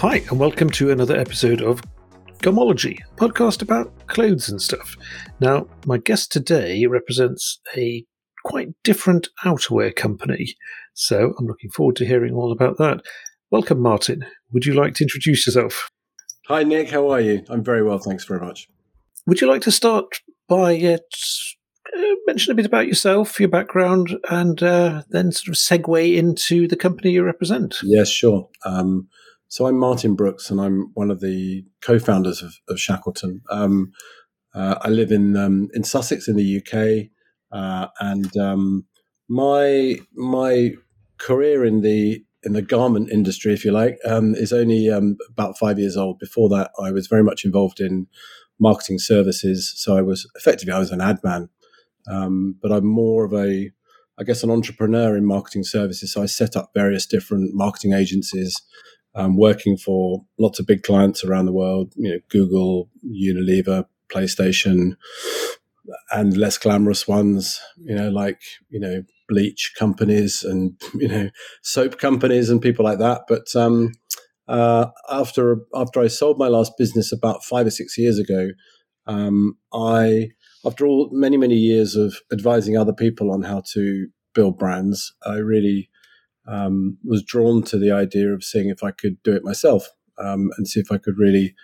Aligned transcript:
Hi, 0.00 0.22
and 0.30 0.38
welcome 0.38 0.70
to 0.70 0.92
another 0.92 1.16
episode 1.16 1.60
of 1.60 1.82
Gomology, 2.40 3.00
podcast 3.16 3.62
about 3.62 3.92
clothes 4.06 4.48
and 4.48 4.62
stuff. 4.62 4.96
Now, 5.40 5.66
my 5.86 5.98
guest 5.98 6.30
today 6.30 6.86
represents 6.86 7.58
a 7.76 8.06
quite 8.44 8.68
different 8.84 9.26
outerwear 9.44 9.92
company, 9.96 10.54
so 10.94 11.34
I'm 11.36 11.46
looking 11.46 11.70
forward 11.70 11.96
to 11.96 12.06
hearing 12.06 12.32
all 12.32 12.52
about 12.52 12.78
that. 12.78 13.00
Welcome, 13.50 13.80
Martin. 13.80 14.24
Would 14.52 14.66
you 14.66 14.74
like 14.74 14.94
to 14.94 15.02
introduce 15.02 15.44
yourself? 15.44 15.90
Hi, 16.46 16.62
Nick. 16.62 16.90
How 16.90 17.10
are 17.10 17.20
you? 17.20 17.44
I'm 17.48 17.64
very 17.64 17.82
well, 17.82 17.98
thanks 17.98 18.24
very 18.24 18.38
much. 18.38 18.68
Would 19.26 19.40
you 19.40 19.48
like 19.48 19.62
to 19.62 19.72
start 19.72 20.20
by 20.46 20.78
uh, 20.78 20.98
uh, 21.96 22.14
mention 22.28 22.52
a 22.52 22.54
bit 22.54 22.66
about 22.66 22.86
yourself, 22.86 23.40
your 23.40 23.48
background, 23.48 24.16
and 24.30 24.62
uh, 24.62 25.02
then 25.08 25.32
sort 25.32 25.48
of 25.48 25.54
segue 25.54 26.16
into 26.16 26.68
the 26.68 26.76
company 26.76 27.10
you 27.10 27.24
represent? 27.24 27.78
Yes, 27.82 28.08
sure. 28.08 28.48
Um, 28.64 29.08
so 29.48 29.66
I'm 29.66 29.78
Martin 29.78 30.14
Brooks, 30.14 30.50
and 30.50 30.60
I'm 30.60 30.90
one 30.94 31.10
of 31.10 31.20
the 31.20 31.64
co-founders 31.82 32.42
of, 32.42 32.54
of 32.68 32.80
Shackleton. 32.80 33.42
Um, 33.50 33.92
uh, 34.54 34.76
I 34.80 34.88
live 34.88 35.10
in 35.10 35.36
um, 35.36 35.68
in 35.74 35.84
Sussex 35.84 36.28
in 36.28 36.36
the 36.36 36.58
UK, 36.58 37.10
uh, 37.52 37.88
and 38.00 38.36
um, 38.36 38.86
my 39.28 39.96
my 40.14 40.72
career 41.18 41.64
in 41.64 41.80
the 41.82 42.22
in 42.44 42.52
the 42.52 42.62
garment 42.62 43.10
industry, 43.10 43.52
if 43.52 43.64
you 43.64 43.72
like, 43.72 43.98
um, 44.04 44.34
is 44.34 44.52
only 44.52 44.90
um, 44.90 45.16
about 45.30 45.58
five 45.58 45.78
years 45.78 45.96
old. 45.96 46.18
Before 46.18 46.48
that, 46.50 46.70
I 46.80 46.92
was 46.92 47.08
very 47.08 47.24
much 47.24 47.44
involved 47.44 47.80
in 47.80 48.06
marketing 48.60 48.98
services. 48.98 49.72
So 49.76 49.96
I 49.96 50.02
was 50.02 50.30
effectively 50.36 50.72
I 50.72 50.78
was 50.78 50.92
an 50.92 51.00
ad 51.00 51.18
man 51.24 51.48
um, 52.08 52.56
but 52.62 52.72
I'm 52.72 52.86
more 52.86 53.24
of 53.24 53.32
a, 53.32 53.70
I 54.18 54.24
guess, 54.24 54.42
an 54.42 54.50
entrepreneur 54.50 55.16
in 55.16 55.26
marketing 55.26 55.64
services. 55.64 56.12
So 56.12 56.22
I 56.22 56.26
set 56.26 56.56
up 56.56 56.70
various 56.74 57.06
different 57.06 57.54
marketing 57.54 57.92
agencies, 57.92 58.54
um, 59.18 59.36
working 59.36 59.76
for 59.76 60.24
lots 60.38 60.60
of 60.60 60.66
big 60.66 60.84
clients 60.84 61.24
around 61.24 61.46
the 61.46 61.52
world. 61.52 61.92
You 61.96 62.12
know, 62.12 62.18
Google, 62.30 62.88
Unilever, 63.04 63.84
PlayStation, 64.10 64.96
and 66.12 66.36
less 66.36 66.56
glamorous 66.56 67.08
ones. 67.08 67.60
You 67.78 67.96
know, 67.96 68.10
like 68.10 68.40
you 68.70 68.78
know, 68.78 69.02
bleach 69.28 69.74
companies 69.76 70.44
and 70.44 70.80
you 70.94 71.08
know, 71.08 71.30
soap 71.62 71.98
companies 71.98 72.48
and 72.48 72.62
people 72.62 72.84
like 72.84 73.00
that. 73.00 73.22
But 73.26 73.48
um, 73.56 73.92
uh, 74.46 74.86
after 75.10 75.58
after 75.74 76.00
I 76.00 76.06
sold 76.06 76.38
my 76.38 76.48
last 76.48 76.72
business 76.78 77.12
about 77.12 77.42
five 77.42 77.66
or 77.66 77.72
six 77.72 77.98
years 77.98 78.20
ago, 78.20 78.50
um, 79.08 79.58
I 79.74 80.28
after 80.64 80.86
all 80.86 81.08
many 81.10 81.36
many 81.36 81.56
years 81.56 81.96
of 81.96 82.14
advising 82.32 82.76
other 82.76 82.94
people 82.94 83.32
on 83.32 83.42
how 83.42 83.62
to 83.72 84.06
build 84.32 84.58
brands, 84.58 85.12
I 85.26 85.38
really 85.38 85.90
um, 86.48 86.98
was 87.04 87.22
drawn 87.22 87.62
to 87.64 87.78
the 87.78 87.92
idea 87.92 88.32
of 88.32 88.42
seeing 88.42 88.68
if 88.68 88.82
I 88.82 88.90
could 88.90 89.22
do 89.22 89.34
it 89.34 89.44
myself 89.44 89.88
um, 90.18 90.50
and 90.56 90.66
see 90.66 90.80
if 90.80 90.90
I 90.90 90.98
could 90.98 91.18
really, 91.18 91.54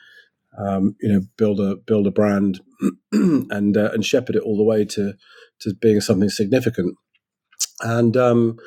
um, 0.59 0.95
you 1.01 1.13
know, 1.13 1.23
build 1.37 1.59
a 1.61 1.77
build 1.77 2.07
a 2.07 2.11
brand 2.11 2.61
and 3.13 3.77
uh, 3.77 3.91
and 3.93 4.05
shepherd 4.05 4.37
it 4.37 4.43
all 4.43 4.57
the 4.57 4.65
way 4.65 4.85
to 4.85 5.15
to 5.61 5.75
being 5.75 6.01
something 6.01 6.29
significant. 6.29 6.97
And 7.81 8.17
um, 8.17 8.59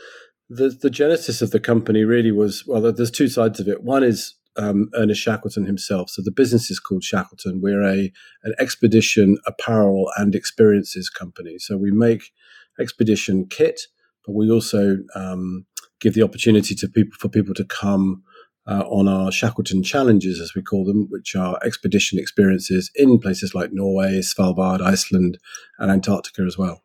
the 0.50 0.70
the 0.70 0.90
genesis 0.90 1.42
of 1.42 1.52
the 1.52 1.60
company 1.60 2.04
really 2.04 2.32
was 2.32 2.66
well. 2.66 2.92
There's 2.92 3.12
two 3.12 3.28
sides 3.28 3.60
of 3.60 3.68
it. 3.68 3.84
One 3.84 4.04
is 4.04 4.36
um, 4.58 4.90
Ernest 4.96 5.22
Shackleton 5.22 5.66
himself. 5.66 6.10
So 6.10 6.22
the 6.22 6.32
business 6.32 6.72
is 6.72 6.80
called 6.80 7.04
Shackleton. 7.04 7.62
We're 7.62 7.84
a 7.84 8.12
an 8.44 8.56
expedition 8.60 9.38
apparel 9.46 10.12
and 10.18 10.34
experiences 10.34 11.10
company. 11.10 11.60
So 11.60 11.78
we 11.78 11.92
make 11.92 12.32
expedition 12.80 13.48
kit, 13.48 13.82
but 14.26 14.34
we 14.34 14.50
also 14.50 14.98
um, 15.16 15.66
give 16.00 16.14
the 16.14 16.24
opportunity 16.24 16.76
to 16.76 16.88
people 16.88 17.18
for 17.20 17.30
people 17.30 17.54
to 17.56 17.66
come 17.66 18.24
uh, 18.68 18.84
on 18.88 19.08
our 19.08 19.32
Shackleton 19.32 19.82
challenges, 19.82 20.42
as 20.42 20.54
we 20.54 20.62
call 20.62 20.84
them, 20.84 21.08
which 21.10 21.36
are 21.36 21.60
expedition 21.64 22.20
experiences 22.20 22.92
in 22.96 23.20
places 23.20 23.56
like 23.56 23.72
Norway, 23.72 24.20
Svalbard, 24.20 24.82
Iceland, 24.82 25.38
and 25.80 25.90
Antarctica 25.90 26.42
as 26.42 26.58
well. 26.58 26.84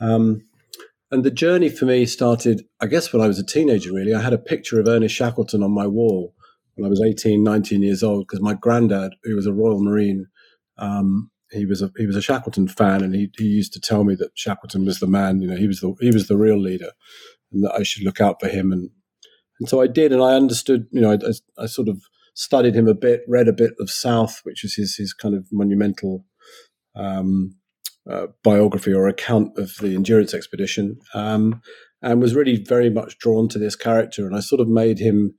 Um, 0.00 0.44
and 1.10 1.24
the 1.24 1.30
journey 1.30 1.70
for 1.70 1.86
me 1.86 2.06
started, 2.06 2.66
I 2.80 2.86
guess, 2.86 3.12
when 3.12 3.22
I 3.22 3.26
was 3.26 3.38
a 3.38 3.44
teenager, 3.44 3.92
really. 3.92 4.14
I 4.14 4.20
had 4.20 4.32
a 4.34 4.38
picture 4.38 4.78
of 4.78 4.86
Ernest 4.86 5.14
Shackleton 5.14 5.62
on 5.62 5.72
my 5.72 5.86
wall 5.86 6.34
when 6.74 6.86
I 6.86 6.88
was 6.88 7.00
18, 7.00 7.42
19 7.42 7.82
years 7.82 8.02
old, 8.02 8.26
because 8.26 8.40
my 8.40 8.54
granddad, 8.54 9.14
who 9.24 9.34
was 9.34 9.46
a 9.46 9.52
Royal 9.52 9.82
Marine, 9.82 10.26
um, 10.76 11.30
he 11.50 11.64
was 11.64 11.80
a 11.80 11.90
he 11.96 12.06
was 12.06 12.14
a 12.14 12.22
Shackleton 12.22 12.68
fan, 12.68 13.02
and 13.02 13.14
he, 13.14 13.30
he 13.36 13.44
used 13.44 13.72
to 13.72 13.80
tell 13.80 14.04
me 14.04 14.14
that 14.16 14.32
Shackleton 14.34 14.84
was 14.84 15.00
the 15.00 15.06
man. 15.06 15.40
You 15.40 15.48
know, 15.48 15.56
he 15.56 15.66
was 15.66 15.80
the 15.80 15.94
he 16.00 16.10
was 16.10 16.28
the 16.28 16.36
real 16.36 16.60
leader, 16.60 16.92
and 17.52 17.64
that 17.64 17.74
I 17.74 17.82
should 17.82 18.04
look 18.04 18.20
out 18.20 18.40
for 18.40 18.48
him. 18.48 18.72
And 18.72 18.90
and 19.60 19.68
so 19.68 19.80
I 19.80 19.86
did, 19.86 20.12
and 20.12 20.22
I 20.22 20.34
understood. 20.34 20.86
You 20.92 21.00
know, 21.00 21.12
I, 21.12 21.62
I, 21.62 21.66
sort 21.66 21.88
of 21.88 22.00
studied 22.34 22.74
him 22.74 22.86
a 22.86 22.94
bit, 22.94 23.22
read 23.26 23.48
a 23.48 23.52
bit 23.52 23.72
of 23.80 23.90
South, 23.90 24.40
which 24.44 24.64
is 24.64 24.76
his 24.76 24.96
his 24.96 25.12
kind 25.12 25.34
of 25.34 25.46
monumental 25.50 26.24
um, 26.94 27.56
uh, 28.08 28.28
biography 28.44 28.92
or 28.92 29.08
account 29.08 29.58
of 29.58 29.72
the 29.80 29.94
endurance 29.94 30.34
expedition, 30.34 30.98
um, 31.14 31.60
and 32.02 32.22
was 32.22 32.34
really 32.34 32.56
very 32.56 32.90
much 32.90 33.18
drawn 33.18 33.48
to 33.48 33.58
this 33.58 33.76
character. 33.76 34.26
And 34.26 34.36
I 34.36 34.40
sort 34.40 34.60
of 34.60 34.68
made 34.68 34.98
him 34.98 35.34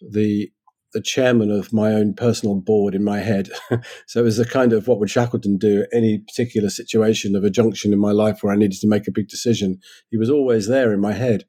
the 0.00 0.50
the 0.96 1.02
chairman 1.02 1.50
of 1.50 1.74
my 1.74 1.92
own 1.92 2.14
personal 2.14 2.54
board 2.54 2.94
in 2.94 3.04
my 3.04 3.18
head. 3.18 3.50
so 4.06 4.20
it 4.20 4.22
was 4.22 4.38
a 4.38 4.46
kind 4.46 4.72
of 4.72 4.88
what 4.88 4.98
would 4.98 5.10
Shackleton 5.10 5.58
do 5.58 5.82
at 5.82 5.90
any 5.92 6.20
particular 6.20 6.70
situation 6.70 7.36
of 7.36 7.44
a 7.44 7.50
junction 7.50 7.92
in 7.92 7.98
my 7.98 8.12
life 8.12 8.38
where 8.40 8.50
I 8.50 8.56
needed 8.56 8.80
to 8.80 8.88
make 8.88 9.06
a 9.06 9.12
big 9.12 9.28
decision. 9.28 9.78
He 10.10 10.16
was 10.16 10.30
always 10.30 10.68
there 10.68 10.94
in 10.94 11.00
my 11.00 11.12
head. 11.12 11.44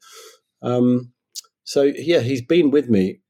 Um, 0.62 1.14
so 1.64 1.84
yeah, 1.84 2.20
he's 2.20 2.42
been 2.42 2.72
with 2.72 2.90
me 2.90 3.22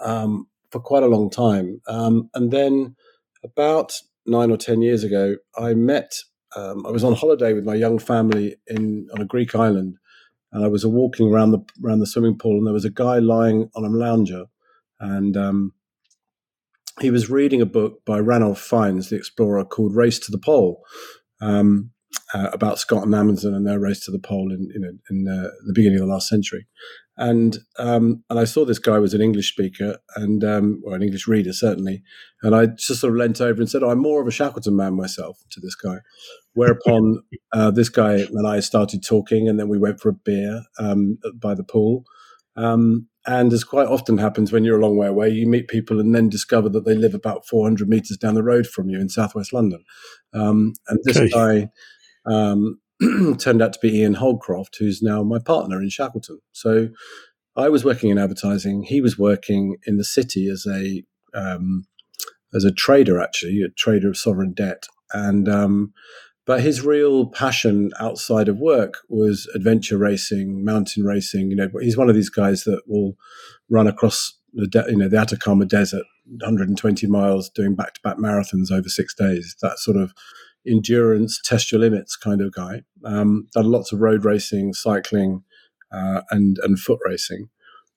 um, 0.00 0.46
for 0.70 0.78
quite 0.78 1.02
a 1.02 1.08
long 1.08 1.28
time. 1.28 1.80
Um, 1.88 2.30
and 2.34 2.52
then 2.52 2.94
about 3.42 3.94
nine 4.26 4.52
or 4.52 4.56
ten 4.56 4.80
years 4.80 5.02
ago, 5.02 5.34
I 5.58 5.74
met. 5.74 6.14
Um, 6.54 6.86
I 6.86 6.92
was 6.92 7.02
on 7.02 7.14
holiday 7.14 7.52
with 7.52 7.64
my 7.64 7.74
young 7.74 7.98
family 7.98 8.54
in 8.68 9.08
on 9.12 9.20
a 9.20 9.26
Greek 9.26 9.56
island, 9.56 9.96
and 10.52 10.64
I 10.64 10.68
was 10.68 10.86
walking 10.86 11.32
around 11.32 11.50
the 11.50 11.64
around 11.84 11.98
the 11.98 12.06
swimming 12.06 12.38
pool, 12.38 12.58
and 12.58 12.64
there 12.64 12.72
was 12.72 12.84
a 12.84 12.90
guy 12.90 13.18
lying 13.18 13.70
on 13.74 13.84
a 13.84 13.88
lounger 13.88 14.44
and 15.00 15.36
um, 15.36 15.72
he 17.00 17.10
was 17.10 17.30
reading 17.30 17.60
a 17.60 17.66
book 17.66 18.04
by 18.04 18.18
Ranulph 18.18 18.60
Fiennes, 18.60 19.10
the 19.10 19.16
explorer, 19.16 19.64
called 19.64 19.94
Race 19.94 20.18
to 20.20 20.30
the 20.30 20.38
Pole, 20.38 20.82
um, 21.40 21.90
uh, 22.32 22.50
about 22.52 22.78
Scott 22.78 23.04
and 23.04 23.14
Amundsen 23.14 23.54
and 23.54 23.66
their 23.66 23.80
race 23.80 24.04
to 24.04 24.10
the 24.10 24.18
pole 24.18 24.52
in, 24.52 24.68
in, 24.74 25.00
in 25.10 25.28
uh, 25.28 25.50
the 25.66 25.72
beginning 25.74 26.00
of 26.00 26.06
the 26.06 26.12
last 26.12 26.28
century. 26.28 26.66
And 27.16 27.58
um, 27.78 28.24
and 28.28 28.40
I 28.40 28.44
saw 28.44 28.64
this 28.64 28.80
guy 28.80 28.98
was 28.98 29.14
an 29.14 29.20
English 29.20 29.52
speaker 29.52 29.98
and 30.16 30.42
um, 30.42 30.82
or 30.84 30.96
an 30.96 31.02
English 31.02 31.28
reader 31.28 31.52
certainly, 31.52 32.02
and 32.42 32.56
I 32.56 32.66
just 32.66 33.00
sort 33.00 33.12
of 33.12 33.16
leant 33.16 33.40
over 33.40 33.60
and 33.60 33.70
said, 33.70 33.84
oh, 33.84 33.90
"I'm 33.90 34.00
more 34.00 34.20
of 34.20 34.26
a 34.26 34.32
Shackleton 34.32 34.74
man 34.74 34.96
myself." 34.96 35.38
To 35.52 35.60
this 35.60 35.76
guy, 35.76 35.98
whereupon 36.54 37.22
uh, 37.52 37.70
this 37.70 37.88
guy 37.88 38.14
and 38.14 38.48
I 38.48 38.58
started 38.58 39.04
talking, 39.06 39.48
and 39.48 39.60
then 39.60 39.68
we 39.68 39.78
went 39.78 40.00
for 40.00 40.08
a 40.08 40.12
beer 40.12 40.62
um, 40.80 41.18
by 41.36 41.54
the 41.54 41.62
pool, 41.62 42.02
um, 42.56 43.06
and 43.26 43.52
as 43.52 43.64
quite 43.64 43.86
often 43.86 44.18
happens 44.18 44.52
when 44.52 44.64
you're 44.64 44.78
a 44.78 44.82
long 44.82 44.96
way 44.96 45.06
away, 45.06 45.30
you 45.30 45.46
meet 45.46 45.68
people 45.68 45.98
and 45.98 46.14
then 46.14 46.28
discover 46.28 46.68
that 46.68 46.84
they 46.84 46.94
live 46.94 47.14
about 47.14 47.46
400 47.46 47.88
meters 47.88 48.16
down 48.16 48.34
the 48.34 48.42
road 48.42 48.66
from 48.66 48.90
you 48.90 49.00
in 49.00 49.08
southwest 49.08 49.52
London. 49.52 49.82
Um, 50.34 50.74
and 50.88 50.98
this 51.04 51.16
okay. 51.16 51.30
guy 51.30 51.68
um, 52.26 52.80
turned 53.38 53.62
out 53.62 53.72
to 53.72 53.78
be 53.80 54.00
Ian 54.00 54.16
Holdcroft, 54.16 54.76
who's 54.78 55.02
now 55.02 55.22
my 55.22 55.38
partner 55.38 55.80
in 55.80 55.88
Shackleton. 55.88 56.40
So 56.52 56.88
I 57.56 57.68
was 57.68 57.84
working 57.84 58.10
in 58.10 58.18
advertising. 58.18 58.82
He 58.82 59.00
was 59.00 59.18
working 59.18 59.76
in 59.86 59.96
the 59.96 60.04
city 60.04 60.48
as 60.48 60.66
a 60.66 61.02
um, 61.32 61.84
as 62.54 62.64
a 62.64 62.72
trader, 62.72 63.20
actually, 63.20 63.62
a 63.62 63.68
trader 63.68 64.08
of 64.08 64.16
sovereign 64.16 64.52
debt. 64.52 64.86
And 65.12 65.48
um, 65.48 65.92
but 66.46 66.60
his 66.60 66.82
real 66.82 67.26
passion 67.26 67.90
outside 67.98 68.48
of 68.48 68.58
work 68.58 68.94
was 69.08 69.48
adventure 69.54 69.96
racing, 69.96 70.64
mountain 70.64 71.04
racing. 71.04 71.50
You 71.50 71.56
know, 71.56 71.68
he's 71.80 71.96
one 71.96 72.08
of 72.10 72.14
these 72.14 72.28
guys 72.28 72.64
that 72.64 72.82
will 72.86 73.14
run 73.70 73.86
across 73.86 74.38
the 74.52 74.66
de- 74.66 74.86
you 74.88 74.96
know 74.96 75.08
the 75.08 75.18
Atacama 75.18 75.64
Desert, 75.64 76.04
120 76.26 77.06
miles, 77.06 77.50
doing 77.50 77.74
back-to-back 77.74 78.18
marathons 78.18 78.70
over 78.70 78.88
six 78.88 79.14
days. 79.14 79.56
That 79.62 79.78
sort 79.78 79.96
of 79.96 80.12
endurance, 80.66 81.40
test 81.44 81.72
your 81.72 81.80
limits 81.80 82.16
kind 82.16 82.40
of 82.40 82.52
guy. 82.52 82.82
Um, 83.04 83.48
done 83.52 83.70
lots 83.70 83.92
of 83.92 84.00
road 84.00 84.24
racing, 84.24 84.74
cycling, 84.74 85.44
uh, 85.92 86.22
and 86.30 86.58
and 86.62 86.78
foot 86.78 87.00
racing. 87.04 87.48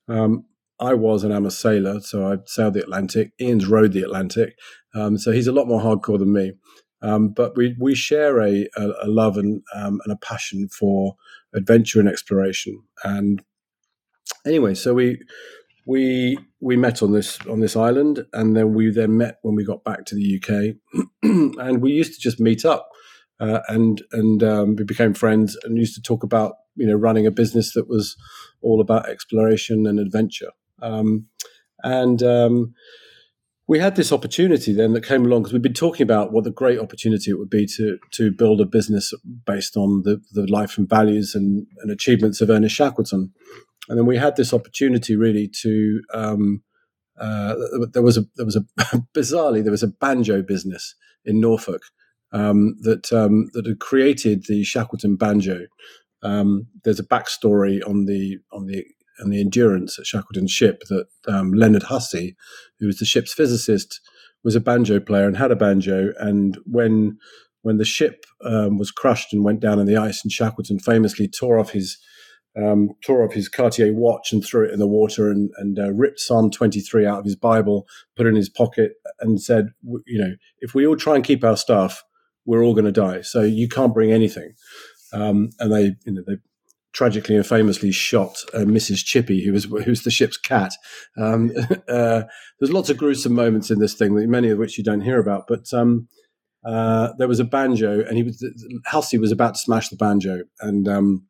Um, 0.07 0.45
I 0.79 0.93
was 0.93 1.23
and 1.23 1.33
am 1.33 1.45
a 1.45 1.51
sailor, 1.51 1.99
so 2.01 2.31
I 2.31 2.37
sailed 2.45 2.75
the 2.75 2.83
Atlantic. 2.83 3.31
Ian's 3.41 3.67
rode 3.67 3.93
the 3.93 4.03
Atlantic, 4.03 4.57
um, 4.95 5.17
so 5.17 5.31
he's 5.31 5.47
a 5.47 5.51
lot 5.51 5.67
more 5.67 5.81
hardcore 5.81 6.19
than 6.19 6.31
me. 6.31 6.53
Um, 7.01 7.29
but 7.29 7.55
we 7.55 7.75
we 7.79 7.95
share 7.95 8.39
a, 8.39 8.67
a, 8.75 8.87
a 9.03 9.07
love 9.07 9.37
and 9.37 9.61
um, 9.75 9.99
and 10.03 10.11
a 10.11 10.17
passion 10.17 10.67
for 10.67 11.15
adventure 11.53 11.99
and 11.99 12.09
exploration. 12.09 12.81
And 13.03 13.43
anyway, 14.45 14.73
so 14.73 14.93
we 14.93 15.19
we 15.85 16.37
we 16.59 16.75
met 16.75 17.01
on 17.01 17.11
this 17.11 17.39
on 17.47 17.59
this 17.59 17.75
island, 17.75 18.25
and 18.33 18.55
then 18.55 18.73
we 18.73 18.91
then 18.91 19.17
met 19.17 19.37
when 19.41 19.55
we 19.55 19.63
got 19.63 19.83
back 19.83 20.05
to 20.05 20.15
the 20.15 20.41
UK, 20.41 20.75
and 21.23 21.81
we 21.81 21.91
used 21.91 22.13
to 22.13 22.19
just 22.19 22.39
meet 22.39 22.65
up. 22.65 22.89
Uh, 23.39 23.59
and 23.67 24.01
and 24.11 24.43
um, 24.43 24.75
we 24.75 24.83
became 24.83 25.13
friends 25.13 25.55
and 25.63 25.77
used 25.77 25.93
to 25.93 26.01
talk 26.01 26.23
about 26.23 26.55
you 26.75 26.87
know 26.87 26.95
running 26.95 27.27
a 27.27 27.31
business 27.31 27.73
that 27.73 27.87
was 27.87 28.15
all 28.61 28.81
about 28.81 29.07
exploration 29.07 29.85
and 29.85 29.99
adventure. 29.99 30.51
Um, 30.81 31.27
and 31.83 32.23
um, 32.23 32.73
we 33.67 33.79
had 33.79 33.95
this 33.97 34.13
opportunity 34.13 34.73
then 34.73 34.93
that 34.93 35.05
came 35.05 35.25
along 35.25 35.41
because 35.41 35.53
we've 35.53 35.61
been 35.61 35.73
talking 35.73 36.03
about 36.03 36.31
what 36.31 36.45
the 36.45 36.51
great 36.51 36.79
opportunity 36.79 37.31
it 37.31 37.37
would 37.37 37.49
be 37.49 37.65
to 37.65 37.97
to 38.11 38.31
build 38.31 38.61
a 38.61 38.65
business 38.65 39.13
based 39.45 39.75
on 39.75 40.03
the, 40.03 40.21
the 40.31 40.47
life 40.47 40.77
and 40.77 40.89
values 40.89 41.35
and, 41.35 41.67
and 41.81 41.91
achievements 41.91 42.39
of 42.39 42.49
Ernest 42.49 42.75
Shackleton. 42.75 43.33
And 43.89 43.97
then 43.97 44.05
we 44.05 44.17
had 44.17 44.35
this 44.35 44.53
opportunity 44.53 45.15
really 45.15 45.49
to 45.61 46.01
um, 46.13 46.63
uh, 47.19 47.55
there 47.93 48.03
was 48.03 48.17
a 48.17 48.25
there 48.37 48.45
was 48.45 48.55
a 48.55 48.65
bizarrely 49.13 49.61
there 49.61 49.71
was 49.71 49.83
a 49.83 49.87
banjo 49.87 50.41
business 50.41 50.95
in 51.25 51.41
Norfolk 51.41 51.81
um, 52.31 52.75
that 52.81 53.11
um, 53.11 53.49
that 53.53 53.65
had 53.65 53.79
created 53.79 54.45
the 54.47 54.63
Shackleton 54.63 55.17
banjo. 55.17 55.67
Um, 56.23 56.67
there's 56.83 56.99
a 56.99 57.05
backstory 57.05 57.81
on 57.87 58.05
the 58.05 58.39
on 58.51 58.65
the 58.65 58.85
and 59.19 59.31
the 59.31 59.41
endurance 59.41 59.97
at 59.99 60.05
Shackleton's 60.05 60.51
ship 60.51 60.83
that 60.89 61.05
um, 61.27 61.53
Leonard 61.53 61.83
Hussey, 61.83 62.35
who 62.79 62.87
was 62.87 62.99
the 62.99 63.05
ship's 63.05 63.33
physicist, 63.33 63.99
was 64.43 64.55
a 64.55 64.61
banjo 64.61 64.99
player 64.99 65.27
and 65.27 65.37
had 65.37 65.51
a 65.51 65.55
banjo. 65.55 66.13
And 66.19 66.57
when 66.65 67.17
when 67.61 67.77
the 67.77 67.85
ship 67.85 68.25
um, 68.45 68.77
was 68.77 68.91
crushed 68.91 69.33
and 69.33 69.43
went 69.43 69.59
down 69.59 69.79
in 69.79 69.87
the 69.87 69.97
ice, 69.97 70.23
and 70.23 70.31
Shackleton 70.31 70.79
famously 70.79 71.27
tore 71.27 71.59
off 71.59 71.71
his 71.71 71.97
um, 72.57 72.91
tore 73.03 73.23
off 73.23 73.33
his 73.33 73.49
Cartier 73.49 73.93
watch 73.93 74.31
and 74.31 74.43
threw 74.43 74.65
it 74.65 74.71
in 74.71 74.79
the 74.79 74.87
water, 74.87 75.29
and, 75.29 75.51
and 75.57 75.77
uh, 75.77 75.91
ripped 75.91 76.19
Psalm 76.19 76.49
twenty 76.49 76.79
three 76.79 77.05
out 77.05 77.19
of 77.19 77.25
his 77.25 77.35
Bible, 77.35 77.87
put 78.15 78.25
it 78.25 78.29
in 78.29 78.35
his 78.35 78.49
pocket, 78.49 78.93
and 79.19 79.41
said, 79.41 79.69
"You 80.05 80.19
know, 80.19 80.35
if 80.59 80.73
we 80.73 80.87
all 80.87 80.95
try 80.95 81.15
and 81.15 81.23
keep 81.23 81.43
our 81.43 81.57
stuff, 81.57 82.03
we're 82.45 82.63
all 82.63 82.73
going 82.73 82.85
to 82.85 82.91
die. 82.91 83.21
So 83.21 83.41
you 83.41 83.67
can't 83.67 83.93
bring 83.93 84.11
anything." 84.11 84.53
Um, 85.13 85.49
and 85.59 85.71
they, 85.71 85.95
you 86.05 86.13
know, 86.13 86.23
they 86.25 86.37
tragically 86.97 87.35
and 87.35 87.45
famously 87.45 87.91
shot 87.91 88.35
uh, 88.55 88.61
Mrs. 88.61 89.05
Chippy, 89.05 89.45
who 89.45 89.53
was 89.53 89.65
who 89.65 89.91
was 89.91 90.01
the 90.01 90.09
ship's 90.09 90.37
cat. 90.37 90.73
Um, 91.15 91.51
uh, 91.87 92.23
there's 92.59 92.73
lots 92.73 92.89
of 92.89 92.97
gruesome 92.97 93.33
moments 93.33 93.69
in 93.69 93.77
this 93.77 93.93
thing, 93.93 94.29
many 94.29 94.49
of 94.49 94.57
which 94.57 94.79
you 94.79 94.83
don't 94.83 95.01
hear 95.01 95.19
about. 95.19 95.45
But 95.47 95.71
um, 95.73 96.07
uh, 96.65 97.09
there 97.19 97.27
was 97.27 97.39
a 97.39 97.45
banjo, 97.45 98.03
and 98.03 98.17
he 98.17 98.23
was 98.23 98.43
Halsey 98.87 99.19
was 99.19 99.31
about 99.31 99.53
to 99.53 99.59
smash 99.59 99.89
the 99.89 99.95
banjo, 99.95 100.41
and 100.59 100.87
um, 100.87 101.27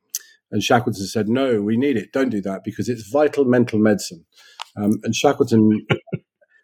and 0.51 0.63
Shackleton 0.63 1.05
said, 1.05 1.27
"No, 1.27 1.61
we 1.61 1.75
need 1.75 1.97
it. 1.97 2.13
Don't 2.13 2.29
do 2.29 2.41
that 2.41 2.63
because 2.63 2.87
it's 2.87 3.09
vital 3.09 3.43
mental 3.43 3.77
medicine." 3.77 4.25
Um, 4.77 4.93
and 5.03 5.13
Shackleton. 5.13 5.85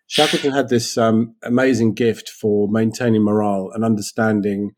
Shackleton 0.07 0.51
had 0.51 0.69
this 0.69 0.97
um, 0.97 1.33
amazing 1.43 1.93
gift 1.93 2.29
for 2.29 2.67
maintaining 2.67 3.23
morale 3.23 3.71
and 3.73 3.83
understanding 3.83 4.71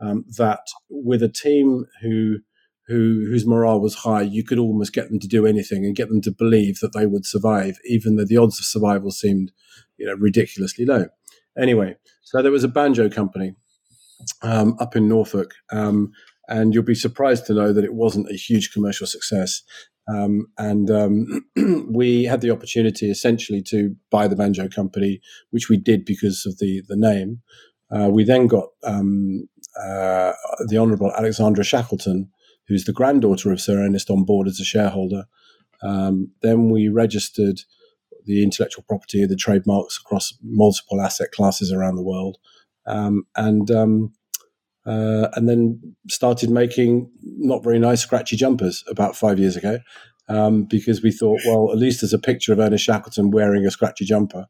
um, 0.00 0.24
that 0.36 0.60
with 0.88 1.22
a 1.22 1.28
team 1.28 1.86
who 2.02 2.36
who 2.88 3.26
whose 3.28 3.46
morale 3.46 3.80
was 3.80 3.94
high, 3.96 4.22
you 4.22 4.44
could 4.44 4.58
almost 4.58 4.92
get 4.92 5.08
them 5.08 5.18
to 5.18 5.28
do 5.28 5.46
anything 5.46 5.84
and 5.84 5.96
get 5.96 6.08
them 6.08 6.20
to 6.22 6.30
believe 6.30 6.80
that 6.80 6.92
they 6.92 7.06
would 7.06 7.26
survive, 7.26 7.78
even 7.84 8.16
though 8.16 8.24
the 8.24 8.36
odds 8.36 8.58
of 8.58 8.64
survival 8.64 9.10
seemed, 9.10 9.52
you 9.96 10.06
know, 10.06 10.14
ridiculously 10.14 10.84
low. 10.84 11.06
Anyway, 11.58 11.96
so 12.22 12.42
there 12.42 12.52
was 12.52 12.64
a 12.64 12.68
banjo 12.68 13.08
company 13.08 13.54
um, 14.42 14.76
up 14.78 14.94
in 14.94 15.08
Norfolk, 15.08 15.54
um, 15.72 16.12
and 16.48 16.74
you'll 16.74 16.84
be 16.84 16.94
surprised 16.94 17.46
to 17.46 17.54
know 17.54 17.72
that 17.72 17.84
it 17.84 17.94
wasn't 17.94 18.30
a 18.30 18.34
huge 18.34 18.72
commercial 18.72 19.06
success. 19.06 19.62
Um, 20.08 20.46
and 20.56 20.90
um, 20.90 21.44
we 21.90 22.24
had 22.24 22.40
the 22.40 22.52
opportunity 22.52 23.10
essentially 23.10 23.62
to 23.62 23.96
buy 24.10 24.28
the 24.28 24.36
banjo 24.36 24.68
company, 24.68 25.20
which 25.50 25.68
we 25.68 25.76
did 25.76 26.04
because 26.04 26.46
of 26.46 26.58
the 26.58 26.82
the 26.88 26.96
name. 26.96 27.42
Uh, 27.90 28.08
we 28.10 28.24
then 28.24 28.46
got 28.46 28.66
um, 28.84 29.48
uh, 29.80 30.32
the 30.66 30.78
Honourable 30.78 31.12
Alexandra 31.12 31.64
Shackleton, 31.64 32.30
who's 32.68 32.84
the 32.84 32.92
granddaughter 32.92 33.52
of 33.52 33.60
Sir 33.60 33.78
Ernest, 33.78 34.10
on 34.10 34.24
board 34.24 34.46
as 34.48 34.60
a 34.60 34.64
shareholder. 34.64 35.24
Um, 35.82 36.32
then 36.42 36.70
we 36.70 36.88
registered 36.88 37.60
the 38.24 38.42
intellectual 38.42 38.84
property, 38.88 39.22
of 39.22 39.28
the 39.28 39.36
trademarks 39.36 39.98
across 39.98 40.34
multiple 40.42 41.00
asset 41.00 41.30
classes 41.32 41.72
around 41.72 41.96
the 41.96 42.02
world, 42.02 42.38
um, 42.86 43.24
and 43.36 43.70
um, 43.70 44.12
uh, 44.84 45.28
and 45.34 45.48
then 45.48 45.96
started 46.08 46.50
making 46.50 47.10
not 47.22 47.62
very 47.62 47.78
nice 47.78 48.02
scratchy 48.02 48.36
jumpers 48.36 48.84
about 48.88 49.16
five 49.16 49.38
years 49.38 49.56
ago. 49.56 49.78
Um, 50.28 50.64
because 50.64 51.02
we 51.02 51.12
thought, 51.12 51.40
well, 51.46 51.70
at 51.70 51.78
least 51.78 52.00
there's 52.00 52.12
a 52.12 52.18
picture 52.18 52.52
of 52.52 52.58
Ernest 52.58 52.84
Shackleton 52.84 53.30
wearing 53.30 53.64
a 53.64 53.70
scratchy 53.70 54.04
jumper, 54.04 54.46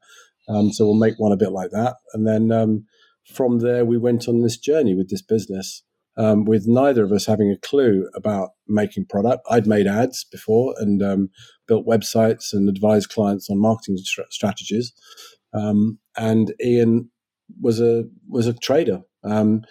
um, 0.49 0.73
so 0.73 0.87
we'll 0.87 0.95
make 0.95 1.19
one 1.19 1.33
a 1.33 1.37
bit 1.37 1.53
like 1.53 1.71
that. 1.71 1.97
And 2.15 2.27
then 2.27 2.51
um, 2.51 2.87
from 3.31 3.59
there, 3.59 3.85
we 3.85 3.99
went 3.99 4.27
on 4.27 4.41
this 4.41 4.57
journey 4.57 4.95
with 4.95 5.11
this 5.11 5.21
business 5.21 5.83
um, 6.17 6.45
with 6.45 6.67
neither 6.67 7.05
of 7.05 7.13
us 7.13 7.27
having 7.27 7.51
a 7.51 7.67
clue 7.67 8.09
about 8.15 8.51
making 8.67 9.07
product. 9.07 9.47
I'd 9.51 9.67
made 9.67 9.87
ads 9.87 10.25
before 10.25 10.75
and 10.79 11.03
um, 11.03 11.31
built 11.69 11.87
websites 11.87 12.53
and 12.53 12.69
advised 12.69 13.11
clients 13.11 13.51
on 13.51 13.61
marketing 13.61 13.99
strategies. 14.31 14.93
Um, 15.53 15.99
and 16.17 16.55
Ian 16.65 17.11
was 17.61 17.81
a 17.81 18.05
was 18.29 18.47
a 18.47 18.55
trader, 18.55 19.03
um, 19.25 19.63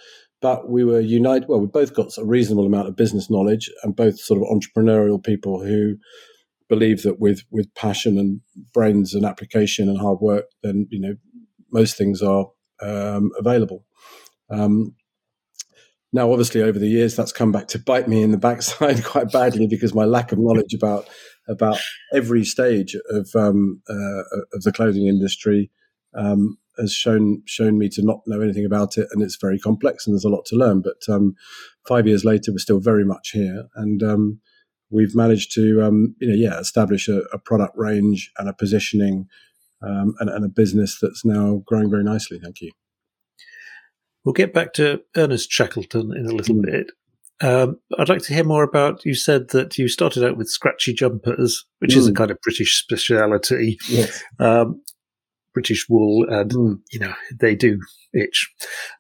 but 0.42 0.70
we 0.70 0.84
were 0.84 1.00
united. 1.00 1.48
Well, 1.50 1.60
we 1.60 1.68
both 1.68 1.94
got 1.94 2.18
a 2.18 2.26
reasonable 2.26 2.66
amount 2.66 2.88
of 2.88 2.96
business 2.96 3.30
knowledge 3.30 3.70
and 3.84 3.96
both 3.96 4.20
sort 4.20 4.42
of 4.42 4.48
entrepreneurial 4.48 5.24
people 5.24 5.64
who 5.64 5.98
believe 6.70 7.04
that 7.04 7.20
with 7.20 7.44
with 7.52 7.74
passion 7.76 8.18
and 8.18 8.42
brains 8.74 9.14
and 9.14 9.26
application 9.26 9.90
and 9.90 10.00
hard 10.00 10.20
work, 10.22 10.46
then 10.64 10.88
you 10.90 11.00
know 11.00 11.16
most 11.72 11.98
things 11.98 12.22
are 12.22 12.48
um, 12.82 13.32
available. 13.38 13.86
Um, 14.50 14.96
now, 16.16 16.32
obviously, 16.32 16.62
over 16.62 16.80
the 16.80 16.88
years, 16.88 17.14
that's 17.14 17.34
come 17.34 17.52
back 17.52 17.68
to 17.68 17.80
bite 17.80 18.08
me 18.08 18.24
in 18.24 18.32
the 18.32 18.38
backside 18.38 19.04
quite 19.04 19.34
badly 19.34 19.68
because 19.68 19.94
my 19.94 20.06
lack 20.06 20.32
of 20.32 20.40
knowledge 20.40 20.74
about 20.74 21.08
about 21.50 21.78
every 22.14 22.46
stage 22.46 22.96
of 23.10 23.30
um, 23.36 23.82
uh, 23.90 24.24
of 24.54 24.64
the 24.64 24.72
clothing 24.72 25.08
industry 25.08 25.70
um, 26.16 26.58
has 26.78 26.94
shown 26.94 27.44
shown 27.46 27.78
me 27.78 27.90
to 27.90 28.02
not 28.02 28.22
know 28.28 28.40
anything 28.40 28.66
about 28.66 28.98
it, 28.98 29.10
and 29.12 29.22
it's 29.22 29.36
very 29.36 29.60
complex 29.60 30.08
and 30.08 30.14
there's 30.16 30.24
a 30.24 30.30
lot 30.30 30.46
to 30.46 30.56
learn. 30.56 30.82
But 30.82 31.14
um, 31.14 31.36
five 31.86 32.08
years 32.08 32.24
later, 32.24 32.54
we're 32.54 32.60
still 32.60 32.80
very 32.80 33.04
much 33.04 33.32
here, 33.32 33.66
and 33.76 34.02
um, 34.02 34.40
we've 34.90 35.16
managed 35.16 35.54
to 35.56 35.84
um, 35.84 36.16
you 36.22 36.30
know 36.30 36.36
yeah 36.36 36.58
establish 36.60 37.10
a, 37.10 37.24
a, 37.34 37.38
product 37.38 37.74
range 37.76 38.32
and 38.38 38.48
a 38.48 38.54
positioning 38.54 39.28
um, 39.82 40.16
and, 40.22 40.30
and 40.30 40.46
a 40.46 40.50
business 40.50 40.98
that's 41.02 41.26
now 41.26 41.62
growing 41.66 41.90
very 41.90 42.06
nicely. 42.06 42.40
Thank 42.40 42.62
you. 42.62 42.72
We'll 44.26 44.34
get 44.34 44.54
back 44.54 44.74
to 44.74 45.02
Ernest 45.16 45.52
Shackleton 45.52 46.12
in 46.16 46.26
a 46.26 46.34
little 46.34 46.56
mm. 46.56 46.66
bit. 46.66 46.88
Um, 47.42 47.80
I'd 47.98 48.10
like 48.10 48.24
to 48.24 48.34
hear 48.34 48.44
more 48.44 48.64
about. 48.64 49.06
You 49.06 49.14
said 49.14 49.50
that 49.50 49.78
you 49.78 49.88
started 49.88 50.24
out 50.24 50.38
with 50.38 50.50
scratchy 50.50 50.94
jumpers, 50.94 51.66
which 51.80 51.94
mm. 51.94 51.98
is 51.98 52.08
a 52.08 52.12
mm. 52.12 52.16
kind 52.16 52.32
of 52.32 52.42
British 52.42 52.82
speciality. 52.82 53.78
Yes. 53.88 54.24
Um, 54.40 54.82
British 55.54 55.88
wool, 55.90 56.26
and 56.30 56.52
mm. 56.52 56.80
you 56.92 57.00
know 57.00 57.14
they 57.40 57.56
do 57.56 57.80
itch. 58.14 58.52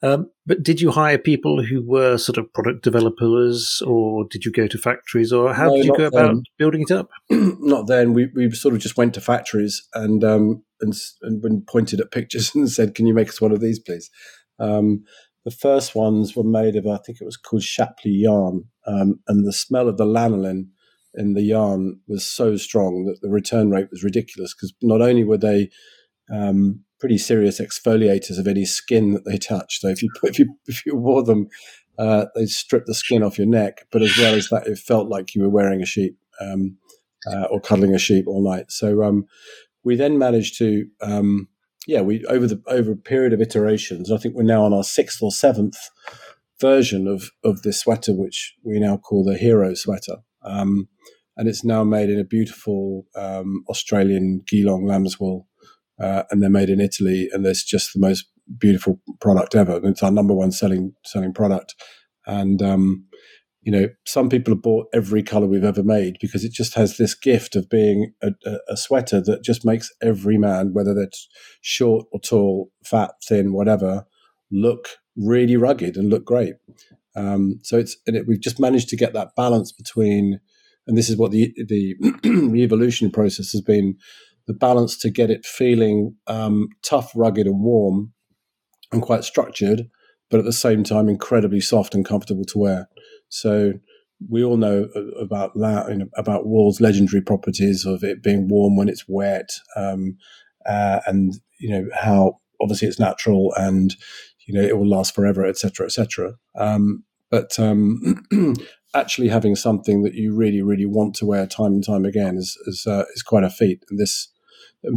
Um, 0.01 0.29
but 0.45 0.63
did 0.63 0.79
you 0.79 0.91
hire 0.91 1.17
people 1.17 1.63
who 1.63 1.83
were 1.85 2.17
sort 2.17 2.37
of 2.37 2.51
product 2.53 2.83
developers, 2.83 3.81
or 3.85 4.25
did 4.29 4.45
you 4.45 4.51
go 4.51 4.67
to 4.67 4.77
factories, 4.77 5.33
or 5.33 5.53
how 5.53 5.67
no, 5.67 5.75
did 5.75 5.85
you 5.85 5.97
go 5.97 6.09
then. 6.09 6.25
about 6.25 6.43
building 6.57 6.81
it 6.81 6.91
up? 6.91 7.09
not 7.29 7.87
then. 7.87 8.13
We 8.13 8.29
we 8.35 8.51
sort 8.51 8.73
of 8.73 8.79
just 8.79 8.97
went 8.97 9.13
to 9.15 9.21
factories 9.21 9.87
and 9.93 10.23
um 10.23 10.63
and 10.81 10.93
and 11.21 11.67
pointed 11.67 11.99
at 11.99 12.11
pictures 12.11 12.51
and 12.55 12.69
said, 12.69 12.95
"Can 12.95 13.05
you 13.05 13.13
make 13.13 13.29
us 13.29 13.41
one 13.41 13.51
of 13.51 13.59
these, 13.59 13.79
please?" 13.79 14.09
Um, 14.59 15.03
the 15.43 15.51
first 15.51 15.95
ones 15.95 16.35
were 16.35 16.43
made 16.43 16.75
of, 16.75 16.87
I 16.87 16.97
think 16.97 17.21
it 17.21 17.25
was 17.25 17.37
called 17.37 17.63
Shapley 17.63 18.11
yarn, 18.11 18.65
um, 18.87 19.19
and 19.27 19.45
the 19.45 19.53
smell 19.53 19.87
of 19.87 19.97
the 19.97 20.05
lanolin 20.05 20.67
in 21.13 21.33
the 21.33 21.43
yarn 21.43 21.99
was 22.07 22.25
so 22.25 22.57
strong 22.57 23.05
that 23.05 23.21
the 23.21 23.29
return 23.29 23.69
rate 23.69 23.87
was 23.91 24.03
ridiculous 24.03 24.53
because 24.53 24.73
not 24.81 25.01
only 25.01 25.23
were 25.23 25.37
they 25.37 25.69
um, 26.33 26.81
pretty 26.99 27.17
serious 27.17 27.59
exfoliators 27.59 28.39
of 28.39 28.47
any 28.47 28.65
skin 28.65 29.13
that 29.13 29.25
they 29.25 29.37
touched, 29.37 29.81
so 29.81 29.87
if 29.87 30.01
you 30.01 30.09
if 30.23 30.39
you 30.39 30.55
if 30.67 30.85
you 30.85 30.95
wore 30.95 31.23
them, 31.23 31.47
uh, 31.97 32.25
they 32.35 32.45
stripped 32.45 32.87
the 32.87 32.95
skin 32.95 33.23
off 33.23 33.37
your 33.37 33.47
neck, 33.47 33.85
but 33.91 34.01
as 34.01 34.17
well 34.17 34.35
as 34.35 34.49
that, 34.49 34.67
it 34.67 34.77
felt 34.77 35.07
like 35.07 35.35
you 35.35 35.41
were 35.41 35.49
wearing 35.49 35.81
a 35.81 35.85
sheep 35.85 36.17
um, 36.41 36.77
uh, 37.27 37.45
or 37.51 37.61
cuddling 37.61 37.93
a 37.93 37.99
sheep 37.99 38.25
all 38.27 38.43
night. 38.43 38.71
So 38.71 39.03
um, 39.03 39.25
we 39.83 39.95
then 39.95 40.17
managed 40.17 40.57
to 40.57 40.87
um, 41.01 41.47
yeah, 41.87 42.01
we 42.01 42.23
over 42.25 42.47
the 42.47 42.61
over 42.67 42.91
a 42.91 42.97
period 42.97 43.33
of 43.33 43.41
iterations, 43.41 44.11
I 44.11 44.17
think 44.17 44.35
we're 44.35 44.43
now 44.43 44.63
on 44.63 44.73
our 44.73 44.83
sixth 44.83 45.21
or 45.21 45.31
seventh 45.31 45.77
version 46.59 47.07
of 47.07 47.31
of 47.43 47.61
this 47.61 47.79
sweater, 47.79 48.13
which 48.13 48.55
we 48.63 48.79
now 48.79 48.97
call 48.97 49.23
the 49.23 49.37
Hero 49.37 49.73
sweater, 49.73 50.17
um, 50.43 50.87
and 51.37 51.47
it's 51.47 51.63
now 51.63 51.83
made 51.83 52.09
in 52.09 52.19
a 52.19 52.25
beautiful 52.25 53.05
um, 53.15 53.63
Australian 53.69 54.41
Geelong 54.47 54.85
lamb's 54.85 55.19
wool, 55.19 55.47
uh, 55.99 56.23
and 56.31 56.41
they're 56.41 56.49
made 56.49 56.69
in 56.69 56.81
Italy, 56.81 57.29
and 57.31 57.45
it's 57.45 57.63
just 57.63 57.93
the 57.93 57.99
most 57.99 58.25
beautiful 58.57 58.99
product 59.19 59.55
ever. 59.55 59.79
It's 59.83 60.03
our 60.03 60.11
number 60.11 60.33
one 60.33 60.51
selling 60.51 60.93
selling 61.05 61.33
product, 61.33 61.75
and 62.25 62.61
um, 62.61 63.05
you 63.65 63.71
know, 63.71 63.89
some 64.05 64.29
people 64.29 64.53
have 64.53 64.61
bought 64.61 64.87
every 64.93 65.23
color 65.23 65.47
we've 65.47 65.63
ever 65.63 65.81
made 65.81 66.17
because 66.21 66.45
it 66.45 66.51
just 66.51 66.75
has 66.75 66.97
this 66.97 67.15
gift 67.15 67.55
of 67.55 67.67
being 67.67 68.13
a, 68.21 68.31
a, 68.69 68.77
sweater 68.77 69.19
that 69.19 69.43
just 69.43 69.65
makes 69.65 69.91
every 70.03 70.37
man, 70.37 70.71
whether 70.71 70.93
they're 70.93 71.09
short 71.61 72.05
or 72.11 72.19
tall, 72.19 72.69
fat, 72.83 73.13
thin, 73.27 73.53
whatever, 73.53 74.05
look 74.51 74.89
really 75.17 75.57
rugged 75.57 75.97
and 75.97 76.11
look 76.11 76.23
great. 76.23 76.53
Um, 77.15 77.59
so 77.63 77.79
it's 77.79 77.97
and 78.05 78.15
it, 78.15 78.27
we've 78.27 78.39
just 78.39 78.59
managed 78.59 78.89
to 78.89 78.97
get 78.97 79.13
that 79.13 79.35
balance 79.35 79.71
between, 79.71 80.39
and 80.85 80.95
this 80.95 81.09
is 81.09 81.17
what 81.17 81.31
the 81.31 81.51
the, 81.67 81.95
the 82.21 82.61
evolution 82.61 83.09
process 83.09 83.51
has 83.51 83.61
been 83.61 83.97
the 84.45 84.53
balance 84.53 84.95
to 84.99 85.09
get 85.09 85.31
it 85.31 85.43
feeling 85.43 86.15
um, 86.27 86.69
tough, 86.83 87.11
rugged, 87.15 87.47
and 87.47 87.63
warm, 87.63 88.13
and 88.91 89.01
quite 89.01 89.23
structured, 89.23 89.89
but 90.29 90.39
at 90.39 90.45
the 90.45 90.53
same 90.53 90.83
time 90.83 91.09
incredibly 91.09 91.61
soft 91.61 91.95
and 91.95 92.05
comfortable 92.05 92.45
to 92.45 92.59
wear. 92.59 92.89
So 93.29 93.73
we 94.29 94.43
all 94.43 94.57
know 94.57 94.89
about 95.19 95.55
know, 95.55 96.07
about 96.15 96.45
wool's 96.45 96.81
legendary 96.81 97.21
properties 97.21 97.85
of 97.85 98.03
it 98.03 98.23
being 98.23 98.47
warm 98.47 98.75
when 98.75 98.89
it's 98.89 99.05
wet, 99.07 99.49
um, 99.75 100.17
uh, 100.65 101.01
and 101.05 101.35
you 101.59 101.69
know 101.69 101.87
how 101.93 102.39
obviously 102.61 102.87
it's 102.87 102.99
natural 102.99 103.53
and 103.57 103.95
you 104.47 104.53
know 104.53 104.65
it 104.65 104.77
will 104.77 104.87
last 104.87 105.13
forever, 105.13 105.45
etc., 105.45 105.85
etc. 105.87 106.33
Um, 106.55 107.03
but 107.29 107.59
um, 107.59 108.23
actually 108.95 109.27
having 109.27 109.55
something 109.55 110.03
that 110.03 110.13
you 110.13 110.33
really, 110.33 110.61
really 110.61 110.85
want 110.85 111.15
to 111.15 111.25
wear 111.25 111.45
time 111.45 111.73
and 111.73 111.85
time 111.85 112.05
again 112.05 112.37
is 112.37 112.57
is, 112.65 112.85
uh, 112.87 113.03
is 113.13 113.21
quite 113.21 113.43
a 113.43 113.49
feat. 113.49 113.83
And 113.89 113.99
this 113.99 114.29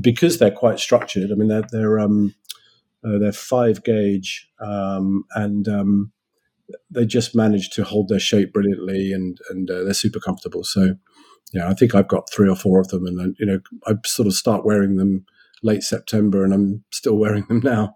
because 0.01 0.39
they're 0.39 0.51
quite 0.51 0.79
structured. 0.79 1.31
I 1.31 1.35
mean, 1.35 1.49
they're 1.49 1.67
they're 1.71 1.99
um, 1.99 2.35
uh, 3.05 3.19
they're 3.19 3.33
five 3.33 3.83
gauge 3.83 4.49
um, 4.61 5.25
and 5.35 5.67
um, 5.69 6.13
they 6.91 7.07
just 7.07 7.35
manage 7.35 7.71
to 7.71 7.85
hold 7.85 8.09
their 8.09 8.19
shape 8.19 8.53
brilliantly, 8.53 9.13
and 9.13 9.39
and 9.51 9.71
uh, 9.71 9.85
they're 9.85 9.95
super 9.95 10.21
comfortable. 10.21 10.65
So, 10.65 10.95
yeah, 11.53 11.69
I 11.69 11.75
think 11.75 11.95
I've 11.95 12.09
got 12.09 12.31
three 12.31 12.49
or 12.49 12.57
four 12.57 12.81
of 12.81 12.89
them, 12.89 13.07
and 13.07 13.21
uh, 13.21 13.33
you 13.39 13.47
know, 13.47 13.61
I 13.87 13.95
sort 14.05 14.27
of 14.27 14.35
start 14.35 14.65
wearing 14.65 14.97
them 14.97 15.25
late 15.63 15.83
September, 15.83 16.45
and 16.45 16.53
I'm 16.53 16.85
still 16.91 17.17
wearing 17.19 17.47
them 17.49 17.61
now. 17.63 17.95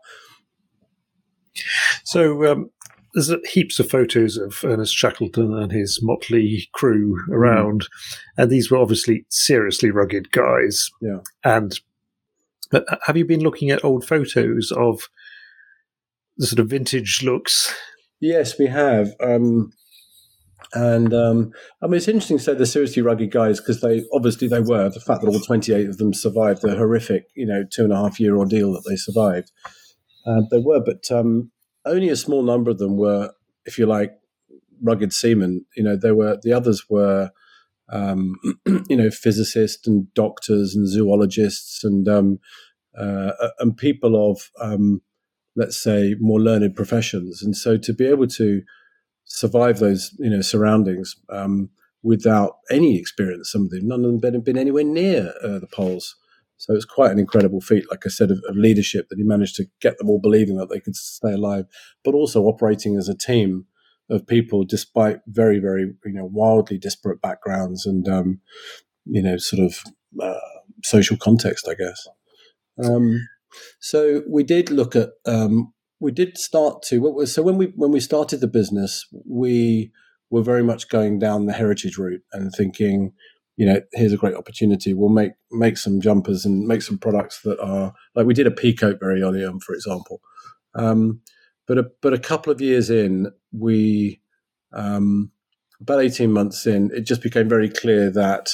So, 2.05 2.51
um, 2.51 2.71
there's 3.15 3.31
heaps 3.51 3.79
of 3.79 3.91
photos 3.91 4.39
of 4.39 4.65
Ernest 4.65 4.95
Shackleton 4.95 5.55
and 5.55 5.71
his 5.71 6.01
motley 6.03 6.69
crew 6.73 7.17
around, 7.31 7.83
mm. 7.83 7.89
and 8.39 8.51
these 8.51 8.71
were 8.71 8.79
obviously 8.79 9.27
seriously 9.29 9.91
rugged 9.91 10.33
guys. 10.33 10.91
Yeah. 11.01 11.19
And 11.45 11.79
but 12.71 12.87
have 13.05 13.19
you 13.19 13.27
been 13.27 13.43
looking 13.43 13.71
at 13.71 13.85
old 13.85 14.05
photos 14.05 14.73
of 14.75 15.09
the 16.39 16.47
sort 16.47 16.59
of 16.59 16.71
vintage 16.71 17.21
looks? 17.23 17.75
Yes, 18.23 18.57
we 18.57 18.69
have. 18.69 19.17
Um, 19.21 19.73
and 20.75 21.13
um, 21.13 21.53
I 21.83 21.87
mean, 21.87 21.97
it's 21.97 22.07
interesting 22.07 22.39
to 22.39 22.43
say 22.43 22.55
they're 22.55 22.67
seriously 22.67 23.03
rugged 23.03 23.33
guys 23.33 23.59
because 23.59 23.81
they 23.81 24.05
obviously 24.13 24.47
they 24.47 24.61
were. 24.61 24.89
The 24.89 25.01
fact 25.01 25.23
that 25.23 25.29
all 25.29 25.41
28 25.41 25.89
of 25.89 25.99
them 25.99 26.15
survived 26.15 26.63
the 26.63 26.77
horrific, 26.77 27.27
you 27.35 27.45
know, 27.45 27.65
two 27.69 27.83
and 27.83 27.93
a 27.93 27.97
half 27.97 28.21
year 28.21 28.37
ordeal 28.37 28.73
that 28.75 28.85
they 28.89 28.95
survived, 28.95 29.51
uh, 30.25 30.43
they 30.53 30.61
were. 30.61 30.81
But 30.81 31.11
um, 31.11 31.51
only 31.85 32.09
a 32.11 32.17
small 32.17 32.45
number 32.45 32.71
of 32.71 32.79
them 32.79 32.97
were, 32.97 33.33
if 33.67 33.77
you 33.77 33.87
like, 33.87 34.13
rugged 34.81 35.13
seamen. 35.13 35.67
You 35.77 35.83
know, 35.83 35.97
there 35.97 36.15
were 36.15 36.39
the 36.41 36.53
others 36.53 36.85
were, 36.89 37.33
um, 37.91 38.37
you 38.89 38.97
know, 38.97 39.11
physicists 39.11 39.89
and 39.89 40.15
doctors 40.15 40.77
and 40.77 40.89
zoologists 40.89 41.83
and 41.83 42.07
um, 42.07 42.39
uh, 42.97 43.33
and 43.59 43.77
people 43.77 44.31
of, 44.31 44.49
um, 44.61 45.03
let's 45.57 45.83
say, 45.83 46.15
more 46.19 46.41
learned 46.41 46.75
professions. 46.75 47.43
And 47.43 47.57
so 47.57 47.77
to 47.77 47.93
be 47.93 48.07
able 48.07 48.27
to 48.29 48.63
survive 49.25 49.79
those, 49.79 50.15
you 50.19 50.31
know, 50.31 50.41
surroundings 50.41 51.17
um, 51.31 51.71
without 52.03 52.57
any 52.71 52.99
experience, 52.99 53.53
some 53.53 53.63
of 53.63 53.71
them, 53.71 53.89
none 53.89 54.05
of 54.05 54.21
them 54.21 54.33
had 54.35 54.45
been 54.45 54.59
anywhere 54.59 54.85
near 54.85 55.33
uh, 55.43 55.59
the 55.59 55.69
poles. 55.73 56.17
So 56.57 56.75
it's 56.75 56.85
quite 56.85 57.11
an 57.11 57.19
incredible 57.19 57.61
feat, 57.61 57.85
like 57.91 58.07
I 58.07 58.09
said, 58.09 58.31
of, 58.31 58.41
of, 58.49 58.57
leadership 58.57 59.09
that 59.09 59.19
he 59.19 59.25
managed 59.25 59.57
to 59.57 59.67
get 59.81 59.99
them 59.99 60.09
all 60.09 60.21
believing 60.21 60.59
that 60.59 60.71
they 60.71 60.79
could 60.79 60.95
stay 60.95 61.33
alive, 61.33 61.65
but 62.05 62.15
also 62.15 62.43
operating 62.43 62.97
as 62.97 63.09
a 63.09 63.17
team 63.17 63.67
of 64.09 64.27
people 64.27 64.65
despite 64.65 65.19
very, 65.27 65.59
very, 65.59 65.93
you 66.05 66.13
know, 66.13 66.29
wildly 66.33 66.79
disparate 66.79 67.21
backgrounds 67.21 67.85
and, 67.85 68.09
um, 68.09 68.41
you 69.07 69.23
know, 69.23 69.39
sort 69.39 69.61
of 69.61 69.83
uh, 70.23 70.39
social 70.85 71.17
context, 71.17 71.67
I 71.69 71.75
guess. 71.75 72.07
Um, 72.85 73.27
so 73.81 74.23
we 74.29 74.45
did 74.45 74.71
look 74.71 74.97
at, 74.97 75.11
um, 75.27 75.73
we 76.01 76.13
did 76.13 76.39
start 76.39 76.83
to. 76.89 77.27
So 77.27 77.43
when 77.43 77.57
we 77.57 77.67
when 77.77 77.93
we 77.93 78.01
started 78.01 78.41
the 78.41 78.49
business, 78.49 79.07
we 79.29 79.93
were 80.31 80.43
very 80.43 80.63
much 80.63 80.89
going 80.89 81.19
down 81.19 81.47
the 81.47 81.53
heritage 81.53 81.99
route 81.99 82.23
and 82.33 82.53
thinking 82.57 83.13
you 83.57 83.67
know, 83.67 83.81
here's 83.93 84.13
a 84.13 84.17
great 84.17 84.35
opportunity. 84.35 84.95
We'll 84.95 85.11
make 85.11 85.33
make 85.51 85.77
some 85.77 86.01
jumpers 86.01 86.45
and 86.45 86.67
make 86.67 86.83
some 86.83 86.99
products 86.99 87.43
that 87.43 87.61
are 87.61 87.93
like 88.15 88.27
we 88.27 88.35
did 88.35 88.47
a 88.47 88.51
peacoat 88.51 88.99
very 88.99 89.23
early 89.23 89.45
on, 89.45 89.61
for 89.61 89.75
example. 89.75 90.21
Um, 90.75 91.21
but 91.67 91.79
a, 91.79 91.85
but 92.01 92.15
a 92.15 92.19
couple 92.19 92.53
of 92.53 92.61
years 92.61 92.91
in, 92.91 93.31
we 93.53 94.21
um, 94.73 95.31
about 95.81 96.01
eighteen 96.01 96.33
months 96.33 96.67
in, 96.67 96.91
it 96.95 97.03
just 97.03 97.23
became 97.23 97.49
very 97.49 97.69
clear 97.69 98.11
that 98.11 98.51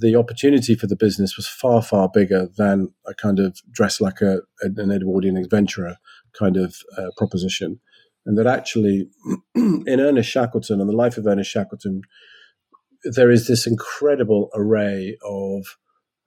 the 0.00 0.16
opportunity 0.16 0.74
for 0.74 0.86
the 0.86 0.96
business 0.96 1.36
was 1.36 1.46
far 1.46 1.82
far 1.82 2.08
bigger 2.12 2.48
than 2.56 2.92
a 3.06 3.14
kind 3.14 3.38
of 3.38 3.58
dress 3.70 4.00
like 4.00 4.20
a 4.20 4.40
an 4.60 4.90
Edwardian 4.90 5.36
adventurer 5.36 5.96
kind 6.38 6.56
of 6.56 6.76
uh, 6.96 7.08
proposition, 7.16 7.80
and 8.26 8.38
that 8.38 8.46
actually 8.46 9.08
in 9.54 10.00
Ernest 10.00 10.30
Shackleton 10.30 10.80
and 10.80 10.88
the 10.88 10.96
life 10.96 11.18
of 11.18 11.26
Ernest 11.26 11.50
Shackleton 11.50 12.02
there 13.04 13.30
is 13.30 13.46
this 13.46 13.66
incredible 13.66 14.50
array 14.54 15.16
of 15.24 15.76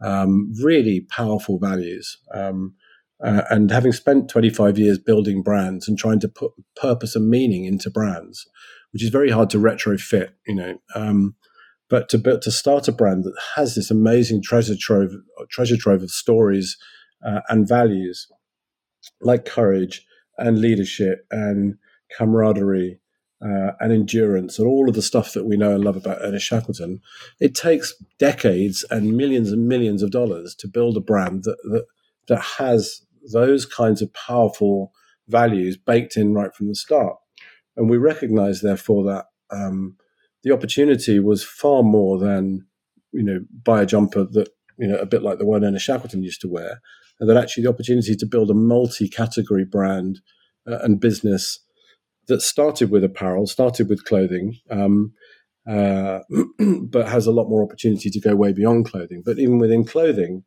um, 0.02 0.52
really 0.62 1.02
powerful 1.10 1.60
values. 1.60 2.18
Um, 2.34 2.76
uh, 3.24 3.44
and 3.50 3.72
having 3.72 3.94
spent 3.94 4.30
25 4.30 4.78
years 4.78 5.00
building 5.00 5.42
brands 5.42 5.88
and 5.88 5.98
trying 5.98 6.20
to 6.20 6.28
put 6.28 6.52
purpose 6.76 7.16
and 7.16 7.30
meaning 7.30 7.64
into 7.64 7.90
brands, 7.90 8.46
which 8.92 9.04
is 9.04 9.10
very 9.10 9.32
hard 9.32 9.50
to 9.52 9.58
retrofit, 9.58 10.32
you 10.46 10.56
know. 10.56 10.78
Um, 10.96 11.36
but 11.90 12.10
to 12.10 12.18
build, 12.18 12.42
to 12.44 12.52
start 12.52 12.88
a 12.88 12.92
brand 12.92 13.24
that 13.24 13.38
has 13.56 13.76
this 13.76 13.92
amazing 13.92 14.42
treasure 14.42 14.76
trove 14.80 15.12
treasure 15.50 15.78
trove 15.78 16.04
of 16.04 16.12
stories 16.12 16.78
uh, 17.26 17.42
and 17.50 17.68
values, 17.68 18.28
like 19.22 19.46
courage 19.46 20.06
and 20.38 20.60
leadership 20.60 21.26
and 21.32 21.76
camaraderie 22.18 23.00
uh, 23.42 23.72
and 23.80 23.92
endurance 23.92 24.58
and 24.58 24.68
all 24.68 24.90
of 24.90 24.96
the 24.96 25.02
stuff 25.02 25.34
that 25.34 25.46
we 25.46 25.58
know 25.58 25.76
and 25.76 25.84
love 25.84 25.96
about 25.96 26.20
Ernest 26.22 26.46
Shackleton, 26.46 27.00
it 27.40 27.54
takes 27.54 27.94
decades 28.18 28.86
and 28.90 29.16
millions 29.16 29.52
and 29.52 29.68
millions 29.68 30.02
of 30.02 30.12
dollars 30.12 30.56
to 30.56 30.68
build 30.68 30.98
a 30.98 31.02
brand 31.02 31.44
that 31.44 31.58
that, 31.72 31.86
that 32.28 32.42
has 32.58 33.02
those 33.34 33.66
kinds 33.66 34.02
of 34.02 34.14
powerful 34.14 34.92
values 35.28 35.78
baked 35.78 36.16
in 36.18 36.34
right 36.34 36.54
from 36.56 36.68
the 36.68 36.76
start. 36.76 37.18
And 37.76 37.90
we 37.90 37.98
recognize, 37.98 38.62
therefore, 38.62 39.04
that 39.06 39.26
um, 39.52 39.98
the 40.46 40.54
opportunity 40.54 41.20
was 41.20 41.44
far 41.44 41.84
more 41.84 42.18
than 42.18 42.66
you 43.12 43.24
know 43.24 43.40
buy 43.64 43.82
a 43.82 43.86
jumper 43.86 44.24
that 44.24 44.50
you 44.78 44.88
know 44.88 44.98
a 44.98 45.06
bit 45.06 45.24
like 45.24 45.40
the 45.40 45.46
one 45.46 45.66
Ernest 45.66 45.86
Shackleton 45.86 46.24
used 46.24 46.40
to 46.42 46.48
wear, 46.48 46.82
and 47.20 47.30
that 47.30 47.36
actually 47.36 47.64
the 47.64 47.70
opportunity 47.70 48.16
to 48.16 48.26
build 48.26 48.50
a 48.50 48.54
multi-category 48.54 49.66
brand 49.66 50.22
uh, 50.68 50.78
and 50.84 51.02
business 51.02 51.60
that 52.28 52.42
started 52.42 52.92
with 52.92 53.04
apparel, 53.04 53.48
started 53.48 53.90
with 53.90 54.06
clothing, 54.06 54.58
um, 54.70 55.14
uh, 55.68 56.20
but 56.84 57.08
has 57.08 57.28
a 57.28 57.32
lot 57.32 57.50
more 57.50 57.64
opportunity 57.64 58.10
to 58.10 58.20
go 58.20 58.36
way 58.36 58.54
beyond 58.54 58.90
clothing. 58.90 59.24
But 59.26 59.40
even 59.40 59.58
within 59.58 59.84
clothing, 59.84 60.44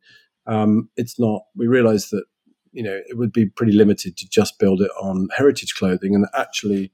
um, 0.47 0.89
it's 0.95 1.19
not. 1.19 1.41
We 1.57 1.67
realise 1.67 2.09
that 2.09 2.23
you 2.71 2.83
know 2.83 3.01
it 3.05 3.17
would 3.17 3.33
be 3.33 3.47
pretty 3.47 3.73
limited 3.73 4.15
to 4.15 4.29
just 4.29 4.59
build 4.59 4.81
it 4.81 4.91
on 5.01 5.27
heritage 5.35 5.75
clothing, 5.75 6.15
and 6.15 6.25
actually, 6.33 6.93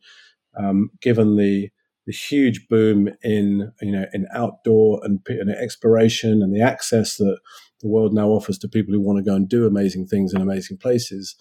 um, 0.58 0.90
given 1.02 1.36
the 1.36 1.70
the 2.06 2.14
huge 2.14 2.68
boom 2.68 3.10
in 3.24 3.72
you 3.82 3.92
know 3.92 4.06
in 4.14 4.28
outdoor 4.34 5.02
and, 5.04 5.20
and 5.28 5.50
exploration 5.50 6.42
and 6.42 6.54
the 6.54 6.62
access 6.62 7.18
that 7.18 7.40
the 7.82 7.88
world 7.88 8.14
now 8.14 8.30
offers 8.30 8.58
to 8.60 8.68
people 8.68 8.94
who 8.94 9.02
want 9.02 9.18
to 9.18 9.24
go 9.24 9.36
and 9.36 9.50
do 9.50 9.66
amazing 9.66 10.08
things 10.08 10.34
in 10.34 10.42
amazing 10.42 10.78
places. 10.78 11.36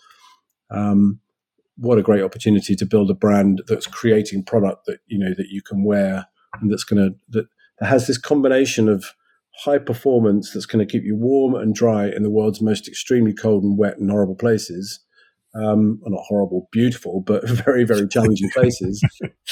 Um, 0.71 1.21
what 1.77 1.99
a 1.99 2.03
great 2.03 2.23
opportunity 2.23 2.77
to 2.77 2.87
build 2.87 3.11
a 3.11 3.15
brand 3.15 3.63
that's 3.67 3.87
creating 3.87 4.45
product 4.45 4.87
that 4.87 5.01
you 5.07 5.19
know 5.19 5.35
that 5.37 5.49
you 5.49 5.63
can 5.63 5.85
wear 5.85 6.27
and 6.61 6.71
that's 6.71 6.85
going 6.85 7.03
to 7.03 7.17
that, 7.31 7.47
that 7.79 7.87
has 7.87 8.07
this 8.07 8.19
combination 8.19 8.89
of 8.89 9.05
high 9.65 9.79
performance 9.79 10.53
that's 10.53 10.67
going 10.67 10.85
to 10.85 10.91
keep 10.91 11.05
you 11.05 11.17
warm 11.17 11.55
and 11.55 11.75
dry 11.75 12.07
in 12.07 12.23
the 12.23 12.31
world's 12.31 12.61
most 12.61 12.89
extremely 12.89 13.33
cold 13.33 13.63
and 13.63 13.79
wet 13.79 13.99
and 13.99 14.11
horrible 14.11 14.35
places 14.35 15.01
um, 15.55 16.01
well, 16.03 16.13
not 16.13 16.25
horrible 16.27 16.69
beautiful 16.73 17.21
but 17.21 17.49
very 17.65 17.85
very 17.85 18.09
challenging 18.09 18.51
places 18.55 19.03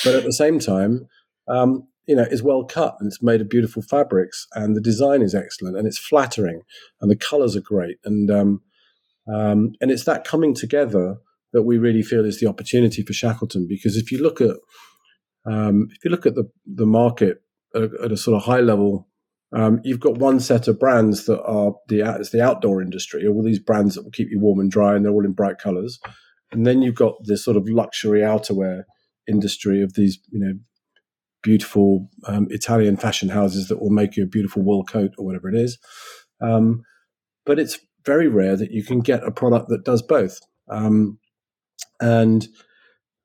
but 0.05 0.15
at 0.15 0.25
the 0.25 0.33
same 0.33 0.59
time 0.59 1.07
um, 1.49 1.87
you 2.07 2.17
know 2.17 2.25
is 2.25 2.43
well 2.43 2.65
cut 2.65 2.97
and 3.01 3.07
it's 3.07 3.23
made 3.23 3.41
of 3.41 3.49
beautiful 3.49 3.83
fabrics 3.83 4.47
and 4.55 4.77
the 4.77 4.81
design 4.81 5.23
is 5.23 5.35
excellent 5.35 5.77
and 5.77 5.87
it's 5.87 5.99
flattering 5.99 6.63
and 7.01 7.11
the 7.11 7.17
colors 7.17 7.57
are 7.57 7.61
great 7.61 7.99
and 8.05 8.31
um, 8.31 8.61
um 9.33 9.73
and 9.81 9.91
it's 9.91 10.05
that 10.05 10.25
coming 10.25 10.55
together 10.55 11.19
that 11.53 11.63
we 11.63 11.79
really 11.79 12.03
feel 12.03 12.25
is 12.25 12.41
the 12.41 12.47
opportunity 12.47 13.03
for 13.03 13.13
Shackleton. 13.13 13.67
Because 13.69 13.97
if 13.97 14.11
you 14.11 14.23
look 14.23 14.41
at 14.41 14.57
um, 15.45 15.89
if 15.91 16.05
you 16.05 16.11
look 16.11 16.27
at 16.27 16.35
the 16.35 16.51
the 16.67 16.87
market 16.87 17.43
at 17.75 17.83
a, 17.83 17.91
at 18.05 18.13
a 18.13 18.17
sort 18.17 18.37
of 18.37 18.45
high 18.45 18.61
level, 18.61 19.09
um, 19.55 19.81
you've 19.85 20.01
got 20.01 20.19
one 20.19 20.41
set 20.41 20.67
of 20.67 20.79
brands 20.79 21.27
that 21.27 21.43
are 21.43 21.75
the 21.89 22.01
it's 22.19 22.31
the 22.31 22.43
outdoor 22.43 22.81
industry, 22.81 23.27
all 23.27 23.43
these 23.43 23.59
brands 23.59 23.95
that 23.95 24.03
will 24.03 24.11
keep 24.11 24.31
you 24.31 24.41
warm 24.41 24.61
and 24.61 24.71
dry, 24.71 24.95
and 24.95 25.05
they're 25.05 25.13
all 25.13 25.25
in 25.25 25.33
bright 25.33 25.59
colours. 25.59 25.99
And 26.51 26.67
then 26.67 26.83
you've 26.83 26.95
got 26.95 27.15
this 27.25 27.45
sort 27.45 27.57
of 27.57 27.69
luxury 27.69 28.21
outerwear 28.21 28.85
industry 29.29 29.83
of 29.83 29.95
these, 29.95 30.19
you 30.31 30.41
know, 30.41 30.55
beautiful 31.43 32.09
um, 32.27 32.47
Italian 32.51 32.97
fashion 32.97 33.29
houses 33.29 33.69
that 33.69 33.81
will 33.81 33.91
make 33.91 34.17
you 34.17 34.23
a 34.23 34.29
beautiful 34.29 34.63
wool 34.63 34.85
coat 34.85 35.13
or 35.19 35.27
whatever 35.27 35.49
it 35.49 35.55
is. 35.55 35.79
Um, 36.41 36.83
but 37.45 37.59
it's 37.59 37.79
very 38.05 38.29
rare 38.29 38.57
that 38.57 38.71
you 38.71 38.85
can 38.85 39.01
get 39.01 39.25
a 39.25 39.31
product 39.31 39.69
that 39.69 39.85
does 39.85 40.03
both. 40.03 40.39
Um, 40.71 41.19
and 42.01 42.47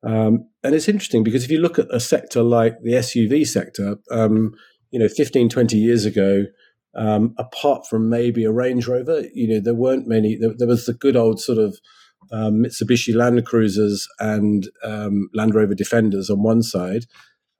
um, 0.04 0.50
and 0.64 0.76
it's 0.76 0.88
interesting 0.88 1.24
because 1.24 1.44
if 1.44 1.52
you 1.52 1.60
look 1.60 1.80
at 1.80 1.94
a 1.94 2.00
sector 2.00 2.44
like 2.44 2.76
the 2.82 2.94
SUV 2.94 3.48
sector, 3.48 3.98
um, 4.12 4.54
you 4.92 5.00
know, 5.00 5.08
15, 5.08 5.50
20 5.50 5.78
years 5.78 6.06
ago, 6.06 6.46
um, 6.96 7.36
apart 7.38 7.86
from 7.88 8.10
maybe 8.10 8.44
a 8.44 8.52
Range 8.52 8.86
Rover, 8.88 9.24
you 9.34 9.48
know, 9.48 9.60
there 9.60 9.76
weren't 9.76 10.08
many. 10.08 10.36
There, 10.36 10.54
there 10.58 10.68
was 10.68 10.86
the 10.86 10.94
good 10.94 11.16
old 11.16 11.40
sort 11.40 11.60
of 11.60 11.78
um, 12.32 12.64
Mitsubishi 12.64 13.16
Land 13.16 13.46
Cruisers 13.46 14.08
and 14.20 14.68
um, 14.84 15.30
Land 15.34 15.54
Rover 15.54 15.76
Defenders 15.76 16.30
on 16.30 16.42
one 16.42 16.64
side, 16.64 17.06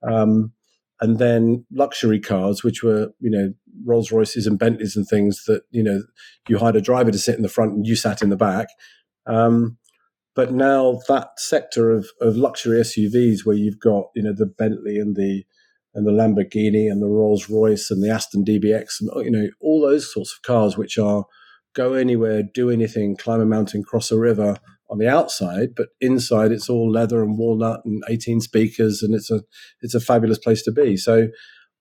um, 0.02 0.54
and 1.02 1.20
then 1.20 1.66
luxury 1.72 2.20
cars, 2.20 2.64
which 2.64 2.84
were 2.84 3.12
you 3.20 3.30
know 3.30 3.54
Rolls 3.86 4.12
Royces 4.12 4.48
and 4.48 4.58
Bentleys 4.58 4.96
and 4.96 5.08
things 5.08 5.44
that 5.46 5.62
you 5.70 5.84
know 5.84 6.02
you 6.48 6.58
hired 6.58 6.76
a 6.76 6.82
driver 6.82 7.12
to 7.12 7.20
sit 7.20 7.36
in 7.36 7.44
the 7.44 7.50
front 7.50 7.74
and 7.74 7.86
you 7.86 7.96
sat 7.96 8.22
in 8.22 8.30
the 8.30 8.36
back. 8.36 8.70
Um, 9.28 9.78
but 10.36 10.54
now 10.54 11.00
that 11.08 11.40
sector 11.40 11.92
of, 11.92 12.08
of 12.22 12.38
luxury 12.38 12.80
SUVs, 12.80 13.46
where 13.46 13.56
you've 13.56 13.80
got 13.80 14.06
you 14.16 14.24
know 14.24 14.34
the 14.36 14.46
Bentley 14.48 14.98
and 14.98 15.16
the 15.16 15.46
and 15.98 16.06
the 16.06 16.12
Lamborghini 16.12 16.92
and 16.92 17.02
the 17.02 17.08
Rolls 17.08 17.50
Royce 17.50 17.90
and 17.90 18.04
the 18.04 18.12
Aston 18.12 18.46
DBX 18.46 19.02
and 19.02 19.26
you 19.26 19.32
know 19.32 19.48
all 19.60 19.82
those 19.82 20.14
sorts 20.14 20.32
of 20.32 20.44
cars, 20.44 20.78
which 20.78 20.98
are 21.00 21.26
go 21.74 21.96
anywhere, 21.96 22.44
do 22.44 22.70
anything, 22.70 23.18
climb 23.18 23.42
a 23.42 23.46
mountain, 23.46 23.84
cross 23.84 24.12
a 24.12 24.18
river 24.18 24.58
on 24.92 25.00
the 25.00 25.10
outside, 25.10 25.70
but 25.76 25.88
inside 26.00 26.52
it's 26.52 26.70
all 26.70 26.90
leather 26.90 27.24
and 27.24 27.38
walnut 27.38 27.82
and 27.84 28.04
18 28.08 28.42
speakers, 28.42 29.02
and 29.02 29.16
it's 29.16 29.32
a 29.32 29.42
it's 29.82 29.96
a 29.96 30.00
fabulous 30.00 30.38
place 30.38 30.62
to 30.64 30.72
be. 30.72 30.96
So 30.98 31.30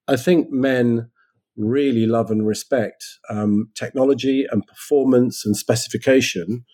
I 0.09 0.17
think 0.17 0.51
men 0.51 1.11
really 1.59 2.07
love 2.07 2.31
and 2.31 2.47
respect 2.47 3.05
um, 3.29 3.69
technology 3.75 4.47
and 4.51 4.67
performance 4.67 5.45
and 5.45 5.55
specification, 5.55 6.65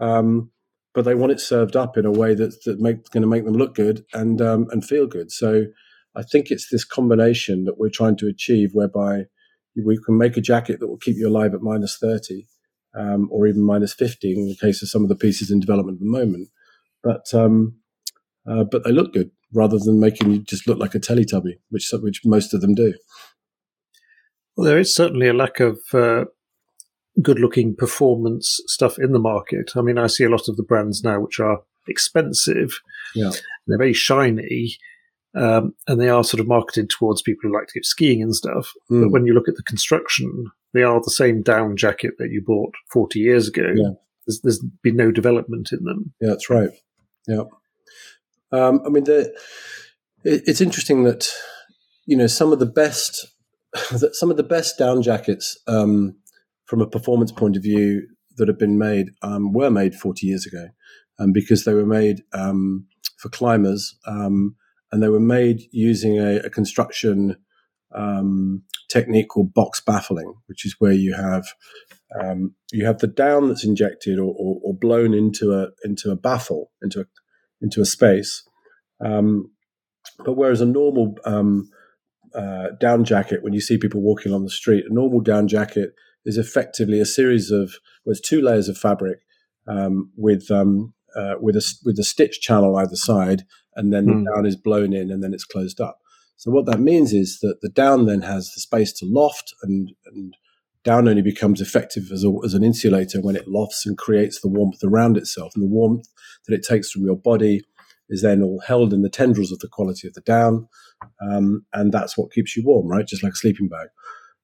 um, 0.00 0.50
but 0.92 1.06
they 1.06 1.14
want 1.14 1.32
it 1.32 1.40
served 1.40 1.76
up 1.76 1.96
in 1.96 2.04
a 2.04 2.12
way 2.12 2.34
that's 2.34 2.62
that 2.64 2.78
going 2.78 3.22
to 3.22 3.26
make 3.26 3.46
them 3.46 3.54
look 3.54 3.74
good 3.74 4.04
and 4.12 4.42
um, 4.42 4.66
and 4.70 4.84
feel 4.84 5.06
good. 5.06 5.32
So 5.32 5.64
I 6.16 6.22
think 6.22 6.50
it's 6.50 6.68
this 6.70 6.84
combination 6.84 7.64
that 7.64 7.78
we're 7.78 7.90
trying 7.90 8.16
to 8.18 8.26
achieve, 8.26 8.70
whereby 8.72 9.24
we 9.76 9.98
can 10.04 10.18
make 10.18 10.36
a 10.36 10.40
jacket 10.40 10.80
that 10.80 10.88
will 10.88 10.98
keep 10.98 11.16
you 11.16 11.28
alive 11.28 11.54
at 11.54 11.62
minus 11.62 11.96
30 11.98 12.46
um, 12.94 13.28
or 13.30 13.46
even 13.46 13.62
minus 13.62 13.92
50 13.94 14.32
in 14.32 14.48
the 14.48 14.56
case 14.56 14.82
of 14.82 14.88
some 14.88 15.02
of 15.02 15.08
the 15.08 15.16
pieces 15.16 15.50
in 15.50 15.60
development 15.60 15.96
at 15.96 16.00
the 16.00 16.10
moment. 16.10 16.48
But 17.02 17.32
um, 17.32 17.76
uh, 18.48 18.64
but 18.64 18.84
they 18.84 18.92
look 18.92 19.12
good 19.12 19.30
rather 19.52 19.78
than 19.78 20.00
making 20.00 20.30
you 20.30 20.38
just 20.40 20.66
look 20.66 20.78
like 20.78 20.94
a 20.94 21.00
Teletubby, 21.00 21.58
which 21.70 21.88
which 21.92 22.22
most 22.24 22.52
of 22.54 22.60
them 22.60 22.74
do. 22.74 22.94
Well, 24.56 24.66
there 24.66 24.78
is 24.78 24.94
certainly 24.94 25.28
a 25.28 25.32
lack 25.32 25.60
of 25.60 25.78
uh, 25.92 26.24
good-looking 27.22 27.76
performance 27.76 28.60
stuff 28.66 28.98
in 28.98 29.12
the 29.12 29.18
market. 29.18 29.72
I 29.76 29.80
mean, 29.80 29.96
I 29.96 30.06
see 30.06 30.24
a 30.24 30.28
lot 30.28 30.48
of 30.48 30.56
the 30.56 30.62
brands 30.62 31.02
now 31.02 31.20
which 31.20 31.40
are 31.40 31.60
expensive. 31.88 32.80
Yeah, 33.14 33.30
they're 33.66 33.78
very 33.78 33.94
shiny. 33.94 34.76
Um, 35.34 35.74
and 35.86 36.00
they 36.00 36.08
are 36.08 36.24
sort 36.24 36.40
of 36.40 36.48
marketed 36.48 36.90
towards 36.90 37.22
people 37.22 37.42
who 37.48 37.54
like 37.54 37.68
to 37.68 37.78
go 37.78 37.82
skiing 37.82 38.22
and 38.22 38.34
stuff. 38.34 38.72
Mm. 38.90 39.00
But 39.00 39.06
hmm. 39.06 39.12
when 39.12 39.26
you 39.26 39.32
look 39.32 39.48
at 39.48 39.54
the 39.54 39.62
construction, 39.62 40.46
they 40.72 40.82
are 40.82 41.00
the 41.00 41.10
same 41.10 41.42
down 41.42 41.76
jacket 41.76 42.14
that 42.18 42.30
you 42.30 42.42
bought 42.44 42.74
40 42.92 43.18
years 43.18 43.48
ago. 43.48 43.72
Yeah. 43.74 43.90
There's, 44.26 44.40
there's 44.42 44.64
been 44.82 44.96
no 44.96 45.10
development 45.10 45.70
in 45.72 45.84
them. 45.84 46.12
Yeah, 46.20 46.30
that's 46.30 46.50
right. 46.50 46.70
Yeah. 47.26 47.44
Um, 48.52 48.80
I 48.84 48.88
mean, 48.88 49.04
the, 49.04 49.32
it, 50.24 50.42
it's 50.46 50.60
interesting 50.60 51.04
that, 51.04 51.32
you 52.06 52.16
know, 52.16 52.26
some 52.26 52.52
of 52.52 52.58
the 52.58 52.66
best, 52.66 53.28
some 54.12 54.30
of 54.30 54.36
the 54.36 54.42
best 54.42 54.78
down 54.78 55.02
jackets 55.02 55.58
um, 55.68 56.16
from 56.64 56.80
a 56.80 56.88
performance 56.88 57.32
point 57.32 57.56
of 57.56 57.62
view 57.62 58.06
that 58.36 58.48
have 58.48 58.58
been 58.58 58.78
made 58.78 59.10
um, 59.22 59.52
were 59.52 59.70
made 59.70 59.94
40 59.94 60.26
years 60.26 60.46
ago 60.46 60.68
um, 61.18 61.32
because 61.32 61.64
they 61.64 61.74
were 61.74 61.86
made 61.86 62.22
um, 62.32 62.86
for 63.18 63.28
climbers 63.28 63.96
um, 64.06 64.56
and 64.92 65.02
they 65.02 65.08
were 65.08 65.20
made 65.20 65.62
using 65.72 66.18
a, 66.18 66.36
a 66.38 66.50
construction 66.50 67.36
um, 67.94 68.62
technique 68.88 69.28
called 69.28 69.54
box 69.54 69.80
baffling, 69.80 70.34
which 70.46 70.64
is 70.64 70.76
where 70.78 70.92
you 70.92 71.14
have 71.14 71.46
um, 72.20 72.54
you 72.72 72.84
have 72.86 72.98
the 72.98 73.06
down 73.06 73.48
that's 73.48 73.64
injected 73.64 74.18
or, 74.18 74.34
or, 74.36 74.60
or, 74.64 74.74
blown 74.74 75.14
into 75.14 75.52
a 75.52 75.68
into 75.84 76.10
a 76.10 76.16
baffle 76.16 76.72
into 76.82 77.00
a 77.00 77.04
into 77.60 77.80
a 77.80 77.84
space. 77.84 78.42
Um, 79.04 79.50
but 80.24 80.34
whereas 80.34 80.60
a 80.60 80.66
normal 80.66 81.14
um, 81.24 81.70
uh, 82.34 82.68
down 82.80 83.04
jacket, 83.04 83.42
when 83.42 83.52
you 83.52 83.60
see 83.60 83.78
people 83.78 84.02
walking 84.02 84.32
on 84.32 84.42
the 84.42 84.50
street, 84.50 84.84
a 84.88 84.92
normal 84.92 85.20
down 85.20 85.46
jacket 85.46 85.90
is 86.24 86.36
effectively 86.36 87.00
a 87.00 87.06
series 87.06 87.50
of 87.50 87.74
well, 88.04 88.12
it's 88.12 88.20
two 88.20 88.40
layers 88.40 88.68
of 88.68 88.76
fabric 88.76 89.20
um, 89.66 90.10
with 90.16 90.50
um, 90.50 90.94
uh, 91.16 91.34
with 91.40 91.56
a 91.56 91.74
with 91.84 91.98
a 91.98 92.04
stitch 92.04 92.40
channel 92.40 92.76
either 92.76 92.96
side, 92.96 93.44
and 93.76 93.92
then 93.92 94.06
mm. 94.06 94.08
the 94.08 94.12
hmm. 94.14 94.34
down 94.34 94.46
is 94.46 94.56
blown 94.56 94.92
in, 94.92 95.10
and 95.10 95.22
then 95.22 95.34
it's 95.34 95.44
closed 95.44 95.80
up. 95.80 95.98
So 96.36 96.50
what 96.50 96.66
that 96.66 96.80
means 96.80 97.12
is 97.12 97.40
that 97.40 97.58
the 97.60 97.68
down 97.68 98.06
then 98.06 98.22
has 98.22 98.50
the 98.54 98.60
space 98.60 98.92
to 98.94 99.06
loft, 99.06 99.54
and, 99.62 99.90
and 100.06 100.34
down 100.84 101.08
only 101.08 101.22
becomes 101.22 101.60
effective 101.60 102.04
as, 102.12 102.24
a, 102.24 102.32
as 102.44 102.54
an 102.54 102.64
insulator 102.64 103.20
when 103.20 103.36
it 103.36 103.46
lofts 103.46 103.84
and 103.84 103.98
creates 103.98 104.40
the 104.40 104.48
warmth 104.48 104.82
around 104.82 105.16
itself. 105.16 105.52
And 105.54 105.62
the 105.62 105.68
warmth 105.68 106.08
that 106.46 106.54
it 106.54 106.64
takes 106.66 106.90
from 106.90 107.04
your 107.04 107.16
body 107.16 107.60
is 108.08 108.22
then 108.22 108.42
all 108.42 108.62
held 108.66 108.92
in 108.92 109.02
the 109.02 109.10
tendrils 109.10 109.52
of 109.52 109.58
the 109.58 109.68
quality 109.68 110.08
of 110.08 110.14
the 110.14 110.22
down, 110.22 110.66
um, 111.20 111.66
and 111.72 111.92
that's 111.92 112.16
what 112.16 112.32
keeps 112.32 112.56
you 112.56 112.62
warm, 112.64 112.88
right? 112.88 113.06
Just 113.06 113.22
like 113.22 113.32
a 113.32 113.36
sleeping 113.36 113.68
bag. 113.68 113.88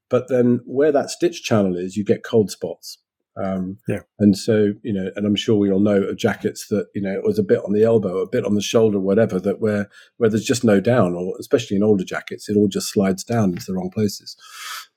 But 0.08 0.28
then 0.28 0.60
where 0.66 0.92
that 0.92 1.10
stitch 1.10 1.42
channel 1.42 1.76
is, 1.76 1.96
you 1.96 2.04
get 2.04 2.22
cold 2.22 2.50
spots. 2.50 2.98
Um, 3.36 3.78
yeah. 3.86 4.00
And 4.18 4.36
so, 4.36 4.72
you 4.82 4.92
know, 4.92 5.10
and 5.14 5.26
I'm 5.26 5.36
sure 5.36 5.56
we 5.56 5.70
all 5.70 5.80
know 5.80 6.02
of 6.02 6.16
jackets 6.16 6.68
that, 6.68 6.86
you 6.94 7.02
know, 7.02 7.12
it 7.12 7.22
was 7.22 7.38
a 7.38 7.44
bit 7.44 7.62
on 7.64 7.72
the 7.72 7.84
elbow, 7.84 8.18
a 8.18 8.28
bit 8.28 8.46
on 8.46 8.54
the 8.54 8.62
shoulder, 8.62 8.98
whatever, 8.98 9.38
that 9.40 9.60
where, 9.60 9.90
where 10.16 10.30
there's 10.30 10.44
just 10.44 10.64
no 10.64 10.80
down, 10.80 11.14
or 11.14 11.34
especially 11.38 11.76
in 11.76 11.82
older 11.82 12.04
jackets, 12.04 12.48
it 12.48 12.56
all 12.56 12.68
just 12.68 12.90
slides 12.90 13.24
down 13.24 13.50
into 13.50 13.66
the 13.66 13.74
wrong 13.74 13.90
places. 13.90 14.36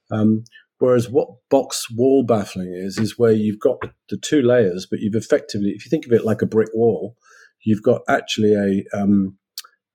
Um, 0.10 0.46
whereas 0.78 1.10
what 1.10 1.28
box 1.50 1.88
wall 1.92 2.24
baffling 2.24 2.74
is, 2.74 2.98
is 2.98 3.20
where 3.20 3.34
you've 3.34 3.60
got 3.60 3.80
the 4.10 4.18
two 4.18 4.42
layers, 4.42 4.88
but 4.90 5.00
you've 5.00 5.16
effectively, 5.16 5.72
if 5.72 5.86
you 5.86 5.90
think 5.90 6.06
of 6.06 6.14
it 6.14 6.24
like 6.24 6.42
a 6.42 6.48
brick 6.48 6.70
wall, 6.74 7.18
you've 7.66 7.84
got 7.84 8.02
actually 8.08 8.54
a, 8.54 8.98
um, 8.98 9.38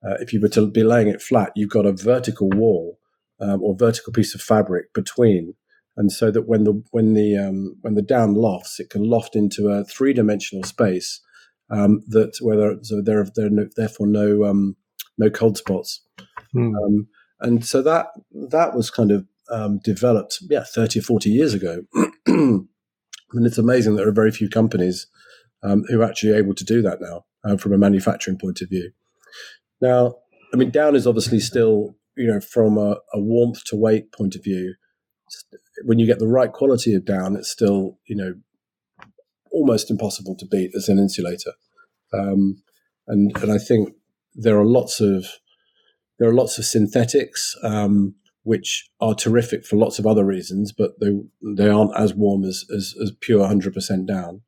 uh, 0.07 0.17
if 0.21 0.35
you 0.35 0.41
were 0.41 0.49
to 0.51 0.71
be 0.71 0.85
laying 0.85 1.09
it 1.09 1.23
flat, 1.23 1.51
you've 1.57 1.71
got 1.71 1.87
a 1.87 1.93
vertical 1.93 2.51
wall 2.51 2.99
um, 3.41 3.63
or 3.63 3.75
vertical 3.75 4.13
piece 4.13 4.35
of 4.35 4.43
fabric 4.43 4.93
between 4.93 5.55
and 5.97 6.11
so 6.11 6.31
that 6.31 6.49
when 6.49 6.65
the 6.65 6.83
when 6.91 7.15
the 7.15 7.37
um, 7.37 7.77
when 7.83 7.95
the 7.95 8.03
down 8.03 8.35
lofts, 8.35 8.81
it 8.81 8.91
can 8.91 9.05
loft 9.05 9.37
into 9.37 9.69
a 9.69 9.85
three 9.85 10.13
dimensional 10.13 10.65
space 10.65 11.21
um, 11.71 12.03
that 12.09 12.37
where 12.41 12.57
there, 12.57 12.77
so 12.83 13.01
there 13.01 13.21
are, 13.21 13.27
there 13.35 13.47
are 13.47 13.51
no, 13.51 13.69
therefore 13.77 14.07
no 14.07 14.45
um, 14.45 14.77
no 15.19 15.31
cold 15.31 15.57
spots, 15.57 16.01
mm. 16.55 17.07
and 17.41 17.65
so 17.65 17.81
that 17.83 18.09
that 18.51 18.75
was 18.75 18.91
kind 18.91 19.13
of 19.13 19.27
um, 19.51 19.79
developed 19.85 20.39
yeah 20.51 20.65
thirty 20.65 20.99
or 20.99 21.03
forty 21.03 21.31
years 21.31 21.55
ago, 21.55 21.83
and 22.27 22.67
it's 23.35 23.59
amazing 23.59 23.95
there 23.95 24.09
are 24.09 24.13
very 24.13 24.33
few 24.33 24.49
companies 24.49 25.07
um, 25.63 25.85
who 25.89 26.01
are 26.01 26.05
actually 26.05 26.33
able 26.33 26.55
to 26.55 26.65
do 26.65 26.83
that 26.83 27.01
now 27.01 27.25
uh, 27.45 27.57
from 27.57 27.73
a 27.73 27.79
manufacturing 27.79 28.39
point 28.39 28.61
of 28.61 28.69
view. 28.69 28.91
Now, 29.81 30.17
I 30.53 30.57
mean, 30.57 30.71
down 30.71 30.97
is 30.97 31.07
obviously 31.07 31.39
still 31.39 31.95
you 32.17 32.27
know 32.27 32.41
from 32.41 32.79
a, 32.79 32.97
a 33.13 33.21
warmth 33.21 33.63
to 33.67 33.77
weight 33.77 34.11
point 34.11 34.35
of 34.35 34.43
view 34.43 34.75
when 35.85 35.99
you 35.99 36.07
get 36.07 36.19
the 36.19 36.29
right 36.29 36.53
quality 36.53 36.95
of 36.95 37.05
down, 37.05 37.37
it's 37.37 37.51
still 37.51 37.99
you 38.07 38.17
know 38.17 38.35
almost 39.51 39.91
impossible 39.91 40.37
to 40.37 40.47
beat 40.47 40.73
as 40.75 40.89
an 40.89 40.99
insulator. 40.99 41.53
Um, 42.13 42.63
and 43.07 43.37
and 43.39 43.53
I 43.53 43.59
think 43.59 43.95
there 44.35 44.59
are 44.59 44.67
lots 44.67 45.01
of 45.01 45.27
there 46.19 46.29
are 46.29 46.35
lots 46.35 46.59
of 46.59 46.65
synthetics 46.65 47.57
um, 47.63 48.15
which 48.43 48.89
are 49.01 49.15
terrific 49.15 49.65
for 49.65 49.77
lots 49.77 49.99
of 49.99 50.07
other 50.07 50.25
reasons, 50.25 50.73
but 50.73 51.01
they 51.01 51.11
they 51.57 51.69
aren't 51.69 51.97
as 51.97 52.15
warm 52.15 52.45
as 52.45 52.65
as, 52.75 52.95
as 53.03 53.13
pure 53.21 53.47
hundred 53.47 53.75
percent 53.75 54.07
down. 54.07 54.43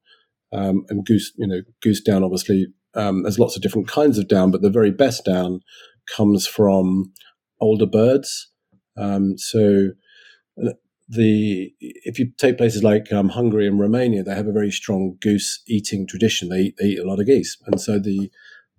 Um, 0.53 0.87
and 0.89 1.05
goose, 1.05 1.33
you 1.37 1.47
know, 1.47 1.63
goose 1.83 2.01
down 2.01 2.23
obviously 2.23 2.69
um, 2.95 3.23
there's 3.23 3.39
lots 3.39 3.57
of 3.57 3.63
different 3.63 3.89
kinds 3.89 4.19
of 4.19 4.27
down, 4.29 4.51
but 4.51 4.63
the 4.63 4.71
very 4.71 4.91
best 4.91 5.25
down 5.25 5.61
comes 6.07 6.47
from 6.47 7.13
older 7.61 7.87
birds. 7.87 8.51
Um, 8.97 9.37
so 9.37 9.91
the 11.09 11.73
if 11.81 12.19
you 12.19 12.31
take 12.37 12.59
places 12.59 12.83
like 12.83 13.13
um, 13.13 13.29
Hungary 13.29 13.67
and 13.67 13.79
Romania, 13.79 14.23
they 14.23 14.35
have 14.35 14.49
a 14.49 14.53
very 14.53 14.71
strong 14.71 15.17
goose 15.21 15.63
eating 15.69 16.07
tradition. 16.07 16.49
They, 16.49 16.73
they 16.79 16.87
eat 16.87 16.99
a 16.99 17.07
lot 17.07 17.21
of 17.21 17.27
geese, 17.27 17.57
and 17.67 17.81
so 17.81 17.99
the 17.99 18.31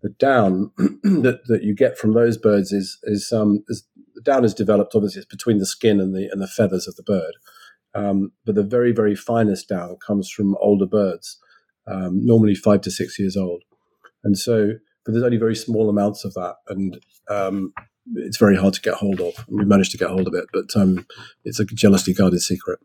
the 0.02 0.10
down 0.10 0.72
that, 0.78 1.42
that 1.48 1.64
you 1.64 1.74
get 1.74 1.98
from 1.98 2.14
those 2.14 2.38
birds 2.38 2.72
is 2.72 3.00
is 3.04 3.32
um 3.32 3.64
is, 3.70 3.88
the 4.16 4.22
down 4.22 4.44
is 4.46 4.54
developed 4.54 4.94
obviously 4.96 5.20
it's 5.20 5.30
between 5.30 5.58
the 5.58 5.66
skin 5.66 6.00
and 6.00 6.14
the 6.14 6.30
and 6.32 6.42
the 6.42 6.48
feathers 6.48 6.88
of 6.88 6.96
the 6.96 7.04
bird, 7.04 7.34
um, 7.96 8.32
but 8.46 8.56
the 8.56 8.64
very 8.64 8.92
very 8.92 9.16
finest 9.16 9.70
down 9.70 9.96
comes 10.06 10.30
from 10.30 10.58
older 10.60 10.86
birds, 10.86 11.40
um, 11.88 12.26
normally 12.26 12.56
five 12.56 12.82
to 12.82 12.92
six 12.92 13.18
years 13.18 13.38
old, 13.38 13.64
and 14.24 14.38
so 14.38 14.74
but 15.06 15.14
there's 15.14 15.24
only 15.24 15.38
very 15.38 15.56
small 15.56 15.90
amounts 15.90 16.26
of 16.26 16.34
that, 16.34 16.56
and 16.68 17.00
um, 17.30 17.72
it's 18.16 18.38
very 18.38 18.56
hard 18.56 18.74
to 18.76 18.82
get 18.82 18.96
hold 18.96 19.20
of. 19.22 19.34
We 19.48 19.66
managed 19.66 19.92
to 19.92 19.98
get 19.98 20.10
hold 20.10 20.28
of 20.28 20.34
it, 20.34 20.46
but 20.54 20.76
um, 20.76 21.06
it's 21.44 21.60
a 21.60 21.66
jealously 21.66 22.14
guarded 22.14 22.42
secret. 22.42 22.80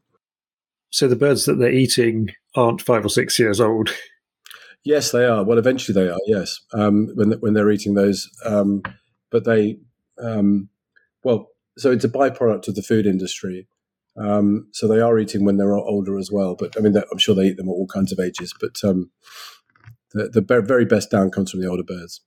so 0.90 1.08
the 1.08 1.16
birds 1.16 1.44
that 1.46 1.54
they're 1.54 1.72
eating 1.72 2.30
aren't 2.54 2.82
five 2.82 3.04
or 3.04 3.08
six 3.08 3.38
years 3.38 3.60
old. 3.60 3.90
Yes, 4.84 5.12
they 5.12 5.24
are. 5.24 5.44
Well, 5.44 5.58
eventually 5.58 5.94
they 5.94 6.10
are. 6.10 6.18
Yes, 6.26 6.58
um, 6.72 7.12
when 7.14 7.30
when 7.34 7.54
they're 7.54 7.70
eating 7.70 7.94
those, 7.94 8.28
um, 8.44 8.82
but 9.30 9.44
they, 9.44 9.78
um, 10.20 10.68
well, 11.22 11.50
so 11.78 11.92
it's 11.92 12.04
a 12.04 12.08
byproduct 12.08 12.66
of 12.66 12.74
the 12.74 12.82
food 12.82 13.06
industry. 13.06 13.68
Um, 14.16 14.66
so 14.72 14.88
they 14.88 15.00
are 15.00 15.18
eating 15.20 15.44
when 15.44 15.56
they're 15.56 15.76
older 15.76 16.18
as 16.18 16.30
well. 16.32 16.56
But 16.58 16.76
I 16.76 16.80
mean, 16.80 16.96
I'm 16.96 17.18
sure 17.18 17.34
they 17.34 17.46
eat 17.46 17.56
them 17.58 17.68
at 17.68 17.72
all 17.72 17.86
kinds 17.86 18.10
of 18.10 18.18
ages. 18.18 18.52
But 18.60 18.82
um, 18.82 19.10
the, 20.12 20.28
the 20.28 20.62
very 20.62 20.84
best 20.84 21.10
down 21.10 21.30
comes 21.30 21.52
from 21.52 21.60
the 21.60 21.68
older 21.68 21.84
birds. 21.84 22.20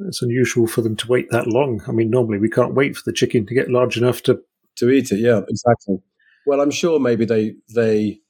It's 0.00 0.22
unusual 0.22 0.66
for 0.66 0.82
them 0.82 0.96
to 0.96 1.08
wait 1.08 1.30
that 1.30 1.46
long. 1.46 1.82
I 1.86 1.92
mean, 1.92 2.10
normally 2.10 2.38
we 2.38 2.50
can't 2.50 2.74
wait 2.74 2.96
for 2.96 3.02
the 3.06 3.12
chicken 3.12 3.46
to 3.46 3.54
get 3.54 3.70
large 3.70 3.96
enough 3.96 4.22
to 4.24 4.40
to 4.76 4.90
eat 4.90 5.12
it. 5.12 5.20
Yeah, 5.20 5.42
exactly. 5.48 5.98
Well, 6.46 6.60
I'm 6.60 6.70
sure 6.70 6.98
maybe 6.98 7.24
they 7.24 7.54
they 7.74 8.20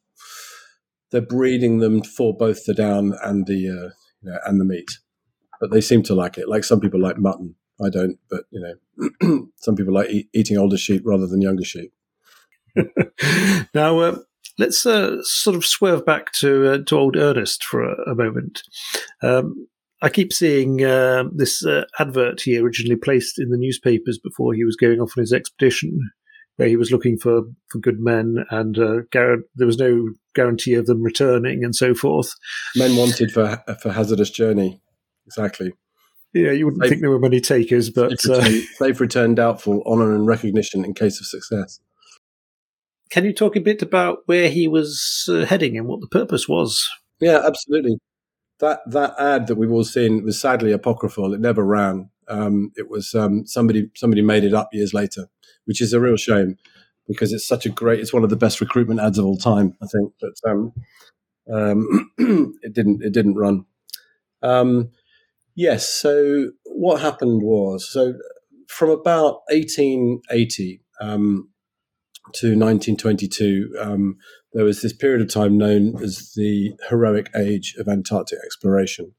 they're 1.11 1.23
breeding 1.23 1.79
them 1.79 2.03
for 2.03 2.37
both 2.37 2.65
the 2.65 2.75
down 2.75 3.15
and 3.23 3.47
the 3.47 3.69
uh, 3.69 3.91
you 4.23 4.31
know, 4.31 4.39
and 4.47 4.61
the 4.61 4.65
meat, 4.65 4.99
but 5.61 5.71
they 5.71 5.81
seem 5.81 6.03
to 6.05 6.15
like 6.15 6.39
it. 6.39 6.49
Like 6.49 6.65
some 6.65 6.81
people 6.81 7.01
like 7.01 7.19
mutton. 7.19 7.55
I 7.85 7.89
don't, 7.89 8.19
but 8.31 8.45
you 8.51 8.61
know, 8.61 9.49
some 9.57 9.75
people 9.75 9.95
like 9.95 10.11
eat, 10.11 10.29
eating 10.33 10.59
older 10.59 10.77
sheep 10.77 11.03
rather 11.05 11.27
than 11.27 11.43
younger 11.43 11.65
sheep. 11.65 11.93
now, 13.75 13.99
uh, 13.99 14.19
let's 14.59 14.85
uh, 14.87 15.17
sort 15.23 15.57
of 15.57 15.65
swerve 15.65 16.05
back 16.05 16.33
to 16.33 16.73
uh, 16.73 16.79
to 16.87 16.97
old 16.97 17.17
Ernest 17.17 17.65
for 17.65 17.83
a, 17.83 18.11
a 18.11 18.15
moment. 18.15 18.63
Um, 19.23 19.67
I 20.05 20.11
keep 20.11 20.35
seeing 20.35 20.85
uh, 20.85 21.25
this 21.35 21.65
uh, 21.65 21.85
advert 21.99 22.43
he 22.43 22.59
originally 22.59 22.95
placed 22.97 23.39
in 23.39 23.49
the 23.49 23.57
newspapers 23.57 24.19
before 24.19 24.53
he 24.53 24.63
was 24.63 24.77
going 24.77 25.01
off 25.01 25.15
on 25.17 25.23
his 25.23 25.33
expedition, 25.33 25.99
where 26.57 26.69
he 26.69 26.77
was 26.77 26.93
looking 26.93 27.17
for, 27.17 27.45
for 27.71 27.79
good 27.79 28.01
men, 28.01 28.45
and 28.51 28.79
uh, 28.79 28.99
gar- 29.11 29.39
there 29.57 29.67
was 29.67 29.79
no 29.79 30.11
guarantee 30.35 30.75
of 30.75 30.85
them 30.85 31.03
returning, 31.03 31.65
and 31.65 31.75
so 31.75 31.95
forth. 31.95 32.35
Men 32.77 32.97
wanted 32.97 33.33
for 33.33 33.63
for 33.81 33.93
hazardous 33.93 34.29
journey, 34.29 34.83
exactly. 35.27 35.73
Yeah, 36.35 36.51
you 36.51 36.67
wouldn't 36.67 36.87
think 36.87 37.01
there 37.01 37.11
were 37.11 37.19
many 37.19 37.41
takers, 37.41 37.89
but 37.89 38.11
they've 38.81 39.01
returned, 39.01 39.31
they've 39.31 39.37
doubtful 39.37 39.83
honour 39.87 40.15
and 40.15 40.27
recognition 40.27 40.85
in 40.85 40.93
case 40.93 41.19
of 41.19 41.27
success. 41.27 41.81
Can 43.09 43.25
you 43.25 43.33
talk 43.33 43.57
a 43.57 43.61
bit 43.61 43.81
about 43.81 44.19
where 44.27 44.51
he 44.51 44.69
was 44.69 45.29
uh, 45.31 45.47
heading 45.47 45.79
and 45.79 45.87
what 45.87 46.01
the 46.01 46.09
purpose 46.09 46.47
was? 46.47 46.91
Yeah, 47.21 47.41
absolutely. 47.43 47.97
That 48.61 48.81
that 48.87 49.15
ad 49.19 49.47
that 49.49 49.57
we've 49.57 49.71
all 49.71 49.85
seen 49.85 50.25
was 50.25 50.41
sadly 50.41 50.73
apocryphal. 50.73 51.35
It 51.35 51.41
never 51.41 51.65
ran. 51.65 52.11
Um, 52.29 52.73
it 52.77 52.89
was 52.89 53.15
um, 53.15 53.47
somebody 53.47 53.91
somebody 53.95 54.23
made 54.23 54.45
it 54.45 54.55
up 54.55 54.69
years 54.73 54.95
later, 54.95 55.29
which 55.65 55.81
is 55.81 55.93
a 55.93 56.01
real 56.01 56.17
shame 56.17 56.57
because 57.07 57.33
it's 57.33 57.47
such 57.47 57.67
a 57.67 57.71
great. 57.71 58.01
It's 58.01 58.13
one 58.13 58.25
of 58.25 58.31
the 58.31 58.37
best 58.37 58.61
recruitment 58.61 59.01
ads 59.01 59.19
of 59.19 59.27
all 59.27 59.37
time, 59.37 59.77
I 59.83 59.87
think. 59.87 60.13
But 60.21 60.51
um, 60.51 60.73
um 61.53 62.11
it 62.63 62.73
didn't 62.73 63.03
it 63.03 63.13
didn't 63.13 63.35
run. 63.35 63.67
Um, 64.43 64.91
yes. 65.55 65.89
So 65.89 66.51
what 66.65 67.01
happened 67.01 67.43
was 67.43 67.89
so 67.91 68.15
from 68.69 68.91
about 68.91 69.43
1880 69.51 70.81
um, 71.01 71.49
to 72.33 72.49
1922, 72.49 73.75
um, 73.81 74.17
there 74.53 74.65
was 74.65 74.83
this 74.83 74.93
period 74.93 75.21
of 75.21 75.33
time 75.33 75.59
known 75.59 76.03
as 76.03 76.33
the 76.35 76.73
heroic 76.89 77.31
age 77.37 77.75
of 77.79 77.89
Antarctic 77.89 78.39
exploration. 78.45 79.15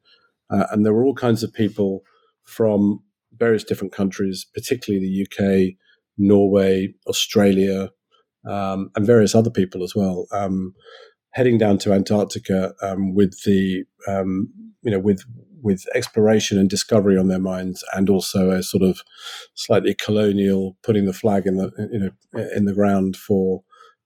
Uh, 0.50 0.66
and 0.72 0.86
there 0.86 0.94
were 0.94 1.06
all 1.06 1.14
kinds 1.14 1.44
of 1.44 1.54
people 1.54 2.02
from 2.44 3.00
various 3.38 3.64
different 3.64 3.94
countries, 3.94 4.46
particularly 4.54 5.06
the 5.06 5.26
UK, 5.26 5.76
Norway, 6.18 6.94
Australia, 7.08 7.92
um, 8.48 8.90
and 8.96 9.06
various 9.06 9.36
other 9.36 9.50
people 9.50 9.84
as 9.84 9.96
well, 9.96 10.28
um, 10.32 10.74
heading 11.32 11.58
down 11.58 11.78
to 11.80 11.94
Antarctica 11.94 12.74
um, 12.82 13.14
with 13.14 13.42
the 13.44 13.84
um, 14.08 14.50
you 14.84 14.92
know 14.92 15.00
with 15.00 15.24
with 15.62 15.86
exploration 15.94 16.58
and 16.58 16.70
discovery 16.70 17.18
on 17.18 17.28
their 17.28 17.40
minds, 17.40 17.84
and 17.94 18.10
also 18.10 18.52
a 18.52 18.64
sort 18.64 18.84
of 18.84 19.02
slightly 19.54 19.94
colonial 19.94 20.78
putting 20.84 21.06
the 21.06 21.14
flag 21.14 21.46
in 21.46 21.58
the 21.58 21.72
you 21.92 22.00
know 22.00 22.48
in 22.56 22.66
the 22.66 22.74
ground 22.74 23.16
for 23.16 23.64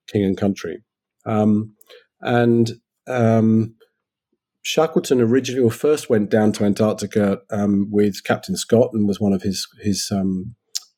king 0.07 0.23
and 0.23 0.37
country. 0.37 0.83
Um, 1.25 1.75
and 2.21 2.71
um, 3.07 3.75
Shackleton 4.61 5.21
originally 5.21 5.63
or 5.63 5.71
first 5.71 6.09
went 6.09 6.29
down 6.29 6.51
to 6.53 6.65
Antarctica 6.65 7.39
um, 7.49 7.89
with 7.91 8.23
Captain 8.23 8.55
Scott 8.55 8.91
and 8.93 9.07
was 9.07 9.19
one 9.19 9.33
of 9.33 9.41
his 9.41 9.67
his 9.81 10.09
um, 10.11 10.55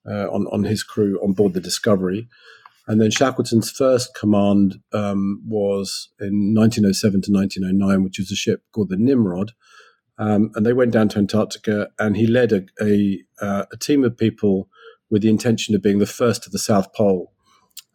uh, 0.10 0.28
on 0.30 0.48
on 0.52 0.64
his 0.64 0.84
crew 0.84 1.20
on 1.24 1.34
board 1.34 1.54
the 1.54 1.62
Discovery. 1.62 2.28
And 2.88 3.00
then 3.00 3.12
Shackleton's 3.12 3.72
first 3.72 4.16
command 4.16 4.82
um, 4.92 5.42
was 5.48 6.10
in 6.20 6.54
1907 6.56 7.22
to 7.22 7.32
1909, 7.32 8.04
which 8.04 8.18
was 8.18 8.32
a 8.32 8.36
ship 8.36 8.64
called 8.74 8.90
the 8.90 8.98
Nimrod, 8.98 9.52
um, 10.22 10.52
and 10.54 10.64
they 10.64 10.74
went 10.74 10.92
down 10.92 11.10
to 11.10 11.18
Antarctica, 11.18 11.90
and 11.98 12.16
he 12.16 12.28
led 12.28 12.52
a, 12.52 12.62
a, 12.80 13.24
uh, 13.42 13.66
a, 13.74 13.78
team 13.78 14.04
of 14.04 14.16
people 14.16 14.70
with 15.10 15.24
the 15.24 15.30
intention 15.30 15.74
of 15.74 15.82
being 15.82 15.98
the 15.98 16.06
first 16.06 16.44
to 16.44 16.52
the 16.52 16.60
South 16.60 16.94
Pole. 16.94 17.34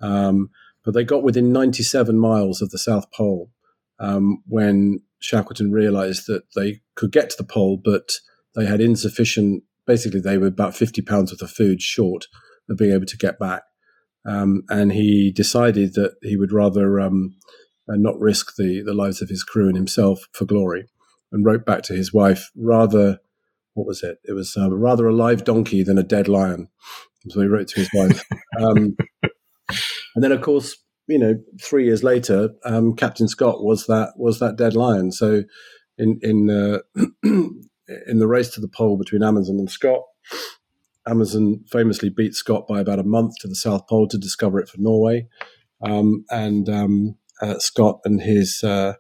Um, 0.01 0.51
but 0.85 0.93
they 0.93 1.05
got 1.05 1.23
within 1.23 1.53
97 1.53 2.19
miles 2.19 2.61
of 2.61 2.71
the 2.71 2.79
South 2.79 3.13
Pole 3.13 3.53
um, 4.01 4.43
when 4.49 5.03
Shackleton 5.21 5.71
realized 5.71 6.27
that 6.27 6.43
they 6.57 6.81
could 6.97 7.13
get 7.13 7.31
to 7.31 7.37
the 7.37 7.45
pole, 7.45 7.81
but 7.83 8.15
they 8.57 8.67
had 8.67 8.81
insufficient, 8.81 9.63
basically, 9.87 10.21
they 10.21 10.37
were 10.37 10.49
about 10.49 10.75
50 10.75 11.03
pounds 11.03 11.31
worth 11.31 11.43
of 11.43 11.53
food 11.53 11.81
short 11.81 12.27
of 12.69 12.77
being 12.77 12.93
able 12.93 13.07
to 13.07 13.17
get 13.17 13.39
back. 13.39 13.63
Um, 14.25 14.65
and 14.69 14.91
he 14.91 15.31
decided 15.31 15.95
that 15.95 16.17
he 16.23 16.37
would 16.37 16.51
rather 16.51 16.99
um, 16.99 17.37
uh, 17.89 17.95
not 17.95 18.19
risk 18.19 18.57
the, 18.57 18.83
the 18.85 18.95
lives 18.95 19.23
of 19.23 19.29
his 19.29 19.45
crew 19.45 19.69
and 19.69 19.77
himself 19.77 20.27
for 20.33 20.45
glory 20.45 20.89
and 21.33 21.45
wrote 21.45 21.67
back 21.67 21.83
to 21.83 21.95
his 21.95 22.13
wife 22.13 22.51
rather 22.57 23.19
what 23.77 23.87
was 23.87 24.03
it? 24.03 24.19
It 24.25 24.33
was 24.33 24.57
uh, 24.57 24.71
rather 24.71 25.07
a 25.07 25.15
live 25.15 25.45
donkey 25.45 25.83
than 25.83 25.99
a 25.99 26.03
dead 26.03 26.29
lion. 26.29 26.69
So 27.29 27.41
he 27.43 27.47
wrote 27.47 27.69
to 27.69 27.81
his 27.81 27.91
wife. 27.95 28.25
Um, 28.59 28.97
and 30.15 30.25
then, 30.25 30.33
of 30.33 30.41
course, 30.41 30.79
you 31.09 31.19
know, 31.19 31.35
three 31.61 31.85
years 31.85 32.03
later, 32.03 32.49
um, 32.65 32.97
Captain 32.97 33.29
Scott 33.29 33.63
was 33.63 33.87
that 33.87 34.15
was 34.17 34.39
that 34.39 34.57
dead 34.57 34.75
lion. 34.75 35.13
So, 35.13 35.43
in 35.99 36.19
in 36.23 36.49
uh, 36.49 36.79
in 37.23 38.19
the 38.19 38.27
race 38.27 38.49
to 38.55 38.63
the 38.63 38.69
pole 38.69 38.97
between 38.97 39.23
Amundsen 39.23 39.59
and 39.59 39.71
Scott, 39.71 40.05
Amundsen 41.07 41.65
famously 41.71 42.09
beat 42.09 42.35
Scott 42.35 42.67
by 42.67 42.81
about 42.81 42.99
a 42.99 43.05
month 43.05 43.35
to 43.41 43.49
the 43.49 43.55
South 43.55 43.87
Pole 43.87 44.09
to 44.09 44.17
discover 44.17 44.59
it 44.59 44.71
for 44.71 44.81
Norway, 44.81 45.29
um, 45.83 46.25
and 46.31 46.71
um, 46.71 47.17
uh, 47.43 47.59
Scott 47.59 48.01
and 48.07 48.23
his 48.23 48.65
uh, 48.65 48.95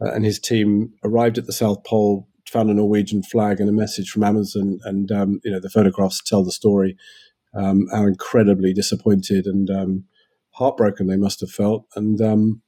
uh, 0.00 0.12
and 0.12 0.24
his 0.24 0.38
team 0.38 0.92
arrived 1.04 1.38
at 1.38 1.46
the 1.46 1.52
South 1.52 1.84
Pole, 1.84 2.28
found 2.50 2.70
a 2.70 2.74
Norwegian 2.74 3.22
flag 3.22 3.60
and 3.60 3.68
a 3.68 3.72
message 3.72 4.10
from 4.10 4.24
Amundsen, 4.24 4.78
and 4.84 5.10
um, 5.10 5.40
you 5.44 5.50
know 5.50 5.60
the 5.60 5.70
photographs 5.70 6.22
tell 6.22 6.44
the 6.44 6.52
story. 6.52 6.96
Um, 7.54 7.86
how 7.90 8.06
incredibly 8.06 8.74
disappointed 8.74 9.46
and 9.46 9.70
um, 9.70 10.04
heartbroken 10.50 11.06
they 11.06 11.16
must 11.16 11.40
have 11.40 11.50
felt, 11.50 11.86
and 11.94 12.20
um, 12.20 12.62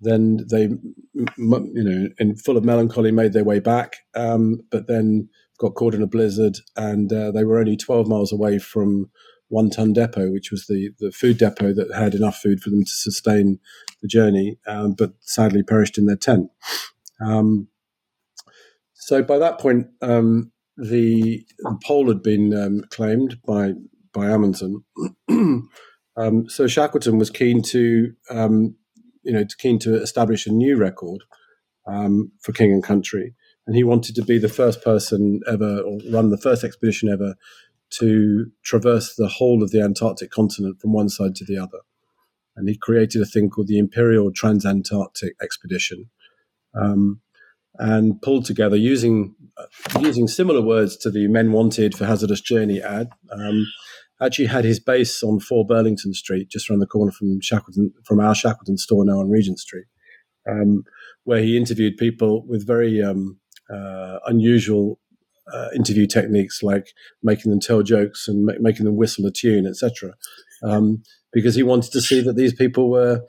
then 0.00 0.46
they, 0.50 0.62
you 0.62 1.84
know, 1.84 2.08
in 2.18 2.36
full 2.36 2.56
of 2.56 2.64
melancholy, 2.64 3.10
made 3.10 3.32
their 3.32 3.44
way 3.44 3.58
back, 3.58 3.96
um, 4.14 4.60
but 4.70 4.86
then 4.86 5.28
got 5.58 5.74
caught 5.74 5.94
in 5.94 6.02
a 6.02 6.06
blizzard, 6.06 6.58
and 6.76 7.12
uh, 7.12 7.30
they 7.32 7.44
were 7.44 7.58
only 7.58 7.76
12 7.76 8.06
miles 8.06 8.32
away 8.32 8.58
from 8.58 9.10
one 9.48 9.70
ton 9.70 9.92
depot, 9.92 10.30
which 10.30 10.50
was 10.50 10.66
the, 10.66 10.90
the 10.98 11.10
food 11.10 11.38
depot 11.38 11.72
that 11.72 11.94
had 11.94 12.14
enough 12.14 12.38
food 12.38 12.60
for 12.60 12.70
them 12.70 12.84
to 12.84 12.90
sustain 12.90 13.58
the 14.02 14.08
journey, 14.08 14.58
um, 14.66 14.92
but 14.92 15.12
sadly 15.20 15.62
perished 15.62 15.98
in 15.98 16.06
their 16.06 16.16
tent. 16.16 16.50
Um, 17.20 17.68
so 18.94 19.22
by 19.22 19.38
that 19.38 19.58
point, 19.58 19.88
um, 20.02 20.52
the, 20.76 21.44
the, 21.58 21.78
pole 21.84 22.08
had 22.08 22.22
been 22.22 22.54
um, 22.54 22.84
claimed 22.90 23.40
by 23.44 23.72
by 24.12 24.26
Amundsen. 24.26 24.84
Um, 26.18 26.48
so 26.48 26.66
Shackleton 26.66 27.16
was 27.16 27.30
keen 27.30 27.62
to, 27.62 28.12
um, 28.28 28.74
you 29.22 29.32
know, 29.32 29.44
keen 29.58 29.78
to 29.78 30.02
establish 30.02 30.46
a 30.46 30.52
new 30.52 30.76
record 30.76 31.22
for 31.84 32.52
King 32.52 32.72
and 32.72 32.82
Country, 32.82 33.34
and 33.68 33.76
he 33.76 33.84
wanted 33.84 34.16
to 34.16 34.22
be 34.22 34.36
the 34.36 34.48
first 34.48 34.82
person 34.82 35.40
ever, 35.46 35.78
or 35.78 36.00
run 36.10 36.30
the 36.30 36.36
first 36.36 36.64
expedition 36.64 37.08
ever 37.08 37.36
to 37.90 38.50
traverse 38.64 39.14
the 39.14 39.28
whole 39.28 39.62
of 39.62 39.70
the 39.70 39.80
Antarctic 39.80 40.30
continent 40.30 40.80
from 40.80 40.92
one 40.92 41.08
side 41.08 41.34
to 41.36 41.44
the 41.44 41.58
other. 41.58 41.78
And 42.56 42.68
he 42.68 42.76
created 42.76 43.22
a 43.22 43.26
thing 43.26 43.50
called 43.50 43.68
the 43.68 43.78
Imperial 43.78 44.32
Transantarctic 44.32 45.32
Expedition, 45.40 46.10
um, 46.74 47.20
and 47.78 48.20
pulled 48.20 48.44
together 48.44 48.76
using 48.76 49.34
uh, 49.56 50.00
using 50.00 50.26
similar 50.26 50.60
words 50.60 50.96
to 50.96 51.10
the 51.10 51.28
Men 51.28 51.52
Wanted 51.52 51.96
for 51.96 52.04
Hazardous 52.04 52.40
Journey 52.40 52.82
ad. 52.82 53.10
Um, 53.30 53.66
actually, 54.20 54.46
had 54.46 54.64
his 54.64 54.80
base 54.80 55.22
on 55.22 55.38
4 55.38 55.64
Burlington 55.64 56.12
Street, 56.12 56.48
just 56.48 56.68
around 56.68 56.80
the 56.80 56.86
corner 56.86 57.12
from 57.12 57.40
Shackleton, 57.40 57.92
from 58.04 58.18
our 58.18 58.34
Shackleton 58.34 58.78
store 58.78 59.04
now 59.04 59.20
on 59.20 59.30
Regent 59.30 59.60
Street, 59.60 59.86
um, 60.48 60.82
where 61.24 61.42
he 61.42 61.56
interviewed 61.56 61.96
people 61.96 62.44
with 62.46 62.66
very 62.66 63.00
um, 63.02 63.38
uh, 63.72 64.18
unusual 64.26 64.98
uh, 65.52 65.68
interview 65.74 66.06
techniques 66.06 66.62
like 66.62 66.88
making 67.22 67.50
them 67.50 67.60
tell 67.60 67.82
jokes 67.82 68.28
and 68.28 68.46
ma- 68.46 68.52
making 68.60 68.86
them 68.86 68.96
whistle 68.96 69.26
a 69.26 69.32
tune, 69.32 69.66
etc. 69.66 70.14
Um, 70.62 71.02
because 71.32 71.54
he 71.54 71.62
wanted 71.62 71.92
to 71.92 72.00
see 72.00 72.20
that 72.20 72.36
these 72.36 72.54
people 72.54 72.90
were 72.90 73.22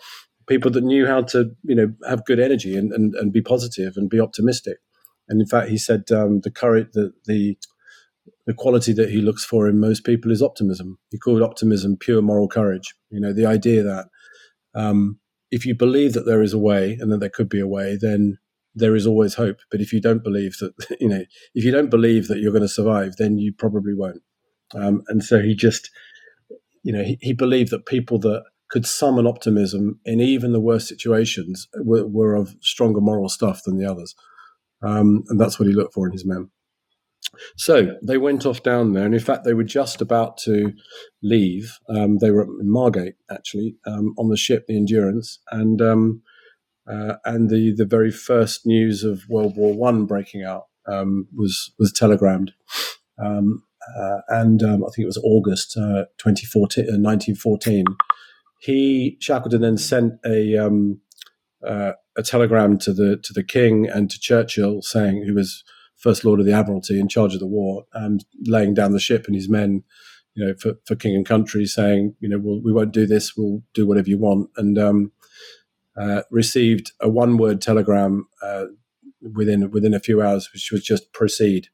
people 0.47 0.71
that 0.71 0.83
knew 0.83 1.05
how 1.05 1.21
to, 1.21 1.51
you 1.63 1.75
know, 1.75 1.93
have 2.07 2.25
good 2.25 2.39
energy 2.39 2.75
and, 2.75 2.91
and, 2.91 3.13
and 3.15 3.31
be 3.31 3.41
positive 3.41 3.93
and 3.95 4.09
be 4.09 4.19
optimistic. 4.19 4.77
And 5.27 5.39
in 5.39 5.47
fact, 5.47 5.69
he 5.69 5.77
said 5.77 6.11
um, 6.11 6.41
the 6.41 6.51
courage, 6.51 6.87
the, 6.93 7.13
the 7.25 7.57
the 8.45 8.53
quality 8.55 8.93
that 8.93 9.11
he 9.11 9.21
looks 9.21 9.45
for 9.45 9.67
in 9.69 9.79
most 9.79 10.03
people 10.03 10.31
is 10.31 10.41
optimism. 10.41 10.97
He 11.11 11.19
called 11.19 11.43
optimism 11.43 11.97
pure 11.97 12.21
moral 12.21 12.47
courage. 12.47 12.95
You 13.11 13.19
know, 13.19 13.31
the 13.31 13.45
idea 13.45 13.83
that 13.83 14.07
um, 14.73 15.19
if 15.51 15.67
you 15.67 15.75
believe 15.75 16.13
that 16.13 16.25
there 16.25 16.41
is 16.41 16.51
a 16.51 16.57
way 16.57 16.97
and 16.99 17.11
that 17.11 17.19
there 17.19 17.29
could 17.29 17.47
be 17.47 17.59
a 17.59 17.67
way, 17.67 17.95
then 17.99 18.39
there 18.79 18.95
is 18.95 19.05
always 19.05 19.35
hope. 19.35 19.59
But 19.71 19.81
if 19.81 19.93
you 19.93 20.01
don't 20.01 20.23
believe 20.23 20.57
that, 20.59 20.73
you 20.99 21.07
know, 21.07 21.23
if 21.53 21.63
you 21.63 21.71
don't 21.71 21.89
believe 21.89 22.27
that 22.27 22.39
you're 22.39 22.51
going 22.51 22.61
to 22.61 22.67
survive, 22.67 23.15
then 23.17 23.37
you 23.37 23.53
probably 23.53 23.93
won't. 23.93 24.21
Um, 24.75 25.01
and 25.07 25.23
so 25.23 25.41
he 25.41 25.55
just, 25.55 25.89
you 26.83 26.93
know, 26.93 27.03
he, 27.03 27.17
he, 27.21 27.33
believed 27.33 27.71
that 27.71 27.87
people 27.87 28.19
that 28.19 28.43
could 28.69 28.85
summon 28.85 29.25
optimism 29.25 29.99
in 30.05 30.19
even 30.19 30.53
the 30.53 30.59
worst 30.59 30.87
situations 30.87 31.67
were, 31.83 32.05
were 32.05 32.35
of 32.35 32.55
stronger 32.61 33.01
moral 33.01 33.29
stuff 33.29 33.63
than 33.65 33.77
the 33.77 33.89
others. 33.89 34.13
Um, 34.83 35.23
and 35.27 35.41
that's 35.41 35.59
what 35.59 35.67
he 35.67 35.73
looked 35.73 35.95
for 35.95 36.05
in 36.05 36.13
his 36.13 36.25
men. 36.25 36.51
So 37.57 37.97
they 38.01 38.17
went 38.17 38.45
off 38.45 38.63
down 38.63 38.93
there, 38.93 39.05
and 39.05 39.13
in 39.13 39.19
fact, 39.19 39.43
they 39.43 39.53
were 39.53 39.63
just 39.63 40.01
about 40.01 40.37
to 40.39 40.73
leave. 41.21 41.77
Um, 41.89 42.17
they 42.19 42.31
were 42.31 42.43
in 42.43 42.71
Margate, 42.71 43.15
actually, 43.29 43.75
um, 43.85 44.13
on 44.17 44.29
the 44.29 44.37
ship, 44.37 44.65
the 44.67 44.77
Endurance, 44.77 45.39
and 45.51 45.81
um, 45.81 46.21
uh, 46.91 47.15
and 47.25 47.49
the 47.49 47.73
the 47.75 47.85
very 47.85 48.11
first 48.11 48.65
news 48.65 49.03
of 49.03 49.23
World 49.29 49.55
War 49.55 49.73
One 49.73 50.05
breaking 50.05 50.43
out 50.43 50.65
um, 50.87 51.27
was 51.35 51.71
was 51.77 51.91
telegrammed, 51.91 52.53
um, 53.23 53.63
uh, 53.97 54.19
and 54.29 54.63
um, 54.63 54.83
I 54.83 54.87
think 54.87 55.03
it 55.03 55.05
was 55.05 55.21
August 55.23 55.77
uh, 55.77 56.05
2014, 56.17 56.85
1914. 56.85 57.85
Uh, 57.87 57.93
he 58.61 59.17
Shackleton 59.21 59.61
then 59.61 59.77
sent 59.77 60.13
a 60.25 60.57
uh, 61.65 61.93
a 62.17 62.23
telegram 62.23 62.77
to 62.79 62.93
the 62.93 63.17
to 63.17 63.33
the 63.33 63.43
King 63.43 63.87
and 63.87 64.09
to 64.09 64.19
Churchill 64.19 64.81
saying, 64.81 65.25
who 65.25 65.33
was 65.33 65.63
First 65.97 66.23
Lord 66.23 66.39
of 66.39 66.45
the 66.45 66.53
Admiralty 66.53 66.99
in 66.99 67.09
charge 67.09 67.33
of 67.33 67.39
the 67.39 67.47
war, 67.47 67.85
and 67.93 68.23
laying 68.45 68.73
down 68.73 68.93
the 68.93 68.99
ship 68.99 69.25
and 69.27 69.35
his 69.35 69.49
men, 69.49 69.83
you 70.33 70.45
know, 70.45 70.53
for, 70.59 70.75
for 70.85 70.95
king 70.95 71.15
and 71.15 71.25
country, 71.25 71.65
saying, 71.65 72.15
you 72.19 72.29
know, 72.29 72.39
we'll, 72.39 72.61
we 72.61 72.71
won't 72.71 72.93
do 72.93 73.05
this, 73.05 73.35
we'll 73.35 73.61
do 73.73 73.85
whatever 73.85 74.09
you 74.09 74.17
want, 74.17 74.49
and 74.55 74.77
um, 74.77 75.11
uh, 75.97 76.23
received 76.31 76.91
a 76.99 77.09
one-word 77.09 77.61
telegram 77.61 78.27
uh, 78.41 78.65
within 79.35 79.69
within 79.71 79.93
a 79.93 79.99
few 79.99 80.21
hours, 80.21 80.49
which 80.53 80.71
was 80.71 80.83
just 80.83 81.11
proceed. 81.13 81.67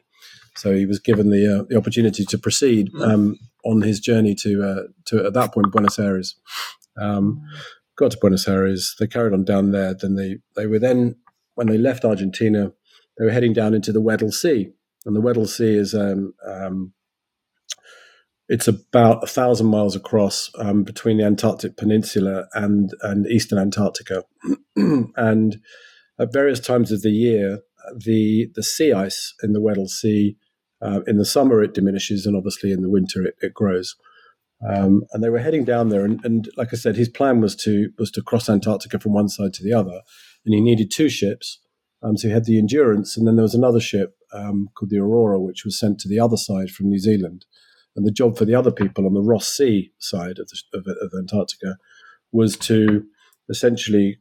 So 0.57 0.73
he 0.73 0.85
was 0.85 0.99
given 0.99 1.29
the 1.29 1.59
uh, 1.59 1.63
the 1.69 1.77
opportunity 1.77 2.25
to 2.25 2.37
proceed 2.37 2.91
mm. 2.93 3.07
um, 3.07 3.37
on 3.63 3.81
his 3.81 3.99
journey 3.99 4.35
to 4.35 4.63
uh, 4.63 4.83
to 5.05 5.25
at 5.25 5.33
that 5.33 5.53
point 5.53 5.71
Buenos 5.71 5.99
Aires. 5.99 6.35
Um, 6.97 7.41
got 7.97 8.11
to 8.11 8.17
Buenos 8.17 8.47
Aires. 8.47 8.95
They 8.99 9.07
carried 9.07 9.33
on 9.33 9.43
down 9.43 9.71
there. 9.71 9.93
Then 9.93 10.15
they 10.15 10.37
they 10.55 10.65
were 10.65 10.79
then 10.79 11.15
when 11.55 11.67
they 11.67 11.77
left 11.77 12.05
Argentina 12.05 12.71
they 13.17 13.25
were 13.25 13.31
heading 13.31 13.53
down 13.53 13.73
into 13.73 13.91
the 13.91 14.01
Weddell 14.01 14.31
Sea, 14.31 14.69
and 15.05 15.15
the 15.15 15.21
Weddell 15.21 15.45
Sea 15.45 15.75
is 15.75 15.93
um, 15.93 16.33
um, 16.45 16.93
it's 18.47 18.67
about 18.67 19.23
a 19.23 19.27
thousand 19.27 19.67
miles 19.67 19.95
across 19.95 20.51
um, 20.59 20.83
between 20.83 21.17
the 21.17 21.25
Antarctic 21.25 21.77
Peninsula 21.77 22.47
and 22.53 22.91
and 23.01 23.25
eastern 23.27 23.57
Antarctica, 23.57 24.23
and 24.75 25.57
at 26.19 26.33
various 26.33 26.59
times 26.59 26.91
of 26.91 27.01
the 27.01 27.11
year, 27.11 27.59
the 27.95 28.49
the 28.55 28.63
sea 28.63 28.93
ice 28.93 29.33
in 29.43 29.53
the 29.53 29.61
Weddell 29.61 29.87
Sea. 29.87 30.37
Uh, 30.81 30.99
in 31.07 31.17
the 31.17 31.25
summer, 31.25 31.63
it 31.63 31.73
diminishes, 31.73 32.25
and 32.25 32.35
obviously 32.35 32.71
in 32.71 32.81
the 32.81 32.89
winter, 32.89 33.25
it, 33.25 33.35
it 33.41 33.53
grows. 33.53 33.95
Um, 34.67 35.03
and 35.11 35.23
they 35.23 35.29
were 35.29 35.39
heading 35.39 35.63
down 35.63 35.89
there, 35.89 36.03
and, 36.03 36.23
and, 36.23 36.49
like 36.57 36.69
I 36.71 36.75
said, 36.75 36.95
his 36.95 37.09
plan 37.09 37.41
was 37.41 37.55
to 37.57 37.89
was 37.97 38.11
to 38.11 38.21
cross 38.21 38.49
Antarctica 38.49 38.99
from 38.99 39.13
one 39.13 39.29
side 39.29 39.53
to 39.53 39.63
the 39.63 39.73
other, 39.73 40.01
and 40.45 40.53
he 40.53 40.61
needed 40.61 40.91
two 40.91 41.09
ships. 41.09 41.59
Um, 42.03 42.17
so 42.17 42.27
he 42.27 42.33
had 42.33 42.45
the 42.45 42.59
Endurance, 42.59 43.17
and 43.17 43.25
then 43.25 43.35
there 43.35 43.43
was 43.43 43.55
another 43.55 43.79
ship 43.79 44.15
um, 44.33 44.69
called 44.75 44.91
the 44.91 44.99
Aurora, 44.99 45.39
which 45.39 45.65
was 45.65 45.79
sent 45.79 45.99
to 45.99 46.09
the 46.09 46.19
other 46.19 46.37
side 46.37 46.69
from 46.69 46.89
New 46.89 46.99
Zealand. 46.99 47.45
And 47.95 48.05
the 48.05 48.11
job 48.11 48.37
for 48.37 48.45
the 48.45 48.55
other 48.55 48.71
people 48.71 49.05
on 49.05 49.13
the 49.13 49.21
Ross 49.21 49.47
Sea 49.47 49.91
side 49.99 50.37
of, 50.39 50.49
the, 50.49 50.61
of, 50.73 50.85
of 51.01 51.11
Antarctica 51.17 51.77
was 52.31 52.57
to 52.57 53.03
essentially 53.49 54.17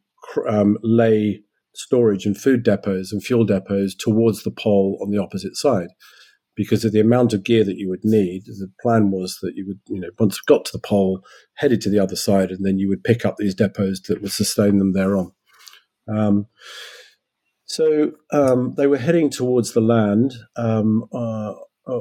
um, 0.49 0.79
lay 0.83 1.43
storage 1.75 2.25
and 2.25 2.39
food 2.39 2.63
depots 2.63 3.13
and 3.13 3.23
fuel 3.23 3.45
depots 3.45 3.95
towards 3.97 4.43
the 4.43 4.51
pole 4.51 4.99
on 5.03 5.11
the 5.11 5.19
opposite 5.19 5.57
side. 5.57 5.89
Because 6.57 6.85
of 6.85 6.93
the 6.93 7.01
amount 7.01 7.33
of 7.33 7.43
gear 7.43 7.65
that 7.65 7.79
you 7.79 7.89
would 7.89 8.05
need, 8.05 8.45
the 8.47 8.71
plan 8.81 9.11
was 9.11 9.39
that 9.43 9.55
you 9.57 9.67
would, 9.67 9.81
you 9.89 10.01
know, 10.01 10.11
once 10.21 10.41
got 10.41 10.65
to 10.67 10.73
the 10.73 10.79
pole, 10.79 11.21
headed 11.55 11.81
to 11.81 11.91
the 11.91 11.99
other 11.99 12.15
side, 12.15 12.51
and 12.51 12.65
then 12.65 12.79
you 12.79 12.89
would 12.89 13.03
pick 13.03 13.27
up 13.27 13.37
these 13.37 13.57
depots 13.57 14.01
that 14.07 14.23
would 14.23 14.31
sustain 14.31 14.79
them 14.79 14.93
thereon. 14.93 15.33
Um, 16.07 16.47
so 17.65 18.13
um, 18.33 18.75
they 18.77 18.87
were 18.87 18.99
heading 18.99 19.31
towards 19.31 19.73
the 19.73 19.81
land, 19.81 20.35
um, 20.55 21.07
uh, 21.13 21.55
uh, 21.89 22.01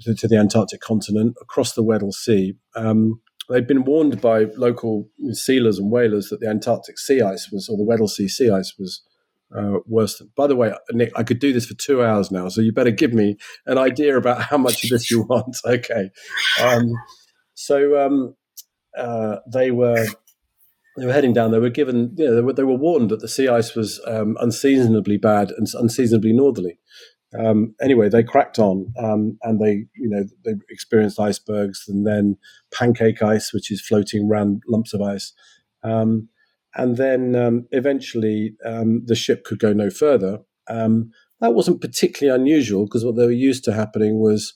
to, 0.00 0.28
the 0.28 0.36
Antarctic 0.36 0.80
continent, 0.80 1.36
across 1.40 1.72
the 1.72 1.82
Weddell 1.82 2.12
Sea. 2.12 2.54
Um, 2.74 3.20
they'd 3.48 3.66
been 3.66 3.84
warned 3.84 4.20
by 4.20 4.44
local 4.56 5.08
sealers 5.32 5.78
and 5.78 5.90
whalers 5.90 6.28
that 6.28 6.40
the 6.40 6.48
Antarctic 6.48 6.98
sea 6.98 7.20
ice 7.20 7.50
was, 7.52 7.68
or 7.68 7.76
the 7.76 7.84
Weddell 7.84 8.08
Sea 8.08 8.28
sea 8.28 8.50
ice 8.50 8.74
was 8.78 9.02
uh, 9.56 9.78
worse. 9.86 10.18
Than, 10.18 10.30
by 10.36 10.46
the 10.46 10.56
way, 10.56 10.72
Nick, 10.92 11.12
I 11.16 11.22
could 11.22 11.38
do 11.38 11.52
this 11.52 11.66
for 11.66 11.74
two 11.74 12.02
hours 12.02 12.30
now, 12.30 12.48
so 12.48 12.60
you 12.60 12.72
better 12.72 12.90
give 12.90 13.12
me 13.12 13.36
an 13.66 13.78
idea 13.78 14.16
about 14.16 14.42
how 14.42 14.58
much 14.58 14.84
of 14.84 14.90
this 14.90 15.10
you 15.10 15.22
want. 15.28 15.56
okay. 15.64 16.10
Um, 16.60 16.92
so 17.54 18.04
um, 18.04 18.34
uh, 18.96 19.36
they 19.52 19.70
were 19.70 20.06
they 20.96 21.06
were 21.06 21.12
heading 21.12 21.32
down. 21.32 21.52
They 21.52 21.58
were 21.58 21.70
given, 21.70 22.14
you 22.16 22.26
know, 22.26 22.34
they 22.34 22.40
were, 22.42 22.52
they 22.52 22.64
were 22.64 22.76
warned 22.76 23.10
that 23.10 23.20
the 23.20 23.28
sea 23.28 23.48
ice 23.48 23.74
was 23.74 24.00
um, 24.06 24.36
unseasonably 24.40 25.16
bad 25.16 25.50
and 25.50 25.66
unseasonably 25.74 26.32
northerly. 26.32 26.78
Um, 27.38 27.74
anyway, 27.80 28.08
they 28.08 28.22
cracked 28.22 28.58
on, 28.58 28.92
um, 28.98 29.38
and 29.42 29.60
they, 29.60 29.86
you 29.96 30.08
know, 30.08 30.24
they 30.44 30.52
experienced 30.68 31.18
icebergs, 31.18 31.84
and 31.88 32.06
then 32.06 32.36
pancake 32.72 33.22
ice, 33.22 33.52
which 33.52 33.70
is 33.70 33.80
floating 33.80 34.28
round 34.28 34.62
lumps 34.68 34.92
of 34.92 35.00
ice, 35.00 35.32
um, 35.82 36.28
and 36.74 36.96
then 36.96 37.34
um, 37.34 37.66
eventually 37.70 38.54
um, 38.64 39.02
the 39.06 39.14
ship 39.14 39.44
could 39.44 39.58
go 39.58 39.72
no 39.72 39.90
further. 39.90 40.40
that 40.66 41.54
wasn't 41.54 41.80
particularly 41.80 42.40
unusual 42.40 42.84
because 42.84 43.04
what 43.04 43.16
they 43.16 43.26
were 43.26 43.32
used 43.32 43.64
to 43.64 43.72
happening 43.72 44.20
was 44.20 44.54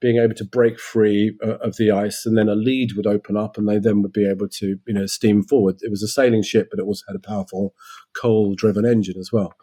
being 0.00 0.16
able 0.16 0.34
to 0.34 0.44
break 0.44 0.80
free 0.80 1.36
uh, 1.44 1.58
of 1.58 1.76
the 1.76 1.90
ice, 1.90 2.24
and 2.24 2.36
then 2.36 2.48
a 2.48 2.54
lead 2.54 2.92
would 2.96 3.06
open 3.06 3.36
up, 3.36 3.58
and 3.58 3.68
they 3.68 3.78
then 3.78 4.02
would 4.02 4.12
be 4.12 4.28
able 4.28 4.48
to, 4.48 4.78
you 4.86 4.94
know, 4.94 5.06
steam 5.06 5.42
forward. 5.42 5.76
It 5.82 5.90
was 5.90 6.02
a 6.02 6.08
sailing 6.08 6.42
ship, 6.42 6.68
but 6.70 6.78
it 6.78 6.86
also 6.86 7.04
had 7.06 7.16
a 7.16 7.20
powerful 7.20 7.74
coal-driven 8.14 8.86
engine 8.86 9.18
as 9.18 9.30
well. 9.30 9.54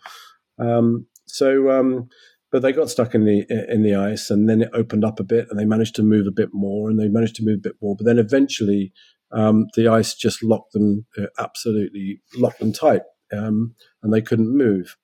Um, 0.60 1.08
so, 1.28 1.70
um, 1.72 2.10
but 2.52 2.62
they 2.62 2.72
got 2.72 2.90
stuck 2.90 3.14
in 3.14 3.26
the 3.26 3.46
in 3.70 3.84
the 3.84 3.96
ice, 3.96 4.30
and 4.30 4.50
then 4.50 4.62
it 4.62 4.70
opened 4.74 5.06
up 5.06 5.20
a 5.20 5.24
bit, 5.24 5.48
and 5.50 5.60
they 5.60 5.66
managed 5.66 5.96
to 5.96 6.04
move 6.04 6.28
a 6.28 6.32
bit 6.32 6.50
more, 6.54 6.90
and 6.90 7.00
they 7.00 7.08
managed 7.08 7.36
to 7.36 7.46
move 7.46 7.60
a 7.60 7.70
bit 7.70 7.76
more. 7.82 7.96
But 7.96 8.06
then 8.06 8.20
eventually, 8.20 8.94
um, 9.32 9.68
the 9.76 9.88
ice 9.88 10.16
just 10.16 10.44
locked 10.44 10.74
them 10.74 11.06
uh, 11.18 11.28
absolutely 11.38 12.22
locked 12.36 12.60
them 12.60 12.74
tight, 12.74 13.02
um, 13.32 13.76
and 14.02 14.14
they 14.14 14.22
couldn't 14.22 14.58
move. 14.58 14.96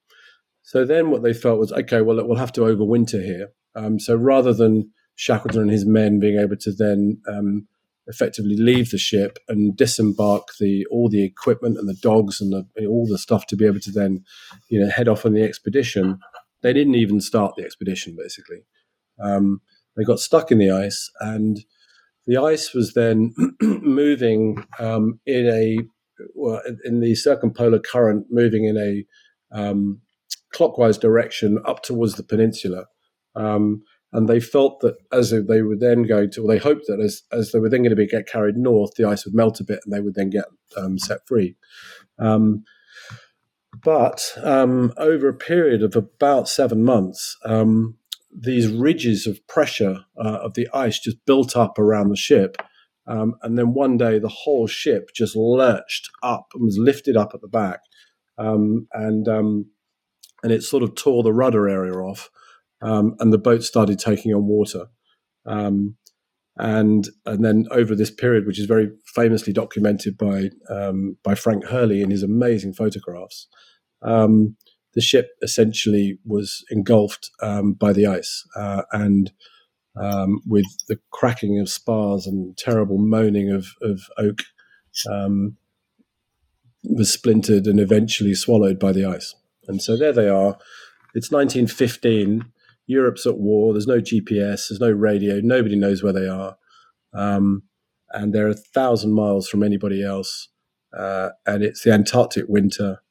So 0.62 0.86
then, 0.86 1.09
what 1.09 1.23
they 1.23 1.33
felt 1.33 1.59
was, 1.59 1.73
okay, 1.73 2.01
well, 2.01 2.25
we'll 2.25 2.38
have 2.38 2.53
to 2.53 2.62
overwinter 2.62 3.23
here. 3.23 3.49
Um, 3.75 3.99
so 3.99 4.15
rather 4.15 4.53
than 4.53 4.91
Shackleton 5.15 5.63
and 5.63 5.71
his 5.71 5.86
men 5.86 6.19
being 6.19 6.39
able 6.39 6.55
to 6.57 6.71
then 6.71 7.21
um, 7.27 7.67
effectively 8.08 8.58
leave 8.58 8.92
the 8.92 8.98
ship 8.98 9.38
and 9.48 9.78
disembark 9.78 10.50
the 10.60 10.86
all 10.92 11.10
the 11.10 11.24
equipment 11.24 11.78
and 11.78 11.88
the 11.88 11.98
dogs 12.02 12.42
and 12.42 12.52
the, 12.52 12.86
all 12.86 13.08
the 13.08 13.18
stuff 13.18 13.46
to 13.48 13.56
be 13.56 13.66
able 13.66 13.80
to 13.80 13.92
then 13.92 14.24
you 14.70 14.80
know 14.80 14.89
head 14.89 15.08
off 15.08 15.26
on 15.26 15.34
the 15.34 15.44
expedition. 15.44 16.20
They 16.62 16.74
didn't 16.74 16.96
even 16.96 17.22
start 17.22 17.56
the 17.56 17.63
expedition. 17.63 18.16
Basically, 18.18 18.66
um, 19.22 19.62
they 19.96 20.04
got 20.04 20.20
stuck 20.20 20.52
in 20.52 20.58
the 20.58 20.72
ice, 20.72 21.10
and 21.20 21.63
the 22.26 22.38
ice 22.38 22.74
was 22.74 22.94
then 22.94 23.34
moving 23.62 24.66
um, 24.80 25.20
in 25.26 25.48
a 25.48 25.80
well, 26.36 26.62
in 26.86 27.00
the 27.00 27.16
circumpolar 27.16 27.80
current, 27.80 28.28
moving 28.30 28.66
in 28.66 28.78
a 28.78 29.06
um, 29.58 30.02
clockwise 30.54 30.98
direction 30.98 31.60
up 31.66 31.84
towards 31.84 32.16
the 32.16 32.24
peninsula. 32.24 32.86
Um, 33.36 33.84
and 34.13 34.30
they 34.30 34.39
felt 34.39 34.80
that 34.82 34.95
as 35.12 35.32
they 35.32 35.62
were 35.63 35.76
then 35.76 36.04
going 36.04 36.30
to, 36.32 36.43
or 36.43 36.47
they 36.47 36.60
hoped 36.60 36.86
that 36.88 36.99
as, 36.99 37.23
as 37.32 37.52
they 37.52 37.60
were 37.60 37.69
then 37.69 37.82
going 37.82 37.89
to 37.89 37.95
be 37.95 38.08
get 38.08 38.28
carried 38.28 38.56
north, 38.56 38.93
the 38.95 39.06
ice 39.06 39.26
would 39.26 39.34
melt 39.34 39.60
a 39.60 39.63
bit 39.63 39.80
and 39.84 39.93
they 39.93 39.99
would 39.99 40.13
then 40.13 40.30
get 40.30 40.45
um, 40.78 40.99
set 40.99 41.28
free. 41.28 41.56
Um, 42.19 42.63
but 43.84 44.38
um, 44.43 44.93
over 44.97 45.28
a 45.28 45.34
period 45.34 45.82
of 45.82 45.95
about 45.95 46.47
seven 46.47 46.84
months, 46.84 47.36
um, 47.43 47.97
these 48.32 48.67
ridges 48.67 49.26
of 49.26 49.45
pressure 49.47 50.06
uh, 50.23 50.39
of 50.41 50.54
the 50.54 50.69
ice 50.73 50.99
just 50.99 51.26
built 51.26 51.58
up 51.58 51.80
around 51.80 52.10
the 52.10 52.15
ship. 52.15 52.58
Um, 53.08 53.36
and 53.41 53.58
then 53.58 53.73
one 53.73 53.97
day, 53.97 54.19
the 54.19 54.30
whole 54.30 54.67
ship 54.67 55.10
just 55.13 55.36
lurched 55.36 56.10
up 56.21 56.52
and 56.54 56.63
was 56.63 56.78
lifted 56.78 57.17
up 57.17 57.34
at 57.34 57.41
the 57.41 57.49
back, 57.49 57.82
um, 58.38 58.88
and 58.93 59.28
and 59.28 60.52
it 60.52 60.63
sort 60.63 60.84
of 60.84 60.95
tore 60.95 61.21
the 61.21 61.34
rudder 61.34 61.67
area 61.67 61.95
off 61.95 62.30
um, 62.84 63.15
and 63.19 63.32
the 63.32 63.38
boat 63.38 63.63
started 63.63 63.98
taking 63.98 64.34
on 64.34 64.46
water. 64.46 64.88
Um, 65.46 65.96
and 66.58 67.08
and 67.26 67.43
then 67.43 67.65
over 67.72 67.96
this 67.96 68.12
period, 68.12 68.46
which 68.46 68.60
is 68.60 68.65
very 68.65 68.91
famously 69.06 69.54
documented 69.54 70.17
by 70.17 70.50
um, 70.69 71.17
by 71.24 71.34
Frank 71.34 71.65
Hurley 71.65 72.02
in 72.02 72.12
his 72.12 72.22
amazing 72.22 72.74
photographs, 72.74 73.48
um, 74.04 74.56
the 74.93 75.02
ship 75.02 75.30
essentially 75.41 76.19
was 76.26 76.63
engulfed 76.69 77.32
um, 77.41 77.74
by 77.74 77.91
the 77.91 78.06
ice, 78.06 78.48
uh, 78.56 78.84
and 78.91 79.32
um, 80.00 80.41
with 80.46 80.65
the 80.88 81.00
cracking 81.12 81.60
of 81.60 81.69
spars 81.69 82.28
and 82.28 82.56
terrible 82.56 83.00
moaning 83.00 83.50
of 83.50 83.69
of 83.82 84.02
oak, 84.19 84.41
was 86.84 87.12
splintered 87.12 87.65
and 87.65 87.80
eventually 87.80 88.36
swallowed 88.36 88.78
by 88.78 88.91
the 88.91 89.06
ice. 89.06 89.34
And 89.67 89.82
so 89.82 89.98
there 89.98 90.13
they 90.13 90.28
are. 90.28 90.58
It's 91.15 91.32
1915. 91.32 92.46
Europe's 92.88 93.26
at 93.26 93.38
war. 93.38 93.74
There's 93.74 93.88
no 93.88 94.00
GPS. 94.00 94.69
There's 94.69 94.80
no 94.80 94.91
radio. 94.91 95.39
Nobody 95.41 95.76
knows 95.76 96.04
where 96.04 96.13
they 96.13 96.28
are. 96.28 96.58
Um, 97.13 97.63
and 98.12 98.34
they're 98.34 98.50
a 98.50 98.54
thousand 98.54 99.13
miles 99.13 99.48
from 99.48 99.63
anybody 99.63 100.04
else. 100.04 100.50
Uh, 100.96 101.30
and 101.46 101.63
it's 101.63 101.84
the 101.84 101.91
Antarctic 101.91 102.46
winter. 102.48 103.02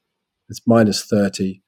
It's 0.48 0.60
minus 0.66 1.04
30. 1.04 1.62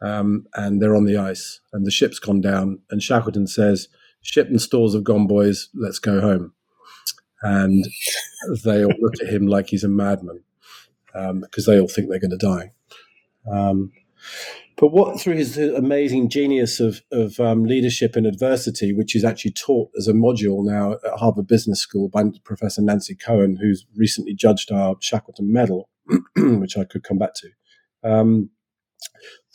Um, 0.00 0.46
and 0.54 0.80
they're 0.80 0.96
on 0.96 1.04
the 1.04 1.16
ice. 1.16 1.60
And 1.72 1.86
the 1.86 1.90
ship's 1.90 2.18
gone 2.18 2.40
down. 2.40 2.80
And 2.90 3.02
Shackleton 3.02 3.46
says, 3.46 3.88
Ship 4.22 4.48
and 4.48 4.60
stores 4.60 4.94
have 4.94 5.04
gone, 5.04 5.26
boys. 5.26 5.68
Let's 5.74 5.98
go 5.98 6.20
home. 6.20 6.52
And 7.42 7.84
they 8.64 8.84
all 8.84 8.94
look 9.00 9.14
at 9.22 9.28
him 9.32 9.46
like 9.46 9.68
he's 9.68 9.84
a 9.84 9.88
madman 9.88 10.42
because 11.12 11.68
um, 11.68 11.74
they 11.74 11.80
all 11.80 11.88
think 11.88 12.08
they're 12.08 12.18
going 12.18 12.30
to 12.30 12.36
die. 12.36 12.72
But 14.78 14.92
what 14.92 15.20
through 15.20 15.34
his 15.34 15.58
amazing 15.58 16.28
genius 16.28 16.78
of, 16.78 17.02
of 17.10 17.40
um, 17.40 17.64
leadership 17.64 18.16
in 18.16 18.24
adversity, 18.24 18.92
which 18.92 19.16
is 19.16 19.24
actually 19.24 19.50
taught 19.50 19.90
as 19.98 20.06
a 20.06 20.12
module 20.12 20.64
now 20.64 20.92
at 20.92 21.18
Harvard 21.18 21.48
Business 21.48 21.80
School 21.80 22.08
by 22.08 22.22
Professor 22.44 22.80
Nancy 22.80 23.16
Cohen, 23.16 23.58
who's 23.60 23.86
recently 23.96 24.34
judged 24.34 24.70
our 24.70 24.94
Shackleton 25.00 25.52
Medal, 25.52 25.88
which 26.36 26.78
I 26.78 26.84
could 26.84 27.02
come 27.02 27.18
back 27.18 27.32
to. 27.34 27.48
Um, 28.08 28.50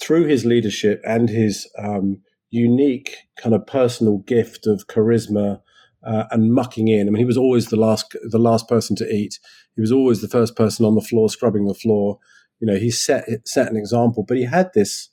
through 0.02 0.26
his 0.26 0.44
leadership 0.44 1.02
and 1.06 1.30
his 1.30 1.70
um, 1.80 2.22
unique 2.50 3.16
kind 3.38 3.56
of 3.56 3.66
personal 3.66 4.18
gift 4.20 4.68
of 4.68 4.88
charisma 4.88 5.62
uh, 6.06 6.26
and 6.32 6.54
mucking 6.54 6.90
in. 6.90 7.08
I 7.08 7.12
mean, 7.12 7.20
he 7.20 7.26
was 7.26 7.38
always 7.38 7.68
the 7.68 7.78
last 7.78 8.14
the 8.30 8.40
last 8.40 8.68
person 8.68 8.98
to 8.98 9.10
eat. 9.10 9.40
He 9.76 9.82
was 9.82 9.92
always 9.92 10.20
the 10.20 10.28
first 10.28 10.58
person 10.58 10.86
on 10.86 10.96
the 10.96 11.02
floor 11.02 11.30
scrubbing 11.30 11.66
the 11.66 11.74
floor. 11.74 12.20
You 12.60 12.68
know, 12.68 12.76
he 12.76 12.92
set 12.92 13.26
set 13.48 13.72
an 13.72 13.78
example. 13.78 14.26
But 14.28 14.36
he 14.36 14.44
had 14.44 14.72
this 14.74 15.10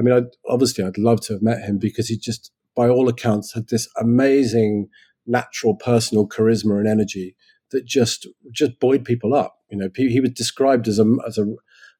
I 0.00 0.02
mean, 0.02 0.14
I'd, 0.14 0.36
obviously, 0.48 0.82
I'd 0.82 0.96
love 0.96 1.20
to 1.26 1.34
have 1.34 1.42
met 1.42 1.62
him 1.62 1.78
because 1.78 2.08
he 2.08 2.16
just, 2.16 2.50
by 2.74 2.88
all 2.88 3.06
accounts, 3.06 3.52
had 3.52 3.68
this 3.68 3.86
amazing 4.00 4.88
natural 5.26 5.76
personal 5.76 6.26
charisma 6.26 6.78
and 6.78 6.88
energy 6.88 7.36
that 7.70 7.84
just 7.84 8.26
just 8.50 8.80
buoyed 8.80 9.04
people 9.04 9.34
up. 9.34 9.58
You 9.70 9.76
know, 9.76 9.90
he 9.94 10.20
was 10.20 10.30
described 10.30 10.88
as 10.88 10.98
a 10.98 11.04
as 11.26 11.36
a 11.36 11.44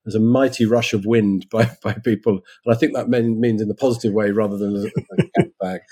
as 0.07 0.15
a 0.15 0.21
mighty 0.21 0.65
rush 0.65 0.95
of 0.95 1.05
wind 1.05 1.47
by 1.51 1.71
by 1.83 1.93
people, 1.93 2.41
and 2.65 2.75
I 2.75 2.79
think 2.79 2.95
that 2.95 3.11
means 3.11 3.61
in 3.61 3.69
the 3.69 3.75
positive 3.75 4.15
way 4.15 4.31
rather 4.31 4.57
than 4.57 4.77
a, 4.77 5.23
a 5.43 5.45
bag. 5.61 5.83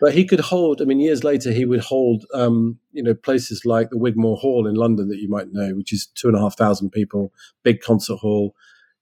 But 0.00 0.14
he 0.14 0.24
could 0.24 0.40
hold. 0.40 0.80
I 0.80 0.84
mean, 0.84 1.00
years 1.00 1.24
later, 1.24 1.50
he 1.50 1.64
would 1.64 1.80
hold, 1.80 2.26
um, 2.32 2.78
you 2.92 3.02
know, 3.02 3.14
places 3.14 3.62
like 3.64 3.90
the 3.90 3.98
Wigmore 3.98 4.36
Hall 4.36 4.68
in 4.68 4.74
London 4.74 5.08
that 5.08 5.18
you 5.18 5.28
might 5.28 5.52
know, 5.52 5.74
which 5.74 5.92
is 5.92 6.06
two 6.06 6.28
and 6.28 6.36
a 6.36 6.40
half 6.40 6.56
thousand 6.56 6.90
people, 6.90 7.32
big 7.64 7.80
concert 7.80 8.16
hall 8.16 8.54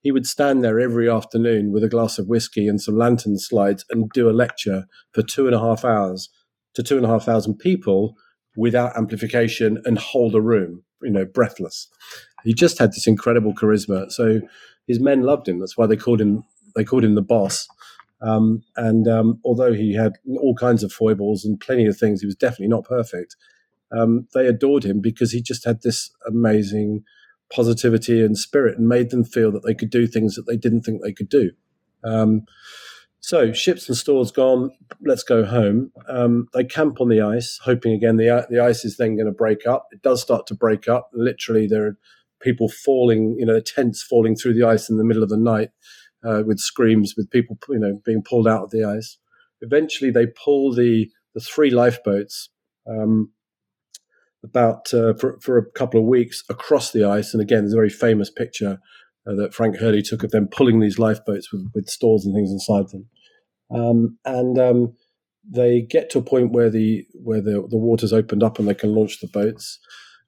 he 0.03 0.13
would 0.13 0.27
stand 0.27 0.63
there 0.63 0.81
every 0.81 1.09
afternoon 1.09 1.73
with 1.73 1.85
a 1.85 1.89
glass 1.89 2.19
of 2.19 2.29
whiskey 2.29 2.67
and 2.67 2.81
some 2.81 2.99
lantern 2.99 3.39
slides 3.39 3.85
and 3.91 4.11
do 4.11 4.29
a 4.29 4.33
lecture 4.33 4.87
for 5.13 5.23
two 5.23 5.47
and 5.47 5.55
a 5.55 5.61
half 5.61 5.85
hours 5.85 6.29
to 6.75 6.83
two 6.83 6.97
and 6.97 7.07
a 7.07 7.09
half 7.09 7.25
thousand 7.25 7.59
people 7.59 8.17
without 8.57 8.97
amplification 8.97 9.81
and 9.85 9.99
hold 9.99 10.35
a 10.35 10.41
room, 10.41 10.83
you 11.03 11.11
know, 11.11 11.25
breathless. 11.25 11.89
He 12.45 12.53
just 12.53 12.79
had 12.79 12.91
this 12.91 13.07
incredible 13.07 13.55
charisma. 13.55 14.11
So 14.11 14.41
his 14.87 14.99
men 14.99 15.23
loved 15.23 15.49
him. 15.49 15.61
That's 15.61 15.77
why 15.77 15.87
they 15.87 15.97
called 15.97 16.21
him 16.21 16.45
they 16.75 16.85
called 16.85 17.05
him 17.05 17.15
the 17.15 17.23
boss. 17.23 17.69
Um, 18.23 18.63
and 18.77 19.07
um, 19.07 19.41
although 19.45 19.73
he 19.73 19.95
had 19.95 20.15
all 20.39 20.55
kinds 20.55 20.83
of 20.83 20.93
foibles 20.93 21.45
and 21.45 21.61
plenty 21.61 21.87
of 21.87 21.99
things, 21.99 22.21
he 22.21 22.27
was 22.27 22.37
definitely 22.37 22.69
not 22.69 22.85
perfect. 22.85 23.37
Um, 23.91 24.27
they 24.33 24.47
adored 24.47 24.85
him 24.85 25.01
because 25.01 25.33
he 25.33 25.43
just 25.43 25.65
had 25.65 25.83
this 25.83 26.11
amazing 26.27 27.05
positivity 27.55 28.25
and 28.25 28.37
spirit 28.37 28.79
and 28.79 28.89
made 28.89 29.11
them 29.11 29.25
feel 29.25 29.53
that 29.53 29.65
they 29.65 29.75
could 29.75 29.91
do 29.91 30.07
things 30.07 30.35
that 30.35 30.47
they 30.47 30.57
didn't 30.57 30.83
think 30.83 31.03
they 31.03 31.13
could 31.13 31.29
do. 31.29 31.51
Um, 32.05 32.47
so 33.21 33.53
ships 33.53 33.89
and 33.89 33.97
stores 33.97 34.33
gone. 34.33 34.73
Let's 35.05 35.23
go 35.23 35.45
home. 35.45 35.93
Um, 36.09 36.49
they 36.55 36.65
camp 36.65 37.01
on 37.01 37.09
the 37.09 37.21
ice, 37.21 37.61
hoping 37.63 37.93
again 37.93 38.17
the 38.17 38.47
the 38.51 38.59
ice 38.59 38.85
is 38.85 38.97
then 38.97 39.17
going 39.17 39.27
to 39.27 39.33
break 39.33 39.67
up. 39.67 39.87
It 39.93 40.03
does 40.03 40.21
start 40.21 40.47
to 40.49 40.55
break 40.55 40.89
up. 40.89 41.11
Literally, 41.13 41.69
there 41.69 41.87
are 41.87 41.99
people 42.41 42.69
falling, 42.69 43.37
you 43.39 43.47
know, 43.47 43.61
tents 43.61 44.03
falling 44.03 44.35
through 44.35 44.55
the 44.55 44.67
ice 44.67 44.91
in 44.91 44.99
the 44.99 45.05
middle 45.05 45.23
of 45.23 45.29
the 45.29 45.37
night 45.37 45.71
uh, 46.25 46.43
with 46.45 46.59
screams, 46.59 47.15
with 47.17 47.31
people, 47.31 47.57
you 47.69 47.79
know, 47.79 48.01
being 48.05 48.23
pulled 48.23 48.49
out 48.49 48.65
of 48.65 48.71
the 48.71 48.85
ice. 48.85 49.19
Eventually, 49.61 50.11
they 50.11 50.27
pull 50.27 50.75
the 50.75 51.09
the 51.35 51.41
three 51.41 51.71
lifeboats 51.71 52.51
um, 52.89 53.31
about 54.45 54.93
uh, 54.93 55.15
for, 55.15 55.39
for 55.41 55.57
a 55.57 55.71
couple 55.71 56.01
of 56.01 56.07
weeks 56.07 56.43
across 56.49 56.93
the 56.93 57.05
ice. 57.05 57.33
And 57.33 57.43
again, 57.43 57.61
there's 57.61 57.75
a 57.75 57.77
very 57.77 57.91
famous 57.91 58.31
picture 58.31 58.81
uh, 59.27 59.35
that 59.37 59.55
Frank 59.55 59.77
Hurley 59.77 60.03
took 60.03 60.23
of 60.23 60.31
them 60.31 60.49
pulling 60.49 60.81
these 60.81 60.99
lifeboats 60.99 61.53
with, 61.53 61.71
with 61.75 61.89
stores 61.89 62.25
and 62.25 62.35
things 62.35 62.51
inside 62.51 62.89
them. 62.89 63.07
Um, 63.71 64.19
and 64.25 64.59
um, 64.59 64.95
they 65.49 65.81
get 65.81 66.11
to 66.11 66.19
a 66.19 66.23
point 66.23 66.53
where 66.53 66.71
the 66.71 67.07
where 67.15 67.41
the, 67.41 67.67
the 67.69 67.77
water's 67.77 68.13
opened 68.13 68.43
up 68.43 68.59
and 68.59 68.69
they 68.69 68.75
can 68.75 68.95
launch 68.95 69.21
the 69.21 69.29
boats. 69.29 69.79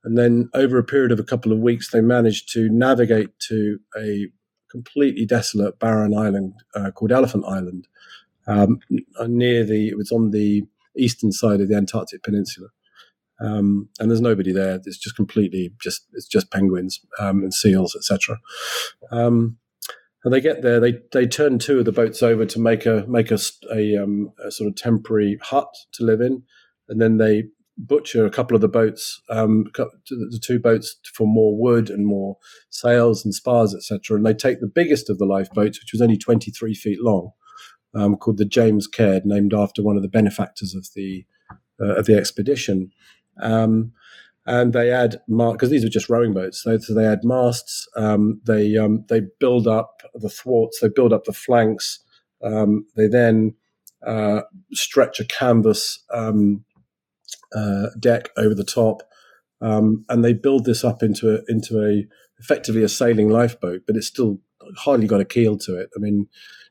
And 0.04 0.18
then 0.18 0.50
over 0.54 0.78
a 0.78 0.84
period 0.84 1.12
of 1.12 1.18
a 1.18 1.24
couple 1.24 1.50
of 1.50 1.58
weeks, 1.58 1.90
they 1.90 2.00
managed 2.00 2.52
to 2.52 2.68
navigate 2.70 3.30
to 3.48 3.78
a 3.98 4.28
completely 4.70 5.24
desolate, 5.24 5.78
barren 5.78 6.16
island 6.16 6.52
uh, 6.74 6.90
called 6.90 7.12
Elephant 7.12 7.44
Island, 7.46 7.88
um, 8.46 8.80
near 9.26 9.64
the. 9.64 9.88
It 9.88 9.96
was 9.96 10.12
on 10.12 10.30
the 10.30 10.62
eastern 10.96 11.32
side 11.32 11.60
of 11.60 11.68
the 11.68 11.74
Antarctic 11.74 12.22
Peninsula 12.22 12.68
um, 13.40 13.88
and 13.98 14.10
there's 14.10 14.20
nobody 14.20 14.52
there. 14.52 14.80
It's 14.84 14.98
just 14.98 15.16
completely 15.16 15.72
just 15.82 16.06
it's 16.12 16.26
just 16.26 16.50
penguins 16.50 17.00
um, 17.18 17.42
and 17.42 17.52
seals, 17.52 17.96
etc. 17.96 18.38
Um, 19.10 19.58
and 20.24 20.32
they 20.32 20.40
get 20.40 20.62
there. 20.62 20.80
They 20.80 21.00
they 21.12 21.26
turn 21.26 21.58
two 21.58 21.80
of 21.80 21.84
the 21.84 21.92
boats 21.92 22.22
over 22.22 22.46
to 22.46 22.60
make 22.60 22.86
a 22.86 23.04
make 23.08 23.30
a, 23.30 23.38
a, 23.72 23.96
um, 23.96 24.32
a 24.44 24.50
sort 24.50 24.68
of 24.68 24.76
temporary 24.76 25.38
hut 25.42 25.68
to 25.92 26.04
live 26.04 26.20
in, 26.20 26.42
and 26.88 27.00
then 27.00 27.18
they 27.18 27.44
butcher 27.76 28.24
a 28.24 28.30
couple 28.30 28.54
of 28.54 28.60
the 28.60 28.68
boats, 28.68 29.20
um, 29.30 29.66
the 30.08 30.40
two 30.42 30.58
boats 30.58 30.96
for 31.12 31.26
more 31.26 31.58
wood 31.58 31.90
and 31.90 32.06
more 32.06 32.36
sails 32.70 33.24
and 33.24 33.34
spars, 33.34 33.74
etc. 33.74 34.16
And 34.16 34.24
they 34.24 34.34
take 34.34 34.60
the 34.60 34.70
biggest 34.72 35.10
of 35.10 35.18
the 35.18 35.26
lifeboats, 35.26 35.80
which 35.80 35.92
was 35.92 36.00
only 36.00 36.16
23 36.16 36.74
feet 36.74 37.02
long, 37.02 37.32
um, 37.94 38.16
called 38.16 38.38
the 38.38 38.44
James 38.44 38.86
Caird, 38.86 39.26
named 39.26 39.52
after 39.52 39.82
one 39.82 39.96
of 39.96 40.02
the 40.02 40.08
benefactors 40.08 40.74
of 40.74 40.86
the 40.94 41.24
uh, 41.80 41.96
of 41.96 42.06
the 42.06 42.16
expedition. 42.16 42.92
Um, 43.40 43.92
and 44.46 44.72
they 44.72 44.90
add 44.90 45.20
because 45.26 45.70
these 45.70 45.84
are 45.84 45.88
just 45.90 46.10
rowing 46.10 46.34
boats. 46.34 46.62
So, 46.62 46.76
so 46.78 46.94
they 46.94 47.06
add 47.06 47.24
masts. 47.24 47.88
Um, 47.96 48.40
they 48.44 48.76
um, 48.76 49.04
they 49.08 49.22
build 49.40 49.66
up 49.66 50.02
the 50.14 50.28
thwarts. 50.28 50.80
They 50.80 50.88
build 50.88 51.12
up 51.12 51.24
the 51.24 51.32
flanks. 51.32 52.00
Um, 52.42 52.86
they 52.94 53.06
then 53.06 53.54
uh, 54.06 54.42
stretch 54.72 55.18
a 55.18 55.24
canvas 55.24 56.04
um, 56.12 56.64
uh, 57.56 57.86
deck 57.98 58.30
over 58.36 58.54
the 58.54 58.64
top, 58.64 59.02
um, 59.62 60.04
and 60.10 60.22
they 60.22 60.34
build 60.34 60.66
this 60.66 60.84
up 60.84 61.02
into 61.02 61.36
a, 61.36 61.40
into 61.48 61.82
a 61.82 62.06
effectively 62.38 62.82
a 62.82 62.88
sailing 62.88 63.30
lifeboat. 63.30 63.82
But 63.86 63.96
it's 63.96 64.08
still 64.08 64.40
hardly 64.76 65.06
got 65.06 65.22
a 65.22 65.26
keel 65.26 65.56
to 65.58 65.80
it. 65.80 65.88
I 65.96 66.00
mean, 66.00 66.28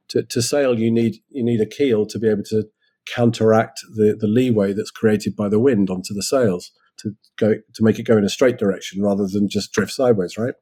to, 0.10 0.24
to 0.24 0.42
sail 0.44 0.78
you 0.78 0.92
need 0.92 1.18
you 1.30 1.44
need 1.44 1.62
a 1.62 1.66
keel 1.66 2.06
to 2.06 2.20
be 2.20 2.30
able 2.30 2.44
to 2.44 2.66
counteract 3.06 3.82
the, 3.96 4.16
the 4.20 4.28
leeway 4.28 4.74
that's 4.74 4.92
created 4.92 5.36
by 5.36 5.50
the 5.50 5.60
wind 5.60 5.90
onto 5.90 6.14
the 6.14 6.24
sails 6.24 6.72
to 6.98 7.12
go 7.38 7.56
to 7.74 7.84
make 7.84 8.00
it 8.00 8.04
go 8.04 8.18
in 8.18 8.24
a 8.24 8.30
straight 8.30 8.58
direction 8.58 9.02
rather 9.02 9.28
than 9.28 9.50
just 9.50 9.74
drift 9.74 9.92
sideways, 9.92 10.38
right? 10.38 10.54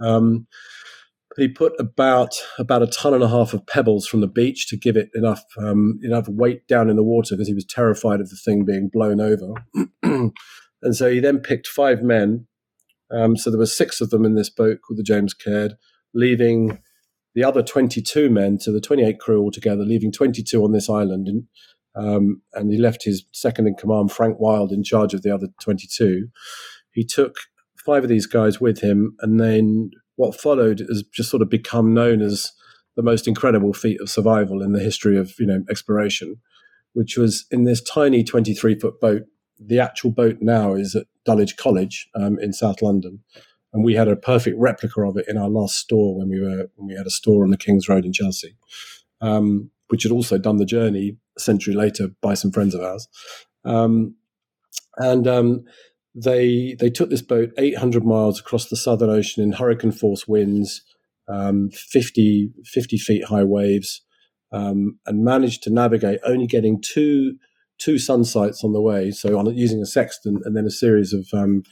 Um, 0.00 0.46
he 1.36 1.48
put 1.48 1.72
about 1.78 2.34
about 2.58 2.82
a 2.82 2.86
ton 2.86 3.14
and 3.14 3.22
a 3.22 3.28
half 3.28 3.54
of 3.54 3.66
pebbles 3.66 4.06
from 4.06 4.20
the 4.20 4.28
beach 4.28 4.68
to 4.68 4.76
give 4.76 4.96
it 4.96 5.10
enough 5.14 5.44
um, 5.58 5.98
enough 6.02 6.28
weight 6.28 6.66
down 6.68 6.88
in 6.88 6.96
the 6.96 7.02
water 7.02 7.34
because 7.34 7.48
he 7.48 7.54
was 7.54 7.64
terrified 7.64 8.20
of 8.20 8.30
the 8.30 8.38
thing 8.44 8.64
being 8.64 8.88
blown 8.92 9.20
over. 9.20 9.54
and 10.02 10.32
so 10.96 11.10
he 11.10 11.20
then 11.20 11.38
picked 11.38 11.66
five 11.66 12.02
men. 12.02 12.46
Um, 13.10 13.36
so 13.36 13.50
there 13.50 13.58
were 13.58 13.66
six 13.66 14.00
of 14.00 14.10
them 14.10 14.24
in 14.24 14.34
this 14.34 14.50
boat 14.50 14.78
called 14.86 14.98
the 14.98 15.02
James 15.02 15.34
Caird, 15.34 15.74
leaving 16.14 16.78
the 17.34 17.44
other 17.44 17.62
22 17.62 18.30
men, 18.30 18.60
so 18.60 18.72
the 18.72 18.80
28 18.80 19.18
crew 19.18 19.42
altogether, 19.42 19.82
leaving 19.84 20.12
22 20.12 20.64
on 20.64 20.72
this 20.72 20.88
island. 20.88 21.28
And 21.28 21.44
um, 21.96 22.42
and 22.54 22.70
he 22.70 22.78
left 22.78 23.04
his 23.04 23.24
second 23.32 23.66
in 23.66 23.74
command, 23.74 24.12
Frank 24.12 24.38
Wild, 24.40 24.72
in 24.72 24.82
charge 24.82 25.14
of 25.14 25.22
the 25.22 25.32
other 25.34 25.48
22. 25.60 26.28
He 26.90 27.04
took 27.04 27.36
five 27.84 28.02
of 28.02 28.08
these 28.08 28.26
guys 28.26 28.60
with 28.60 28.80
him, 28.80 29.16
and 29.20 29.40
then 29.40 29.90
what 30.16 30.38
followed 30.38 30.80
has 30.80 31.02
just 31.12 31.30
sort 31.30 31.42
of 31.42 31.50
become 31.50 31.94
known 31.94 32.22
as 32.22 32.52
the 32.96 33.02
most 33.02 33.26
incredible 33.26 33.72
feat 33.72 34.00
of 34.00 34.08
survival 34.08 34.62
in 34.62 34.72
the 34.72 34.82
history 34.82 35.18
of 35.18 35.34
you 35.38 35.46
know 35.46 35.64
exploration, 35.70 36.36
which 36.92 37.16
was 37.16 37.46
in 37.50 37.64
this 37.64 37.82
tiny 37.82 38.24
23 38.24 38.78
foot 38.78 39.00
boat 39.00 39.22
the 39.58 39.78
actual 39.78 40.10
boat 40.10 40.38
now 40.40 40.74
is 40.74 40.94
at 40.94 41.06
Dulwich 41.24 41.56
College 41.56 42.08
um, 42.14 42.38
in 42.40 42.52
South 42.52 42.82
London, 42.82 43.20
and 43.72 43.84
we 43.84 43.94
had 43.94 44.08
a 44.08 44.16
perfect 44.16 44.58
replica 44.58 45.02
of 45.02 45.16
it 45.16 45.26
in 45.28 45.36
our 45.36 45.48
last 45.48 45.76
store 45.76 46.16
when 46.16 46.28
we 46.28 46.40
were 46.40 46.68
when 46.76 46.88
we 46.88 46.94
had 46.94 47.06
a 47.06 47.10
store 47.10 47.44
on 47.44 47.50
the 47.50 47.56
King's 47.56 47.88
Road 47.88 48.04
in 48.04 48.12
Chelsea, 48.12 48.56
um, 49.20 49.70
which 49.88 50.02
had 50.02 50.12
also 50.12 50.38
done 50.38 50.56
the 50.56 50.64
journey 50.64 51.16
century 51.38 51.74
later 51.74 52.08
by 52.20 52.34
some 52.34 52.50
friends 52.50 52.74
of 52.74 52.82
ours, 52.82 53.08
um, 53.64 54.14
and 54.96 55.26
um, 55.26 55.64
they 56.14 56.76
they 56.78 56.90
took 56.90 57.10
this 57.10 57.22
boat 57.22 57.50
800 57.58 58.04
miles 58.04 58.40
across 58.40 58.68
the 58.68 58.76
Southern 58.76 59.10
Ocean 59.10 59.42
in 59.42 59.52
hurricane 59.52 59.92
force 59.92 60.28
winds, 60.28 60.82
um, 61.28 61.70
50, 61.70 62.50
50 62.64 62.98
feet 62.98 63.24
high 63.24 63.44
waves, 63.44 64.02
um, 64.52 64.98
and 65.06 65.24
managed 65.24 65.62
to 65.64 65.70
navigate 65.70 66.20
only 66.24 66.46
getting 66.46 66.80
two 66.80 67.36
two 67.78 67.98
sun 67.98 68.24
sights 68.24 68.62
on 68.62 68.72
the 68.72 68.80
way. 68.80 69.10
So 69.10 69.36
on 69.36 69.52
using 69.54 69.80
a 69.80 69.86
sextant 69.86 70.42
and 70.44 70.56
then 70.56 70.64
a 70.64 70.70
series 70.70 71.12
of 71.12 71.26
um, 71.32 71.64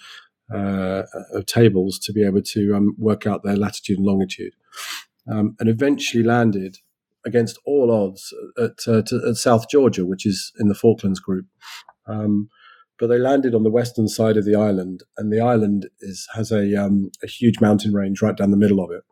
uh, 0.52 1.04
of 1.32 1.46
tables 1.46 1.98
to 2.00 2.12
be 2.12 2.24
able 2.24 2.42
to 2.42 2.74
um, 2.74 2.94
work 2.98 3.26
out 3.26 3.44
their 3.44 3.56
latitude 3.56 3.98
and 3.98 4.06
longitude, 4.06 4.54
um, 5.30 5.54
and 5.60 5.68
eventually 5.68 6.24
landed 6.24 6.78
against 7.24 7.58
all 7.64 7.90
odds 7.90 8.32
at, 8.58 8.72
uh, 8.86 9.02
to, 9.02 9.22
at, 9.28 9.36
South 9.36 9.68
Georgia, 9.68 10.04
which 10.04 10.26
is 10.26 10.52
in 10.58 10.68
the 10.68 10.74
Falklands 10.74 11.20
group. 11.20 11.46
Um, 12.06 12.48
but 12.98 13.06
they 13.08 13.18
landed 13.18 13.54
on 13.54 13.62
the 13.62 13.70
western 13.70 14.08
side 14.08 14.36
of 14.36 14.44
the 14.44 14.54
island, 14.54 15.02
and 15.16 15.32
the 15.32 15.40
island 15.40 15.88
is 16.00 16.28
has 16.34 16.52
a 16.52 16.74
um, 16.76 17.10
a 17.22 17.26
huge 17.26 17.60
mountain 17.60 17.92
range 17.92 18.22
right 18.22 18.36
down 18.36 18.50
the 18.50 18.56
middle 18.56 18.82
of 18.82 18.90
it. 18.90 19.02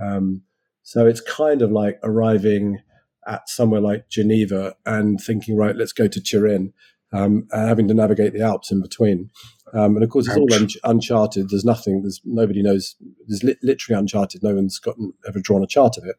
Um, 0.00 0.42
so 0.82 1.06
it's 1.06 1.20
kind 1.20 1.62
of 1.62 1.70
like 1.70 1.98
arriving 2.02 2.80
at 3.26 3.48
somewhere 3.48 3.80
like 3.80 4.08
Geneva 4.08 4.74
and 4.86 5.20
thinking, 5.20 5.56
right, 5.56 5.76
let's 5.76 5.92
go 5.92 6.08
to 6.08 6.20
Turin, 6.20 6.72
um, 7.12 7.46
having 7.52 7.86
to 7.88 7.94
navigate 7.94 8.32
the 8.32 8.40
Alps 8.40 8.72
in 8.72 8.80
between. 8.80 9.30
Um, 9.74 9.96
and 9.96 10.02
of 10.02 10.08
course, 10.08 10.26
it's 10.26 10.36
all 10.36 10.52
un- 10.54 10.68
uncharted. 10.84 11.50
There's 11.50 11.64
nothing. 11.64 12.02
There's 12.02 12.20
nobody 12.24 12.62
knows. 12.62 12.96
There's 13.26 13.42
li- 13.42 13.58
literally 13.62 13.98
uncharted. 13.98 14.42
No 14.42 14.54
one's 14.54 14.78
gotten 14.78 15.12
ever 15.26 15.40
drawn 15.40 15.62
a 15.62 15.66
chart 15.66 15.98
of 15.98 16.04
it. 16.04 16.16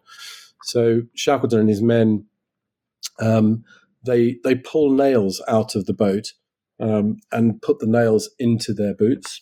So 0.63 1.03
Shackleton 1.15 1.59
and 1.59 1.69
his 1.69 1.81
men, 1.81 2.25
um, 3.19 3.63
they 4.05 4.37
they 4.43 4.55
pull 4.55 4.91
nails 4.91 5.41
out 5.47 5.75
of 5.75 5.85
the 5.85 5.93
boat 5.93 6.33
um, 6.79 7.17
and 7.31 7.61
put 7.61 7.79
the 7.79 7.87
nails 7.87 8.29
into 8.39 8.73
their 8.73 8.93
boots 8.93 9.41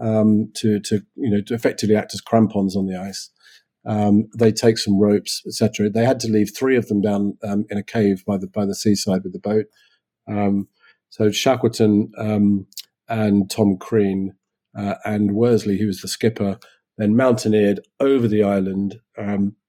um, 0.00 0.50
to, 0.56 0.80
to, 0.80 1.02
you 1.16 1.30
know, 1.30 1.40
to 1.42 1.54
effectively 1.54 1.96
act 1.96 2.14
as 2.14 2.20
crampons 2.20 2.76
on 2.76 2.86
the 2.86 2.96
ice. 2.96 3.30
Um, 3.84 4.28
they 4.38 4.52
take 4.52 4.78
some 4.78 4.98
ropes, 4.98 5.42
etc. 5.46 5.90
They 5.90 6.04
had 6.04 6.20
to 6.20 6.28
leave 6.28 6.50
three 6.54 6.76
of 6.76 6.88
them 6.88 7.00
down 7.00 7.38
um, 7.42 7.64
in 7.70 7.78
a 7.78 7.82
cave 7.82 8.24
by 8.26 8.36
the 8.36 8.46
by 8.46 8.66
the 8.66 8.74
seaside 8.74 9.22
with 9.24 9.32
the 9.32 9.38
boat. 9.38 9.66
Um, 10.26 10.68
so 11.10 11.30
Shackleton 11.30 12.12
and 13.08 13.50
Tom 13.50 13.76
Crean 13.78 14.34
uh, 14.76 14.96
and 15.04 15.32
Worsley, 15.32 15.78
who 15.78 15.86
was 15.86 16.00
the 16.02 16.08
skipper, 16.08 16.58
then 16.98 17.16
mountaineered 17.16 17.80
over 18.00 18.28
the 18.28 18.42
island, 18.42 19.00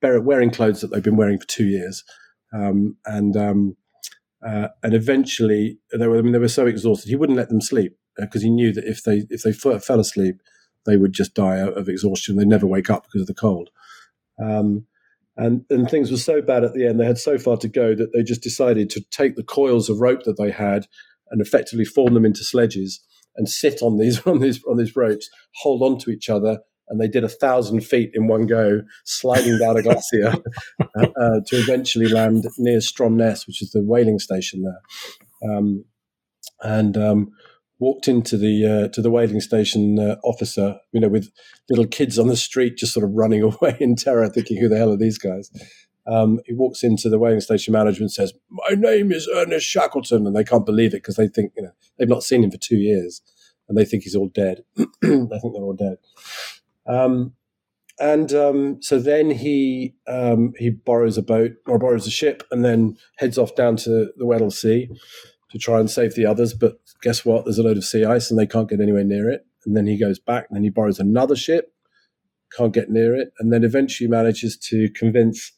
wearing 0.02 0.52
clothes 0.52 0.82
that 0.82 0.88
they've 0.88 1.04
been 1.04 1.16
wearing 1.16 1.40
for 1.40 1.48
two 1.48 1.66
years, 1.66 2.04
and 2.52 2.96
uh, 4.46 4.70
and 4.84 4.94
eventually, 4.94 5.80
they 5.92 6.08
were, 6.08 6.18
I 6.18 6.22
mean, 6.22 6.32
they 6.32 6.40
were 6.40 6.48
so 6.48 6.66
exhausted, 6.66 7.10
he 7.10 7.16
wouldn't 7.16 7.38
let 7.38 7.50
them 7.50 7.62
sleep 7.62 7.98
because 8.18 8.42
uh, 8.42 8.46
he 8.46 8.50
knew 8.50 8.72
that 8.74 8.86
if 8.86 9.04
they 9.04 9.26
if 9.30 9.44
they 9.44 9.50
f- 9.50 9.84
fell 9.84 10.00
asleep, 10.00 10.42
they 10.86 10.98
would 10.98 11.14
just 11.14 11.34
die 11.34 11.58
of 11.58 11.90
exhaustion. 11.90 12.36
They'd 12.36 12.48
never 12.48 12.66
wake 12.66 12.90
up 12.90 13.04
because 13.04 13.22
of 13.22 13.28
the 13.28 13.34
cold. 13.34 13.70
Um, 14.42 14.86
and 15.36 15.66
and 15.70 15.90
things 15.90 16.10
were 16.10 16.18
so 16.18 16.42
bad 16.42 16.64
at 16.64 16.74
the 16.74 16.86
end; 16.86 17.00
they 17.00 17.06
had 17.06 17.18
so 17.18 17.38
far 17.38 17.58
to 17.58 17.68
go 17.68 17.96
that 17.96 18.14
they 18.14 18.24
just 18.24 18.42
decided 18.42 18.90
to 18.92 19.02
take 19.12 19.36
the 19.36 19.44
coils 19.44 19.90
of 19.90 20.00
rope 20.00 20.24
that 20.24 20.38
they 20.38 20.52
had 20.52 20.88
and 21.32 21.42
effectively 21.42 21.86
form 21.86 22.14
them 22.14 22.26
into 22.26 22.44
sledges 22.44 23.02
and 23.36 23.50
sit 23.50 23.82
on 23.82 23.98
these 23.98 24.22
on 24.26 24.40
these 24.40 24.64
on 24.66 24.78
these 24.78 24.96
ropes, 24.96 25.30
hold 25.62 25.82
on 25.84 25.98
to 26.00 26.12
each 26.12 26.30
other, 26.30 26.60
and 26.90 27.00
they 27.00 27.08
did 27.08 27.24
a 27.24 27.30
thousand 27.30 27.82
feet 27.82 28.12
in 28.14 28.28
one 28.28 28.46
go, 28.46 28.82
sliding 29.06 29.58
down 29.60 29.78
a 29.78 29.84
glacier 29.84 30.36
uh, 30.82 31.08
uh, 31.20 31.40
to 31.48 31.56
eventually 31.56 32.08
land 32.08 32.46
near 32.58 32.80
Stromness, 32.80 33.46
which 33.48 33.62
is 33.62 33.72
the 33.72 33.82
whaling 33.82 34.20
station 34.20 34.64
there, 34.64 35.52
um, 35.52 35.86
and 36.62 36.98
um, 36.98 37.32
walked 37.80 38.08
into 38.08 38.38
the 38.38 38.66
uh, 38.66 38.88
to 38.90 39.02
the 39.02 39.12
whaling 39.12 39.42
station 39.42 40.00
uh, 40.00 40.16
officer, 40.24 40.78
you 40.92 41.00
know, 41.00 41.10
with 41.10 41.32
little 41.70 41.88
kids 41.88 42.20
on 42.20 42.28
the 42.28 42.38
street 42.38 42.78
just 42.78 42.94
sort 42.94 43.06
of 43.06 43.12
running 43.14 43.42
away 43.62 43.78
in 43.80 43.96
terror, 43.96 44.28
thinking, 44.30 44.58
"Who 44.58 44.70
the 44.70 44.78
hell 44.78 44.92
are 44.92 44.98
these 44.98 45.18
guys?" 45.18 45.52
Um, 46.08 46.40
he 46.46 46.54
walks 46.54 46.84
into 46.84 47.08
the 47.10 47.20
whaling 47.20 47.42
station 47.42 47.72
manager 47.74 48.02
and 48.02 48.12
says, 48.12 48.34
"My 48.50 48.76
name 48.76 49.12
is 49.12 49.30
Ernest 49.34 49.66
Shackleton," 49.66 50.26
and 50.26 50.36
they 50.36 50.44
can't 50.44 50.66
believe 50.66 50.94
it 50.94 51.04
because 51.04 51.16
they 51.16 51.28
think 51.28 51.54
you 51.56 51.64
know 51.64 51.72
they've 51.98 52.10
not 52.10 52.24
seen 52.24 52.44
him 52.44 52.52
for 52.52 52.58
two 52.58 52.78
years, 52.78 53.22
and 53.68 53.78
they 53.78 53.86
think 53.86 54.04
he's 54.04 54.16
all 54.16 54.30
dead. 54.30 54.64
I 54.78 54.84
think 55.04 55.30
they're 55.30 55.64
all 55.64 55.76
dead. 55.78 55.98
Um, 56.90 57.34
and 58.00 58.32
um, 58.34 58.82
so 58.82 58.98
then 58.98 59.30
he 59.30 59.94
um, 60.08 60.54
he 60.58 60.70
borrows 60.70 61.18
a 61.18 61.22
boat 61.22 61.52
or 61.68 61.78
borrows 61.78 62.08
a 62.08 62.12
ship 62.12 62.44
and 62.50 62.64
then 62.64 62.98
heads 63.18 63.38
off 63.38 63.56
down 63.56 63.76
to 63.78 64.12
the 64.16 64.26
Weddell 64.26 64.52
Sea 64.52 64.90
to 65.52 65.58
try 65.58 65.80
and 65.80 65.90
save 65.90 66.16
the 66.16 66.26
others. 66.26 66.54
But 66.54 66.80
guess 67.02 67.26
what? 67.26 67.44
There's 67.44 67.58
a 67.58 67.64
load 67.64 67.78
of 67.78 67.84
sea 67.84 68.06
ice 68.06 68.32
and 68.32 68.40
they 68.40 68.48
can't 68.48 68.70
get 68.70 68.80
anywhere 68.80 69.04
near 69.04 69.30
it. 69.30 69.46
And 69.66 69.76
then 69.76 69.86
he 69.86 70.00
goes 70.00 70.18
back 70.18 70.46
and 70.50 70.56
then 70.56 70.64
he 70.64 70.70
borrows 70.70 71.00
another 71.00 71.36
ship, 71.36 71.74
can't 72.56 72.74
get 72.74 72.90
near 72.90 73.14
it, 73.16 73.34
and 73.40 73.52
then 73.52 73.66
eventually 73.66 74.10
manages 74.10 74.58
to 74.70 74.90
convince 74.96 75.52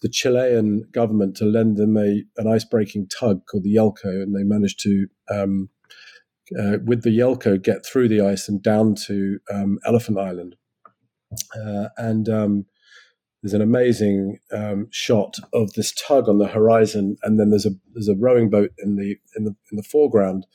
the 0.00 0.08
Chilean 0.08 0.84
government 0.92 1.36
to 1.38 1.44
lend 1.44 1.76
them 1.76 1.96
a 1.96 2.22
an 2.36 2.46
ice 2.46 2.64
breaking 2.64 3.08
tug 3.08 3.46
called 3.46 3.64
the 3.64 3.74
Yelcho, 3.74 4.22
and 4.22 4.34
they 4.34 4.44
managed 4.44 4.80
to. 4.80 5.06
Um, 5.28 5.70
uh, 6.58 6.78
with 6.84 7.02
the 7.02 7.16
Yelcho, 7.16 7.62
get 7.62 7.84
through 7.84 8.08
the 8.08 8.20
ice 8.20 8.48
and 8.48 8.62
down 8.62 8.94
to 9.06 9.38
um, 9.52 9.78
Elephant 9.86 10.18
Island, 10.18 10.56
uh, 11.56 11.88
and 11.96 12.28
um, 12.28 12.66
there's 13.42 13.54
an 13.54 13.62
amazing 13.62 14.38
um, 14.52 14.88
shot 14.90 15.36
of 15.52 15.74
this 15.74 15.92
tug 15.92 16.28
on 16.28 16.38
the 16.38 16.48
horizon, 16.48 17.16
and 17.22 17.38
then 17.38 17.50
there's 17.50 17.66
a 17.66 17.72
there's 17.92 18.08
a 18.08 18.14
rowing 18.14 18.50
boat 18.50 18.70
in 18.78 18.96
the 18.96 19.16
in 19.36 19.44
the 19.44 19.54
in 19.70 19.76
the 19.76 19.82
foreground 19.82 20.46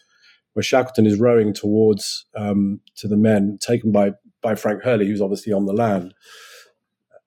where 0.53 0.63
Shackleton 0.63 1.05
is 1.05 1.19
rowing 1.19 1.53
towards 1.53 2.25
um, 2.35 2.81
to 2.97 3.07
the 3.07 3.15
men, 3.15 3.59
taken 3.61 3.91
by 3.91 4.13
by 4.41 4.55
Frank 4.55 4.83
Hurley, 4.83 5.07
who's 5.07 5.21
obviously 5.21 5.53
on 5.53 5.65
the 5.65 5.73
land. 5.73 6.13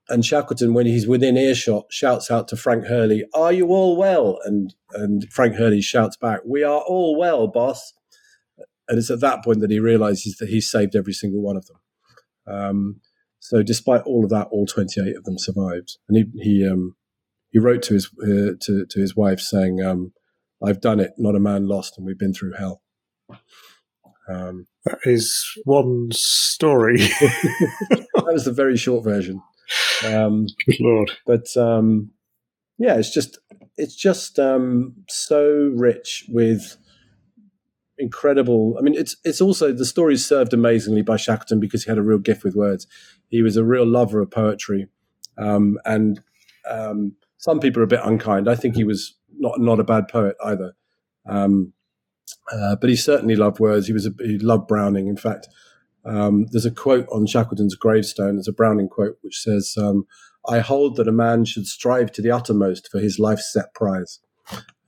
And 0.08 0.26
Shackleton, 0.26 0.74
when 0.74 0.86
he's 0.86 1.06
within 1.06 1.36
earshot, 1.36 1.84
shouts 1.90 2.30
out 2.30 2.48
to 2.48 2.56
Frank 2.56 2.86
Hurley, 2.86 3.24
"Are 3.32 3.52
you 3.52 3.68
all 3.68 3.96
well?" 3.96 4.38
And 4.44 4.74
and 4.94 5.30
Frank 5.32 5.54
Hurley 5.54 5.80
shouts 5.80 6.16
back, 6.16 6.40
"We 6.44 6.64
are 6.64 6.80
all 6.80 7.16
well, 7.16 7.46
boss." 7.46 7.94
And 8.88 8.98
it's 8.98 9.10
at 9.10 9.20
that 9.20 9.44
point 9.44 9.60
that 9.60 9.70
he 9.70 9.78
realizes 9.78 10.36
that 10.38 10.48
he's 10.48 10.70
saved 10.70 10.96
every 10.96 11.12
single 11.12 11.42
one 11.42 11.56
of 11.56 11.66
them. 11.66 11.76
Um, 12.46 13.00
so 13.38 13.62
despite 13.62 14.02
all 14.02 14.24
of 14.24 14.30
that, 14.30 14.48
all 14.50 14.66
28 14.66 15.16
of 15.16 15.24
them 15.24 15.38
survived. 15.38 15.98
And 16.08 16.16
he, 16.16 16.42
he, 16.42 16.68
um, 16.68 16.96
he 17.50 17.58
wrote 17.58 17.82
to 17.84 17.94
his, 17.94 18.10
uh, 18.22 18.54
to, 18.60 18.86
to 18.88 19.00
his 19.00 19.16
wife 19.16 19.40
saying, 19.40 19.82
um, 19.82 20.12
I've 20.64 20.80
done 20.80 21.00
it, 21.00 21.12
not 21.18 21.34
a 21.34 21.40
man 21.40 21.66
lost, 21.66 21.94
and 21.96 22.06
we've 22.06 22.18
been 22.18 22.34
through 22.34 22.54
hell. 22.56 22.82
Um, 24.28 24.66
that 24.84 24.98
is 25.04 25.44
one 25.64 26.10
story. 26.12 26.96
that 26.98 28.24
was 28.32 28.44
the 28.44 28.52
very 28.52 28.76
short 28.76 29.04
version. 29.04 29.42
Um, 30.04 30.46
Good 30.66 30.80
Lord. 30.80 31.10
But 31.26 31.46
um, 31.56 32.10
yeah, 32.78 32.96
it's 32.96 33.12
just 33.12 33.38
it's 33.76 33.96
just 33.96 34.38
um, 34.38 34.94
so 35.08 35.72
rich 35.74 36.24
with 36.28 36.76
incredible. 38.02 38.76
I 38.78 38.82
mean, 38.82 38.94
it's 38.94 39.16
it's 39.24 39.40
also 39.40 39.72
the 39.72 39.86
story 39.86 40.14
is 40.14 40.26
served 40.26 40.52
amazingly 40.52 41.02
by 41.02 41.16
Shackleton 41.16 41.60
because 41.60 41.84
he 41.84 41.90
had 41.90 41.98
a 41.98 42.02
real 42.02 42.18
gift 42.18 42.44
with 42.44 42.54
words. 42.54 42.86
He 43.28 43.42
was 43.42 43.56
a 43.56 43.64
real 43.64 43.86
lover 43.86 44.20
of 44.20 44.30
poetry, 44.30 44.88
um, 45.38 45.78
and 45.84 46.20
um, 46.68 47.14
some 47.38 47.60
people 47.60 47.80
are 47.80 47.84
a 47.84 47.88
bit 47.88 48.00
unkind. 48.04 48.48
I 48.48 48.56
think 48.56 48.74
he 48.74 48.84
was 48.84 49.14
not 49.38 49.60
not 49.60 49.80
a 49.80 49.84
bad 49.84 50.08
poet 50.08 50.36
either, 50.44 50.74
um, 51.26 51.72
uh, 52.52 52.76
but 52.76 52.90
he 52.90 52.96
certainly 52.96 53.36
loved 53.36 53.60
words. 53.60 53.86
He 53.86 53.92
was 53.92 54.06
a, 54.06 54.12
he 54.18 54.38
loved 54.38 54.66
Browning. 54.66 55.06
In 55.06 55.16
fact, 55.16 55.48
um, 56.04 56.46
there's 56.50 56.66
a 56.66 56.70
quote 56.70 57.06
on 57.10 57.26
Shackleton's 57.26 57.76
gravestone. 57.76 58.36
There's 58.36 58.48
a 58.48 58.52
Browning 58.52 58.88
quote 58.88 59.16
which 59.22 59.40
says, 59.40 59.74
um, 59.78 60.06
"I 60.46 60.58
hold 60.58 60.96
that 60.96 61.08
a 61.08 61.12
man 61.12 61.44
should 61.44 61.66
strive 61.66 62.12
to 62.12 62.22
the 62.22 62.32
uttermost 62.32 62.90
for 62.90 62.98
his 62.98 63.18
life's 63.18 63.52
set 63.52 63.72
prize." 63.74 64.18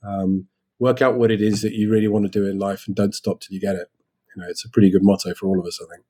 Um, 0.02 0.48
work 0.78 1.02
out 1.02 1.16
what 1.16 1.30
it 1.30 1.40
is 1.40 1.62
that 1.62 1.72
you 1.72 1.90
really 1.90 2.08
want 2.08 2.24
to 2.24 2.30
do 2.30 2.48
in 2.48 2.58
life 2.58 2.84
and 2.86 2.96
don't 2.96 3.14
stop 3.14 3.40
till 3.40 3.54
you 3.54 3.60
get 3.60 3.76
it. 3.76 3.88
You 4.34 4.42
know, 4.42 4.48
it's 4.48 4.64
a 4.64 4.70
pretty 4.70 4.90
good 4.90 5.04
motto 5.04 5.34
for 5.34 5.46
all 5.46 5.60
of 5.60 5.66
us, 5.66 5.80
I 5.82 5.92
think. 5.92 6.04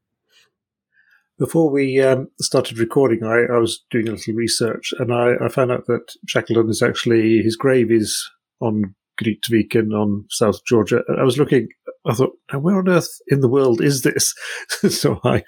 Before 1.39 1.69
we 1.69 2.01
um, 2.01 2.29
started 2.41 2.79
recording, 2.79 3.25
I, 3.25 3.53
I, 3.53 3.59
was 3.59 3.85
doing 3.91 4.09
a 4.09 4.13
little 4.13 4.35
research 4.35 4.95
and 5.01 5.13
I, 5.13 5.35
I, 5.45 5.49
found 5.49 5.73
out 5.73 5.87
that 5.87 6.15
Shackleton 6.29 6.71
is 6.71 6.81
actually, 6.81 7.43
his 7.43 7.57
grave 7.57 7.91
is 7.91 8.31
on 8.61 8.95
Grytviken 9.21 9.93
on 9.93 10.27
South 10.31 10.65
Georgia. 10.65 11.03
I 11.19 11.25
was 11.25 11.37
looking, 11.37 11.69
I 12.07 12.15
thought, 12.15 12.39
where 12.57 12.79
on 12.79 12.89
earth 12.89 13.19
in 13.27 13.41
the 13.41 13.49
world 13.49 13.81
is 13.81 14.03
this? 14.03 14.33
so 14.89 15.21
I 15.25 15.43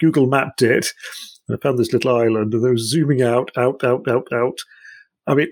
Google 0.00 0.26
mapped 0.26 0.62
it 0.62 0.88
and 1.46 1.56
I 1.56 1.60
found 1.60 1.78
this 1.78 1.92
little 1.92 2.16
island 2.16 2.52
and 2.52 2.66
I 2.66 2.70
was 2.70 2.90
zooming 2.90 3.22
out, 3.22 3.50
out, 3.56 3.84
out, 3.84 4.08
out, 4.08 4.26
out. 4.32 4.58
I 5.26 5.34
mean, 5.34 5.48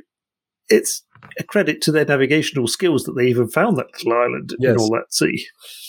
it's 0.68 1.02
a 1.38 1.44
credit 1.44 1.80
to 1.82 1.92
their 1.92 2.04
navigational 2.04 2.66
skills 2.66 3.04
that 3.04 3.12
they 3.12 3.26
even 3.26 3.48
found 3.48 3.76
that 3.76 3.86
little 3.94 4.12
island 4.12 4.54
yes. 4.58 4.72
in 4.72 4.78
all 4.78 4.90
that 4.90 5.12
sea. 5.12 5.46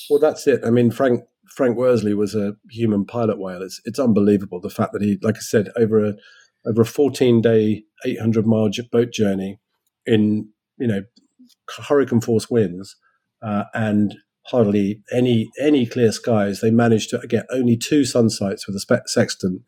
Well, 0.10 0.20
that's 0.20 0.48
it. 0.48 0.62
I 0.66 0.70
mean, 0.70 0.92
Frank 0.92 1.24
Frank 1.56 1.78
Worsley 1.78 2.14
was 2.14 2.36
a 2.36 2.54
human 2.70 3.06
pilot 3.06 3.40
whale. 3.40 3.62
It's 3.62 3.82
it's 3.86 4.00
unbelievable 4.00 4.62
the 4.62 4.70
fact 4.70 4.94
that 4.94 5.02
he, 5.02 5.18
like 5.22 5.36
I 5.36 5.42
said, 5.42 5.70
over 5.76 6.04
a 6.04 6.14
over 6.68 6.82
a 6.82 6.86
14 6.86 7.42
day, 7.42 7.84
800 8.06 8.46
mile 8.46 8.70
boat 8.92 9.12
journey 9.12 9.60
in 10.06 10.50
you 10.78 10.88
know 10.88 11.02
hurricane 11.88 12.22
force 12.22 12.50
winds 12.50 12.96
uh, 13.42 13.66
and 13.74 14.16
hardly 14.48 15.02
any 15.12 15.50
any 15.60 15.86
clear 15.86 16.12
skies. 16.12 16.62
They 16.62 16.72
managed 16.72 17.10
to 17.12 17.20
get 17.28 17.46
only 17.52 17.78
two 17.78 18.06
sun 18.06 18.30
sights 18.30 18.68
with 18.68 18.76
a 18.76 19.02
sextant. 19.06 19.62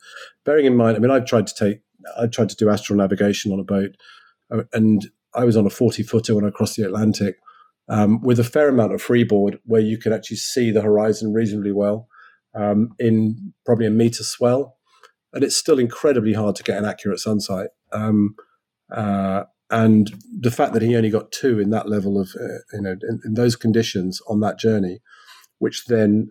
Bearing 0.45 0.66
in 0.66 0.76
mind, 0.76 0.95
I 0.95 0.99
mean, 0.99 1.12
I've 1.12 1.26
tried 1.26 1.47
to 1.47 1.55
take, 1.55 1.82
I 2.18 2.28
tried 2.28 2.49
to 2.49 2.55
do 2.55 2.70
astral 2.70 2.97
navigation 2.97 3.51
on 3.51 3.59
a 3.59 3.64
boat, 3.64 3.95
and 4.73 5.07
I 5.33 5.45
was 5.45 5.57
on 5.57 5.65
a 5.65 5.69
forty 5.69 6.03
footer 6.03 6.35
when 6.35 6.45
I 6.45 6.49
crossed 6.49 6.75
the 6.75 6.85
Atlantic, 6.85 7.37
um, 7.89 8.21
with 8.21 8.39
a 8.39 8.43
fair 8.43 8.69
amount 8.69 8.93
of 8.93 9.01
freeboard 9.01 9.59
where 9.65 9.81
you 9.81 9.97
can 9.97 10.13
actually 10.13 10.37
see 10.37 10.71
the 10.71 10.81
horizon 10.81 11.33
reasonably 11.33 11.71
well, 11.71 12.07
um, 12.55 12.93
in 12.99 13.53
probably 13.65 13.85
a 13.85 13.91
meter 13.91 14.23
swell, 14.23 14.77
and 15.33 15.43
it's 15.43 15.57
still 15.57 15.79
incredibly 15.79 16.33
hard 16.33 16.55
to 16.57 16.63
get 16.63 16.77
an 16.77 16.85
accurate 16.85 17.19
sun 17.19 17.39
sight. 17.39 17.69
Um, 17.91 18.35
uh, 18.91 19.43
and 19.71 20.11
the 20.37 20.51
fact 20.51 20.73
that 20.73 20.81
he 20.81 20.95
only 20.95 21.09
got 21.09 21.31
two 21.31 21.59
in 21.59 21.69
that 21.69 21.87
level 21.87 22.19
of 22.19 22.35
uh, 22.39 22.59
you 22.73 22.81
know 22.81 22.95
in, 23.01 23.21
in, 23.25 23.33
those 23.33 23.55
conditions 23.55 24.21
on 24.27 24.41
that 24.41 24.59
journey 24.59 24.99
which 25.59 25.85
then 25.85 26.29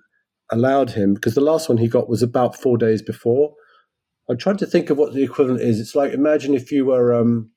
allowed 0.53 0.91
him 0.91 1.15
because 1.15 1.35
the 1.35 1.41
last 1.41 1.69
one 1.69 1.79
he 1.79 1.89
got 1.89 2.09
was 2.09 2.23
about 2.23 2.55
four 2.55 2.77
days 2.77 3.03
before 3.03 3.55
i'm 4.29 4.37
trying 4.37 4.59
to 4.59 4.67
think 4.67 4.91
of 4.91 4.99
what 4.99 5.15
the 5.15 5.23
equivalent 5.23 5.61
is 5.61 5.81
it's 5.81 5.95
like 5.95 6.13
imagine 6.13 6.55
if 6.55 6.71
you 6.71 6.85
were 6.85 7.15
um, 7.15 7.51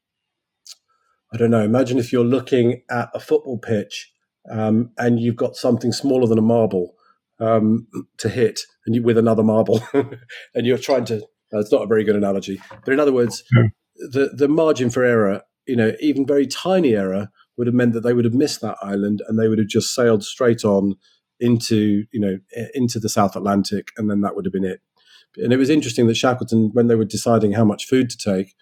i 1.33 1.37
don't 1.37 1.51
know 1.51 1.63
imagine 1.63 1.97
if 1.97 2.11
you're 2.11 2.23
looking 2.23 2.81
at 2.89 3.09
a 3.13 3.19
football 3.19 3.57
pitch 3.57 4.11
um, 4.51 4.91
and 4.97 5.21
you've 5.21 5.37
got 5.37 5.55
something 5.55 5.93
smaller 5.93 6.27
than 6.27 6.37
a 6.37 6.41
marble 6.41 6.95
um, 7.39 7.87
to 8.17 8.27
hit 8.27 8.61
and 8.85 8.95
you, 8.95 9.01
with 9.01 9.17
another 9.17 9.43
marble 9.43 9.81
and 10.53 10.67
you're 10.67 10.77
trying 10.77 11.05
to 11.05 11.17
uh, 11.53 11.59
it's 11.59 11.71
not 11.71 11.83
a 11.83 11.87
very 11.87 12.03
good 12.03 12.15
analogy 12.15 12.61
but 12.83 12.93
in 12.93 12.99
other 12.99 13.13
words 13.13 13.43
yeah. 13.55 13.63
the, 13.95 14.29
the 14.35 14.47
margin 14.47 14.89
for 14.89 15.03
error 15.03 15.41
you 15.65 15.75
know, 15.75 15.93
even 15.99 16.25
very 16.25 16.47
tiny 16.47 16.95
error 16.95 17.29
would 17.57 17.67
have 17.67 17.73
meant 17.73 17.93
that 17.93 18.01
they 18.01 18.13
would 18.13 18.25
have 18.25 18.33
missed 18.33 18.61
that 18.61 18.77
island 18.81 19.21
and 19.27 19.39
they 19.39 19.47
would 19.47 19.59
have 19.59 19.67
just 19.67 19.93
sailed 19.93 20.23
straight 20.23 20.65
on 20.65 20.95
into, 21.39 22.05
you 22.11 22.19
know, 22.19 22.37
into 22.73 22.99
the 22.99 23.09
South 23.09 23.35
Atlantic, 23.35 23.89
and 23.97 24.09
then 24.09 24.21
that 24.21 24.35
would 24.35 24.45
have 24.45 24.53
been 24.53 24.65
it. 24.65 24.81
And 25.37 25.51
it 25.51 25.57
was 25.57 25.69
interesting 25.69 26.07
that 26.07 26.15
Shackleton, 26.15 26.71
when 26.73 26.87
they 26.87 26.95
were 26.95 27.05
deciding 27.05 27.53
how 27.53 27.65
much 27.65 27.87
food 27.87 28.09
to 28.09 28.17
take, 28.17 28.55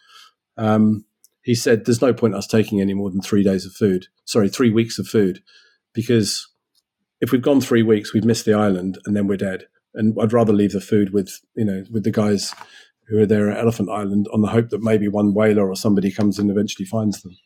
um, 0.57 1.05
he 1.41 1.55
said, 1.55 1.85
"There's 1.85 2.01
no 2.01 2.13
point 2.13 2.35
us 2.35 2.47
taking 2.47 2.81
any 2.81 2.93
more 2.93 3.09
than 3.09 3.21
three 3.21 3.43
days 3.43 3.65
of 3.65 3.73
food. 3.73 4.07
Sorry, 4.25 4.49
three 4.49 4.69
weeks 4.69 4.99
of 4.99 5.07
food, 5.07 5.41
because 5.93 6.47
if 7.19 7.31
we've 7.31 7.41
gone 7.41 7.61
three 7.61 7.83
weeks, 7.83 8.13
we've 8.13 8.25
missed 8.25 8.45
the 8.45 8.53
island, 8.53 8.97
and 9.05 9.15
then 9.15 9.27
we're 9.27 9.37
dead. 9.37 9.67
And 9.93 10.15
I'd 10.21 10.33
rather 10.33 10.53
leave 10.53 10.71
the 10.71 10.81
food 10.81 11.13
with, 11.13 11.39
you 11.55 11.65
know, 11.65 11.83
with 11.91 12.03
the 12.03 12.11
guys 12.11 12.53
who 13.07 13.19
are 13.21 13.25
there 13.25 13.51
at 13.51 13.59
Elephant 13.59 13.89
Island 13.89 14.27
on 14.33 14.41
the 14.41 14.47
hope 14.47 14.69
that 14.69 14.81
maybe 14.81 15.07
one 15.07 15.33
whaler 15.33 15.69
or 15.69 15.75
somebody 15.75 16.11
comes 16.11 16.39
and 16.39 16.49
eventually 16.49 16.85
finds 16.85 17.21
them. 17.21 17.37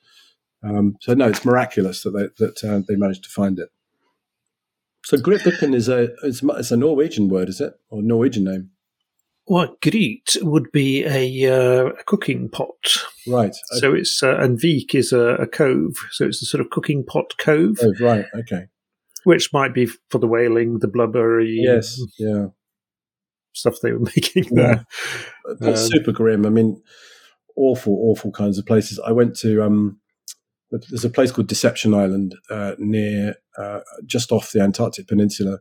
Um, 0.64 0.96
so 1.02 1.14
no, 1.14 1.28
it's 1.28 1.44
miraculous 1.44 2.04
that 2.04 2.12
they, 2.12 2.46
that 2.46 2.64
uh, 2.64 2.82
they 2.88 2.96
managed 2.96 3.24
to 3.24 3.30
find 3.30 3.60
it. 3.60 3.70
So 5.04 5.18
Grytviken 5.18 5.76
is 5.76 5.88
a 5.88 6.14
it's, 6.24 6.42
it's, 6.44 6.72
a 6.72 6.78
Norwegian 6.78 7.30
word, 7.30 7.50
is 7.50 7.62
it, 7.62 7.74
or 7.90 8.02
Norwegian 8.02 8.44
name? 8.44 8.72
Well, 9.48 9.76
gryt 9.82 10.38
would 10.42 10.72
be 10.72 11.04
a, 11.06 11.54
uh, 11.54 11.86
a 11.88 12.04
cooking 12.06 12.50
pot, 12.50 12.98
right? 13.28 13.50
Okay. 13.50 13.80
So 13.80 13.94
it's 13.94 14.24
uh, 14.24 14.38
and 14.38 14.60
vik 14.60 14.96
is 14.96 15.12
a, 15.12 15.36
a, 15.36 15.48
cove, 15.48 15.94
so 16.12 16.26
it's 16.26 16.42
a 16.42 16.46
sort 16.46 16.62
of 16.62 16.72
cooking 16.72 17.06
pot 17.06 17.38
cove. 17.38 17.78
Oh, 17.82 17.94
right, 18.00 18.26
okay. 18.34 18.66
Which 19.24 19.54
might 19.54 19.74
be 19.74 19.88
for 20.10 20.18
the 20.18 20.28
whaling, 20.28 20.80
the 20.80 20.88
blubbery. 20.88 21.60
Yes, 21.62 22.00
yeah 22.18 22.48
stuff 23.56 23.80
they 23.82 23.92
were 23.92 24.00
making 24.16 24.54
there. 24.54 24.86
That's 25.60 25.84
um, 25.84 25.90
super 25.92 26.12
grim. 26.12 26.46
I 26.46 26.50
mean, 26.50 26.82
awful, 27.56 27.94
awful 27.94 28.32
kinds 28.32 28.58
of 28.58 28.66
places. 28.66 29.00
I 29.06 29.12
went 29.12 29.36
to 29.38 29.64
um, 29.64 30.00
there's 30.72 31.06
a 31.06 31.10
place 31.10 31.32
called 31.32 31.48
Deception 31.48 31.94
Island 31.94 32.36
uh, 32.50 32.74
near 32.78 33.36
uh, 33.58 33.80
just 34.06 34.32
off 34.32 34.52
the 34.52 34.62
Antarctic 34.62 35.08
Peninsula, 35.08 35.60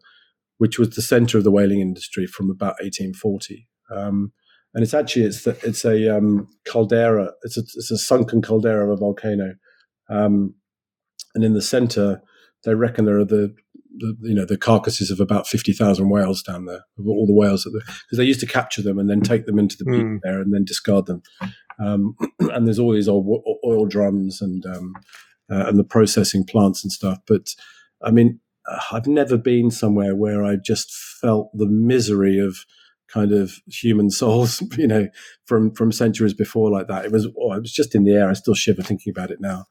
which 0.59 0.79
was 0.79 0.91
the 0.91 1.03
center 1.03 1.39
of 1.39 1.45
the 1.45 1.51
whaling 1.51 1.81
industry 1.81 2.27
from 2.27 2.51
about 2.51 2.77
1840. 2.81 3.69
Um, 3.91 4.33
and 4.75 4.83
it's 4.83 4.95
actually 4.95 5.25
it's 5.27 5.45
the, 5.45 5.57
it's 5.63 5.85
a 5.85 6.17
um, 6.17 6.49
caldera. 6.65 7.33
It's 7.43 7.57
a, 7.57 7.61
it's 7.61 7.91
a 7.91 7.99
sunken 7.99 8.43
caldera 8.43 8.85
of 8.85 8.91
a 8.91 8.97
volcano, 8.97 9.55
um, 10.11 10.55
and 11.35 11.45
in 11.45 11.55
the 11.55 11.63
center, 11.63 12.21
they 12.65 12.75
reckon 12.75 13.05
there 13.05 13.19
are 13.19 13.25
the 13.25 13.55
the, 13.97 14.17
you 14.23 14.35
know 14.35 14.45
the 14.45 14.59
carcasses 14.59 15.11
of 15.11 15.21
about 15.21 15.47
fifty 15.47 15.73
thousand 15.73 16.09
whales 16.09 16.43
down 16.43 16.65
there 16.65 16.85
of 16.99 17.07
all 17.07 17.27
the 17.27 17.33
whales 17.33 17.65
because 17.65 18.19
they 18.19 18.25
used 18.25 18.41
to 18.41 18.47
capture 18.47 18.83
them 18.83 18.99
and 18.99 19.09
then 19.09 19.21
take 19.21 19.47
them 19.47 19.59
into 19.59 19.77
the 19.77 19.85
beach 19.85 20.03
mm. 20.03 20.21
there 20.23 20.41
and 20.41 20.53
then 20.53 20.65
discard 20.65 21.07
them. 21.07 21.23
Um, 21.79 22.17
and 22.41 22.67
there's 22.67 22.79
all 22.79 22.93
these 22.93 23.09
old 23.09 23.43
oil 23.65 23.87
drums 23.87 24.41
and 24.41 24.65
um, 24.67 24.95
uh, 25.51 25.67
and 25.67 25.79
the 25.79 25.85
processing 25.85 26.45
plants 26.45 26.83
and 26.83 26.91
stuff. 26.91 27.19
But 27.27 27.55
I 28.03 28.11
mean, 28.11 28.41
I've 28.91 29.07
never 29.07 29.37
been 29.37 29.71
somewhere 29.71 30.17
where 30.17 30.45
I 30.45 30.57
just 30.57 30.93
felt 30.93 31.51
the 31.55 31.67
misery 31.67 32.39
of 32.39 32.65
kind 33.15 33.33
of 33.33 33.55
human 33.67 34.11
souls, 34.11 34.63
you 34.77 34.89
know, 34.89 35.09
from 35.47 35.73
from 35.75 35.93
centuries 35.93 36.35
before 36.35 36.71
like 36.71 36.89
that. 36.89 37.05
It 37.05 37.13
was 37.13 37.27
oh, 37.27 37.53
it 37.53 37.63
was 37.63 37.73
just 37.73 37.95
in 37.95 38.05
the 38.05 38.15
air. 38.15 38.29
I 38.29 38.35
still 38.35 38.55
shiver 38.55 38.83
thinking 38.83 39.13
about 39.17 39.31
it 39.31 39.41
now 39.41 39.67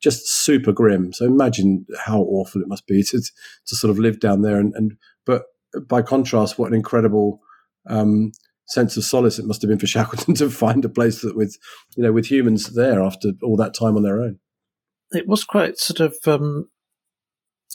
just 0.00 0.26
super 0.28 0.72
grim. 0.72 1.12
So 1.12 1.26
imagine 1.26 1.86
how 2.06 2.20
awful 2.20 2.62
it 2.62 2.68
must 2.68 2.86
be 2.86 3.02
to 3.10 3.20
to 3.20 3.76
sort 3.76 3.90
of 3.90 3.98
live 3.98 4.20
down 4.20 4.42
there. 4.42 4.58
And, 4.58 4.74
and 4.74 4.92
but 5.24 5.44
by 5.86 6.02
contrast, 6.02 6.58
what 6.58 6.68
an 6.68 6.74
incredible 6.74 7.40
um, 7.86 8.32
sense 8.66 8.96
of 8.96 9.04
solace 9.04 9.38
it 9.38 9.46
must 9.46 9.62
have 9.62 9.68
been 9.68 9.78
for 9.78 9.86
Shackleton 9.86 10.34
to 10.34 10.50
find 10.50 10.84
a 10.84 10.88
place 10.88 11.22
that 11.22 11.36
with 11.36 11.56
you 11.96 12.02
know 12.02 12.12
with 12.12 12.26
humans 12.26 12.74
there 12.74 13.02
after 13.02 13.32
all 13.42 13.56
that 13.56 13.74
time 13.74 13.96
on 13.96 14.02
their 14.02 14.20
own. 14.20 14.38
It 15.12 15.26
was 15.26 15.44
quite 15.44 15.76
sort 15.78 16.00
of 16.00 16.14
um, 16.26 16.68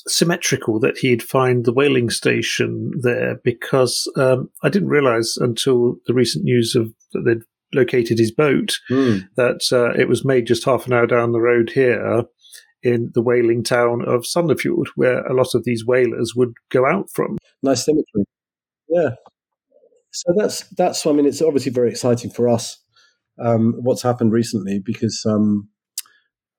symmetrical 0.08 0.80
that 0.80 0.98
he'd 0.98 1.24
find 1.24 1.66
the 1.66 1.74
whaling 1.74 2.10
station 2.10 2.92
there 3.02 3.40
because 3.44 4.12
um, 4.18 4.50
I 4.64 4.70
didn't 4.70 4.90
realize 4.90 5.36
until 5.38 5.96
the 6.06 6.14
recent 6.14 6.44
news 6.44 6.76
of 6.76 6.94
that 7.14 7.24
they'd 7.26 7.44
located 7.74 8.18
his 8.18 8.32
boat, 8.32 8.80
mm. 8.90 9.28
that 9.36 9.62
uh, 9.72 9.92
it 10.00 10.08
was 10.08 10.24
made 10.24 10.48
just 10.48 10.66
half 10.66 10.88
an 10.88 10.94
hour 10.94 11.08
down 11.08 11.32
the 11.32 11.42
road 11.42 11.72
here 11.72 12.24
in 12.84 13.12
the 13.14 13.22
whaling 13.22 13.64
town 13.64 14.04
of 14.08 14.22
Sandefjord, 14.22 14.88
where 14.96 15.26
a 15.26 15.34
lot 15.34 15.56
of 15.56 15.64
these 15.66 15.86
whalers 15.86 16.34
would 16.36 16.54
go 16.70 16.86
out 16.86 17.10
from. 17.12 17.38
Nice 17.64 17.86
symmetry. 17.86 18.26
Yeah. 18.88 19.10
So 20.12 20.34
that's 20.38 20.62
that's. 20.70 21.06
I 21.06 21.12
mean, 21.12 21.26
it's 21.26 21.42
obviously 21.42 21.72
very 21.72 21.90
exciting 21.90 22.30
for 22.30 22.48
us. 22.48 22.82
Um, 23.44 23.74
what's 23.80 24.04
happened 24.04 24.32
recently 24.32 24.80
because 24.80 25.26
um, 25.26 25.68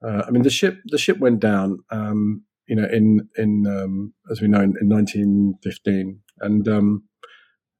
uh, 0.06 0.24
I 0.26 0.30
mean 0.30 0.42
the 0.42 0.50
ship 0.50 0.78
the 0.86 0.98
ship 0.98 1.18
went 1.18 1.40
down. 1.40 1.78
Um, 1.90 2.42
you 2.66 2.76
know, 2.76 2.86
in 2.90 3.28
in 3.36 3.66
um, 3.66 4.14
as 4.30 4.40
we 4.40 4.48
know 4.48 4.60
in, 4.60 4.74
in 4.80 4.88
1915, 4.88 6.20
and 6.40 6.68
um, 6.68 7.04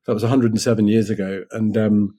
that 0.07 0.15
was 0.15 0.23
107 0.23 0.89
years 0.89 1.11
ago. 1.11 1.45
And 1.51 1.77
um, 1.77 2.15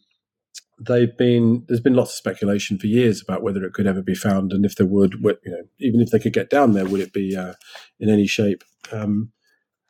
they've 0.79 1.17
been 1.17 1.63
there's 1.67 1.81
been 1.81 1.95
lots 1.95 2.11
of 2.11 2.17
speculation 2.17 2.77
for 2.77 2.87
years 2.87 3.21
about 3.21 3.41
whether 3.41 3.63
it 3.63 3.73
could 3.73 3.87
ever 3.87 4.01
be 4.01 4.13
found 4.13 4.51
and 4.53 4.65
if 4.65 4.75
there 4.75 4.85
would 4.85 5.13
you 5.13 5.51
know 5.51 5.63
even 5.79 5.99
if 5.99 6.11
they 6.11 6.19
could 6.19 6.33
get 6.33 6.49
down 6.49 6.73
there 6.73 6.85
would 6.85 7.01
it 7.01 7.13
be 7.13 7.35
uh, 7.35 7.53
in 7.99 8.09
any 8.09 8.27
shape 8.27 8.63
um, 8.91 9.31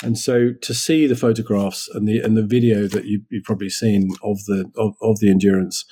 and 0.04 0.18
so 0.18 0.52
to 0.62 0.74
see 0.74 1.08
the 1.08 1.16
photographs 1.16 1.90
and 1.94 2.08
the 2.08 2.20
and 2.20 2.38
the 2.38 2.46
video 2.46 2.88
that 2.88 3.06
you, 3.06 3.22
have 3.34 3.44
probably 3.44 3.70
seen 3.70 4.12
of 4.24 4.38
the 4.46 4.72
of, 4.78 4.94
of 5.02 5.20
the 5.20 5.30
endurance 5.30 5.84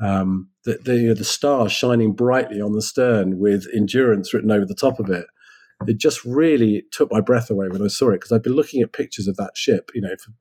um, 0.00 0.48
the, 0.64 0.78
the 0.84 1.14
the 1.14 1.24
stars 1.24 1.72
shining 1.72 2.12
brightly 2.14 2.60
on 2.60 2.72
the 2.72 2.82
stern 2.82 3.38
with 3.38 3.66
endurance 3.74 4.32
written 4.32 4.50
over 4.50 4.64
the 4.64 4.74
top 4.74 4.98
of 4.98 5.10
it 5.10 5.26
it 5.86 5.98
just 5.98 6.24
really 6.24 6.84
took 6.92 7.10
my 7.10 7.20
breath 7.20 7.50
away 7.50 7.68
when 7.68 7.82
I 7.82 7.88
saw 7.88 8.10
it 8.10 8.16
because 8.16 8.32
I've 8.32 8.42
been 8.42 8.54
looking 8.54 8.82
at 8.82 8.92
pictures 8.92 9.26
of 9.26 9.36
that 9.36 9.56
ship 9.56 9.90
you 9.94 10.00
know 10.00 10.14
for 10.22 10.32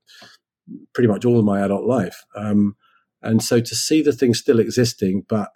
pretty 0.93 1.07
much 1.07 1.25
all 1.25 1.39
of 1.39 1.45
my 1.45 1.61
adult 1.61 1.85
life 1.85 2.25
um, 2.35 2.75
and 3.21 3.43
so 3.43 3.59
to 3.59 3.75
see 3.75 4.01
the 4.01 4.13
thing 4.13 4.33
still 4.33 4.59
existing, 4.59 5.25
but 5.27 5.51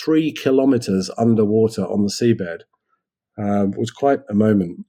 three 0.00 0.32
kilometers 0.32 1.10
underwater 1.18 1.84
on 1.84 2.02
the 2.02 2.10
seabed, 2.10 2.60
uh, 3.36 3.66
was 3.76 3.90
quite 3.90 4.20
a 4.28 4.34
moment. 4.34 4.84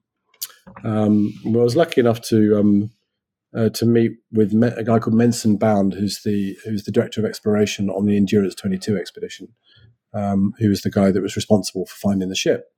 Um, 0.83 1.33
well, 1.45 1.61
I 1.61 1.63
was 1.63 1.75
lucky 1.75 2.01
enough 2.01 2.21
to 2.23 2.59
um, 2.59 2.91
uh, 3.55 3.69
to 3.69 3.85
meet 3.85 4.11
with 4.31 4.53
a 4.53 4.83
guy 4.83 4.99
called 4.99 5.15
Mensun 5.15 5.57
Bound, 5.57 5.93
who's 5.93 6.21
the 6.23 6.57
who's 6.63 6.83
the 6.83 6.91
director 6.91 7.19
of 7.19 7.25
exploration 7.25 7.89
on 7.89 8.05
the 8.05 8.15
Endurance 8.15 8.55
22 8.55 8.97
expedition, 8.97 9.49
um, 10.13 10.53
who 10.59 10.69
was 10.69 10.81
the 10.81 10.91
guy 10.91 11.11
that 11.11 11.21
was 11.21 11.35
responsible 11.35 11.85
for 11.85 11.95
finding 11.95 12.29
the 12.29 12.35
ship. 12.35 12.71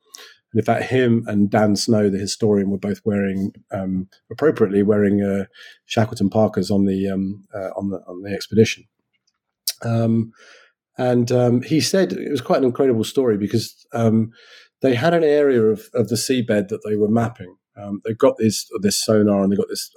And 0.54 0.60
in 0.60 0.66
fact, 0.66 0.92
him 0.92 1.24
and 1.28 1.50
Dan 1.50 1.76
Snow, 1.76 2.10
the 2.10 2.18
historian, 2.18 2.70
were 2.70 2.78
both 2.78 3.02
wearing 3.06 3.54
um, 3.72 4.10
appropriately 4.30 4.84
wearing 4.84 5.22
uh, 5.22 5.46
Shackleton 5.86 6.30
parkas 6.30 6.70
on 6.70 6.86
the 6.86 7.10
um, 7.10 7.46
uh, 7.54 7.70
on 7.76 7.90
the 7.90 8.00
on 8.08 8.22
the 8.24 8.34
expedition. 8.34 8.86
Um, 9.84 10.32
and 10.98 11.32
um, 11.32 11.62
he 11.62 11.80
said 11.80 12.12
it 12.12 12.30
was 12.30 12.42
quite 12.42 12.60
an 12.60 12.66
incredible 12.66 13.06
story 13.06 13.38
because 13.38 13.86
um, 13.94 14.32
they 14.82 14.94
had 14.94 15.14
an 15.14 15.24
area 15.24 15.64
of, 15.64 15.90
of 15.94 16.10
the 16.10 16.16
seabed 16.16 16.68
that 16.68 16.82
they 16.86 16.96
were 16.96 17.10
mapping. 17.10 17.56
Um, 17.78 18.02
they've 18.04 18.18
got 18.18 18.38
this 18.38 18.70
this 18.82 19.02
sonar 19.02 19.44
and 19.44 19.52
they've 19.52 19.58
got 19.58 19.70
this 19.70 19.90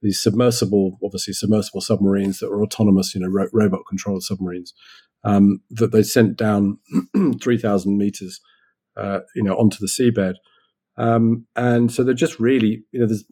these 0.00 0.22
submersible, 0.22 0.98
obviously 1.04 1.34
submersible 1.34 1.82
submarines 1.82 2.38
that 2.38 2.50
were 2.50 2.62
autonomous, 2.62 3.14
you 3.14 3.20
know, 3.20 3.28
ro- 3.28 3.50
robot 3.52 3.82
controlled 3.88 4.22
submarines 4.22 4.72
that 5.22 5.90
they 5.92 6.02
sent 6.02 6.38
down 6.38 6.78
three 7.42 7.58
thousand 7.58 7.98
meters, 7.98 8.40
uh, 8.96 9.20
you 9.34 9.42
know, 9.42 9.54
onto 9.54 9.78
the 9.80 9.86
seabed. 9.86 10.34
Um, 10.98 11.46
and 11.54 11.92
so 11.92 12.02
they're 12.02 12.14
just 12.14 12.40
really, 12.40 12.84
you 12.92 13.00
know, 13.00 13.06
there's 13.06 13.24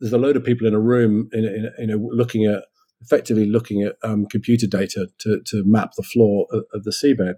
there's 0.00 0.12
a 0.12 0.18
load 0.18 0.36
of 0.36 0.44
people 0.44 0.66
in 0.66 0.74
a 0.74 0.80
room, 0.80 1.28
in, 1.32 1.44
in, 1.44 1.70
you 1.78 1.86
know, 1.88 2.08
looking 2.12 2.44
at 2.44 2.64
effectively 3.00 3.46
looking 3.46 3.82
at 3.82 3.96
um, 4.02 4.26
computer 4.26 4.66
data 4.66 5.08
to, 5.18 5.40
to 5.46 5.62
map 5.64 5.92
the 5.96 6.02
floor 6.02 6.46
of, 6.50 6.64
of, 6.72 6.84
the 6.84 6.90
seabed. 6.90 7.34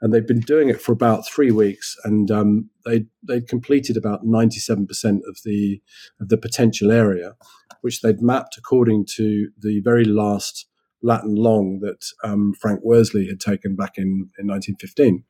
And 0.00 0.12
they've 0.12 0.26
been 0.26 0.40
doing 0.40 0.68
it 0.68 0.80
for 0.80 0.92
about 0.92 1.26
three 1.26 1.50
weeks, 1.50 1.96
and 2.04 2.30
um, 2.30 2.68
they 2.84 3.06
they 3.26 3.40
completed 3.40 3.96
about 3.96 4.24
ninety 4.24 4.58
seven 4.58 4.86
percent 4.86 5.22
of 5.26 5.38
the 5.44 5.80
of 6.20 6.28
the 6.28 6.36
potential 6.36 6.90
area, 6.90 7.36
which 7.80 8.02
they'd 8.02 8.20
mapped 8.20 8.58
according 8.58 9.06
to 9.16 9.50
the 9.58 9.80
very 9.80 10.04
last 10.04 10.66
lat 11.00 11.22
and 11.22 11.38
long 11.38 11.78
that 11.80 12.04
um, 12.22 12.52
Frank 12.60 12.80
Worsley 12.82 13.28
had 13.28 13.38
taken 13.38 13.76
back 13.76 13.96
in, 13.96 14.30
in 14.38 14.48
1915. 14.48 15.24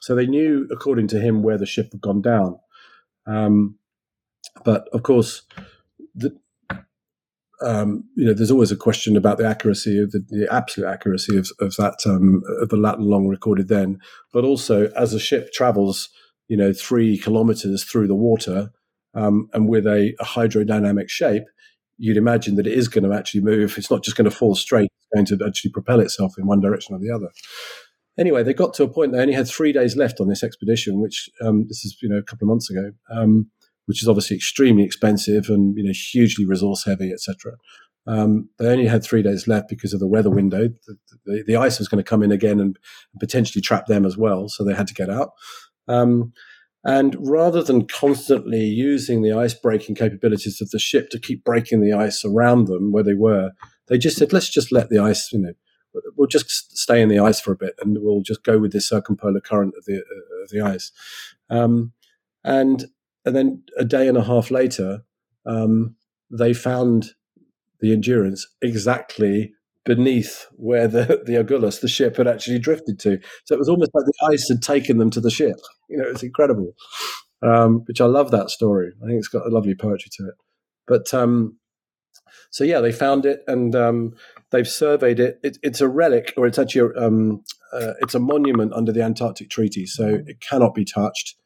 So 0.00 0.14
they 0.14 0.26
knew, 0.26 0.68
according 0.70 1.08
to 1.08 1.20
him, 1.20 1.42
where 1.42 1.58
the 1.58 1.66
ship 1.66 1.88
had 1.92 2.00
gone 2.00 2.22
down. 2.22 2.58
Um, 3.26 3.78
but 4.64 4.88
of 4.92 5.02
course, 5.02 5.42
the, 6.14 6.36
um, 7.62 8.04
you 8.14 8.26
know, 8.26 8.34
there's 8.34 8.50
always 8.50 8.72
a 8.72 8.76
question 8.76 9.16
about 9.16 9.38
the 9.38 9.46
accuracy 9.46 9.98
of 10.00 10.12
the, 10.12 10.24
the 10.28 10.52
absolute 10.52 10.86
accuracy 10.86 11.36
of, 11.36 11.48
of 11.60 11.74
that 11.76 11.98
um, 12.06 12.42
of 12.60 12.68
the 12.68 12.76
lat 12.76 12.98
and 12.98 13.06
long 13.06 13.26
recorded 13.26 13.68
then, 13.68 13.98
but 14.32 14.44
also 14.44 14.88
as 14.96 15.14
a 15.14 15.20
ship 15.20 15.52
travels, 15.52 16.08
you 16.48 16.56
know, 16.56 16.72
three 16.72 17.18
kilometers 17.18 17.84
through 17.84 18.06
the 18.06 18.14
water 18.14 18.70
um, 19.16 19.48
and 19.54 19.68
with 19.68 19.86
a, 19.86 20.14
a, 20.20 20.24
hydrodynamic 20.24 21.08
shape, 21.08 21.44
you'd 21.96 22.18
imagine 22.18 22.56
that 22.56 22.66
it 22.66 22.74
is 22.74 22.86
going 22.86 23.04
to 23.04 23.16
actually 23.16 23.40
move. 23.40 23.76
It's 23.78 23.90
not 23.90 24.04
just 24.04 24.16
going 24.16 24.28
to 24.28 24.36
fall 24.36 24.54
straight; 24.54 24.90
it's 24.94 25.08
going 25.14 25.38
to 25.38 25.46
actually 25.46 25.70
propel 25.70 26.00
itself 26.00 26.34
in 26.38 26.46
one 26.46 26.60
direction 26.60 26.94
or 26.94 26.98
the 26.98 27.10
other. 27.10 27.30
Anyway, 28.18 28.42
they 28.42 28.54
got 28.54 28.72
to 28.74 28.84
a 28.84 28.88
point 28.88 29.12
they 29.12 29.20
only 29.20 29.34
had 29.34 29.48
three 29.48 29.72
days 29.72 29.96
left 29.96 30.20
on 30.20 30.28
this 30.28 30.42
expedition, 30.42 31.00
which 31.00 31.28
um, 31.42 31.66
this 31.68 31.84
is 31.84 31.98
you 32.00 32.08
know 32.08 32.18
a 32.18 32.22
couple 32.22 32.46
of 32.46 32.48
months 32.48 32.70
ago. 32.70 32.92
Um, 33.10 33.50
which 33.86 34.02
is 34.02 34.08
obviously 34.08 34.36
extremely 34.36 34.84
expensive 34.84 35.48
and 35.48 35.76
you 35.76 35.84
know 35.84 35.92
hugely 35.92 36.44
resource 36.44 36.84
heavy, 36.84 37.12
etc. 37.12 37.52
Um, 38.06 38.50
they 38.58 38.68
only 38.68 38.86
had 38.86 39.02
three 39.02 39.22
days 39.22 39.48
left 39.48 39.68
because 39.68 39.92
of 39.92 40.00
the 40.00 40.06
weather 40.06 40.30
window. 40.30 40.68
The, 40.86 40.96
the, 41.24 41.44
the 41.46 41.56
ice 41.56 41.78
was 41.78 41.88
going 41.88 42.02
to 42.02 42.08
come 42.08 42.22
in 42.22 42.30
again 42.30 42.60
and 42.60 42.78
potentially 43.18 43.62
trap 43.62 43.86
them 43.86 44.04
as 44.04 44.16
well, 44.16 44.48
so 44.48 44.64
they 44.64 44.74
had 44.74 44.86
to 44.88 44.94
get 44.94 45.10
out. 45.10 45.30
Um, 45.88 46.32
and 46.84 47.16
rather 47.18 47.64
than 47.64 47.88
constantly 47.88 48.64
using 48.64 49.22
the 49.22 49.32
ice 49.32 49.54
breaking 49.54 49.96
capabilities 49.96 50.60
of 50.60 50.70
the 50.70 50.78
ship 50.78 51.10
to 51.10 51.18
keep 51.18 51.42
breaking 51.42 51.80
the 51.80 51.92
ice 51.92 52.24
around 52.24 52.68
them 52.68 52.92
where 52.92 53.02
they 53.02 53.14
were, 53.14 53.50
they 53.88 53.98
just 53.98 54.16
said, 54.16 54.32
let's 54.32 54.48
just 54.48 54.70
let 54.70 54.88
the 54.88 55.00
ice, 55.00 55.32
you 55.32 55.40
know, 55.40 55.52
we'll 56.16 56.26
just 56.26 56.76
stay 56.76 57.00
in 57.02 57.08
the 57.08 57.18
ice 57.18 57.40
for 57.40 57.52
a 57.52 57.56
bit 57.56 57.74
and 57.80 57.98
we'll 58.00 58.22
just 58.22 58.44
go 58.44 58.58
with 58.58 58.72
this 58.72 58.88
circumpolar 58.88 59.40
current 59.40 59.74
of 59.76 59.84
the, 59.84 59.96
uh, 59.96 60.42
of 60.42 60.50
the 60.50 60.60
ice. 60.60 60.92
Um, 61.50 61.92
and 62.44 62.86
and 63.24 63.34
then 63.34 63.62
a 63.76 63.84
day 63.84 64.06
and 64.06 64.16
a 64.16 64.22
half 64.22 64.50
later, 64.52 65.02
um, 65.44 65.96
they 66.30 66.54
found 66.54 67.14
the 67.80 67.92
Endurance 67.92 68.46
exactly 68.62 69.52
beneath 69.84 70.46
where 70.56 70.88
the, 70.88 71.22
the 71.26 71.34
Agulhas, 71.34 71.80
the 71.80 71.88
ship, 71.88 72.16
had 72.16 72.28
actually 72.28 72.58
drifted 72.58 72.98
to. 73.00 73.18
So 73.44 73.54
it 73.54 73.58
was 73.58 73.68
almost 73.68 73.90
like 73.94 74.04
the 74.04 74.32
ice 74.32 74.48
had 74.48 74.62
taken 74.62 74.98
them 74.98 75.10
to 75.10 75.20
the 75.20 75.30
ship. 75.30 75.56
You 75.88 75.98
know, 75.98 76.04
it's 76.08 76.22
incredible. 76.22 76.74
Um, 77.42 77.84
which 77.86 78.00
I 78.00 78.06
love 78.06 78.30
that 78.30 78.50
story. 78.50 78.92
I 79.02 79.06
think 79.06 79.18
it's 79.18 79.28
got 79.28 79.46
a 79.46 79.50
lovely 79.50 79.74
poetry 79.74 80.10
to 80.18 80.28
it. 80.28 80.34
But 80.86 81.12
um, 81.12 81.58
so 82.50 82.64
yeah, 82.64 82.80
they 82.80 82.92
found 82.92 83.26
it 83.26 83.42
and 83.46 83.74
um, 83.74 84.14
they've 84.50 84.68
surveyed 84.68 85.20
it. 85.20 85.40
it. 85.42 85.58
It's 85.62 85.80
a 85.80 85.88
relic, 85.88 86.32
or 86.36 86.46
it's 86.46 86.58
actually 86.58 86.92
a, 86.94 87.06
um, 87.06 87.44
uh, 87.72 87.92
it's 88.00 88.14
a 88.14 88.20
monument 88.20 88.72
under 88.72 88.92
the 88.92 89.02
Antarctic 89.02 89.50
Treaty, 89.50 89.86
so 89.86 90.22
it 90.26 90.40
cannot 90.40 90.74
be 90.74 90.84
touched 90.84 91.36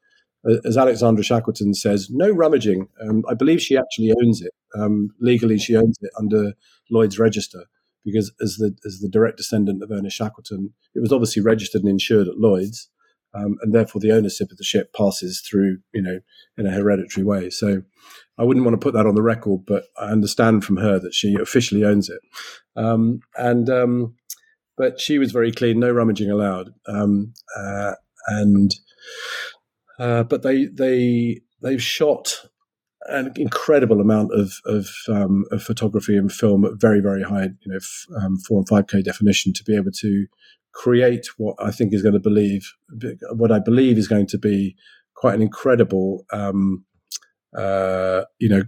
as 0.64 0.76
Alexandra 0.76 1.22
Shackleton 1.22 1.74
says, 1.74 2.08
no 2.10 2.30
rummaging. 2.30 2.88
Um, 3.00 3.24
I 3.28 3.34
believe 3.34 3.60
she 3.60 3.76
actually 3.76 4.12
owns 4.24 4.40
it. 4.40 4.52
Um, 4.74 5.10
legally, 5.20 5.58
she 5.58 5.76
owns 5.76 5.98
it 6.00 6.10
under 6.18 6.54
Lloyd's 6.90 7.18
register 7.18 7.64
because, 8.04 8.32
as 8.40 8.56
the 8.56 8.74
as 8.86 9.00
the 9.00 9.08
direct 9.08 9.36
descendant 9.36 9.82
of 9.82 9.90
Ernest 9.90 10.16
Shackleton, 10.16 10.72
it 10.94 11.00
was 11.00 11.12
obviously 11.12 11.42
registered 11.42 11.82
and 11.82 11.90
insured 11.90 12.28
at 12.28 12.38
Lloyd's, 12.38 12.88
um, 13.34 13.56
and 13.60 13.74
therefore 13.74 14.00
the 14.00 14.12
ownership 14.12 14.50
of 14.50 14.56
the 14.56 14.64
ship 14.64 14.94
passes 14.94 15.40
through, 15.40 15.78
you 15.92 16.02
know, 16.02 16.20
in 16.56 16.66
a 16.66 16.70
hereditary 16.70 17.24
way. 17.24 17.50
So, 17.50 17.82
I 18.40 18.44
wouldn't 18.44 18.64
want 18.64 18.72
to 18.72 18.82
put 18.82 18.94
that 18.94 19.06
on 19.06 19.14
the 19.14 19.22
record, 19.22 19.66
but 19.66 19.84
I 19.98 20.06
understand 20.06 20.64
from 20.64 20.78
her 20.78 20.98
that 20.98 21.12
she 21.12 21.34
officially 21.34 21.84
owns 21.84 22.08
it, 22.08 22.20
um, 22.74 23.20
and 23.36 23.68
um, 23.68 24.14
but 24.78 24.98
she 24.98 25.18
was 25.18 25.30
very 25.30 25.52
clean, 25.52 25.78
no 25.78 25.90
rummaging 25.90 26.30
allowed, 26.30 26.70
um, 26.86 27.34
uh, 27.54 27.92
and 28.28 28.74
uh, 29.98 30.22
but 30.22 30.42
they 30.42 30.64
they 30.64 31.42
they've 31.62 31.82
shot 31.82 32.46
an 33.08 33.30
incredible 33.36 34.00
amount 34.00 34.32
of 34.32 34.54
of, 34.64 34.88
um, 35.08 35.44
of, 35.52 35.62
photography 35.62 36.16
and 36.16 36.32
film 36.32 36.64
at 36.64 36.80
very 36.80 37.00
very 37.00 37.22
high 37.22 37.44
you 37.60 37.72
know 37.72 37.76
f- 37.76 38.06
um, 38.22 38.38
four 38.38 38.58
and 38.58 38.68
five 38.68 38.86
k 38.86 39.02
definition 39.02 39.52
to 39.52 39.64
be 39.64 39.76
able 39.76 39.90
to 39.90 40.26
create 40.72 41.26
what 41.36 41.56
I 41.58 41.70
think 41.70 41.92
is 41.92 42.02
going 42.02 42.14
to 42.14 42.20
believe 42.20 42.72
what 43.32 43.52
I 43.52 43.58
believe 43.58 43.98
is 43.98 44.08
going 44.08 44.28
to 44.28 44.38
be 44.38 44.76
quite 45.14 45.34
an 45.34 45.42
incredible 45.42 46.24
um, 46.32 46.84
uh, 47.56 48.22
you 48.38 48.48
know 48.48 48.62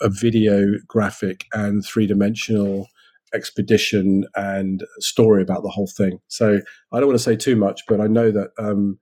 a, 0.00 0.08
video 0.08 0.78
graphic 0.86 1.46
and 1.52 1.84
three 1.84 2.06
dimensional 2.06 2.88
expedition 3.34 4.24
and 4.36 4.84
story 4.98 5.42
about 5.42 5.62
the 5.62 5.70
whole 5.70 5.86
thing. 5.88 6.18
So 6.28 6.60
I 6.92 7.00
don't 7.00 7.08
want 7.08 7.18
to 7.18 7.24
say 7.24 7.36
too 7.36 7.56
much, 7.56 7.82
but 7.88 8.00
I 8.00 8.06
know 8.06 8.30
that 8.30 8.50
um, 8.58 8.98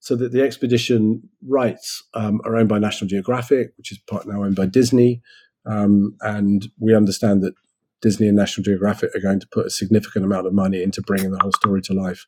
so 0.00 0.16
that 0.16 0.32
the 0.32 0.42
expedition 0.42 1.28
rights 1.46 2.02
um, 2.14 2.40
are 2.44 2.56
owned 2.56 2.68
by 2.68 2.78
National 2.78 3.08
Geographic, 3.08 3.72
which 3.78 3.92
is 3.92 3.98
part 3.98 4.26
now 4.26 4.42
owned 4.44 4.56
by 4.56 4.66
Disney, 4.66 5.22
um, 5.64 6.16
and 6.20 6.68
we 6.78 6.94
understand 6.94 7.42
that 7.42 7.54
Disney 8.02 8.26
and 8.26 8.36
National 8.36 8.64
Geographic 8.64 9.14
are 9.14 9.20
going 9.20 9.40
to 9.40 9.48
put 9.52 9.66
a 9.66 9.70
significant 9.70 10.24
amount 10.24 10.46
of 10.46 10.52
money 10.52 10.82
into 10.82 11.00
bringing 11.00 11.30
the 11.30 11.38
whole 11.38 11.52
story 11.52 11.80
to 11.82 11.94
life, 11.94 12.26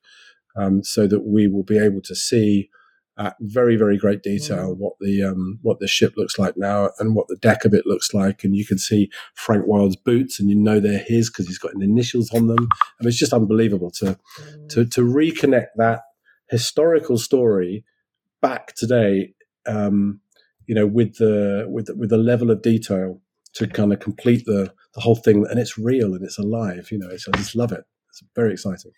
um, 0.57 0.83
so 0.85 1.07
that 1.07 1.27
we 1.27 1.49
will 1.49 1.65
be 1.65 1.79
able 1.79 2.01
to 2.03 2.15
see 2.15 2.71
at 3.17 3.37
very 3.41 3.77
very 3.77 3.97
great 3.97 4.23
detail 4.23 4.75
mm. 4.75 4.79
what 4.79 4.95
the 5.01 5.23
um, 5.23 5.59
what 5.63 5.79
the 5.79 5.87
ship 5.87 6.15
looks 6.17 6.39
like 6.39 6.57
now 6.57 6.91
and 6.99 7.15
what 7.15 7.29
the 7.29 7.37
deck 7.37 7.65
of 7.65 7.73
it 7.73 7.87
looks 7.87 8.13
like, 8.13 8.45
and 8.45 8.57
you 8.57 8.67
can 8.67 8.79
see 8.79 9.11
Frank 9.35 9.67
Wild's 9.67 9.97
boots, 9.97 10.41
and 10.41 10.49
you 10.49 10.57
know 10.57 10.81
they're 10.81 10.99
his 10.99 11.31
because 11.31 11.47
he's 11.47 11.59
got 11.59 11.73
initials 11.75 12.33
on 12.33 12.49
them. 12.49 12.69
I 12.71 13.03
mean, 13.05 13.09
it's 13.09 13.19
just 13.19 13.33
unbelievable 13.33 13.91
to 13.93 14.19
mm. 14.41 14.69
to 14.71 14.85
to 14.85 15.01
reconnect 15.03 15.69
that 15.77 16.03
historical 16.51 17.19
story 17.19 17.85
back 18.43 18.75
today, 18.75 19.33
um, 19.67 20.21
you 20.67 20.75
know, 20.75 20.87
with 20.87 21.17
the 21.17 21.67
with 21.69 21.89
with 21.97 22.11
the 22.11 22.19
level 22.19 22.51
of 22.51 22.63
detail 22.63 23.21
to 23.55 23.67
kind 23.69 23.93
of 23.93 24.01
complete 24.01 24.45
the 24.45 24.73
the 24.95 25.01
whole 25.01 25.17
thing, 25.17 25.47
and 25.49 25.59
it's 25.59 25.79
real 25.79 26.15
and 26.15 26.25
it's 26.25 26.39
alive. 26.39 26.91
You 26.91 26.99
know, 26.99 27.09
I 27.09 27.37
just 27.37 27.57
love 27.57 27.73
it. 27.73 27.85
It's 28.11 28.23
very 28.35 28.53
exciting. 28.53 28.93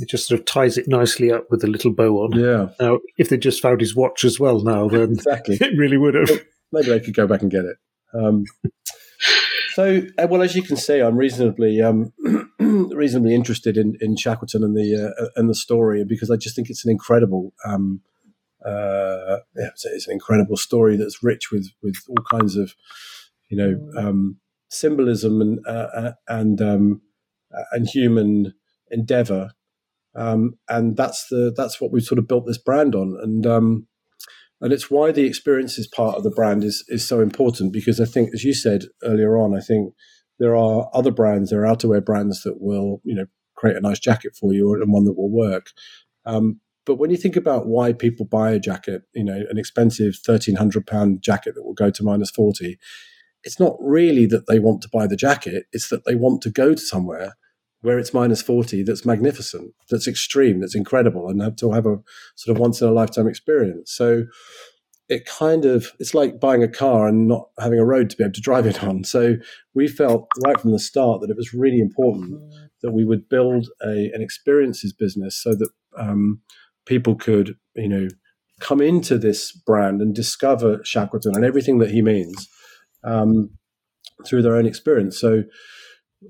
It 0.00 0.08
just 0.08 0.28
sort 0.28 0.40
of 0.40 0.46
ties 0.46 0.78
it 0.78 0.88
nicely 0.88 1.30
up 1.30 1.50
with 1.50 1.64
a 1.64 1.66
little 1.66 1.92
bow 1.92 2.24
on. 2.24 2.32
Yeah. 2.32 2.68
Now, 2.80 2.98
if 3.18 3.28
they 3.28 3.36
just 3.36 3.62
found 3.62 3.80
his 3.80 3.94
watch 3.94 4.24
as 4.24 4.40
well, 4.40 4.60
now 4.60 4.88
then 4.88 5.02
exactly, 5.12 5.56
it 5.60 5.78
really 5.78 5.96
would 5.96 6.14
have. 6.14 6.30
Maybe 6.72 6.88
they 6.88 7.00
could 7.00 7.14
go 7.14 7.26
back 7.26 7.42
and 7.42 7.50
get 7.50 7.64
it. 7.64 7.76
Um, 8.14 8.44
so, 9.74 10.02
uh, 10.18 10.26
well, 10.28 10.42
as 10.42 10.54
you 10.54 10.62
can 10.62 10.76
see, 10.76 11.00
I'm 11.00 11.16
reasonably 11.16 11.80
um, 11.82 12.12
reasonably 12.58 13.34
interested 13.34 13.76
in, 13.76 13.96
in 14.00 14.16
Shackleton 14.16 14.62
and 14.62 14.76
the 14.76 15.14
uh, 15.18 15.26
and 15.36 15.48
the 15.48 15.54
story, 15.54 16.04
because 16.04 16.30
I 16.30 16.36
just 16.36 16.54
think 16.54 16.70
it's 16.70 16.84
an 16.84 16.90
incredible 16.90 17.52
um, 17.64 18.02
uh, 18.64 19.38
yeah, 19.56 19.68
it's, 19.68 19.84
it's, 19.86 20.06
an 20.06 20.12
incredible 20.12 20.56
story 20.56 20.96
that's 20.96 21.22
rich 21.22 21.50
with 21.50 21.70
with 21.82 21.96
all 22.08 22.22
kinds 22.30 22.56
of 22.56 22.74
you 23.48 23.56
know 23.56 23.80
um, 23.96 24.36
symbolism 24.68 25.40
and 25.40 25.60
uh, 25.66 25.88
uh, 25.94 26.12
and 26.28 26.60
um, 26.60 27.02
uh, 27.56 27.64
and 27.72 27.88
human 27.88 28.54
endeavor, 28.90 29.52
um, 30.14 30.54
and 30.68 30.96
that's 30.96 31.26
the 31.28 31.52
that's 31.56 31.80
what 31.80 31.92
we've 31.92 32.02
sort 32.02 32.18
of 32.18 32.28
built 32.28 32.46
this 32.46 32.58
brand 32.58 32.94
on, 32.94 33.16
and 33.22 33.46
um, 33.46 33.86
and 34.60 34.72
it's 34.72 34.90
why 34.90 35.12
the 35.12 35.24
experiences 35.24 35.86
part 35.86 36.16
of 36.16 36.24
the 36.24 36.30
brand 36.30 36.64
is 36.64 36.84
is 36.88 37.06
so 37.06 37.20
important 37.20 37.72
because 37.72 38.00
I 38.00 38.04
think, 38.04 38.30
as 38.34 38.44
you 38.44 38.54
said 38.54 38.84
earlier 39.02 39.38
on, 39.38 39.56
I 39.56 39.60
think 39.60 39.94
there 40.38 40.56
are 40.56 40.90
other 40.92 41.10
brands, 41.10 41.50
there 41.50 41.64
are 41.64 41.74
outerwear 41.74 42.04
brands 42.04 42.42
that 42.42 42.60
will 42.60 43.00
you 43.04 43.14
know 43.14 43.26
create 43.56 43.76
a 43.76 43.80
nice 43.80 43.98
jacket 43.98 44.34
for 44.38 44.52
you 44.52 44.72
and 44.74 44.92
one 44.92 45.04
that 45.04 45.16
will 45.16 45.30
work. 45.30 45.70
Um, 46.24 46.60
but 46.86 46.96
when 46.96 47.10
you 47.10 47.16
think 47.16 47.36
about 47.36 47.66
why 47.66 47.92
people 47.92 48.26
buy 48.26 48.50
a 48.52 48.58
jacket, 48.58 49.02
you 49.14 49.22
know, 49.22 49.44
an 49.48 49.58
expensive 49.58 50.16
thirteen 50.16 50.56
hundred 50.56 50.86
pound 50.86 51.22
jacket 51.22 51.54
that 51.54 51.64
will 51.64 51.74
go 51.74 51.90
to 51.90 52.02
minus 52.02 52.30
forty, 52.30 52.78
it's 53.44 53.60
not 53.60 53.76
really 53.78 54.26
that 54.26 54.48
they 54.48 54.58
want 54.58 54.82
to 54.82 54.88
buy 54.92 55.06
the 55.06 55.16
jacket; 55.16 55.66
it's 55.72 55.88
that 55.90 56.04
they 56.04 56.16
want 56.16 56.42
to 56.42 56.50
go 56.50 56.74
to 56.74 56.80
somewhere 56.80 57.34
where 57.82 57.98
it's 57.98 58.12
minus 58.12 58.42
40 58.42 58.82
that's 58.82 59.06
magnificent, 59.06 59.72
that's 59.88 60.06
extreme, 60.06 60.60
that's 60.60 60.74
incredible, 60.74 61.28
and 61.28 61.40
have 61.40 61.56
to 61.56 61.72
have 61.72 61.86
a 61.86 61.98
sort 62.34 62.56
of 62.56 62.60
once 62.60 62.80
in 62.80 62.88
a 62.88 62.92
lifetime 62.92 63.28
experience. 63.28 63.92
So 63.92 64.24
it 65.08 65.26
kind 65.26 65.64
of 65.64 65.92
it's 65.98 66.14
like 66.14 66.38
buying 66.38 66.62
a 66.62 66.68
car 66.68 67.08
and 67.08 67.26
not 67.26 67.48
having 67.58 67.80
a 67.80 67.84
road 67.84 68.08
to 68.10 68.16
be 68.16 68.22
able 68.22 68.32
to 68.32 68.40
drive 68.40 68.66
it 68.66 68.84
on. 68.84 69.02
So 69.04 69.36
we 69.74 69.88
felt 69.88 70.28
right 70.44 70.58
from 70.58 70.70
the 70.70 70.78
start 70.78 71.20
that 71.20 71.30
it 71.30 71.36
was 71.36 71.52
really 71.52 71.80
important 71.80 72.40
that 72.82 72.92
we 72.92 73.04
would 73.04 73.28
build 73.28 73.68
a 73.82 74.10
an 74.14 74.22
experiences 74.22 74.92
business 74.92 75.42
so 75.42 75.54
that 75.56 75.70
um, 75.96 76.40
people 76.86 77.16
could 77.16 77.56
you 77.74 77.88
know 77.88 78.08
come 78.60 78.80
into 78.80 79.18
this 79.18 79.52
brand 79.52 80.00
and 80.00 80.14
discover 80.14 80.80
Shackleton 80.84 81.34
and 81.34 81.44
everything 81.44 81.78
that 81.78 81.90
he 81.90 82.02
means 82.02 82.48
um, 83.02 83.50
through 84.26 84.42
their 84.42 84.54
own 84.54 84.66
experience. 84.66 85.18
So 85.18 85.42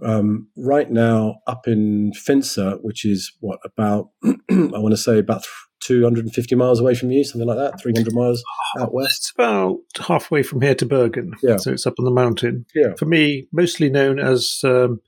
um, 0.03 0.49
right 0.57 0.91
now 0.91 1.41
up 1.47 1.67
in 1.67 2.13
Finse, 2.13 2.79
which 2.83 3.05
is 3.05 3.33
what 3.41 3.61
about 3.65 4.11
I 4.25 4.35
want 4.51 4.93
to 4.93 4.97
say 4.97 5.19
about 5.19 5.45
250 5.81 6.55
miles 6.55 6.79
away 6.81 6.95
from 6.95 7.11
you, 7.11 7.25
something 7.25 7.49
like 7.49 7.57
that, 7.57 7.81
300 7.81 8.13
miles 8.15 8.43
out 8.79 8.93
west. 8.93 9.19
It's 9.19 9.33
about 9.35 9.79
halfway 9.99 10.43
from 10.43 10.61
here 10.61 10.75
to 10.75 10.87
Bergen. 10.87 11.33
Yeah. 11.43 11.57
So 11.57 11.73
it's 11.73 11.87
up 11.87 11.95
on 11.99 12.05
the 12.05 12.11
mountain. 12.11 12.67
Yeah. 12.75 12.95
For 12.99 13.07
me, 13.07 13.49
mostly 13.53 13.89
known 13.89 14.19
as 14.19 14.61
um, 14.65 15.01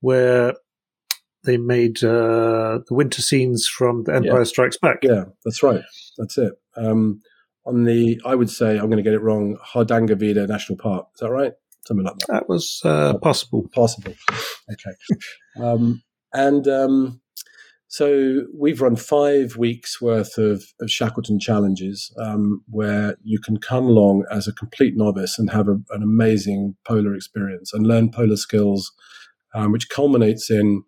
where 0.00 0.54
they 1.44 1.56
made 1.56 2.04
uh, 2.04 2.80
the 2.86 2.94
winter 2.94 3.22
scenes 3.22 3.66
from 3.66 4.04
The 4.04 4.14
Empire 4.14 4.38
Yeah. 4.38 4.44
Strikes 4.44 4.76
Back. 4.76 4.98
Yeah, 5.02 5.24
that's 5.44 5.62
right. 5.62 5.80
That's 6.18 6.36
it. 6.36 6.52
Um, 6.76 7.22
on 7.64 7.84
the, 7.84 8.20
I 8.26 8.34
would 8.34 8.50
say, 8.50 8.72
I'm 8.72 8.86
going 8.90 8.98
to 8.98 9.02
get 9.02 9.14
it 9.14 9.22
wrong, 9.22 9.56
Hardangervidda 9.74 10.48
National 10.48 10.78
Park. 10.78 11.06
Is 11.14 11.20
that 11.20 11.30
right? 11.30 11.52
Something 11.86 12.04
like 12.04 12.18
that. 12.18 12.28
That 12.28 12.48
was 12.48 12.80
uh, 12.84 13.14
possible. 13.18 13.68
possible. 13.74 14.14
Okay. 14.70 15.62
Um, 15.62 16.02
and 16.32 16.68
um, 16.68 17.20
so 17.90 18.42
we've 18.56 18.80
run 18.80 18.94
five 18.94 19.56
weeks 19.56 20.00
worth 20.00 20.38
of, 20.38 20.62
of 20.80 20.88
Shackleton 20.88 21.40
challenges 21.40 22.14
um, 22.20 22.62
where 22.68 23.16
you 23.24 23.40
can 23.40 23.56
come 23.56 23.86
along 23.86 24.26
as 24.30 24.46
a 24.46 24.52
complete 24.52 24.94
novice 24.96 25.40
and 25.40 25.50
have 25.50 25.66
a, 25.66 25.80
an 25.90 26.02
amazing 26.02 26.76
polar 26.86 27.16
experience 27.16 27.72
and 27.72 27.84
learn 27.84 28.12
polar 28.12 28.36
skills, 28.36 28.92
um, 29.54 29.72
which 29.72 29.88
culminates 29.88 30.52
in 30.52 30.84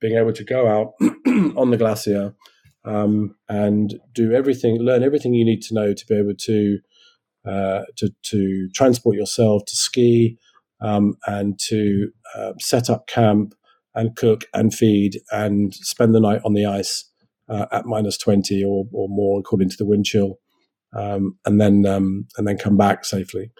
being 0.00 0.16
able 0.16 0.32
to 0.32 0.44
go 0.44 0.68
out 0.68 0.92
on 1.56 1.70
the 1.70 1.76
glacier 1.76 2.36
um, 2.84 3.34
and 3.48 3.94
do 4.12 4.32
everything, 4.32 4.76
learn 4.76 5.02
everything 5.02 5.34
you 5.34 5.44
need 5.44 5.62
to 5.62 5.74
know 5.74 5.92
to 5.92 6.06
be 6.06 6.14
able 6.14 6.34
to 6.38 6.78
uh, 7.46 7.82
to, 7.96 8.10
to 8.22 8.68
transport 8.74 9.16
yourself, 9.16 9.64
to 9.66 9.76
ski, 9.76 10.38
um, 10.80 11.16
and 11.26 11.58
to 11.58 12.10
uh, 12.36 12.52
set 12.58 12.90
up 12.90 13.06
camp 13.06 13.54
and 13.94 14.16
cook 14.16 14.44
and 14.52 14.74
feed 14.74 15.20
and 15.30 15.74
spend 15.74 16.14
the 16.14 16.20
night 16.20 16.40
on 16.44 16.54
the 16.54 16.66
ice 16.66 17.10
uh, 17.48 17.66
at 17.72 17.86
minus 17.86 18.18
20 18.18 18.64
or, 18.64 18.84
or 18.92 19.08
more 19.08 19.38
according 19.38 19.68
to 19.68 19.76
the 19.76 19.86
wind 19.86 20.04
chill 20.04 20.38
um, 20.94 21.38
and 21.44 21.60
then 21.60 21.86
um, 21.86 22.26
and 22.36 22.46
then 22.46 22.58
come 22.58 22.76
back 22.76 23.04
safely. 23.04 23.50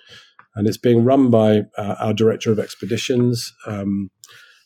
And 0.57 0.69
it's 0.69 0.79
being 0.79 1.05
run 1.05 1.31
by 1.31 1.63
uh, 1.77 1.97
our 1.99 2.15
director 2.15 2.53
of 2.53 2.59
expeditions 2.59 3.53
um, 3.67 4.11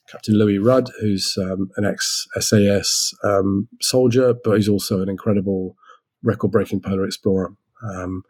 captain 0.08 0.34
louis 0.34 0.58
rudd 0.58 0.90
who's 1.00 1.36
um, 1.38 1.68
an 1.76 1.84
ex-sas 1.84 3.12
um, 3.24 3.68
soldier 3.80 4.34
but 4.42 4.56
he's 4.56 4.68
also 4.68 5.02
an 5.02 5.08
incredible 5.08 5.76
record-breaking 6.22 6.80
polar 6.80 7.04
explorer. 7.04 7.54
Um, 7.82 8.22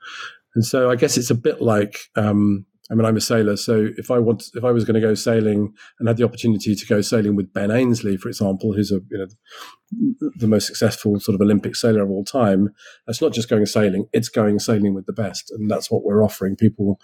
and 0.58 0.64
so 0.64 0.90
i 0.90 0.96
guess 0.96 1.16
it's 1.16 1.30
a 1.30 1.34
bit 1.34 1.62
like 1.62 2.00
um, 2.16 2.66
I 2.90 2.94
mean, 2.94 3.04
I'm 3.04 3.18
a 3.18 3.20
sailor, 3.20 3.58
so 3.58 3.90
if 3.98 4.10
I 4.10 4.18
want, 4.18 4.44
if 4.54 4.64
I 4.64 4.70
was 4.70 4.86
going 4.86 4.94
to 4.94 5.06
go 5.06 5.12
sailing 5.12 5.74
and 5.98 6.08
had 6.08 6.16
the 6.16 6.24
opportunity 6.24 6.74
to 6.74 6.86
go 6.86 7.02
sailing 7.02 7.36
with 7.36 7.52
Ben 7.52 7.70
Ainslie, 7.70 8.16
for 8.16 8.30
example, 8.30 8.72
who's 8.72 8.90
a 8.90 9.00
you 9.10 9.18
know 9.18 10.30
the 10.38 10.46
most 10.46 10.66
successful 10.66 11.20
sort 11.20 11.34
of 11.34 11.42
Olympic 11.42 11.76
sailor 11.76 12.02
of 12.02 12.08
all 12.08 12.24
time, 12.24 12.70
that's 13.06 13.20
not 13.20 13.34
just 13.34 13.50
going 13.50 13.66
sailing; 13.66 14.06
it's 14.14 14.30
going 14.30 14.58
sailing 14.58 14.94
with 14.94 15.04
the 15.04 15.12
best, 15.12 15.50
and 15.50 15.70
that's 15.70 15.90
what 15.90 16.02
we're 16.02 16.24
offering 16.24 16.56
people 16.56 16.98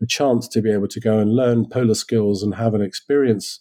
the 0.00 0.06
chance 0.06 0.48
to 0.48 0.62
be 0.62 0.72
able 0.72 0.88
to 0.88 1.00
go 1.00 1.18
and 1.18 1.36
learn 1.36 1.68
polar 1.68 1.94
skills 1.94 2.42
and 2.42 2.54
have 2.54 2.74
an 2.74 2.80
experience, 2.80 3.60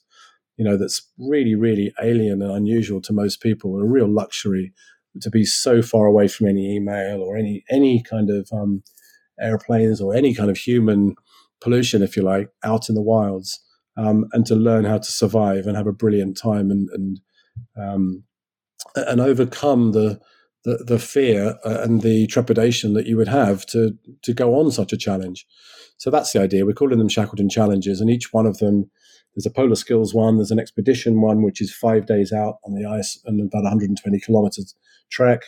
you 0.57 0.63
know, 0.63 0.77
that's 0.77 1.01
really, 1.17 1.53
really 1.53 1.93
alien 2.01 2.41
and 2.41 2.51
unusual 2.51 3.01
to 3.01 3.13
most 3.13 3.41
people, 3.41 3.77
a 3.77 3.85
real 3.85 4.07
luxury 4.07 4.73
to 5.21 5.29
be 5.29 5.43
so 5.43 5.81
far 5.81 6.05
away 6.05 6.27
from 6.27 6.47
any 6.47 6.75
email 6.75 7.21
or 7.21 7.35
any 7.35 7.63
any 7.69 8.01
kind 8.01 8.29
of 8.29 8.49
um, 8.53 8.83
airplanes 9.41 10.01
or 10.01 10.15
any 10.15 10.33
kind 10.33 10.49
of 10.49 10.57
human 10.57 11.15
pollution, 11.61 12.01
if 12.01 12.15
you 12.15 12.23
like, 12.23 12.49
out 12.63 12.89
in 12.89 12.95
the 12.95 13.01
wilds, 13.01 13.59
um, 13.97 14.25
and 14.33 14.45
to 14.45 14.55
learn 14.55 14.85
how 14.85 14.97
to 14.97 15.11
survive 15.11 15.65
and 15.67 15.75
have 15.75 15.87
a 15.87 15.93
brilliant 15.93 16.37
time 16.37 16.71
and 16.71 16.89
and 16.89 17.19
um, 17.77 18.23
and 18.95 19.21
overcome 19.21 19.91
the, 19.91 20.19
the 20.63 20.83
the 20.85 20.99
fear 20.99 21.57
uh, 21.65 21.81
and 21.81 22.01
the 22.01 22.27
trepidation 22.27 22.93
that 22.93 23.05
you 23.05 23.17
would 23.17 23.27
have 23.27 23.65
to 23.67 23.97
to 24.23 24.33
go 24.33 24.55
on 24.55 24.71
such 24.71 24.93
a 24.93 24.97
challenge. 24.97 25.45
So 25.97 26.09
that's 26.09 26.31
the 26.31 26.41
idea. 26.41 26.65
We're 26.65 26.73
calling 26.73 26.99
them 26.99 27.09
Shackleton 27.09 27.49
challenges, 27.49 28.01
and 28.01 28.09
each 28.09 28.33
one 28.33 28.45
of 28.45 28.57
them. 28.59 28.89
There's 29.35 29.45
a 29.45 29.51
polar 29.51 29.75
skills 29.75 30.13
one. 30.13 30.37
There's 30.37 30.51
an 30.51 30.59
expedition 30.59 31.21
one, 31.21 31.43
which 31.43 31.61
is 31.61 31.73
five 31.73 32.07
days 32.07 32.33
out 32.33 32.57
on 32.65 32.73
the 32.73 32.85
ice 32.85 33.19
and 33.25 33.39
about 33.39 33.63
120 33.63 34.19
kilometers 34.19 34.75
trek. 35.11 35.43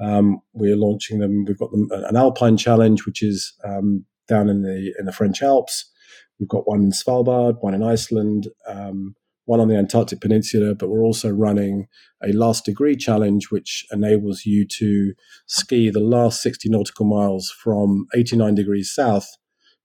Um, 0.00 0.40
we're 0.52 0.76
launching 0.76 1.18
them. 1.18 1.44
We've 1.46 1.58
got 1.58 1.70
them 1.70 1.88
an 1.90 2.16
alpine 2.16 2.56
challenge, 2.56 3.04
which 3.04 3.22
is 3.22 3.54
um, 3.64 4.04
down 4.28 4.48
in 4.48 4.62
the 4.62 4.94
in 4.98 5.06
the 5.06 5.12
French 5.12 5.42
Alps. 5.42 5.90
We've 6.38 6.48
got 6.48 6.68
one 6.68 6.82
in 6.82 6.90
Svalbard, 6.92 7.56
one 7.60 7.74
in 7.74 7.82
Iceland, 7.82 8.48
um, 8.66 9.16
one 9.46 9.60
on 9.60 9.68
the 9.68 9.76
Antarctic 9.76 10.20
Peninsula. 10.20 10.74
But 10.74 10.88
we're 10.88 11.02
also 11.02 11.30
running 11.30 11.88
a 12.22 12.32
last 12.32 12.64
degree 12.64 12.96
challenge, 12.96 13.50
which 13.50 13.84
enables 13.90 14.44
you 14.46 14.66
to 14.78 15.14
ski 15.46 15.90
the 15.90 16.00
last 16.00 16.42
60 16.42 16.68
nautical 16.68 17.06
miles 17.06 17.50
from 17.50 18.06
89 18.14 18.54
degrees 18.54 18.92
south 18.92 19.28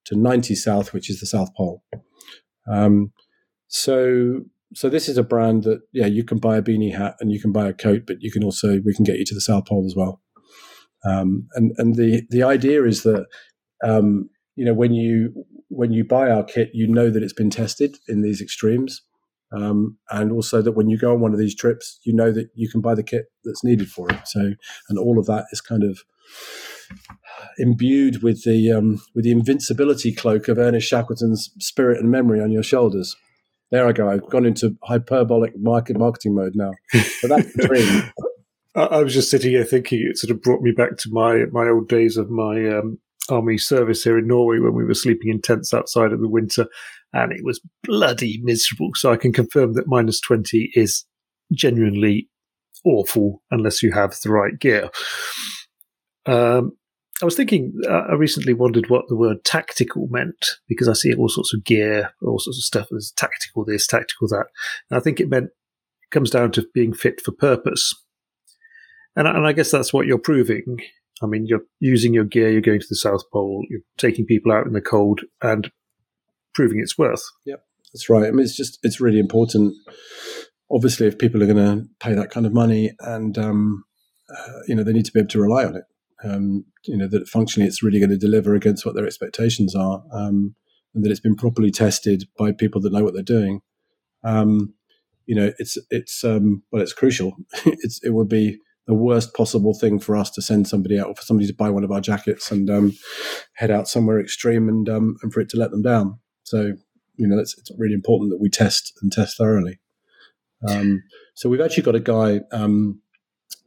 to 0.05 0.15
90 0.15 0.55
south, 0.55 0.93
which 0.93 1.09
is 1.09 1.19
the 1.19 1.25
South 1.25 1.53
Pole. 1.55 1.83
Um, 2.67 3.13
so 3.67 4.41
so 4.73 4.89
this 4.89 5.07
is 5.07 5.17
a 5.17 5.23
brand 5.23 5.63
that 5.63 5.81
yeah 5.91 6.05
you 6.05 6.23
can 6.23 6.37
buy 6.37 6.57
a 6.57 6.61
beanie 6.61 6.95
hat 6.95 7.15
and 7.19 7.31
you 7.31 7.39
can 7.39 7.51
buy 7.51 7.67
a 7.67 7.73
coat, 7.73 8.03
but 8.05 8.17
you 8.21 8.31
can 8.31 8.43
also 8.43 8.79
we 8.85 8.93
can 8.93 9.03
get 9.03 9.17
you 9.17 9.25
to 9.25 9.35
the 9.35 9.41
South 9.41 9.65
Pole 9.65 9.85
as 9.85 9.95
well. 9.95 10.21
Um, 11.05 11.47
and 11.53 11.73
and 11.77 11.95
the 11.95 12.23
the 12.29 12.43
idea 12.43 12.83
is 12.85 13.03
that 13.03 13.25
um, 13.83 14.29
you 14.55 14.65
know 14.65 14.73
when 14.73 14.93
you 14.93 15.45
when 15.69 15.91
you 15.91 16.03
buy 16.03 16.29
our 16.29 16.43
kit, 16.43 16.69
you 16.73 16.87
know 16.87 17.09
that 17.09 17.23
it's 17.23 17.33
been 17.33 17.49
tested 17.49 17.97
in 18.07 18.21
these 18.21 18.41
extremes, 18.41 19.01
um, 19.51 19.97
and 20.09 20.31
also 20.31 20.61
that 20.61 20.73
when 20.73 20.89
you 20.89 20.97
go 20.97 21.13
on 21.13 21.19
one 21.19 21.33
of 21.33 21.39
these 21.39 21.55
trips, 21.55 21.99
you 22.03 22.13
know 22.13 22.31
that 22.31 22.49
you 22.55 22.69
can 22.69 22.81
buy 22.81 22.95
the 22.95 23.03
kit 23.03 23.25
that's 23.43 23.63
needed 23.63 23.89
for 23.89 24.09
it. 24.09 24.27
So 24.27 24.53
and 24.89 24.97
all 24.97 25.19
of 25.19 25.25
that 25.27 25.45
is 25.51 25.61
kind 25.61 25.83
of 25.83 25.99
imbued 27.57 28.23
with 28.23 28.43
the 28.43 28.71
um, 28.71 29.01
with 29.13 29.25
the 29.25 29.31
invincibility 29.31 30.13
cloak 30.13 30.47
of 30.47 30.57
Ernest 30.57 30.87
Shackleton's 30.87 31.51
spirit 31.59 31.99
and 31.99 32.09
memory 32.09 32.41
on 32.41 32.51
your 32.51 32.63
shoulders. 32.63 33.15
There 33.73 33.87
I 33.87 33.91
go. 33.91 34.07
I've 34.07 34.29
gone 34.29 34.45
into 34.45 34.77
hyperbolic 34.83 35.53
market 35.57 35.97
marketing 35.97 36.35
mode 36.35 36.53
now. 36.53 36.73
But 37.23 37.29
that's 37.29 37.53
the 37.55 37.67
dream. 37.67 38.13
I, 38.75 38.97
I 38.97 39.03
was 39.03 39.15
just 39.15 39.31
sitting 39.31 39.49
here 39.49 39.63
thinking 39.63 40.07
it 40.07 40.15
sort 40.19 40.29
of 40.29 40.43
brought 40.43 40.61
me 40.61 40.71
back 40.71 40.97
to 40.97 41.09
my 41.11 41.45
my 41.51 41.67
old 41.69 41.89
days 41.89 42.15
of 42.15 42.29
my 42.29 42.69
um, 42.69 42.99
army 43.29 43.57
service 43.57 44.03
here 44.03 44.19
in 44.19 44.27
Norway 44.27 44.59
when 44.59 44.75
we 44.75 44.85
were 44.85 44.93
sleeping 44.93 45.31
in 45.31 45.41
tents 45.41 45.73
outside 45.73 46.11
in 46.11 46.21
the 46.21 46.29
winter, 46.29 46.67
and 47.13 47.31
it 47.31 47.43
was 47.43 47.61
bloody 47.81 48.39
miserable. 48.43 48.91
So 48.93 49.11
I 49.11 49.17
can 49.17 49.33
confirm 49.33 49.73
that 49.73 49.87
minus 49.87 50.19
twenty 50.19 50.69
is 50.75 51.03
genuinely 51.51 52.29
awful 52.85 53.41
unless 53.49 53.81
you 53.81 53.91
have 53.91 54.15
the 54.21 54.29
right 54.29 54.59
gear. 54.59 54.91
Um, 56.27 56.77
I 57.21 57.25
was 57.25 57.35
thinking, 57.35 57.73
uh, 57.87 58.03
I 58.09 58.13
recently 58.13 58.53
wondered 58.53 58.89
what 58.89 59.05
the 59.07 59.15
word 59.15 59.43
tactical 59.45 60.07
meant 60.09 60.45
because 60.67 60.89
I 60.89 60.93
see 60.93 61.13
all 61.13 61.29
sorts 61.29 61.53
of 61.53 61.63
gear, 61.63 62.11
all 62.21 62.39
sorts 62.39 62.57
of 62.57 62.63
stuff 62.63 62.87
as 62.95 63.13
tactical 63.15 63.63
this, 63.63 63.85
tactical 63.87 64.27
that. 64.29 64.45
And 64.89 64.97
I 64.97 65.01
think 65.01 65.19
it 65.19 65.29
meant 65.29 65.45
it 65.45 66.11
comes 66.11 66.31
down 66.31 66.51
to 66.53 66.67
being 66.73 66.93
fit 66.93 67.21
for 67.21 67.31
purpose. 67.31 67.93
And, 69.15 69.27
I- 69.27 69.35
and 69.37 69.45
I 69.47 69.53
guess 69.53 69.71
that's 69.71 69.93
what 69.93 70.07
you're 70.07 70.17
proving. 70.17 70.77
I 71.21 71.27
mean, 71.27 71.45
you're 71.47 71.61
using 71.79 72.13
your 72.13 72.25
gear, 72.25 72.49
you're 72.49 72.61
going 72.61 72.79
to 72.81 72.87
the 72.89 72.95
South 72.95 73.21
Pole, 73.31 73.63
you're 73.69 73.81
taking 73.97 74.25
people 74.25 74.51
out 74.51 74.65
in 74.65 74.73
the 74.73 74.81
cold 74.81 75.21
and 75.41 75.71
proving 76.53 76.79
its 76.79 76.97
worth. 76.97 77.23
Yep, 77.45 77.63
that's 77.93 78.09
right. 78.09 78.25
I 78.25 78.31
mean, 78.31 78.41
it's 78.43 78.57
just 78.57 78.79
it's 78.83 78.99
really 78.99 79.19
important. 79.19 79.73
Obviously, 80.71 81.05
if 81.07 81.19
people 81.19 81.41
are 81.43 81.45
going 81.45 81.57
to 81.57 81.85
pay 81.99 82.13
that 82.15 82.31
kind 82.31 82.45
of 82.47 82.53
money, 82.53 82.91
and 82.99 83.37
um, 83.37 83.85
uh, 84.35 84.59
you 84.67 84.75
know, 84.75 84.83
they 84.83 84.91
need 84.91 85.05
to 85.05 85.11
be 85.13 85.19
able 85.19 85.29
to 85.29 85.41
rely 85.41 85.63
on 85.63 85.75
it. 85.75 85.83
Um, 86.23 86.65
you 86.85 86.97
know 86.97 87.07
that 87.07 87.27
functionally, 87.27 87.67
it's 87.67 87.83
really 87.83 87.99
going 87.99 88.09
to 88.09 88.17
deliver 88.17 88.55
against 88.55 88.85
what 88.85 88.95
their 88.95 89.05
expectations 89.05 89.75
are, 89.75 90.03
um, 90.11 90.55
and 90.93 91.03
that 91.03 91.11
it's 91.11 91.19
been 91.19 91.35
properly 91.35 91.71
tested 91.71 92.25
by 92.37 92.51
people 92.51 92.81
that 92.81 92.93
know 92.93 93.03
what 93.03 93.13
they're 93.13 93.23
doing. 93.23 93.61
Um, 94.23 94.73
you 95.25 95.35
know, 95.35 95.51
it's 95.59 95.77
it's 95.89 96.23
um, 96.23 96.63
well, 96.71 96.81
it's 96.81 96.93
crucial. 96.93 97.33
it's 97.65 97.99
it 98.03 98.11
would 98.11 98.29
be 98.29 98.59
the 98.85 98.93
worst 98.93 99.33
possible 99.33 99.73
thing 99.73 99.97
for 99.99 100.15
us 100.15 100.29
to 100.31 100.41
send 100.41 100.67
somebody 100.67 100.99
out 100.99 101.07
or 101.07 101.15
for 101.15 101.21
somebody 101.21 101.47
to 101.47 101.53
buy 101.53 101.69
one 101.69 101.85
of 101.85 101.91
our 101.91 102.01
jackets 102.01 102.51
and 102.51 102.69
um, 102.69 102.93
head 103.55 103.71
out 103.71 103.87
somewhere 103.87 104.19
extreme 104.19 104.67
and 104.67 104.89
um, 104.89 105.15
and 105.23 105.33
for 105.33 105.39
it 105.39 105.49
to 105.49 105.57
let 105.57 105.71
them 105.71 105.81
down. 105.81 106.19
So 106.43 106.73
you 107.15 107.27
know, 107.27 107.39
it's, 107.39 107.57
it's 107.57 107.71
really 107.77 107.93
important 107.93 108.31
that 108.31 108.41
we 108.41 108.49
test 108.49 108.93
and 109.01 109.11
test 109.11 109.37
thoroughly. 109.37 109.79
Um, 110.67 111.03
so 111.35 111.49
we've 111.49 111.61
actually 111.61 111.83
got 111.83 111.95
a 111.95 111.99
guy, 111.99 112.41
um, 112.51 113.01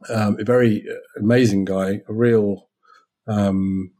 um, 0.09 0.37
a 0.39 0.43
very 0.43 0.85
amazing 1.17 1.65
guy, 1.65 2.01
a 2.07 2.13
real, 2.13 2.69
um, 3.27 3.91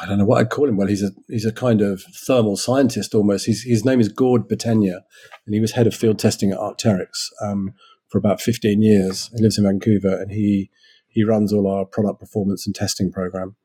I 0.00 0.06
don't 0.06 0.18
know 0.18 0.24
what 0.24 0.40
I'd 0.40 0.50
call 0.50 0.68
him. 0.68 0.76
Well, 0.76 0.88
he's 0.88 1.02
a 1.02 1.10
he's 1.28 1.46
a 1.46 1.52
kind 1.52 1.80
of 1.80 2.02
thermal 2.26 2.56
scientist 2.56 3.14
almost. 3.14 3.46
His 3.46 3.84
name 3.84 4.00
is 4.00 4.08
Gord 4.08 4.48
Botenya, 4.48 5.00
and 5.46 5.54
he 5.54 5.60
was 5.60 5.72
head 5.72 5.86
of 5.86 5.94
field 5.94 6.18
testing 6.18 6.50
at 6.50 6.58
Arc'teryx 6.58 7.28
um, 7.40 7.74
for 8.08 8.18
about 8.18 8.40
15 8.40 8.82
years. 8.82 9.30
He 9.34 9.42
lives 9.42 9.58
in 9.58 9.64
Vancouver, 9.64 10.20
and 10.20 10.32
he 10.32 10.70
he 11.06 11.24
runs 11.24 11.52
all 11.52 11.68
our 11.68 11.84
product 11.84 12.20
performance 12.20 12.66
and 12.66 12.74
testing 12.74 13.12
program. 13.12 13.56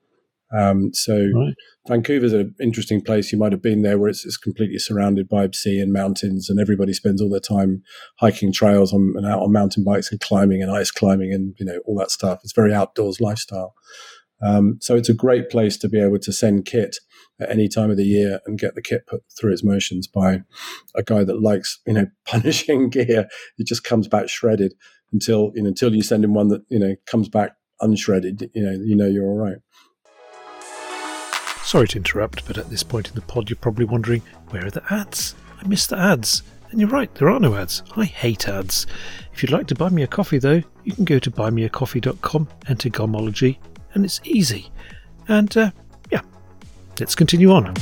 Um, 0.53 0.93
so 0.93 1.13
right. 1.33 1.53
Vancouver's 1.87 2.33
an 2.33 2.55
interesting 2.59 3.01
place. 3.01 3.31
You 3.31 3.37
might 3.37 3.51
have 3.51 3.61
been 3.61 3.81
there, 3.81 3.97
where 3.97 4.09
it's, 4.09 4.25
it's, 4.25 4.37
completely 4.37 4.77
surrounded 4.77 5.27
by 5.27 5.49
sea 5.53 5.79
and 5.79 5.91
mountains, 5.91 6.49
and 6.49 6.59
everybody 6.59 6.93
spends 6.93 7.21
all 7.21 7.29
their 7.29 7.39
time 7.39 7.81
hiking 8.19 8.51
trails 8.51 8.93
on, 8.93 9.13
and 9.15 9.25
out 9.25 9.41
on 9.41 9.51
mountain 9.51 9.83
bikes 9.83 10.11
and 10.11 10.19
climbing 10.19 10.61
and 10.61 10.71
ice 10.71 10.91
climbing 10.91 11.33
and 11.33 11.55
you 11.57 11.65
know 11.65 11.79
all 11.85 11.97
that 11.97 12.11
stuff. 12.11 12.39
It's 12.43 12.53
very 12.53 12.73
outdoors 12.73 13.19
lifestyle. 13.19 13.73
Um, 14.41 14.77
so 14.81 14.95
it's 14.95 15.09
a 15.09 15.13
great 15.13 15.49
place 15.49 15.77
to 15.77 15.89
be 15.89 15.99
able 15.99 16.19
to 16.19 16.33
send 16.33 16.65
kit 16.65 16.97
at 17.39 17.49
any 17.49 17.67
time 17.67 17.89
of 17.89 17.97
the 17.97 18.03
year 18.03 18.39
and 18.45 18.59
get 18.59 18.75
the 18.75 18.81
kit 18.81 19.07
put 19.07 19.23
through 19.37 19.53
its 19.53 19.63
motions 19.63 20.07
by 20.07 20.41
a 20.95 21.03
guy 21.03 21.23
that 21.23 21.41
likes 21.41 21.79
you 21.85 21.93
know 21.93 22.07
punishing 22.25 22.89
gear. 22.89 23.27
It 23.57 23.67
just 23.67 23.83
comes 23.83 24.07
back 24.07 24.29
shredded 24.29 24.73
until 25.11 25.51
you 25.55 25.63
know 25.63 25.69
until 25.69 25.93
you 25.93 26.03
send 26.03 26.23
him 26.23 26.33
one 26.33 26.49
that 26.49 26.63
you 26.69 26.79
know 26.79 26.95
comes 27.05 27.29
back 27.29 27.53
unshredded. 27.81 28.49
You 28.53 28.63
know 28.63 28.71
you 28.71 28.95
know 28.95 29.07
you're 29.07 29.25
all 29.25 29.37
right. 29.37 29.57
Sorry 31.76 31.89
to 31.89 31.97
interrupt, 31.97 32.47
but 32.47 32.57
at 32.57 32.69
this 32.69 32.84
point 32.84 33.09
in 33.09 33.15
the 33.15 33.21
pod, 33.21 33.49
you're 33.49 33.57
probably 33.57 33.84
wondering 33.84 34.21
where 34.49 34.65
are 34.65 34.71
the 34.71 34.93
ads? 34.93 35.36
I 35.61 35.67
missed 35.67 35.89
the 35.89 35.99
ads. 35.99 36.41
And 36.71 36.80
you're 36.80 36.88
right, 36.88 37.13
there 37.15 37.30
are 37.30 37.38
no 37.38 37.53
ads. 37.53 37.84
I 37.97 38.05
hate 38.05 38.47
ads. 38.47 38.88
If 39.34 39.43
you'd 39.43 39.51
like 39.51 39.67
to 39.67 39.76
buy 39.76 39.89
me 39.89 40.01
a 40.01 40.07
coffee, 40.07 40.38
though, 40.38 40.63
you 40.86 40.93
can 40.93 41.03
go 41.03 41.19
to 41.19 41.30
buymeacoffee.com, 41.30 42.47
enter 42.69 42.89
Gomology, 42.89 43.57
and 43.93 44.05
it's 44.05 44.21
easy. 44.23 44.71
And 45.28 45.57
uh, 45.57 45.71
yeah, 46.13 46.21
let's 46.97 47.13
continue 47.13 47.51
on. 47.51 47.73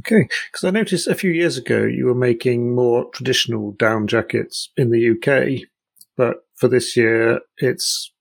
Okay, 0.00 0.26
because 0.50 0.64
I 0.64 0.70
noticed 0.70 1.06
a 1.06 1.14
few 1.14 1.30
years 1.30 1.56
ago 1.56 1.84
you 1.84 2.06
were 2.06 2.14
making 2.16 2.74
more 2.74 3.08
traditional 3.10 3.70
down 3.78 4.08
jackets 4.08 4.70
in 4.76 4.90
the 4.90 5.10
UK, 5.10 5.68
but 6.16 6.38
for 6.56 6.66
this 6.66 6.96
year 6.96 7.38
it's 7.58 8.12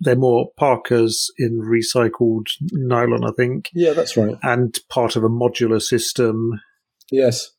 they're 0.00 0.16
more 0.16 0.50
parkas 0.56 1.32
in 1.38 1.60
recycled 1.60 2.46
nylon, 2.72 3.24
I 3.24 3.32
think. 3.36 3.70
Yeah, 3.74 3.92
that's 3.92 4.16
right. 4.16 4.36
And 4.42 4.78
part 4.88 5.16
of 5.16 5.24
a 5.24 5.28
modular 5.28 5.82
system. 5.82 6.60
Yes. 7.10 7.50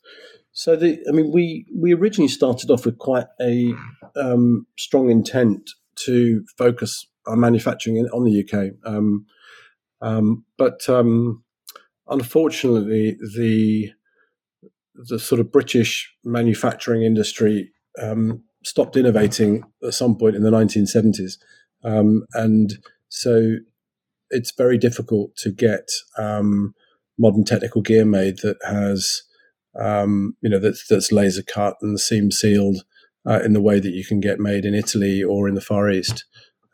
So 0.51 0.75
the, 0.75 0.99
I 1.07 1.11
mean, 1.11 1.31
we 1.31 1.65
we 1.75 1.93
originally 1.93 2.27
started 2.27 2.69
off 2.69 2.85
with 2.85 2.97
quite 2.97 3.27
a 3.39 3.73
um, 4.15 4.65
strong 4.77 5.09
intent 5.09 5.71
to 6.05 6.43
focus 6.57 7.07
our 7.27 7.35
manufacturing 7.35 7.97
in, 7.97 8.07
on 8.07 8.23
the 8.23 8.43
UK, 8.43 8.73
um, 8.85 9.25
um, 10.01 10.45
but 10.57 10.89
um, 10.89 11.43
unfortunately, 12.07 13.17
the 13.37 13.91
the 14.95 15.19
sort 15.19 15.39
of 15.39 15.51
British 15.51 16.13
manufacturing 16.25 17.03
industry 17.03 17.71
um, 18.01 18.43
stopped 18.63 18.97
innovating 18.97 19.63
at 19.83 19.93
some 19.93 20.17
point 20.17 20.35
in 20.35 20.43
the 20.43 20.51
1970s. 20.51 21.37
Um, 21.84 22.25
and 22.34 22.77
so 23.07 23.57
it's 24.30 24.51
very 24.51 24.77
difficult 24.77 25.36
to 25.38 25.51
get 25.51 25.89
um, 26.17 26.73
modern 27.17 27.43
technical 27.43 27.82
gear 27.82 28.05
made 28.05 28.39
that 28.39 28.57
has, 28.65 29.23
um, 29.80 30.36
you 30.41 30.49
know, 30.49 30.59
that's, 30.59 30.88
that's 30.88 31.11
laser 31.11 31.43
cut 31.43 31.77
and 31.82 31.99
seam 31.99 32.32
sealed 32.32 32.84
uh, 33.27 33.39
in 33.43 33.53
the 33.53 33.61
way 33.61 33.80
that 33.80 33.91
you 33.91 34.05
can 34.05 34.19
get 34.19 34.39
made 34.39 34.65
in 34.65 34.73
Italy 34.73 35.23
or 35.23 35.47
in 35.47 35.55
the 35.55 35.61
Far 35.61 35.89
East. 35.89 36.25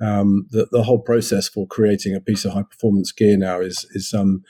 Um, 0.02 0.48
the, 0.50 0.68
the 0.72 0.84
whole 0.84 1.00
process 1.00 1.48
for 1.48 1.66
creating 1.66 2.16
a 2.16 2.22
piece 2.22 2.44
of 2.44 2.52
high 2.52 2.64
performance 2.64 3.12
gear 3.12 3.38
now 3.38 3.62
is, 3.62 3.86
is 3.92 4.14
um, 4.14 4.44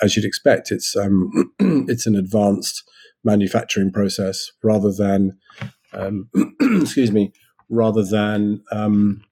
as 0.00 0.16
you'd 0.16 0.24
expect, 0.24 0.70
it's 0.70 0.96
um, 0.96 1.52
it's 1.58 2.06
an 2.06 2.16
advanced 2.16 2.82
manufacturing 3.24 3.92
process 3.92 4.50
rather 4.62 4.92
than, 4.92 5.38
excuse 6.60 7.12
me, 7.12 7.32
rather 7.68 8.04
than 8.04 8.62
um, 8.70 9.22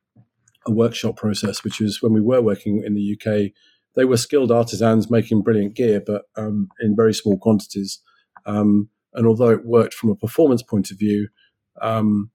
a 0.67 0.73
workshop 0.73 1.17
process, 1.17 1.65
which 1.65 1.81
was 1.81 2.03
when 2.03 2.13
we 2.13 2.21
were 2.21 2.43
working 2.43 2.83
in 2.85 2.95
the 2.95 3.17
UK. 3.17 3.53
They 3.97 4.05
were 4.05 4.17
skilled 4.17 4.51
artisans 4.51 5.11
making 5.11 5.43
brilliant 5.43 5.75
gear, 5.75 6.03
but 6.05 6.23
um, 6.37 6.69
in 6.81 6.97
very 6.97 7.15
small 7.15 7.39
quantities. 7.39 8.01
Um, 8.47 8.89
and 9.13 9.27
although 9.27 9.51
it 9.51 9.65
worked 9.65 9.95
from 9.95 10.11
a 10.11 10.17
performance 10.17 10.63
point 10.63 10.91
of 10.91 10.99
view, 10.99 11.29
um, 11.81 12.31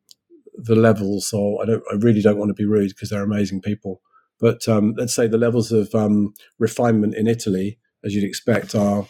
the 0.55 0.75
levels 0.75 1.33
are, 1.33 1.61
I, 1.61 1.65
don't, 1.65 1.83
I 1.91 1.95
really 1.95 2.21
don't 2.21 2.37
want 2.37 2.49
to 2.49 2.53
be 2.53 2.65
rude 2.65 2.89
because 2.89 3.09
they're 3.09 3.23
amazing 3.23 3.61
people. 3.61 4.01
But 4.39 4.67
um, 4.67 4.93
let's 4.97 5.13
say 5.13 5.27
the 5.27 5.37
levels 5.37 5.71
of 5.71 5.93
um, 5.93 6.33
refinement 6.57 7.15
in 7.15 7.27
Italy, 7.27 7.77
as 8.05 8.15
you'd 8.15 8.23
expect, 8.23 8.73
are, 8.73 9.05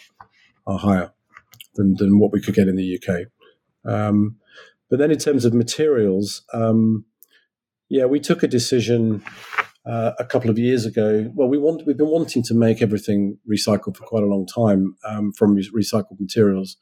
are 0.65 0.79
higher 0.79 1.11
than, 1.75 1.95
than 1.97 2.19
what 2.19 2.31
we 2.31 2.41
could 2.41 2.55
get 2.55 2.67
in 2.67 2.75
the 2.75 2.99
UK. 2.99 3.27
Um, 3.85 4.37
but 4.89 4.97
then 4.97 5.11
in 5.11 5.19
terms 5.19 5.45
of 5.45 5.53
materials, 5.53 6.41
um, 6.51 7.05
yeah, 7.89 8.05
we 8.05 8.19
took 8.19 8.43
a 8.43 8.47
decision 8.47 9.23
uh, 9.85 10.11
a 10.19 10.25
couple 10.25 10.49
of 10.49 10.59
years 10.59 10.85
ago. 10.85 11.29
Well, 11.33 11.47
we 11.47 11.57
want 11.57 11.85
we've 11.85 11.97
been 11.97 12.07
wanting 12.07 12.43
to 12.43 12.53
make 12.53 12.81
everything 12.81 13.37
recycled 13.49 13.97
for 13.97 14.05
quite 14.05 14.23
a 14.23 14.27
long 14.27 14.45
time 14.45 14.95
um, 15.05 15.31
from 15.33 15.55
re- 15.55 15.71
recycled 15.75 16.19
materials, 16.19 16.77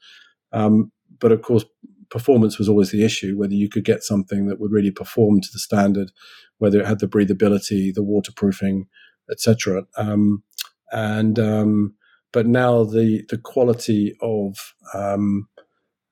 um, 0.52 0.92
but 1.18 1.32
of 1.32 1.42
course, 1.42 1.64
performance 2.10 2.58
was 2.58 2.68
always 2.68 2.90
the 2.90 3.04
issue. 3.04 3.36
Whether 3.36 3.54
you 3.54 3.68
could 3.68 3.84
get 3.84 4.02
something 4.02 4.46
that 4.46 4.60
would 4.60 4.72
really 4.72 4.90
perform 4.90 5.40
to 5.40 5.48
the 5.52 5.58
standard, 5.58 6.12
whether 6.58 6.80
it 6.80 6.86
had 6.86 7.00
the 7.00 7.08
breathability, 7.08 7.92
the 7.92 8.02
waterproofing, 8.02 8.86
etc. 9.30 9.84
Um, 9.96 10.42
and 10.92 11.38
um, 11.38 11.94
but 12.32 12.46
now 12.46 12.84
the 12.84 13.24
the 13.30 13.38
quality 13.38 14.14
of 14.20 14.74
um, 14.92 15.48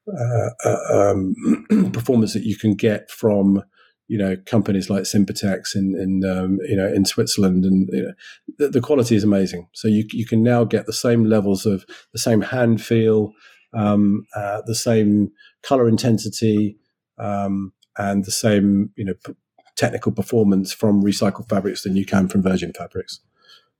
uh, 0.09 0.51
uh, 0.65 1.11
um, 1.11 1.35
performance 1.93 2.33
that 2.33 2.45
you 2.45 2.57
can 2.57 2.75
get 2.75 3.11
from 3.11 3.63
you 4.09 4.19
know 4.19 4.37
companies 4.47 4.89
like 4.89 5.03
Sympatex 5.03 5.75
in, 5.75 5.95
in 5.97 6.25
um, 6.25 6.59
you 6.69 6.77
know 6.77 6.87
in 6.87 7.05
Switzerland, 7.05 7.65
and 7.65 7.89
you 7.93 8.03
know, 8.03 8.13
the, 8.59 8.69
the, 8.69 8.81
quality 8.81 9.17
is 9.17 9.25
amazing. 9.25 9.69
So 9.73 9.89
you 9.89 10.05
you 10.13 10.27
can 10.27 10.43
now 10.43 10.65
get 10.65 10.87
the 10.87 10.93
same 10.93 11.25
levels 11.25 11.67
of 11.67 11.85
the 12.13 12.19
same 12.19 12.43
hand 12.43 12.83
feel, 12.83 13.33
um, 13.75 14.27
uh, 14.35 14.63
the 14.67 14.75
same 14.75 15.31
color 15.63 15.89
intensity, 15.89 16.77
um, 17.19 17.73
and 17.99 18.25
the 18.25 18.33
same 18.33 18.91
you 18.97 19.05
know 19.05 19.15
p- 19.25 19.35
technical 19.77 20.13
performance 20.13 20.73
from 20.73 21.03
recycled 21.03 21.49
fabrics 21.49 21.83
than 21.83 21.97
you 21.97 22.07
can 22.07 22.29
from 22.29 22.43
virgin 22.43 22.73
fabrics. 22.73 23.21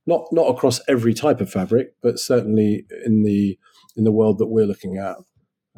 Not 0.05 0.27
not 0.31 0.49
across 0.49 0.81
every 0.87 1.13
type 1.13 1.39
of 1.41 1.49
fabric, 1.49 1.93
but 2.01 2.19
certainly 2.19 2.85
in 3.05 3.23
the 3.23 3.57
in 3.95 4.03
the 4.03 4.11
world 4.11 4.37
that 4.39 4.47
we're 4.47 4.65
looking 4.65 4.97
at, 4.97 5.17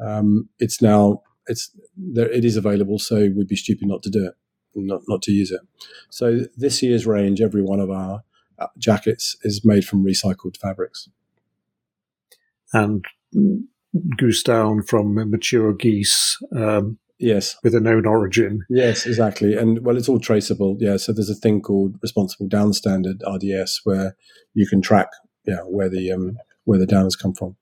um, 0.04 0.48
it's 0.58 0.82
now 0.82 1.22
it's 1.50 1.70
there, 1.96 2.30
it 2.30 2.44
is 2.44 2.56
available, 2.56 2.98
so 2.98 3.16
we'd 3.34 3.48
be 3.48 3.56
stupid 3.56 3.88
not 3.88 4.02
to 4.04 4.10
do 4.10 4.26
it, 4.26 4.34
not 4.74 5.02
not 5.08 5.22
to 5.22 5.32
use 5.32 5.50
it. 5.50 5.60
So 6.08 6.40
this 6.56 6.82
year's 6.82 7.06
range, 7.06 7.40
every 7.40 7.62
one 7.62 7.80
of 7.80 7.90
our 7.90 8.22
uh, 8.58 8.68
jackets 8.78 9.36
is 9.42 9.64
made 9.64 9.84
from 9.84 10.04
recycled 10.04 10.56
fabrics, 10.56 11.08
and 12.72 13.04
goose 14.16 14.42
down 14.42 14.82
from 14.82 15.14
mature 15.30 15.74
geese. 15.74 16.38
Um, 16.54 16.98
yes, 17.18 17.56
with 17.62 17.74
a 17.74 17.80
known 17.80 18.06
origin. 18.06 18.64
Yes, 18.70 19.06
exactly, 19.06 19.56
and 19.56 19.84
well, 19.84 19.96
it's 19.96 20.08
all 20.08 20.20
traceable. 20.20 20.76
Yeah, 20.78 20.96
so 20.96 21.12
there's 21.12 21.30
a 21.30 21.34
thing 21.34 21.60
called 21.60 21.96
responsible 22.00 22.48
down 22.48 22.72
standard 22.72 23.22
(RDS) 23.26 23.80
where 23.84 24.16
you 24.54 24.66
can 24.66 24.80
track 24.80 25.08
yeah 25.46 25.60
where 25.60 25.88
the 25.88 26.12
um, 26.12 26.36
where 26.64 26.78
the 26.78 26.86
down 26.86 27.04
has 27.04 27.16
come 27.16 27.34
from. 27.34 27.56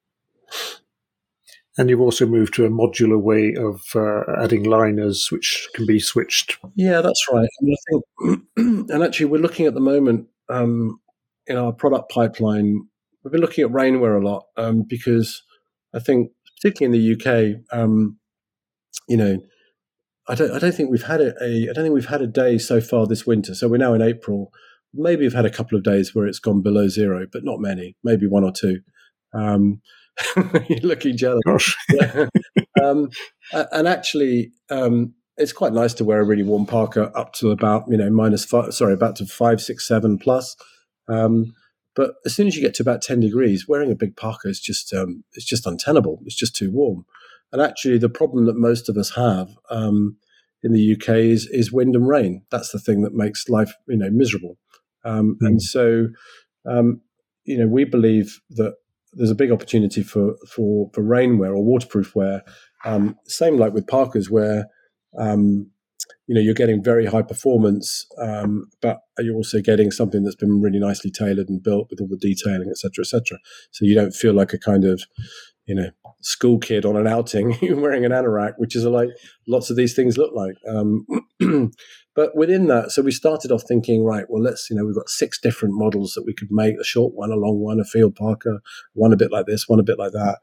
And 1.78 1.88
you've 1.88 2.00
also 2.00 2.26
moved 2.26 2.54
to 2.54 2.66
a 2.66 2.70
modular 2.70 3.20
way 3.20 3.54
of 3.54 3.82
uh, 3.94 4.42
adding 4.42 4.64
liners, 4.64 5.28
which 5.30 5.68
can 5.74 5.86
be 5.86 6.00
switched. 6.00 6.58
Yeah, 6.74 7.00
that's 7.00 7.24
right. 7.32 7.48
And, 7.60 7.76
think, 7.88 8.42
and 8.90 9.02
actually, 9.04 9.26
we're 9.26 9.40
looking 9.40 9.66
at 9.66 9.74
the 9.74 9.80
moment 9.80 10.26
um, 10.48 11.00
in 11.46 11.56
our 11.56 11.72
product 11.72 12.10
pipeline. 12.10 12.88
We've 13.22 13.30
been 13.30 13.40
looking 13.40 13.64
at 13.64 13.70
rainwear 13.70 14.20
a 14.20 14.24
lot 14.24 14.46
um, 14.56 14.82
because 14.88 15.42
I 15.94 16.00
think, 16.00 16.32
particularly 16.56 16.98
in 16.98 17.00
the 17.00 17.14
UK, 17.14 17.78
um, 17.78 18.18
you 19.08 19.16
know, 19.16 19.38
I 20.28 20.34
don't, 20.34 20.50
I 20.50 20.58
don't 20.58 20.74
think 20.74 20.90
we've 20.90 21.02
had 21.02 21.20
a, 21.20 21.32
a, 21.40 21.68
I 21.70 21.72
don't 21.72 21.84
think 21.84 21.94
we've 21.94 22.06
had 22.06 22.22
a 22.22 22.26
day 22.26 22.58
so 22.58 22.80
far 22.80 23.06
this 23.06 23.24
winter. 23.24 23.54
So 23.54 23.68
we're 23.68 23.78
now 23.78 23.94
in 23.94 24.02
April. 24.02 24.52
Maybe 24.92 25.22
we've 25.22 25.32
had 25.32 25.46
a 25.46 25.50
couple 25.50 25.78
of 25.78 25.84
days 25.84 26.12
where 26.12 26.26
it's 26.26 26.40
gone 26.40 26.60
below 26.60 26.88
zero, 26.88 27.26
but 27.30 27.44
not 27.44 27.60
many. 27.60 27.96
Maybe 28.02 28.26
one 28.26 28.42
or 28.42 28.52
two. 28.52 28.80
Um, 29.32 29.80
You're 30.68 30.80
looking 30.80 31.16
jealous. 31.16 31.40
Gosh. 31.46 31.76
um, 32.82 33.10
and 33.52 33.88
actually, 33.88 34.52
um, 34.70 35.14
it's 35.36 35.52
quite 35.52 35.72
nice 35.72 35.94
to 35.94 36.04
wear 36.04 36.20
a 36.20 36.24
really 36.24 36.42
warm 36.42 36.66
parka 36.66 37.10
up 37.16 37.32
to 37.34 37.50
about 37.50 37.84
you 37.88 37.96
know 37.96 38.10
minus 38.10 38.44
five, 38.44 38.74
sorry, 38.74 38.92
about 38.94 39.16
to 39.16 39.26
five, 39.26 39.60
six, 39.60 39.86
seven 39.86 40.18
plus. 40.18 40.56
Um, 41.08 41.54
but 41.94 42.14
as 42.26 42.34
soon 42.34 42.46
as 42.46 42.56
you 42.56 42.62
get 42.62 42.74
to 42.74 42.82
about 42.82 43.02
ten 43.02 43.20
degrees, 43.20 43.66
wearing 43.68 43.90
a 43.90 43.96
big 43.96 44.16
parka 44.16 44.48
is 44.48 44.60
just 44.60 44.92
um, 44.92 45.24
it's 45.32 45.46
just 45.46 45.66
untenable. 45.66 46.20
It's 46.24 46.36
just 46.36 46.56
too 46.56 46.70
warm. 46.70 47.04
and 47.52 47.62
actually, 47.62 47.98
the 47.98 48.08
problem 48.08 48.46
that 48.46 48.56
most 48.56 48.88
of 48.88 48.96
us 48.96 49.10
have 49.14 49.50
um, 49.70 50.16
in 50.62 50.72
the 50.72 50.94
UK 50.94 51.08
is 51.16 51.46
is 51.46 51.72
wind 51.72 51.94
and 51.94 52.08
rain. 52.08 52.42
That's 52.50 52.72
the 52.72 52.80
thing 52.80 53.02
that 53.02 53.14
makes 53.14 53.48
life 53.48 53.72
you 53.86 53.96
know 53.96 54.10
miserable. 54.10 54.58
Um, 55.04 55.38
mm. 55.40 55.46
And 55.46 55.62
so, 55.62 56.08
um, 56.68 57.00
you 57.44 57.58
know, 57.58 57.68
we 57.68 57.84
believe 57.84 58.40
that 58.50 58.74
there's 59.12 59.30
a 59.30 59.36
big 59.36 59.50
opportunity 59.50 60.02
for 60.02 60.36
for 60.48 60.90
for 60.92 61.02
rainwear 61.02 61.50
or 61.50 61.64
waterproof 61.64 62.14
wear. 62.14 62.42
Um, 62.84 63.16
same 63.26 63.56
like 63.56 63.72
with 63.72 63.86
parkas, 63.86 64.30
where 64.30 64.66
um, 65.18 65.70
you 66.26 66.34
know 66.34 66.40
you're 66.40 66.54
getting 66.54 66.82
very 66.82 67.06
high 67.06 67.22
performance, 67.22 68.06
um, 68.20 68.66
but 68.80 68.98
you're 69.18 69.34
also 69.34 69.60
getting 69.60 69.90
something 69.90 70.22
that's 70.22 70.36
been 70.36 70.60
really 70.60 70.78
nicely 70.78 71.10
tailored 71.10 71.48
and 71.48 71.62
built 71.62 71.88
with 71.90 72.00
all 72.00 72.08
the 72.08 72.16
detailing, 72.16 72.70
etc., 72.70 73.02
etc. 73.02 73.38
So 73.70 73.84
you 73.84 73.94
don't 73.94 74.14
feel 74.14 74.34
like 74.34 74.52
a 74.52 74.58
kind 74.58 74.84
of 74.84 75.02
you 75.66 75.74
know 75.74 75.90
school 76.20 76.58
kid 76.58 76.84
on 76.84 76.96
an 76.96 77.06
outing 77.06 77.56
wearing 77.80 78.04
an 78.04 78.12
anorak, 78.12 78.54
which 78.58 78.76
is 78.76 78.84
like 78.84 79.10
lots 79.46 79.70
of 79.70 79.76
these 79.76 79.94
things 79.94 80.18
look 80.18 80.32
like. 80.34 80.54
But 82.18 82.34
within 82.34 82.66
that, 82.66 82.90
so 82.90 83.00
we 83.00 83.12
started 83.12 83.52
off 83.52 83.62
thinking, 83.62 84.02
right, 84.02 84.24
well, 84.28 84.42
let's 84.42 84.68
you 84.68 84.74
know 84.74 84.84
we've 84.84 84.92
got 84.92 85.08
six 85.08 85.38
different 85.38 85.76
models 85.76 86.14
that 86.14 86.24
we 86.26 86.34
could 86.34 86.48
make: 86.50 86.74
a 86.80 86.82
short 86.82 87.14
one, 87.14 87.30
a 87.30 87.36
long 87.36 87.60
one, 87.60 87.78
a 87.78 87.84
field 87.84 88.16
parka, 88.16 88.58
one 88.94 89.12
a 89.12 89.16
bit 89.16 89.30
like 89.30 89.46
this, 89.46 89.68
one 89.68 89.78
a 89.78 89.84
bit 89.84 90.00
like 90.00 90.10
that. 90.10 90.38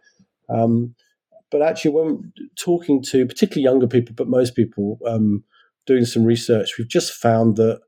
Um, 0.47 0.95
but 1.51 1.61
actually, 1.61 1.91
when 1.91 2.32
talking 2.57 3.03
to 3.09 3.26
particularly 3.26 3.65
younger 3.65 3.88
people, 3.88 4.15
but 4.15 4.30
most 4.30 4.55
people, 4.55 4.99
um, 5.05 5.43
doing 5.86 6.05
some 6.05 6.23
research, 6.23 6.78
we've 6.78 6.88
just 6.88 7.11
found 7.11 7.57
that 7.57 7.82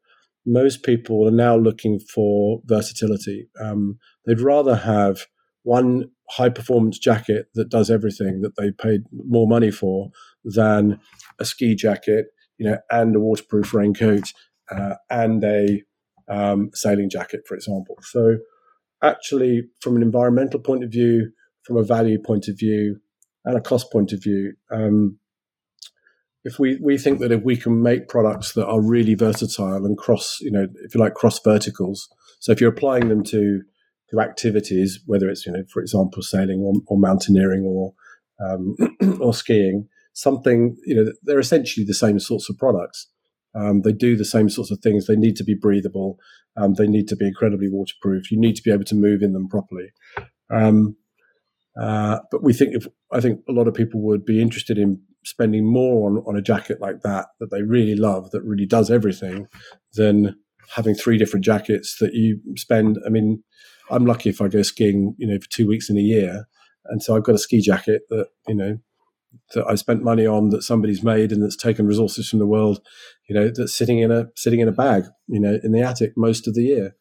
most 0.46 0.84
people 0.84 1.26
are 1.26 1.32
now 1.32 1.56
looking 1.56 1.98
for 1.98 2.62
versatility. 2.66 3.48
Um, 3.58 4.00
they'd 4.26 4.42
rather 4.42 4.76
have 4.76 5.28
one 5.64 6.12
high 6.32 6.50
performance 6.50 7.00
jacket 7.00 7.46
that 7.54 7.70
does 7.70 7.90
everything 7.90 8.42
that 8.42 8.58
they 8.58 8.70
paid 8.70 9.04
more 9.14 9.48
money 9.48 9.72
for 9.72 10.12
than 10.44 11.00
a 11.40 11.46
ski 11.46 11.74
jacket, 11.74 12.26
you 12.58 12.70
know, 12.70 12.78
and 12.90 13.16
a 13.16 13.20
waterproof 13.20 13.74
raincoat 13.74 14.34
uh, 14.72 14.96
and 15.10 15.44
a 15.44 15.84
um, 16.28 16.70
sailing 16.74 17.10
jacket, 17.10 17.42
for 17.48 17.56
example. 17.56 17.98
So, 18.02 18.38
actually, 19.02 19.64
from 19.82 19.96
an 19.96 20.02
environmental 20.02 20.60
point 20.60 20.84
of 20.84 20.92
view, 20.92 21.32
from 21.64 21.78
a 21.78 21.84
value 21.84 22.20
point 22.22 22.48
of 22.48 22.58
view, 22.58 23.00
and 23.46 23.58
a 23.58 23.62
cost 23.62 23.92
point 23.92 24.12
of 24.12 24.22
view, 24.22 24.54
um, 24.72 25.20
if 26.44 26.60
we, 26.60 26.80
we 26.82 26.98
think 26.98 27.20
that 27.20 27.32
if 27.32 27.44
we 27.44 27.58
can 27.58 27.82
make 27.82 28.08
products 28.08 28.54
that 28.54 28.66
are 28.66 28.82
really 28.82 29.16
versatile 29.16 29.86
and 29.86 29.98
cross, 29.98 30.40
you 30.42 30.52
know, 30.52 30.68
if 30.84 30.96
you 30.96 31.00
like, 31.02 31.14
cross 31.14 31.40
verticals. 31.44 32.10
So 32.40 32.52
if 32.52 32.62
you're 32.62 32.72
applying 32.72 33.10
them 33.10 33.24
to 33.26 33.62
to 34.10 34.22
activities, 34.22 35.02
whether 35.06 35.30
it's 35.30 35.46
you 35.46 35.52
know, 35.52 35.64
for 35.72 35.82
example, 35.82 36.22
sailing 36.22 36.62
or, 36.62 36.76
or 36.88 36.98
mountaineering 36.98 37.66
or 37.66 37.94
um, 38.40 38.76
or 39.20 39.34
skiing, 39.34 39.90
something 40.18 40.76
you 40.84 40.96
know, 40.96 41.12
they're 41.22 41.40
essentially 41.40 41.86
the 41.86 41.94
same 41.94 42.20
sorts 42.20 42.50
of 42.50 42.58
products. 42.58 43.08
Um, 43.54 43.84
they 43.84 43.94
do 43.94 44.16
the 44.16 44.26
same 44.26 44.50
sorts 44.50 44.72
of 44.72 44.80
things. 44.80 45.06
They 45.06 45.16
need 45.16 45.36
to 45.36 45.44
be 45.44 45.54
breathable. 45.54 46.18
Um, 46.56 46.74
they 46.74 46.88
need 46.88 47.08
to 47.10 47.16
be 47.16 47.28
incredibly 47.28 47.70
waterproof. 47.70 48.32
You 48.32 48.40
need 48.40 48.56
to 48.56 48.64
be 48.64 48.72
able 48.72 48.84
to 48.86 48.96
move 48.96 49.22
in 49.22 49.34
them 49.34 49.48
properly. 49.48 49.92
Um, 50.50 50.96
uh, 51.80 52.20
but 52.32 52.44
we 52.44 52.52
think 52.52 52.74
if 52.74 52.88
I 53.12 53.22
think 53.22 53.42
a 53.48 53.52
lot 53.52 53.68
of 53.68 53.76
people 53.76 54.02
would 54.02 54.26
be 54.26 54.42
interested 54.42 54.80
in 54.80 55.00
spending 55.24 55.72
more 55.72 56.10
on, 56.10 56.24
on 56.26 56.36
a 56.36 56.42
jacket 56.42 56.82
like 56.82 57.02
that 57.02 57.28
that 57.40 57.52
they 57.52 57.62
really 57.62 57.96
love 57.96 58.32
that 58.32 58.42
really 58.42 58.66
does 58.66 58.90
everything 58.90 59.46
than 59.94 60.36
having 60.76 60.96
three 60.96 61.20
different 61.20 61.46
jackets 61.46 61.98
that 62.00 62.16
you 62.16 62.40
spend. 62.56 62.98
I 63.06 63.10
mean, 63.10 63.44
I'm 63.92 64.06
lucky 64.08 64.30
if 64.30 64.42
I 64.42 64.48
go 64.48 64.64
skiing, 64.64 65.14
you 65.20 65.28
know, 65.28 65.38
for 65.38 65.50
two 65.50 65.68
weeks 65.68 65.92
in 65.92 65.98
a 65.98 66.02
year, 66.02 66.48
and 66.86 67.04
so 67.04 67.16
I've 67.16 67.24
got 67.24 67.36
a 67.36 67.40
ski 67.40 67.62
jacket 67.62 68.02
that 68.10 68.30
you 68.48 68.56
know 68.56 68.80
that 69.54 69.66
I 69.68 69.76
spent 69.76 70.04
money 70.04 70.26
on 70.26 70.50
that 70.50 70.64
somebody's 70.64 71.04
made 71.04 71.32
and 71.32 71.42
that's 71.42 71.56
taken 71.56 71.88
resources 71.88 72.30
from 72.30 72.40
the 72.40 72.48
world, 72.48 72.82
you 73.30 73.36
know, 73.36 73.50
that's 73.54 73.76
sitting 73.76 74.00
in 74.00 74.12
a 74.12 74.28
sitting 74.36 74.60
in 74.60 74.68
a 74.68 74.74
bag, 74.74 75.04
you 75.28 75.40
know, 75.40 75.60
in 75.64 75.72
the 75.72 75.82
attic 75.82 76.14
most 76.16 76.48
of 76.48 76.54
the 76.54 76.64
year. 76.64 76.96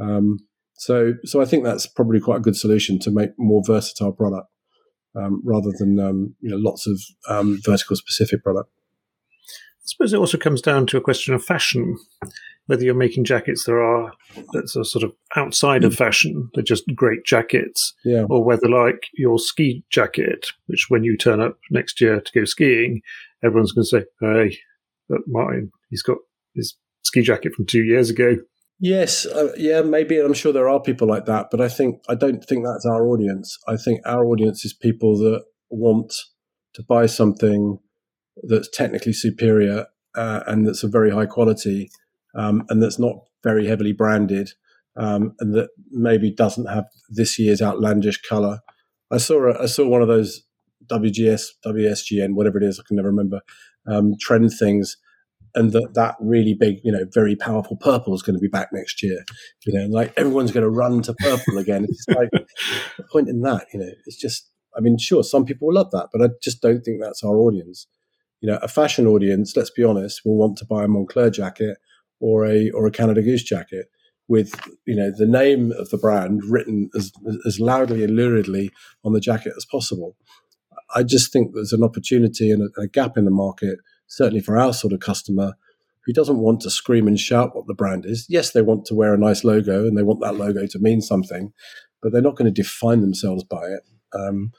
Um, 0.00 0.38
so, 0.74 1.14
so 1.24 1.40
I 1.40 1.46
think 1.46 1.64
that's 1.64 1.86
probably 1.86 2.20
quite 2.20 2.38
a 2.38 2.40
good 2.40 2.56
solution 2.56 2.98
to 3.00 3.10
make 3.10 3.30
more 3.38 3.62
versatile 3.66 4.12
product 4.12 4.48
um, 5.16 5.42
rather 5.44 5.70
than 5.78 5.98
um, 5.98 6.34
you 6.40 6.50
know 6.50 6.56
lots 6.56 6.86
of 6.86 7.00
um, 7.28 7.58
vertical 7.64 7.96
specific 7.96 8.42
product. 8.42 8.70
I 9.86 9.88
suppose 9.88 10.12
it 10.12 10.18
also 10.18 10.38
comes 10.38 10.60
down 10.60 10.86
to 10.88 10.96
a 10.96 11.00
question 11.00 11.32
of 11.32 11.44
fashion 11.44 11.96
whether 12.66 12.84
you're 12.84 12.94
making 12.94 13.24
jackets 13.24 13.64
that 13.64 13.72
are 13.72 14.12
that's 14.52 14.76
are 14.76 14.84
sort 14.84 15.04
of 15.04 15.12
outside 15.36 15.84
of 15.84 15.92
hmm. 15.92 15.96
fashion, 15.96 16.50
they're 16.54 16.62
just 16.62 16.84
great 16.94 17.24
jackets, 17.24 17.94
yeah. 18.04 18.24
or 18.28 18.44
whether 18.44 18.68
like 18.68 19.04
your 19.14 19.38
ski 19.38 19.84
jacket, 19.90 20.46
which 20.66 20.86
when 20.88 21.04
you 21.04 21.16
turn 21.16 21.40
up 21.40 21.58
next 21.70 22.00
year 22.00 22.20
to 22.20 22.32
go 22.38 22.44
skiing, 22.44 23.00
everyone's 23.44 23.72
going 23.72 23.84
to 23.84 23.88
say, 23.88 24.04
"Hey, 24.20 24.58
look, 25.08 25.22
Martin, 25.26 25.70
he's 25.90 26.02
got 26.02 26.18
his 26.54 26.76
ski 27.02 27.22
jacket 27.22 27.54
from 27.54 27.66
two 27.66 27.84
years 27.84 28.10
ago." 28.10 28.36
Yes, 28.78 29.24
uh, 29.24 29.52
yeah, 29.56 29.80
maybe. 29.82 30.18
I'm 30.18 30.34
sure 30.34 30.52
there 30.52 30.68
are 30.68 30.80
people 30.80 31.08
like 31.08 31.24
that, 31.26 31.46
but 31.50 31.60
I 31.60 31.68
think 31.68 32.02
I 32.08 32.14
don't 32.14 32.44
think 32.44 32.66
that's 32.66 32.86
our 32.86 33.06
audience. 33.06 33.56
I 33.68 33.76
think 33.76 34.00
our 34.04 34.24
audience 34.26 34.64
is 34.64 34.74
people 34.74 35.16
that 35.18 35.44
want 35.70 36.12
to 36.74 36.82
buy 36.82 37.06
something 37.06 37.78
that's 38.44 38.68
technically 38.68 39.12
superior 39.12 39.86
uh, 40.14 40.40
and 40.46 40.66
that's 40.66 40.82
of 40.82 40.92
very 40.92 41.10
high 41.10 41.26
quality 41.26 41.90
um, 42.34 42.64
and 42.68 42.82
that's 42.82 42.98
not 42.98 43.16
very 43.42 43.66
heavily 43.66 43.92
branded 43.92 44.50
um, 44.96 45.34
and 45.40 45.54
that 45.54 45.68
maybe 45.90 46.32
doesn't 46.32 46.66
have 46.66 46.86
this 47.08 47.38
year's 47.38 47.62
outlandish 47.62 48.20
color. 48.22 48.60
I 49.10 49.18
saw 49.18 49.50
a, 49.50 49.62
I 49.62 49.66
saw 49.66 49.86
one 49.86 50.02
of 50.02 50.08
those 50.08 50.42
WGS, 50.90 51.44
WSGN, 51.64 52.34
whatever 52.34 52.58
it 52.58 52.64
is, 52.64 52.80
I 52.80 52.86
can 52.86 52.96
never 52.96 53.08
remember, 53.08 53.40
um, 53.86 54.14
trend 54.20 54.52
things. 54.52 54.96
And 55.54 55.72
that, 55.72 55.94
that 55.94 56.16
really 56.20 56.54
big, 56.58 56.76
you 56.84 56.92
know, 56.92 57.06
very 57.14 57.34
powerful 57.34 57.76
purple 57.78 58.14
is 58.14 58.22
going 58.22 58.36
to 58.36 58.40
be 58.40 58.48
back 58.48 58.68
next 58.72 59.02
year. 59.02 59.24
You 59.64 59.72
know, 59.72 59.86
like 59.86 60.12
everyone's 60.16 60.52
going 60.52 60.64
to 60.64 60.70
run 60.70 61.00
to 61.02 61.14
purple 61.14 61.56
again. 61.56 61.86
It's 61.88 62.04
like 62.08 62.28
the 62.98 63.04
point 63.10 63.28
in 63.28 63.40
that, 63.40 63.66
you 63.72 63.80
know, 63.80 63.90
it's 64.04 64.20
just, 64.20 64.50
I 64.76 64.80
mean, 64.80 64.98
sure, 64.98 65.22
some 65.22 65.46
people 65.46 65.68
will 65.68 65.74
love 65.74 65.90
that, 65.92 66.08
but 66.12 66.22
I 66.22 66.28
just 66.42 66.60
don't 66.60 66.82
think 66.82 67.00
that's 67.00 67.24
our 67.24 67.36
audience. 67.38 67.86
You 68.46 68.52
know, 68.52 68.58
a 68.62 68.68
fashion 68.68 69.08
audience, 69.08 69.56
let's 69.56 69.70
be 69.70 69.82
honest, 69.82 70.20
will 70.24 70.36
want 70.36 70.56
to 70.58 70.64
buy 70.64 70.84
a 70.84 70.86
Moncler 70.86 71.32
jacket 71.32 71.78
or 72.20 72.46
a 72.46 72.70
or 72.70 72.86
a 72.86 72.92
Canada 72.92 73.20
Goose 73.20 73.42
jacket 73.42 73.86
with 74.28 74.54
you 74.84 74.94
know 74.94 75.10
the 75.10 75.26
name 75.26 75.72
of 75.72 75.90
the 75.90 75.98
brand 75.98 76.42
written 76.44 76.88
as 76.94 77.10
as 77.44 77.58
loudly 77.58 78.04
and 78.04 78.16
luridly 78.16 78.70
on 79.04 79.14
the 79.14 79.18
jacket 79.18 79.54
as 79.56 79.64
possible. 79.64 80.14
I 80.94 81.02
just 81.02 81.32
think 81.32 81.54
there's 81.54 81.72
an 81.72 81.82
opportunity 81.82 82.52
and 82.52 82.70
a, 82.78 82.82
a, 82.82 82.86
gap 82.86 83.16
in 83.16 83.24
the 83.24 83.32
market, 83.32 83.80
certainly 84.06 84.40
for 84.40 84.56
our 84.56 84.72
sort 84.72 84.92
of 84.92 85.00
customer, 85.00 85.54
who 86.04 86.12
doesn't 86.12 86.38
want 86.38 86.60
to 86.60 86.70
scream 86.70 87.08
and 87.08 87.18
shout 87.18 87.56
what 87.56 87.66
the 87.66 87.74
brand 87.74 88.06
is. 88.06 88.26
Yes, 88.28 88.52
they 88.52 88.62
want 88.62 88.84
to 88.84 88.94
wear 88.94 89.12
a 89.12 89.18
nice 89.18 89.42
logo 89.42 89.88
and 89.88 89.98
they 89.98 90.04
want 90.04 90.20
that 90.20 90.36
logo 90.36 90.68
to 90.68 90.78
mean 90.78 91.00
something, 91.00 91.52
but 92.00 92.12
they're 92.12 92.22
not 92.22 92.36
going 92.36 92.54
to 92.54 92.62
define 92.62 93.00
themselves 93.00 93.42
by 93.42 93.64
it. 93.64 93.82
Um, 94.12 94.52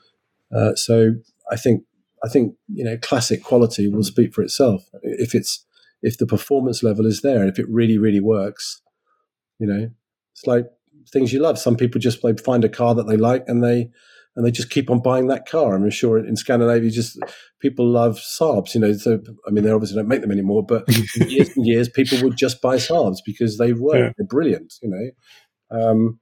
uh, 0.53 0.75
so 0.75 1.13
I 1.49 1.55
think 1.55 1.83
I 2.23 2.29
think 2.29 2.55
you 2.67 2.83
know 2.83 2.97
classic 2.97 3.43
quality 3.43 3.87
will 3.87 4.03
speak 4.03 4.33
for 4.33 4.41
itself. 4.41 4.83
If 5.03 5.35
it's 5.35 5.65
if 6.01 6.17
the 6.17 6.27
performance 6.27 6.83
level 6.83 7.05
is 7.05 7.21
there, 7.21 7.47
if 7.47 7.59
it 7.59 7.65
really, 7.69 7.97
really 7.97 8.19
works, 8.19 8.81
you 9.59 9.67
know, 9.67 9.89
it's 10.33 10.45
like 10.45 10.67
things 11.11 11.33
you 11.33 11.39
love. 11.39 11.57
Some 11.57 11.75
people 11.75 11.99
just 11.99 12.23
like 12.23 12.39
find 12.39 12.63
a 12.63 12.69
car 12.69 12.95
that 12.95 13.07
they 13.07 13.17
like 13.17 13.43
and 13.47 13.63
they 13.63 13.89
and 14.35 14.45
they 14.45 14.51
just 14.51 14.69
keep 14.69 14.91
on 14.91 15.01
buying 15.01 15.27
that 15.27 15.47
car. 15.47 15.73
I'm 15.73 15.89
sure 15.89 16.23
in 16.23 16.35
Scandinavia, 16.35 16.91
just 16.91 17.17
people 17.59 17.87
love 17.87 18.19
Saabs. 18.19 18.75
You 18.75 18.81
know, 18.81 18.93
so 18.93 19.19
I 19.47 19.51
mean, 19.51 19.63
they 19.63 19.71
obviously 19.71 19.95
don't 19.95 20.07
make 20.07 20.21
them 20.21 20.31
anymore, 20.31 20.63
but 20.63 20.85
years 21.15 21.55
and 21.55 21.65
years, 21.65 21.89
people 21.89 22.21
would 22.21 22.37
just 22.37 22.61
buy 22.61 22.75
Saabs 22.75 23.17
because 23.25 23.57
they 23.57 23.73
work. 23.73 23.95
Yeah. 23.95 24.11
They're 24.15 24.27
brilliant. 24.27 24.75
You 24.81 24.89
know, 24.89 25.89
um, 25.89 26.19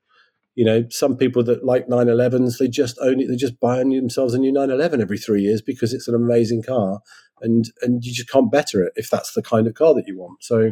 you 0.56 0.64
know, 0.64 0.86
some 0.90 1.18
people 1.18 1.44
that 1.44 1.66
like 1.66 1.88
911s, 1.88 2.58
they 2.58 2.68
just 2.68 2.98
own 3.02 3.20
it. 3.20 3.28
They 3.28 3.36
just 3.36 3.60
buy 3.60 3.78
themselves 3.80 4.34
a 4.34 4.40
new 4.40 4.52
911 4.52 5.02
every 5.02 5.18
three 5.18 5.42
years 5.42 5.62
because 5.62 5.94
it's 5.94 6.08
an 6.08 6.16
amazing 6.16 6.64
car 6.64 7.02
and 7.42 7.66
and 7.82 8.04
you 8.04 8.14
just 8.14 8.30
can't 8.30 8.52
better 8.52 8.84
it 8.84 8.94
if 8.96 9.10
that's 9.10 9.34
the 9.34 9.44
kind 9.44 9.68
of 9.68 9.74
car 9.74 9.94
that 9.94 10.08
you 10.08 10.18
want. 10.18 10.44
So, 10.44 10.72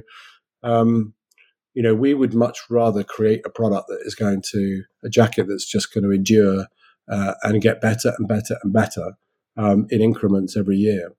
um, 0.64 1.14
you 1.74 1.84
know, 1.84 1.94
we 1.96 2.14
would 2.14 2.34
much 2.34 2.60
rather 2.70 3.04
create 3.04 3.42
a 3.46 3.50
product 3.50 3.88
that 3.90 4.02
is 4.06 4.16
going 4.16 4.42
to 4.52 4.84
a 5.04 5.10
jacket 5.10 5.48
that's 5.48 5.70
just 5.70 5.94
going 5.94 6.04
to 6.04 6.12
endure 6.12 6.68
uh, 7.12 7.34
and 7.44 7.62
get 7.62 7.82
better 7.82 8.14
and 8.18 8.28
better 8.28 8.58
and 8.64 8.72
better 8.72 9.14
um, 9.58 9.88
in 9.90 10.02
increments 10.02 10.56
every 10.56 10.78
year. 10.78 11.14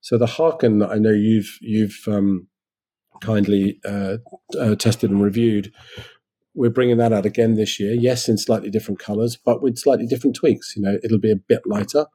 So 0.00 0.16
the 0.16 0.26
Harken 0.26 0.78
that 0.78 0.90
I 0.90 0.96
know 0.96 1.12
you've 1.12 1.58
you've 1.60 1.98
um, 2.06 2.48
kindly 3.20 3.80
uh, 3.84 4.18
uh, 4.58 4.74
tested 4.76 5.10
and 5.10 5.22
reviewed, 5.22 5.72
we're 6.58 6.70
bringing 6.70 6.96
that 6.98 7.12
out 7.12 7.24
again 7.24 7.54
this 7.54 7.78
year. 7.78 7.94
Yes, 7.94 8.28
in 8.28 8.36
slightly 8.36 8.70
different 8.70 8.98
colours, 8.98 9.36
but 9.36 9.62
with 9.62 9.78
slightly 9.78 10.06
different 10.06 10.36
tweaks. 10.36 10.74
You 10.76 10.82
know, 10.82 10.98
it'll 11.02 11.20
be 11.20 11.30
a 11.30 11.36
bit 11.36 11.62
lighter. 11.66 12.06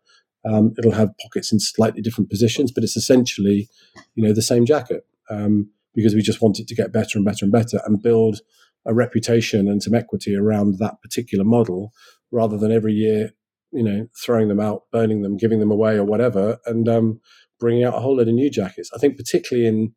Um, 0.46 0.74
it'll 0.78 0.92
have 0.92 1.18
pockets 1.22 1.54
in 1.54 1.60
slightly 1.60 2.02
different 2.02 2.30
positions, 2.30 2.72
but 2.72 2.84
it's 2.84 2.98
essentially, 2.98 3.70
you 4.16 4.24
know, 4.24 4.34
the 4.34 4.42
same 4.42 4.66
jacket 4.66 5.06
um, 5.30 5.70
because 5.96 6.14
we 6.14 6.22
just 6.22 6.42
want 6.42 6.60
it 6.60 6.68
to 6.68 6.76
get 6.76 6.92
better 6.92 7.18
and 7.18 7.24
better 7.24 7.46
and 7.46 7.54
better 7.54 7.80
and 7.86 8.04
build 8.04 8.42
a 8.86 8.94
reputation 8.94 9.70
and 9.70 9.82
some 9.82 9.96
equity 9.96 10.36
around 10.36 10.78
that 10.80 11.02
particular 11.02 11.46
model 11.46 11.94
rather 12.30 12.58
than 12.58 12.72
every 12.72 12.94
year 12.94 13.32
you 13.74 13.84
know, 13.84 14.08
throwing 14.24 14.48
them 14.50 14.60
out, 14.60 14.84
burning 14.92 15.24
them, 15.24 15.36
giving 15.36 15.60
them 15.60 15.72
away, 15.72 15.96
or 15.96 16.04
whatever, 16.04 16.60
and 16.68 16.88
um, 16.88 17.20
bringing 17.60 17.84
out 17.84 17.96
a 17.96 18.00
whole 18.00 18.18
load 18.18 18.28
of 18.28 18.34
new 18.36 18.50
jackets. 18.50 18.92
I 18.96 19.00
think 19.00 19.18
particularly 19.18 19.68
in 19.68 19.94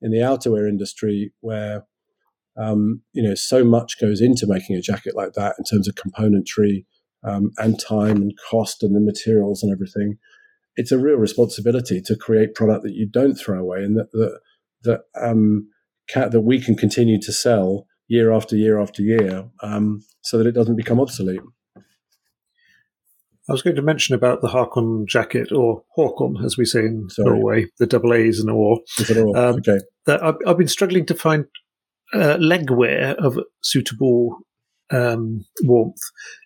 in 0.00 0.12
the 0.12 0.18
outerwear 0.18 0.68
industry 0.68 1.32
where 1.40 1.84
um, 2.58 3.02
you 3.12 3.22
know 3.22 3.34
so 3.34 3.64
much 3.64 4.00
goes 4.00 4.20
into 4.20 4.46
making 4.46 4.76
a 4.76 4.80
jacket 4.80 5.14
like 5.16 5.32
that 5.34 5.54
in 5.58 5.64
terms 5.64 5.88
of 5.88 5.94
componentry 5.94 6.84
um, 7.24 7.50
and 7.58 7.80
time 7.80 8.16
and 8.16 8.32
cost 8.50 8.82
and 8.82 8.94
the 8.94 9.00
materials 9.00 9.62
and 9.62 9.72
everything. 9.72 10.18
It's 10.76 10.92
a 10.92 10.98
real 10.98 11.16
responsibility 11.16 12.00
to 12.02 12.16
create 12.16 12.54
product 12.54 12.84
that 12.84 12.94
you 12.94 13.08
don't 13.08 13.34
throw 13.34 13.58
away 13.60 13.82
and 13.82 13.96
that 13.96 14.12
that 14.12 14.40
that 14.82 15.00
um, 15.20 15.68
can, 16.08 16.30
that 16.30 16.40
we 16.40 16.60
can 16.60 16.76
continue 16.76 17.20
to 17.20 17.32
sell 17.32 17.86
year 18.08 18.32
after 18.32 18.56
year 18.56 18.80
after 18.80 19.02
year, 19.02 19.48
um, 19.62 20.00
so 20.22 20.38
that 20.38 20.46
it 20.46 20.52
doesn't 20.52 20.76
become 20.76 21.00
obsolete. 21.00 21.40
I 23.48 23.52
was 23.52 23.62
going 23.62 23.76
to 23.76 23.82
mention 23.82 24.14
about 24.14 24.42
the 24.42 24.48
Harkon 24.48 25.06
jacket, 25.06 25.52
or 25.52 25.82
Håkon, 25.96 26.44
as 26.44 26.58
we 26.58 26.66
say 26.66 26.80
in 26.80 27.08
Sorry. 27.08 27.30
Norway, 27.30 27.66
the 27.78 27.86
double 27.86 28.12
A's 28.12 28.40
and 28.40 28.50
or. 28.50 28.80
Um, 29.10 29.56
okay. 29.56 29.78
That 30.04 30.22
I've, 30.22 30.34
I've, 30.46 30.58
been 30.58 30.68
struggling 30.68 31.06
to 31.06 31.14
find 31.14 31.46
uh, 32.14 32.36
leg 32.38 32.70
wear 32.70 33.14
of 33.18 33.38
suitable 33.62 34.38
um, 34.90 35.44
warmth 35.62 36.00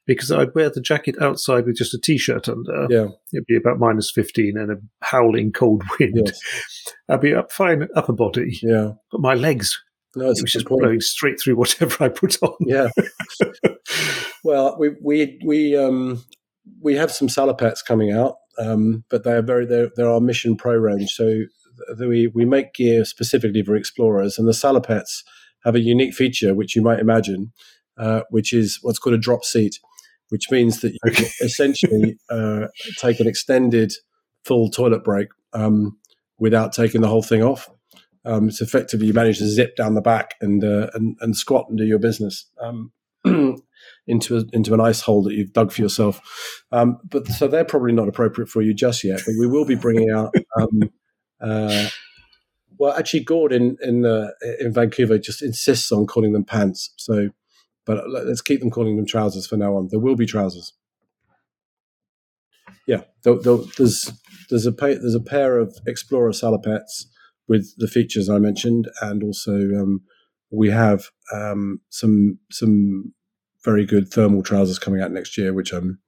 because 0.06 0.32
I'd 0.32 0.54
wear 0.54 0.70
the 0.70 0.80
jacket 0.80 1.16
outside 1.20 1.66
with 1.66 1.76
just 1.76 1.94
a 1.94 2.00
t-shirt 2.00 2.48
under. 2.48 2.86
Yeah, 2.90 3.08
it'd 3.32 3.46
be 3.46 3.56
about 3.56 3.78
minus 3.78 4.10
fifteen 4.10 4.56
and 4.56 4.70
a 4.70 4.76
howling 5.00 5.52
cold 5.52 5.82
wind. 5.98 6.22
Yes. 6.26 6.40
I'd 7.08 7.20
be 7.20 7.34
up 7.34 7.52
fine 7.52 7.88
upper 7.94 8.12
body. 8.12 8.58
Yeah, 8.62 8.92
but 9.10 9.20
my 9.20 9.34
legs. 9.34 9.80
No, 10.14 10.26
it 10.26 10.42
was 10.42 10.52
just 10.52 10.66
point. 10.66 10.82
blowing 10.82 11.00
straight 11.00 11.40
through 11.40 11.56
whatever 11.56 12.04
I 12.04 12.08
put 12.08 12.36
on. 12.42 12.54
Yeah. 12.60 12.88
well, 14.44 14.76
we 14.78 14.90
we 15.00 15.40
we 15.44 15.76
um 15.76 16.22
we 16.80 16.96
have 16.96 17.10
some 17.10 17.28
salopettes 17.28 17.84
coming 17.86 18.12
out, 18.12 18.36
um, 18.58 19.04
but 19.08 19.24
they 19.24 19.32
are 19.32 19.42
very 19.42 19.64
they're, 19.64 19.90
they're 19.96 20.10
our 20.10 20.20
Mission 20.20 20.56
Pro 20.56 20.74
range. 20.74 21.10
So 21.12 21.44
we 21.98 22.26
we 22.26 22.44
make 22.44 22.74
gear 22.74 23.04
specifically 23.04 23.62
for 23.62 23.74
explorers, 23.74 24.38
and 24.38 24.46
the 24.46 24.52
salopettes 24.52 25.22
have 25.64 25.74
a 25.74 25.80
unique 25.80 26.14
feature 26.14 26.54
which 26.54 26.74
you 26.76 26.82
might 26.82 26.98
imagine, 26.98 27.52
uh, 27.96 28.22
which 28.30 28.52
is 28.52 28.78
what's 28.82 28.98
called 28.98 29.14
a 29.14 29.18
drop 29.18 29.44
seat, 29.44 29.78
which 30.28 30.50
means 30.50 30.80
that 30.80 30.92
you 30.92 30.98
okay. 31.08 31.28
essentially 31.40 32.18
uh, 32.30 32.68
take 32.98 33.20
an 33.20 33.26
extended 33.26 33.92
full 34.44 34.70
toilet 34.70 35.04
break 35.04 35.28
um, 35.52 35.98
without 36.38 36.72
taking 36.72 37.00
the 37.00 37.08
whole 37.08 37.22
thing 37.22 37.42
off. 37.42 37.68
Um, 38.24 38.48
it's 38.48 38.60
effectively 38.60 39.06
you 39.08 39.12
manage 39.12 39.38
to 39.38 39.48
zip 39.48 39.74
down 39.76 39.94
the 39.94 40.00
back 40.00 40.34
and 40.40 40.62
uh, 40.62 40.90
and, 40.94 41.16
and 41.20 41.36
squat 41.36 41.66
and 41.68 41.78
do 41.78 41.84
your 41.84 41.98
business. 41.98 42.48
Um, 42.60 42.92
into 44.06 44.36
a, 44.36 44.42
into 44.52 44.74
an 44.74 44.80
ice 44.80 45.00
hole 45.00 45.22
that 45.22 45.34
you've 45.34 45.52
dug 45.52 45.72
for 45.72 45.82
yourself. 45.82 46.20
Um, 46.72 46.98
but 47.04 47.26
so 47.28 47.48
they're 47.48 47.64
probably 47.64 47.92
not 47.92 48.08
appropriate 48.08 48.48
for 48.48 48.62
you 48.62 48.74
just 48.74 49.04
yet. 49.04 49.20
But 49.24 49.34
we 49.38 49.46
will 49.46 49.64
be 49.64 49.74
bringing 49.74 50.10
out. 50.10 50.34
Um, 50.58 50.90
uh, 51.40 51.88
well, 52.82 52.98
actually, 52.98 53.22
Gord 53.22 53.52
in 53.52 53.76
in, 53.80 54.04
uh, 54.04 54.30
in 54.58 54.72
Vancouver 54.72 55.16
just 55.16 55.40
insists 55.40 55.92
on 55.92 56.04
calling 56.04 56.32
them 56.32 56.42
pants. 56.42 56.92
So, 56.96 57.28
but 57.86 58.10
let's 58.10 58.42
keep 58.42 58.58
them 58.58 58.72
calling 58.72 58.96
them 58.96 59.06
trousers 59.06 59.46
for 59.46 59.56
now 59.56 59.76
on. 59.76 59.86
There 59.92 60.00
will 60.00 60.16
be 60.16 60.26
trousers. 60.26 60.72
Yeah, 62.88 63.02
there, 63.22 63.36
there, 63.36 63.58
there's 63.78 64.10
there's 64.50 64.66
a 64.66 64.72
there's 64.72 65.14
a 65.14 65.20
pair 65.20 65.60
of 65.60 65.78
Explorer 65.86 66.32
salopettes 66.32 67.04
with 67.46 67.72
the 67.76 67.86
features 67.86 68.28
I 68.28 68.38
mentioned, 68.38 68.88
and 69.00 69.22
also 69.22 69.52
um, 69.52 70.00
we 70.50 70.68
have 70.70 71.04
um, 71.32 71.82
some 71.88 72.40
some 72.50 73.14
very 73.64 73.86
good 73.86 74.08
thermal 74.08 74.42
trousers 74.42 74.80
coming 74.80 75.00
out 75.00 75.12
next 75.12 75.38
year, 75.38 75.52
which 75.52 75.72
I'm 75.72 76.00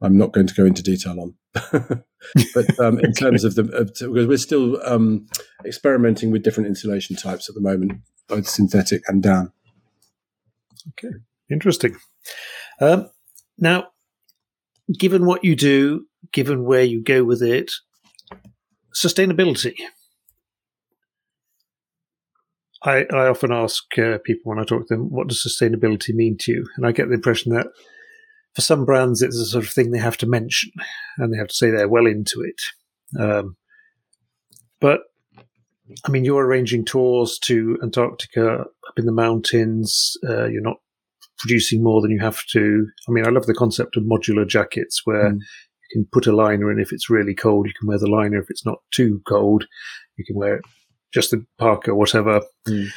I'm 0.00 0.16
not 0.16 0.32
going 0.32 0.46
to 0.46 0.54
go 0.54 0.64
into 0.64 0.82
detail 0.82 1.20
on. 1.20 1.34
But 1.52 2.78
um, 2.78 2.98
in 3.02 3.12
terms 3.12 3.44
of 3.44 3.54
the 3.54 3.64
because 3.64 4.26
we're 4.26 4.36
still 4.36 4.80
um, 4.84 5.26
experimenting 5.64 6.30
with 6.30 6.42
different 6.42 6.68
insulation 6.68 7.16
types 7.16 7.48
at 7.48 7.54
the 7.54 7.60
moment, 7.60 7.92
both 8.28 8.48
synthetic 8.48 9.02
and 9.08 9.22
down. 9.22 9.52
Okay, 10.88 11.14
interesting. 11.50 11.96
Um, 12.80 13.10
now, 13.58 13.88
given 14.98 15.26
what 15.26 15.44
you 15.44 15.56
do, 15.56 16.06
given 16.32 16.64
where 16.64 16.82
you 16.82 17.02
go 17.02 17.24
with 17.24 17.42
it, 17.42 17.72
sustainability. 18.94 19.74
I, 22.82 23.04
I 23.12 23.28
often 23.28 23.52
ask 23.52 23.84
uh, 23.98 24.18
people 24.24 24.48
when 24.50 24.58
I 24.58 24.64
talk 24.64 24.88
to 24.88 24.94
them, 24.94 25.10
what 25.10 25.28
does 25.28 25.44
sustainability 25.46 26.14
mean 26.14 26.38
to 26.40 26.52
you? 26.52 26.66
And 26.76 26.86
I 26.86 26.92
get 26.92 27.08
the 27.08 27.14
impression 27.14 27.52
that 27.52 27.66
for 28.54 28.60
some 28.60 28.84
brands, 28.84 29.22
it's 29.22 29.38
a 29.38 29.46
sort 29.46 29.64
of 29.64 29.70
thing 29.70 29.90
they 29.90 29.98
have 29.98 30.16
to 30.18 30.26
mention 30.26 30.70
and 31.18 31.32
they 31.32 31.38
have 31.38 31.48
to 31.48 31.54
say 31.54 31.70
they're 31.70 31.88
well 31.88 32.06
into 32.06 32.42
it. 32.42 33.20
Um, 33.20 33.56
but 34.80 35.00
I 36.06 36.10
mean, 36.10 36.24
you're 36.24 36.44
arranging 36.44 36.84
tours 36.84 37.38
to 37.40 37.78
Antarctica 37.82 38.60
up 38.60 38.94
in 38.96 39.06
the 39.06 39.12
mountains. 39.12 40.16
Uh, 40.28 40.46
you're 40.46 40.62
not 40.62 40.76
producing 41.38 41.82
more 41.82 42.00
than 42.00 42.10
you 42.10 42.20
have 42.20 42.44
to. 42.52 42.86
I 43.08 43.12
mean, 43.12 43.26
I 43.26 43.30
love 43.30 43.46
the 43.46 43.54
concept 43.54 43.96
of 43.96 44.04
modular 44.04 44.46
jackets 44.46 45.02
where 45.04 45.30
mm. 45.30 45.38
you 45.38 45.88
can 45.92 46.08
put 46.12 46.26
a 46.26 46.34
liner 46.34 46.70
in 46.70 46.78
if 46.78 46.92
it's 46.92 47.10
really 47.10 47.34
cold. 47.34 47.66
You 47.66 47.72
can 47.78 47.88
wear 47.88 47.98
the 47.98 48.10
liner 48.10 48.38
if 48.38 48.50
it's 48.50 48.66
not 48.66 48.78
too 48.92 49.22
cold. 49.26 49.66
You 50.16 50.24
can 50.24 50.36
wear 50.36 50.60
just 51.12 51.30
the 51.30 51.44
parka 51.58 51.92
or 51.92 51.96
whatever. 51.96 52.42
Mm. 52.68 52.88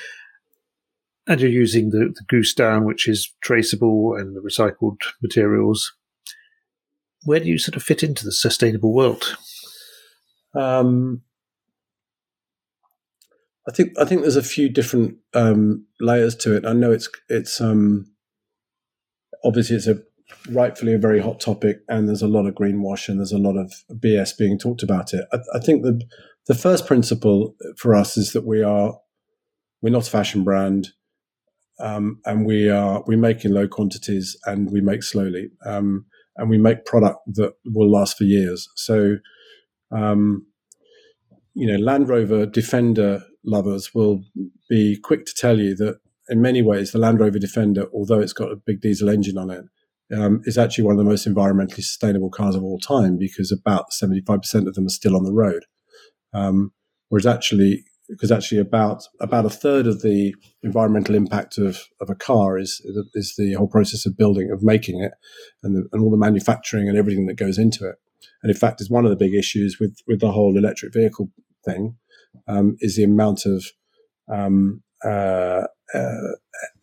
And 1.26 1.40
you're 1.40 1.50
using 1.50 1.92
the, 1.92 2.14
the 2.14 2.24
goose 2.28 2.54
down, 2.54 2.86
which 2.86 3.08
is 3.08 3.34
traceable 3.42 4.16
and 4.16 4.36
the 4.36 4.42
recycled 4.42 4.98
materials. 5.22 5.94
Where 7.24 7.40
do 7.40 7.46
you 7.46 7.58
sort 7.58 7.78
of 7.78 7.84
fit 7.84 8.04
into 8.04 8.26
the 8.26 8.34
sustainable 8.34 8.94
world? 8.94 9.38
Um, 10.54 11.22
I 13.68 13.72
think 13.72 13.94
I 13.98 14.06
think 14.06 14.22
there's 14.22 14.36
a 14.36 14.44
few 14.44 14.70
different 14.70 15.18
um, 15.34 15.86
layers 16.00 16.36
to 16.38 16.56
it. 16.56 16.66
I 16.66 16.74
know 16.74 16.92
it's 16.92 17.10
it's 17.30 17.62
um, 17.62 18.12
obviously 19.44 19.78
it's 19.78 19.88
a 19.88 20.02
rightfully 20.50 20.94
a 20.94 21.00
very 21.00 21.20
hot 21.20 21.40
topic, 21.40 21.80
and 21.88 22.08
there's 22.08 22.22
a 22.22 22.28
lot 22.28 22.46
of 22.46 22.56
greenwash 22.56 23.08
and 23.08 23.20
there's 23.20 23.32
a 23.32 23.38
lot 23.38 23.58
of 23.58 23.74
BS 23.92 24.38
being 24.38 24.60
talked 24.60 24.84
about 24.84 25.14
it. 25.14 25.26
I, 25.32 25.38
I 25.56 25.60
think 25.60 25.84
the 25.84 26.02
the 26.48 26.56
first 26.56 26.86
principle 26.86 27.56
for 27.78 27.96
us 27.96 28.18
is 28.18 28.34
that 28.34 28.46
we 28.46 28.62
are 28.62 29.00
we're 29.82 29.92
not 29.92 30.08
a 30.08 30.12
fashion 30.12 30.44
brand, 30.44 30.90
um, 31.84 32.20
and 32.26 32.46
we 32.46 32.70
are 32.70 33.04
we 33.06 33.16
make 33.16 33.44
in 33.44 33.54
low 33.54 33.68
quantities 33.68 34.38
and 34.46 34.72
we 34.72 34.82
make 34.82 35.04
slowly, 35.04 35.52
um, 35.66 36.06
and 36.38 36.50
we 36.50 36.58
make 36.58 36.86
product 36.86 37.20
that 37.34 37.54
will 37.66 37.92
last 37.92 38.18
for 38.18 38.24
years. 38.24 38.70
So, 38.76 39.18
um, 39.92 40.48
you 41.54 41.68
know, 41.68 41.78
Land 41.78 42.08
Rover 42.08 42.46
Defender 42.46 43.24
lovers 43.46 43.94
will 43.94 44.24
be 44.70 44.98
quick 45.04 45.26
to 45.26 45.34
tell 45.36 45.60
you 45.60 45.76
that 45.76 46.00
in 46.30 46.42
many 46.42 46.62
ways 46.62 46.92
the 46.92 47.00
Land 47.00 47.20
Rover 47.20 47.38
Defender, 47.38 47.88
although 47.94 48.22
it's 48.22 48.34
got 48.34 48.52
a 48.52 48.56
big 48.56 48.80
diesel 48.80 49.10
engine 49.10 49.38
on 49.38 49.50
it, 49.50 49.66
um, 50.16 50.42
is 50.46 50.58
actually 50.58 50.86
one 50.86 50.94
of 50.94 51.00
the 51.00 51.10
most 51.10 51.28
environmentally 51.28 51.84
sustainable 51.84 52.30
cars 52.30 52.56
of 52.56 52.64
all 52.64 52.80
time 52.80 53.18
because 53.18 53.52
about 53.52 53.92
75% 53.92 54.68
of 54.68 54.76
them 54.76 54.86
are 54.86 54.90
still 54.90 55.18
on 55.18 55.24
the 55.24 55.34
road. 55.34 55.66
Um, 56.34 56.72
whereas 57.10 57.26
actually, 57.26 57.84
because 58.14 58.32
actually 58.32 58.60
about 58.60 59.04
about 59.20 59.46
a 59.46 59.50
third 59.50 59.88
of 59.88 60.02
the 60.02 60.34
environmental 60.62 61.16
impact 61.16 61.58
of, 61.58 61.80
of 62.00 62.10
a 62.10 62.16
car 62.16 62.58
is 62.58 62.82
is 63.14 63.36
the 63.38 63.54
whole 63.54 63.68
process 63.68 64.06
of 64.06 64.18
building, 64.18 64.52
of 64.52 64.64
making 64.64 65.02
it, 65.02 65.12
and 65.64 65.76
the, 65.76 65.88
and 65.92 66.02
all 66.02 66.12
the 66.12 66.18
manufacturing 66.18 66.88
and 66.88 66.98
everything 66.98 67.26
that 67.28 67.36
goes 67.36 67.58
into 67.58 67.88
it. 67.88 67.96
And 68.42 68.52
in 68.52 68.58
fact, 68.58 68.82
is 68.82 68.90
one 68.90 69.06
of 69.06 69.10
the 69.10 69.18
big 69.18 69.34
issues 69.34 69.78
with 69.80 69.98
with 70.08 70.20
the 70.20 70.32
whole 70.32 70.58
electric 70.58 70.94
vehicle 70.94 71.30
thing 71.66 71.96
um, 72.48 72.78
is 72.80 72.96
the 72.96 73.04
amount 73.04 73.46
of 73.46 73.66
um, 74.32 74.82
uh, 75.04 75.64
uh, 75.94 76.32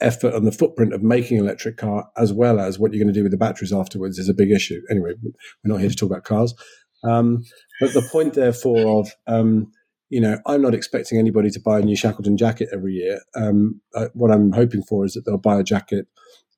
effort 0.01 0.35
and 0.35 0.47
the 0.47 0.53
footprint 0.53 0.93
of 0.93 1.03
making 1.03 1.39
an 1.39 1.45
electric 1.45 1.77
car, 1.77 2.09
as 2.17 2.33
well 2.33 2.61
as 2.61 2.79
what 2.79 2.93
you're 2.93 3.03
going 3.03 3.13
to 3.13 3.19
do 3.19 3.23
with 3.23 3.33
the 3.33 3.39
batteries 3.39 3.73
afterwards, 3.73 4.19
is 4.19 4.29
a 4.29 4.35
big 4.35 4.51
issue. 4.51 4.81
Anyway, 4.91 5.13
we're 5.23 5.73
not 5.73 5.81
here 5.81 5.91
to 5.91 5.97
talk 5.97 6.11
about 6.11 6.25
cars. 6.25 6.55
Um, 7.03 7.43
but 7.81 7.95
the 7.95 8.07
point, 8.13 8.35
therefore, 8.35 9.01
of 9.01 9.13
um, 9.27 9.73
you 10.11 10.21
know, 10.21 10.39
I'm 10.45 10.61
not 10.61 10.75
expecting 10.75 11.19
anybody 11.19 11.51
to 11.51 11.61
buy 11.61 11.79
a 11.79 11.83
new 11.83 11.97
Shackleton 11.97 12.37
jacket 12.37 12.69
every 12.73 12.95
year. 12.95 13.21
Um, 13.37 13.81
uh, 13.95 14.09
what 14.13 14.33
I'm 14.33 14.53
hoping 14.53 14.83
for 14.83 15.05
is 15.05 15.15
that 15.15 15.25
they'll 15.25 15.39
buy 15.39 15.59
a 15.59 15.65
jacket 15.65 16.07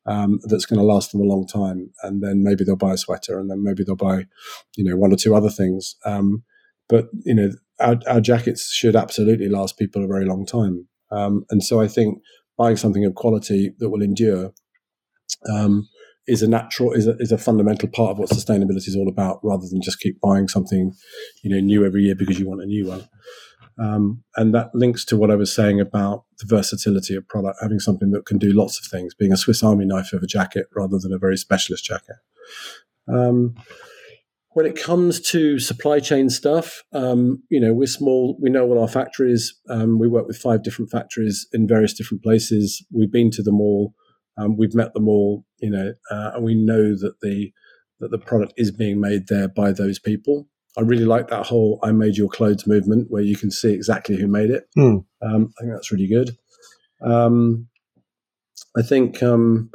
um, 0.07 0.41
that's 0.45 0.65
going 0.65 0.81
to 0.81 0.85
last 0.85 1.13
them 1.13 1.21
a 1.21 1.25
long 1.25 1.47
time, 1.47 1.91
and 2.03 2.23
then 2.23 2.43
maybe 2.43 2.65
they'll 2.65 2.77
buy 2.77 2.95
a 2.95 2.99
sweater, 2.99 3.39
and 3.39 3.51
then 3.51 3.63
maybe 3.63 3.85
they'll 3.85 3.95
buy, 3.95 4.27
you 4.77 4.85
know, 4.85 4.97
one 4.97 5.13
or 5.13 5.17
two 5.17 5.35
other 5.37 5.51
things. 5.51 5.95
Um, 6.05 6.43
but 6.89 7.09
you 7.25 7.35
know, 7.35 7.51
our, 7.79 7.99
our, 8.09 8.21
jackets 8.21 8.73
should 8.73 8.97
absolutely 8.97 9.49
last 9.49 9.79
people 9.79 10.03
a 10.03 10.09
very 10.09 10.25
long 10.25 10.45
time, 10.45 10.89
um, 11.11 11.45
and 11.51 11.63
so 11.63 11.81
I 11.81 11.89
think 11.89 12.19
buying 12.59 12.77
something 12.77 13.05
of 13.05 13.15
quality 13.15 13.75
that 13.79 13.91
will 13.91 14.03
endure 14.03 14.53
um, 15.53 15.89
is 16.27 16.43
a 16.43 16.49
natural 16.49 16.93
is 16.93 17.07
a, 17.07 17.17
is 17.19 17.33
a 17.33 17.39
fundamental 17.39 17.89
part 17.89 18.13
of 18.13 18.19
what 18.19 18.31
sustainability 18.31 18.89
is 18.89 18.97
all 18.97 19.09
about 19.09 19.41
rather 19.43 19.67
than 19.69 19.83
just 19.83 20.01
keep 20.01 20.21
buying 20.21 20.49
something 20.49 20.93
you 21.43 21.51
know 21.51 21.61
new 21.61 21.85
every 21.85 22.03
year 22.03 22.15
because 22.15 22.39
you 22.39 22.49
want 22.49 22.63
a 22.63 22.67
new 22.67 22.87
one 22.87 23.09
um, 23.79 24.23
and 24.37 24.55
that 24.55 24.71
links 24.75 25.05
to 25.07 25.17
what 25.17 25.31
I 25.31 25.35
was 25.35 25.55
saying 25.55 25.81
about 25.81 26.25
the 26.39 26.47
versatility 26.47 27.17
of 27.17 27.27
product 27.27 27.59
having 27.61 27.81
something 27.81 28.11
that 28.11 28.27
can 28.27 28.39
do 28.39 28.53
lots 28.53 28.79
of 28.79 28.85
things 28.91 29.15
being 29.15 29.33
a 29.33 29.37
Swiss 29.37 29.63
army 29.63 29.85
knife 29.85 30.13
of 30.13 30.23
a 30.23 30.27
jacket 30.27 30.67
rather 30.77 30.99
than 30.99 31.13
a 31.13 31.19
very 31.19 31.37
specialist 31.37 31.85
jacket 31.85 32.17
Um, 33.09 33.55
when 34.55 34.67
it 34.67 34.77
comes 34.77 35.21
to 35.31 35.59
supply 35.59 35.99
chain 35.99 36.29
stuff, 36.29 36.85
um, 36.93 37.43
you 37.49 37.59
know, 37.59 37.73
we're 37.73 37.87
small. 37.87 38.37
We 38.41 38.51
know 38.51 38.67
all 38.67 38.81
our 38.81 38.89
factories. 38.89 39.59
Um, 39.71 39.99
we 39.99 40.09
work 40.09 40.27
with 40.27 40.37
five 40.37 40.63
different 40.63 40.91
factories 40.91 41.47
in 41.53 41.67
various 41.67 41.95
different 41.95 42.23
places. 42.23 42.85
We've 42.93 43.11
been 43.11 43.31
to 43.33 43.43
them 43.43 43.61
all. 43.61 43.95
Um, 44.37 44.57
we've 44.57 44.75
met 44.75 44.95
them 44.95 45.09
all. 45.09 45.45
You 45.59 45.71
know, 45.71 45.93
uh, 46.11 46.33
and 46.35 46.45
we 46.45 46.55
know 46.55 46.97
that 46.97 47.21
the 47.21 47.53
that 48.01 48.11
the 48.11 48.19
product 48.19 48.55
is 48.57 48.71
being 48.71 49.01
made 49.01 49.29
there 49.29 49.49
by 49.49 49.73
those 49.73 49.99
people. 49.99 50.49
I 50.77 50.81
really 50.81 51.05
like 51.05 51.29
that 51.29 51.47
whole 51.47 51.79
"I 51.83 51.93
made 51.93 52.17
your 52.17 52.29
clothes" 52.29 52.67
movement, 52.67 53.11
where 53.11 53.23
you 53.23 53.37
can 53.37 53.51
see 53.51 53.73
exactly 53.73 54.17
who 54.17 54.27
made 54.27 54.51
it. 54.51 54.69
Mm. 54.77 55.05
I 55.23 55.37
think 55.37 55.73
that's 55.73 55.93
really 55.93 56.09
good. 56.09 56.37
Um, 57.03 57.69
I 58.77 58.83
think 58.83 59.23
um, 59.23 59.71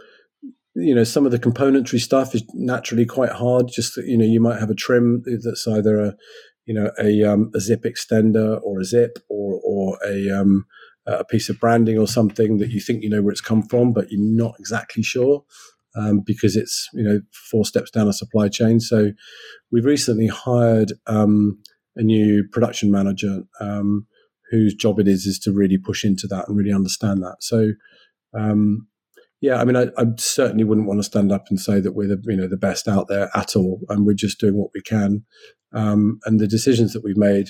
you 0.76 0.96
know 0.96 1.04
some 1.04 1.26
of 1.26 1.32
the 1.32 1.40
componentry 1.40 2.00
stuff 2.00 2.34
is 2.36 2.44
naturally 2.54 3.06
quite 3.06 3.32
hard. 3.32 3.68
Just 3.68 3.98
you 3.98 4.18
know, 4.18 4.26
you 4.26 4.40
might 4.40 4.60
have 4.60 4.70
a 4.70 4.76
trim 4.76 5.24
that's 5.26 5.68
either 5.68 6.00
a 6.00 6.16
you 6.66 6.74
know 6.74 6.92
a, 7.02 7.24
um, 7.24 7.52
a 7.56 7.60
zip 7.60 7.84
extender 7.84 8.62
or 8.62 8.80
a 8.80 8.86
zip 8.86 9.20
or 9.30 9.60
or 9.64 10.00
a 10.06 10.30
um, 10.30 10.66
a 11.08 11.24
piece 11.24 11.50
of 11.50 11.60
branding 11.60 11.98
or 11.98 12.08
something 12.08 12.58
that 12.58 12.70
you 12.70 12.80
think 12.80 13.04
you 13.04 13.10
know 13.10 13.22
where 13.22 13.32
it's 13.32 13.42
come 13.42 13.64
from, 13.64 13.94
but 13.94 14.12
you're 14.12 14.22
not 14.22 14.56
exactly 14.60 15.04
sure 15.04 15.44
um, 15.96 16.20
because 16.20 16.56
it's 16.56 16.90
you 16.94 17.04
know 17.04 17.22
four 17.32 17.66
steps 17.66 17.92
down 17.92 18.08
a 18.08 18.14
supply 18.14 18.50
chain. 18.50 18.80
So 18.80 19.12
we've 19.72 19.86
recently 19.86 20.28
hired 20.28 20.94
um, 21.08 21.60
a 21.96 22.04
new 22.04 22.44
production 22.52 22.92
manager 22.92 23.42
um, 23.60 24.06
whose 24.52 24.74
job 24.74 25.00
it 25.00 25.08
is 25.08 25.26
is 25.26 25.40
to 25.40 25.52
really 25.52 25.78
push 25.78 26.04
into 26.04 26.28
that 26.28 26.48
and 26.48 26.58
really 26.58 26.74
understand 26.74 27.22
that. 27.24 27.38
So 27.40 27.72
um, 28.38 28.88
yeah, 29.42 29.62
I 29.62 29.66
mean, 29.66 29.76
I, 29.76 29.88
I, 29.98 30.06
certainly 30.18 30.64
wouldn't 30.64 30.88
want 30.88 31.00
to 31.00 31.04
stand 31.04 31.32
up 31.32 31.46
and 31.50 31.60
say 31.60 31.80
that 31.80 31.94
we're 31.94 32.08
the 32.08 32.22
you 32.26 32.38
know 32.38 32.48
the 32.48 32.58
best 32.58 32.88
out 32.88 33.08
there 33.08 33.30
at 33.36 33.56
all, 33.56 33.82
and 33.90 34.06
we're 34.06 34.14
just 34.14 34.40
doing 34.40 34.58
what 34.58 34.72
we 34.74 34.82
can. 34.82 35.26
Um, 35.74 36.20
and 36.26 36.40
the 36.40 36.48
decisions 36.48 36.94
that 36.94 37.04
we've 37.04 37.18
made 37.18 37.50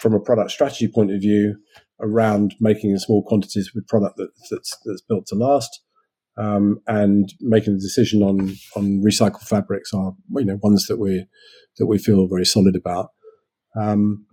from 0.00 0.14
a 0.14 0.20
product 0.20 0.50
strategy 0.50 0.88
point 0.88 1.12
of 1.12 1.20
view 1.20 1.56
around 2.00 2.54
making 2.60 2.90
in 2.90 2.98
small 2.98 3.22
quantities 3.24 3.72
with 3.74 3.88
product 3.88 4.16
that, 4.16 4.30
that's 4.50 4.76
that's 4.84 5.02
built 5.02 5.26
to 5.26 5.34
last, 5.34 5.82
um, 6.36 6.80
and 6.86 7.34
making 7.40 7.74
the 7.74 7.80
decision 7.80 8.22
on 8.22 8.56
on 8.76 9.02
recycled 9.02 9.46
fabrics 9.46 9.92
are 9.92 10.14
you 10.36 10.44
know 10.44 10.58
ones 10.62 10.86
that 10.86 10.98
we 10.98 11.26
that 11.78 11.86
we 11.86 11.98
feel 11.98 12.26
very 12.28 12.46
solid 12.46 12.76
about. 12.76 13.10
Um, 13.78 14.26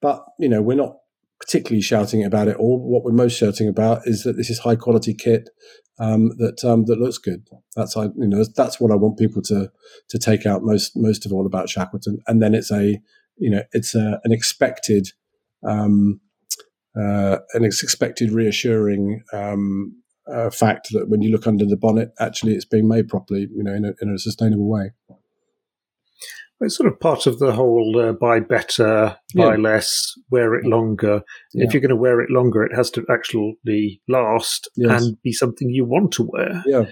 but 0.00 0.24
you 0.38 0.48
know, 0.48 0.62
we're 0.62 0.76
not 0.76 0.96
particularly 1.40 1.82
shouting 1.82 2.24
about 2.24 2.48
it 2.48 2.56
all. 2.56 2.78
What 2.78 3.04
we're 3.04 3.12
most 3.12 3.38
shouting 3.38 3.68
about 3.68 4.02
is 4.06 4.22
that 4.22 4.34
this 4.34 4.50
is 4.50 4.60
high 4.60 4.76
quality 4.76 5.14
kit 5.14 5.50
um, 5.98 6.30
that 6.38 6.64
um, 6.64 6.84
that 6.86 6.98
looks 6.98 7.18
good. 7.18 7.46
That's 7.76 7.96
I 7.96 8.04
you 8.16 8.28
know 8.28 8.44
that's 8.56 8.80
what 8.80 8.90
I 8.90 8.96
want 8.96 9.18
people 9.18 9.42
to 9.42 9.70
to 10.08 10.18
take 10.18 10.46
out 10.46 10.62
most 10.62 10.92
most 10.96 11.26
of 11.26 11.32
all 11.32 11.46
about 11.46 11.68
Shackleton, 11.68 12.18
and 12.26 12.42
then 12.42 12.54
it's 12.54 12.72
a 12.72 13.00
you 13.36 13.50
know 13.50 13.62
it's 13.72 13.94
a, 13.94 14.20
an 14.24 14.32
expected 14.32 15.08
um, 15.66 16.20
uh, 16.98 17.38
an 17.54 17.64
expected 17.64 18.30
reassuring 18.30 19.22
um, 19.32 20.00
uh, 20.32 20.50
fact 20.50 20.88
that 20.92 21.08
when 21.08 21.22
you 21.22 21.30
look 21.30 21.46
under 21.46 21.66
the 21.66 21.76
bonnet, 21.76 22.12
actually 22.20 22.54
it's 22.54 22.64
being 22.64 22.88
made 22.88 23.08
properly, 23.08 23.48
you 23.54 23.62
know, 23.62 23.74
in 23.74 23.84
a, 23.84 23.92
in 24.00 24.12
a 24.12 24.18
sustainable 24.18 24.68
way. 24.68 24.92
It's 26.60 26.76
sort 26.76 26.90
of 26.90 27.00
part 27.00 27.26
of 27.26 27.40
the 27.40 27.52
whole 27.52 28.00
uh, 28.00 28.12
buy 28.12 28.40
better, 28.40 29.16
buy 29.34 29.54
yeah. 29.54 29.60
less, 29.60 30.14
wear 30.30 30.54
it 30.54 30.64
longer. 30.64 31.22
Yeah. 31.52 31.66
If 31.66 31.74
you're 31.74 31.80
going 31.80 31.90
to 31.90 31.96
wear 31.96 32.20
it 32.20 32.30
longer, 32.30 32.64
it 32.64 32.74
has 32.74 32.90
to 32.92 33.04
actually 33.10 34.00
last 34.08 34.70
yes. 34.76 35.02
and 35.02 35.20
be 35.22 35.32
something 35.32 35.68
you 35.68 35.84
want 35.84 36.12
to 36.12 36.28
wear. 36.30 36.62
Yeah. 36.64 36.84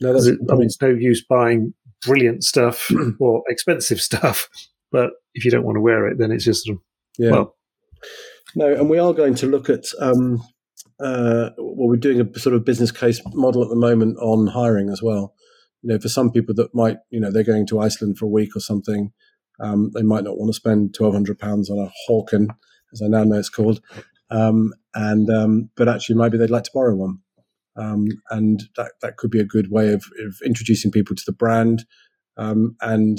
No, 0.00 0.16
it, 0.16 0.38
I 0.50 0.54
mean, 0.54 0.64
it's 0.64 0.80
no 0.80 0.88
use 0.88 1.24
buying 1.24 1.74
brilliant 2.04 2.44
stuff 2.44 2.90
or 3.20 3.44
expensive 3.48 4.00
stuff, 4.00 4.48
but 4.90 5.10
if 5.34 5.44
you 5.44 5.50
don't 5.50 5.64
want 5.64 5.76
to 5.76 5.80
wear 5.80 6.08
it, 6.08 6.18
then 6.18 6.32
it's 6.32 6.44
just 6.44 6.64
sort 6.64 6.76
of, 6.76 6.82
yeah. 7.18 7.30
well. 7.30 7.56
No, 8.56 8.72
and 8.72 8.88
we 8.88 8.98
are 8.98 9.12
going 9.12 9.34
to 9.36 9.46
look 9.46 9.68
at 9.68 9.84
um, 10.00 10.42
uh, 11.00 11.50
well, 11.58 11.88
we're 11.88 11.96
doing 11.96 12.20
a 12.20 12.38
sort 12.38 12.54
of 12.54 12.64
business 12.64 12.92
case 12.92 13.20
model 13.32 13.62
at 13.62 13.68
the 13.68 13.76
moment 13.76 14.16
on 14.18 14.46
hiring 14.46 14.90
as 14.90 15.02
well 15.02 15.34
you 15.84 15.90
know, 15.90 15.98
for 15.98 16.08
some 16.08 16.32
people 16.32 16.54
that 16.54 16.74
might, 16.74 16.96
you 17.10 17.20
know, 17.20 17.30
they're 17.30 17.44
going 17.44 17.66
to 17.66 17.78
Iceland 17.78 18.16
for 18.16 18.24
a 18.24 18.30
week 18.30 18.56
or 18.56 18.60
something, 18.60 19.12
um, 19.60 19.90
they 19.94 20.02
might 20.02 20.24
not 20.24 20.38
want 20.38 20.48
to 20.48 20.54
spend 20.54 20.94
twelve 20.94 21.12
hundred 21.12 21.38
pounds 21.38 21.70
on 21.70 21.78
a 21.78 21.92
Hawken, 22.08 22.48
as 22.92 23.02
I 23.02 23.06
now 23.06 23.22
know 23.22 23.38
it's 23.38 23.50
called, 23.50 23.82
um, 24.30 24.72
and 24.94 25.28
um, 25.28 25.70
but 25.76 25.88
actually 25.88 26.16
maybe 26.16 26.38
they'd 26.38 26.50
like 26.50 26.64
to 26.64 26.70
borrow 26.72 26.94
one, 26.96 27.18
um, 27.76 28.06
and 28.30 28.62
that 28.76 28.92
that 29.02 29.18
could 29.18 29.30
be 29.30 29.40
a 29.40 29.44
good 29.44 29.70
way 29.70 29.92
of, 29.92 30.06
of 30.24 30.36
introducing 30.44 30.90
people 30.90 31.14
to 31.14 31.22
the 31.26 31.32
brand 31.32 31.84
um, 32.38 32.76
and 32.80 33.18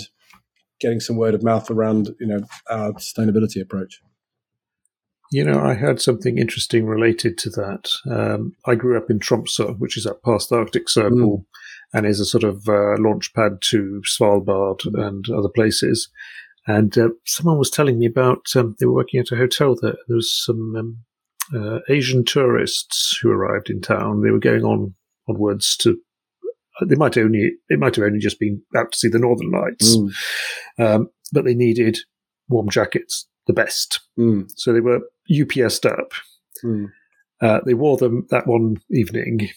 getting 0.80 1.00
some 1.00 1.16
word 1.16 1.34
of 1.34 1.44
mouth 1.44 1.70
around, 1.72 2.16
you 2.20 2.28
know, 2.28 2.46
our 2.70 2.94
sustainability 2.94 3.62
approach. 3.62 4.02
You 5.32 5.44
know, 5.44 5.60
I 5.60 5.74
heard 5.74 6.02
something 6.02 6.38
interesting 6.38 6.86
related 6.86 7.38
to 7.40 7.50
that. 7.52 7.90
Um, 8.10 8.56
I 8.66 8.76
grew 8.76 8.98
up 8.98 9.10
in 9.10 9.20
Tromsø, 9.20 9.78
which 9.80 9.98
is 9.98 10.06
up 10.06 10.22
past 10.24 10.50
the 10.50 10.58
Arctic 10.58 10.88
Circle. 10.88 11.40
Mm 11.40 11.46
and 11.96 12.06
is 12.06 12.20
a 12.20 12.26
sort 12.26 12.44
of 12.44 12.68
uh, 12.68 12.96
launch 13.00 13.34
pad 13.34 13.60
to 13.62 14.02
Svalbard 14.06 14.82
and 14.94 15.26
other 15.30 15.48
places. 15.48 16.10
And 16.68 16.98
uh, 16.98 17.10
someone 17.26 17.58
was 17.58 17.70
telling 17.70 17.98
me 18.00 18.06
about 18.06 18.48
um, 18.56 18.76
they 18.80 18.86
were 18.86 18.96
working 18.96 19.22
at 19.22 19.32
a 19.32 19.38
hotel 19.38 19.78
there. 19.82 19.96
There 20.08 20.16
was 20.18 20.44
some 20.46 20.76
um, 20.76 20.98
uh, 21.56 21.80
Asian 21.90 22.26
tourists 22.26 23.18
who 23.22 23.32
arrived 23.32 23.70
in 23.70 23.80
town. 23.80 24.22
They 24.22 24.32
were 24.32 24.40
going 24.40 24.64
on 24.64 24.94
onwards 25.30 25.78
to. 25.78 25.98
They 26.84 26.96
might 26.96 27.18
only 27.18 27.54
it 27.70 27.80
might 27.80 27.96
have 27.96 28.06
only 28.06 28.20
just 28.20 28.40
been 28.40 28.62
out 28.76 28.92
to 28.92 28.98
see 28.98 29.08
the 29.08 29.20
Northern 29.20 29.52
Lights, 29.52 29.96
mm. 29.96 30.12
um, 30.78 31.10
but 31.32 31.46
they 31.46 31.54
needed 31.54 31.98
warm 32.50 32.70
jackets, 32.70 33.28
the 33.48 33.54
best. 33.54 34.02
Mm. 34.20 34.50
So 34.56 34.74
they 34.74 34.82
were 34.82 35.00
UPSed 35.32 35.90
up. 35.90 36.12
Mm. 36.64 36.88
Uh, 37.42 37.60
they 37.66 37.74
wore 37.74 37.98
them 37.98 38.28
that 38.30 38.48
one 38.48 38.78
evening 38.90 39.50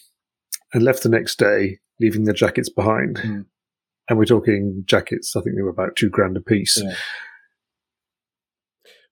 and 0.73 0.83
left 0.83 1.03
the 1.03 1.09
next 1.09 1.39
day 1.39 1.79
leaving 1.99 2.23
their 2.23 2.33
jackets 2.33 2.69
behind. 2.69 3.17
Mm. 3.17 3.45
And 4.07 4.17
we're 4.17 4.25
talking 4.25 4.83
jackets, 4.85 5.35
I 5.35 5.41
think 5.41 5.55
they 5.55 5.61
were 5.61 5.69
about 5.69 5.95
two 5.95 6.09
grand 6.09 6.37
a 6.37 6.41
piece. 6.41 6.81
Yeah. 6.81 6.95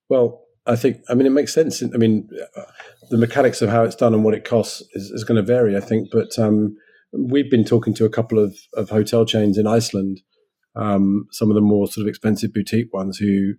Well, 0.10 0.44
I 0.66 0.76
think, 0.76 1.02
I 1.10 1.14
mean, 1.14 1.28
it 1.28 1.32
makes 1.32 1.54
sense. 1.54 1.84
I 1.84 1.98
mean, 1.98 2.30
uh, 2.56 2.64
the 3.10 3.18
mechanics 3.18 3.62
of 3.62 3.70
how 3.70 3.84
it's 3.84 3.96
done 3.96 4.14
and 4.14 4.24
what 4.24 4.34
it 4.34 4.44
costs 4.44 4.82
is, 4.94 5.12
is 5.12 5.24
going 5.24 5.36
to 5.36 5.44
vary, 5.44 5.78
I 5.78 5.82
think. 5.82 6.10
But 6.12 6.38
um, 6.40 6.76
we've 7.14 7.50
been 7.50 7.64
talking 7.64 7.94
to 7.96 8.06
a 8.06 8.10
couple 8.10 8.40
of, 8.40 8.58
of 8.74 8.90
hotel 8.90 9.26
chains 9.26 9.58
in 9.58 9.68
Iceland, 9.68 10.22
um, 10.76 11.28
some 11.32 11.50
of 11.50 11.56
the 11.56 11.62
more 11.62 11.88
sort 11.88 12.06
of 12.06 12.10
expensive 12.10 12.54
boutique 12.54 12.94
ones, 12.94 13.18
who 13.18 13.54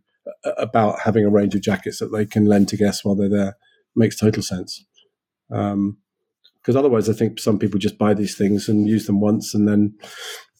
about 0.56 1.00
having 1.00 1.24
a 1.24 1.30
range 1.30 1.54
of 1.54 1.62
jackets 1.62 1.98
that 1.98 2.12
they 2.12 2.26
can 2.26 2.46
lend 2.46 2.68
to 2.68 2.76
guests 2.76 3.04
while 3.04 3.14
they're 3.14 3.30
there 3.30 3.56
makes 3.96 4.16
total 4.16 4.42
sense. 4.42 4.84
Um, 5.50 5.98
because 6.60 6.76
otherwise, 6.76 7.08
I 7.08 7.14
think 7.14 7.38
some 7.38 7.58
people 7.58 7.78
just 7.78 7.96
buy 7.96 8.12
these 8.12 8.36
things 8.36 8.68
and 8.68 8.86
use 8.86 9.06
them 9.06 9.20
once, 9.20 9.54
and 9.54 9.66
then 9.66 9.94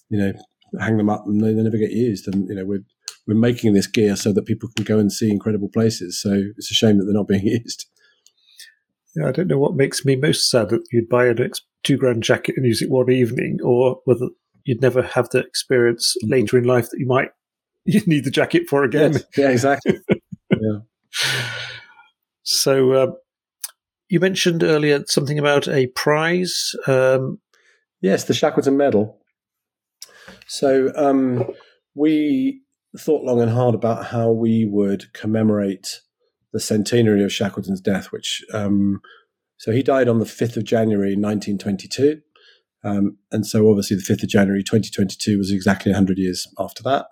you 0.09 0.19
know 0.19 0.33
hang 0.81 0.97
them 0.97 1.11
up, 1.11 1.25
and 1.27 1.43
they, 1.43 1.53
they 1.53 1.63
never 1.63 1.77
get 1.77 1.91
used. 1.91 2.27
And 2.33 2.49
you 2.49 2.55
know 2.55 2.65
we're 2.65 2.85
we're 3.27 3.35
making 3.35 3.75
this 3.75 3.87
gear 3.87 4.17
so 4.17 4.33
that 4.33 4.47
people 4.47 4.71
can 4.75 4.87
go 4.87 4.99
and 4.99 5.13
see 5.13 5.31
incredible 5.31 5.69
places. 5.69 6.21
So 6.23 6.45
it's 6.57 6.71
a 6.71 6.75
shame 6.75 6.99
that 6.99 7.05
they're 7.05 7.13
not 7.13 7.29
being 7.29 7.47
used. 7.47 7.87
Yeah, 9.15 9.29
I 9.29 9.33
don't 9.33 9.49
know 9.49 9.59
what 9.59 9.75
makes 9.75 10.05
me 10.05 10.17
most 10.17 10.49
sad 10.49 10.71
that 10.71 10.87
you'd 10.93 11.11
buy 11.11 11.27
a 11.27 11.35
two 11.85 11.97
grand 11.97 12.23
jacket 12.23 12.55
and 12.57 12.67
use 12.67 12.83
it 12.83 12.91
one 12.91 13.11
evening, 13.11 13.59
or 13.63 14.01
whether 14.05 14.29
you'd 14.65 14.83
never 14.83 15.03
have 15.03 15.29
the 15.31 15.39
experience 15.39 16.15
mm-hmm. 16.23 16.33
later 16.33 16.59
in 16.59 16.65
life 16.65 16.91
that 16.91 16.99
you 16.99 17.07
might 17.07 17.31
you 17.85 18.01
need 18.07 18.25
the 18.25 18.31
jacket 18.31 18.69
for 18.69 18.85
again. 18.85 19.13
Yes. 19.13 19.25
Yeah, 19.37 19.49
exactly. 19.51 19.99
yeah. 20.51 20.79
So, 22.43 22.93
uh, 22.93 23.13
you 24.09 24.21
mentioned 24.21 24.63
earlier 24.63 25.05
something 25.07 25.39
about 25.39 25.69
a 25.69 25.87
prize. 25.89 26.75
Um, 26.87 27.41
yes, 28.01 28.25
the 28.25 28.35
Shackleton 28.35 28.77
Medal. 28.77 29.19
So 30.47 30.93
um, 30.97 31.45
we 31.95 32.63
thought 32.99 33.25
long 33.25 33.41
and 33.41 33.51
hard 33.51 33.75
about 33.75 34.07
how 34.07 34.31
we 34.31 34.65
would 34.65 35.13
commemorate 35.13 36.01
the 36.53 36.61
centenary 36.61 37.23
of 37.23 37.33
Shackleton's 37.33 37.81
death, 37.81 38.07
which 38.07 38.43
um, 38.55 39.01
so 39.59 39.73
he 39.73 39.83
died 39.83 40.09
on 40.09 40.21
the 40.21 40.25
5th 40.25 40.57
of 40.57 40.65
January 40.65 41.17
1922. 41.17 42.21
Um, 42.85 43.19
and 43.33 43.45
so 43.45 43.69
obviously 43.69 43.97
the 43.97 44.03
5th 44.03 44.23
of 44.23 44.29
January 44.29 44.63
2022 44.63 45.37
was 45.37 45.51
exactly 45.51 45.91
100 45.91 46.17
years 46.17 46.47
after 46.59 46.83
that. 46.85 47.07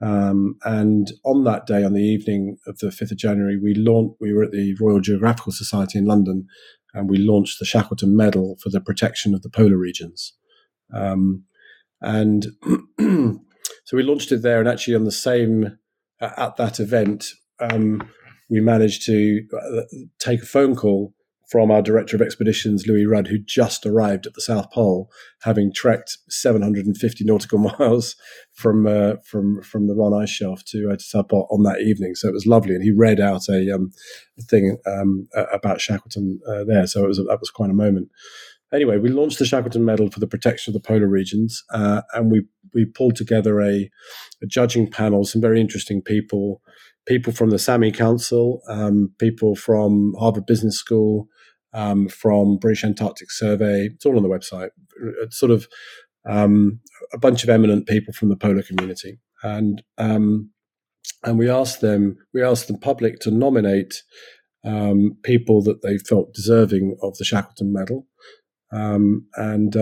Um, 0.00 0.56
and 0.64 1.12
on 1.24 1.44
that 1.44 1.66
day, 1.66 1.84
on 1.84 1.92
the 1.92 2.02
evening 2.02 2.58
of 2.66 2.78
the 2.78 2.88
5th 2.88 3.12
of 3.12 3.16
January, 3.16 3.56
we 3.56 3.74
launched, 3.74 4.16
we 4.20 4.32
were 4.32 4.42
at 4.42 4.50
the 4.50 4.76
Royal 4.80 5.00
Geographical 5.00 5.52
Society 5.52 5.98
in 5.98 6.04
London, 6.04 6.46
and 6.92 7.08
we 7.08 7.16
launched 7.16 7.58
the 7.58 7.64
Shackleton 7.64 8.16
Medal 8.16 8.56
for 8.60 8.70
the 8.70 8.80
protection 8.80 9.32
of 9.32 9.42
the 9.42 9.48
polar 9.48 9.78
regions. 9.78 10.34
Um, 10.92 11.44
and 12.02 12.46
so 12.98 13.96
we 13.96 14.02
launched 14.02 14.32
it 14.32 14.42
there, 14.42 14.58
and 14.58 14.68
actually 14.68 14.96
on 14.96 15.04
the 15.04 15.12
same, 15.12 15.78
at 16.20 16.56
that 16.56 16.80
event, 16.80 17.28
um, 17.60 18.10
we 18.50 18.60
managed 18.60 19.06
to 19.06 19.46
uh, 19.56 19.82
take 20.18 20.42
a 20.42 20.46
phone 20.46 20.74
call 20.74 21.14
from 21.54 21.70
our 21.70 21.82
director 21.82 22.16
of 22.16 22.20
expeditions, 22.20 22.88
Louis 22.88 23.06
Rudd, 23.06 23.28
who 23.28 23.38
just 23.38 23.86
arrived 23.86 24.26
at 24.26 24.34
the 24.34 24.40
South 24.40 24.72
Pole, 24.72 25.08
having 25.42 25.72
trekked 25.72 26.18
750 26.28 27.24
nautical 27.24 27.58
miles 27.78 28.16
from 28.50 28.88
uh, 28.88 29.18
from 29.24 29.62
from 29.62 29.86
the 29.86 29.94
Ronne 29.94 30.20
Ice 30.20 30.30
Shelf 30.30 30.64
to, 30.64 30.90
uh, 30.90 30.96
to 30.96 31.04
South 31.04 31.28
Pole 31.28 31.46
on 31.52 31.62
that 31.62 31.80
evening. 31.80 32.16
So 32.16 32.26
it 32.26 32.34
was 32.34 32.44
lovely, 32.44 32.74
and 32.74 32.82
he 32.82 32.90
read 32.90 33.20
out 33.20 33.48
a, 33.48 33.72
um, 33.72 33.92
thing 34.50 34.78
um, 34.84 35.28
about 35.52 35.80
Shackleton 35.80 36.40
uh, 36.44 36.64
there. 36.64 36.88
So 36.88 37.04
it 37.04 37.06
was 37.06 37.18
that 37.18 37.38
was 37.38 37.50
quite 37.50 37.70
a 37.70 37.74
moment. 37.74 38.08
Anyway, 38.72 38.98
we 38.98 39.08
launched 39.08 39.38
the 39.38 39.46
Shackleton 39.46 39.84
Medal 39.84 40.10
for 40.10 40.18
the 40.18 40.26
protection 40.26 40.74
of 40.74 40.82
the 40.82 40.84
polar 40.84 41.06
regions, 41.06 41.62
uh, 41.72 42.02
and 42.14 42.32
we 42.32 42.48
we 42.74 42.84
pulled 42.84 43.14
together 43.14 43.60
a, 43.60 43.88
a 44.42 44.46
judging 44.48 44.90
panel, 44.90 45.24
some 45.24 45.40
very 45.40 45.60
interesting 45.60 46.02
people 46.02 46.62
people 47.06 47.32
from 47.32 47.50
the 47.50 47.56
Saami 47.56 47.94
Council, 47.94 48.60
um, 48.68 49.12
people 49.18 49.54
from 49.54 50.14
Harvard 50.18 50.46
Business 50.46 50.78
School, 50.78 51.28
um, 51.74 52.08
from 52.08 52.56
British 52.56 52.84
Antarctic 52.84 53.30
Survey. 53.30 53.90
It's 53.92 54.06
all 54.06 54.16
on 54.16 54.22
the 54.22 54.28
website. 54.28 54.70
It's 55.22 55.38
sort 55.38 55.52
of 55.52 55.68
um, 56.26 56.80
a 57.12 57.18
bunch 57.18 57.42
of 57.42 57.50
eminent 57.50 57.86
people 57.86 58.14
from 58.14 58.30
the 58.30 58.36
polar 58.36 58.62
community, 58.62 59.18
and 59.42 59.82
um, 59.98 60.50
and 61.22 61.38
we 61.38 61.50
asked 61.50 61.80
them, 61.80 62.16
we 62.32 62.42
asked 62.42 62.68
the 62.68 62.78
public 62.78 63.18
to 63.20 63.30
nominate 63.30 64.02
um, 64.64 65.16
people 65.22 65.62
that 65.62 65.82
they 65.82 65.98
felt 65.98 66.32
deserving 66.32 66.96
of 67.02 67.16
the 67.18 67.24
Shackleton 67.24 67.72
Medal, 67.72 68.06
um, 68.72 69.26
and 69.36 69.76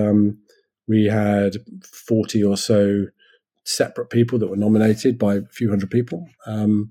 we 0.88 1.04
had 1.06 1.58
forty 1.84 2.42
or 2.42 2.56
so 2.56 3.06
separate 3.64 4.10
people 4.10 4.38
that 4.40 4.48
were 4.48 4.56
nominated 4.56 5.18
by 5.18 5.36
a 5.36 5.42
few 5.52 5.70
hundred 5.70 5.90
people. 5.90 6.26
Um, 6.46 6.90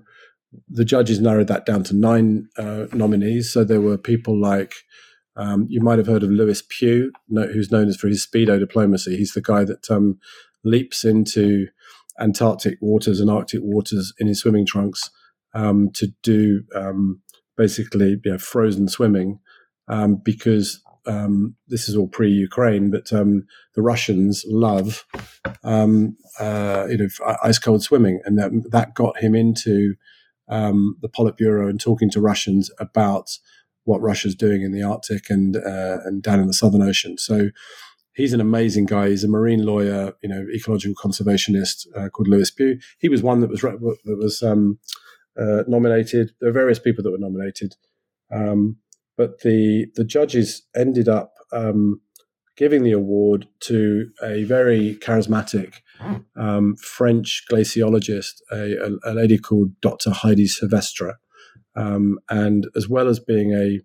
the 0.68 0.84
judges 0.84 1.20
narrowed 1.20 1.48
that 1.48 1.66
down 1.66 1.82
to 1.84 1.96
nine 1.96 2.48
uh, 2.58 2.86
nominees. 2.92 3.52
So 3.52 3.64
there 3.64 3.80
were 3.80 3.98
people 3.98 4.38
like 4.38 4.74
um, 5.36 5.66
you 5.68 5.80
might 5.80 5.98
have 5.98 6.06
heard 6.06 6.22
of 6.22 6.30
Lewis 6.30 6.62
Pugh, 6.68 7.10
who's 7.28 7.70
known 7.70 7.88
as 7.88 7.96
for 7.96 8.08
his 8.08 8.26
speedo 8.26 8.58
diplomacy. 8.58 9.16
He's 9.16 9.32
the 9.32 9.40
guy 9.40 9.64
that 9.64 9.90
um, 9.90 10.18
leaps 10.64 11.04
into 11.04 11.68
Antarctic 12.20 12.78
waters 12.80 13.20
and 13.20 13.30
Arctic 13.30 13.60
waters 13.62 14.12
in 14.18 14.26
his 14.26 14.40
swimming 14.40 14.66
trunks 14.66 15.10
um, 15.54 15.90
to 15.94 16.08
do 16.22 16.64
um, 16.74 17.22
basically 17.56 18.20
you 18.24 18.32
know, 18.32 18.38
frozen 18.38 18.88
swimming 18.88 19.38
um, 19.88 20.16
because 20.16 20.82
um, 21.06 21.56
this 21.66 21.88
is 21.88 21.96
all 21.96 22.08
pre-Ukraine, 22.08 22.90
but 22.90 23.06
the 23.06 23.42
Russians 23.76 24.44
love 24.46 25.04
uh, 26.40 26.86
you 26.88 26.98
know 26.98 27.36
ice 27.42 27.58
cold 27.58 27.82
swimming, 27.82 28.20
and 28.24 28.38
that, 28.38 28.50
that 28.70 28.94
got 28.94 29.18
him 29.18 29.34
into 29.34 29.94
um, 30.52 30.96
the 31.00 31.08
Politburo 31.08 31.68
and 31.68 31.80
talking 31.80 32.10
to 32.10 32.20
Russians 32.20 32.70
about 32.78 33.38
what 33.84 34.02
Russia's 34.02 34.34
doing 34.34 34.62
in 34.62 34.72
the 34.72 34.82
Arctic 34.82 35.30
and 35.30 35.56
uh, 35.56 35.98
and 36.04 36.22
down 36.22 36.40
in 36.40 36.46
the 36.46 36.52
Southern 36.52 36.82
Ocean. 36.82 37.16
So 37.18 37.48
he's 38.12 38.34
an 38.34 38.40
amazing 38.40 38.84
guy. 38.84 39.08
He's 39.08 39.24
a 39.24 39.28
marine 39.28 39.64
lawyer, 39.64 40.12
you 40.22 40.28
know, 40.28 40.44
ecological 40.54 40.94
conservationist 40.94 41.86
uh, 41.96 42.10
called 42.10 42.28
Lewis 42.28 42.50
Pugh. 42.50 42.78
He 42.98 43.08
was 43.08 43.22
one 43.22 43.40
that 43.40 43.50
was 43.50 43.62
that 43.62 44.18
was 44.18 44.42
um, 44.42 44.78
uh, 45.40 45.62
nominated. 45.66 46.32
There 46.40 46.50
are 46.50 46.60
various 46.62 46.78
people 46.78 47.02
that 47.02 47.10
were 47.10 47.18
nominated, 47.18 47.74
um, 48.30 48.76
but 49.16 49.40
the 49.40 49.86
the 49.94 50.04
judges 50.04 50.62
ended 50.76 51.08
up 51.08 51.32
um, 51.50 52.02
giving 52.58 52.82
the 52.82 52.92
award 52.92 53.48
to 53.60 54.10
a 54.22 54.44
very 54.44 54.96
charismatic 54.96 55.76
um, 56.36 56.76
French 56.76 57.44
glaciologist, 57.50 58.40
a, 58.50 58.98
a, 59.04 59.14
lady 59.14 59.38
called 59.38 59.80
Dr. 59.80 60.10
Heidi 60.10 60.46
Sevestre. 60.46 61.14
Um, 61.74 62.18
and 62.28 62.66
as 62.76 62.88
well 62.88 63.08
as 63.08 63.18
being 63.18 63.52
a, 63.52 63.80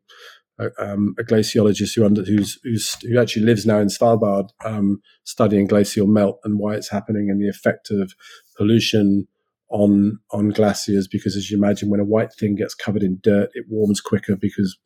a, 0.64 0.70
um, 0.84 1.16
a 1.20 1.24
glaciologist 1.24 1.96
who, 1.96 2.06
under, 2.06 2.24
who's, 2.24 2.60
who's, 2.64 2.96
who 3.02 3.20
actually 3.20 3.46
lives 3.46 3.66
now 3.66 3.80
in 3.80 3.88
Svalbard, 3.88 4.50
um, 4.66 5.02
studying 5.24 5.68
glacial 5.68 6.08
melt 6.08 6.40
and 6.44 6.60
why 6.60 6.76
it's 6.76 6.90
happening 6.90 7.30
and 7.30 7.42
the 7.42 7.50
effect 7.50 7.90
of 7.92 8.14
pollution 8.58 9.28
on 9.70 10.20
on 10.32 10.50
glaciers. 10.50 11.08
Because 11.08 11.36
as 11.36 11.50
you 11.50 11.58
imagine, 11.58 11.90
when 11.90 12.00
a 12.00 12.06
white 12.06 12.34
thing 12.34 12.56
gets 12.56 12.74
covered 12.74 13.04
in 13.04 13.20
dirt, 13.22 13.50
it 13.54 13.66
warms 13.70 14.02
quicker 14.02 14.36
because 14.36 14.78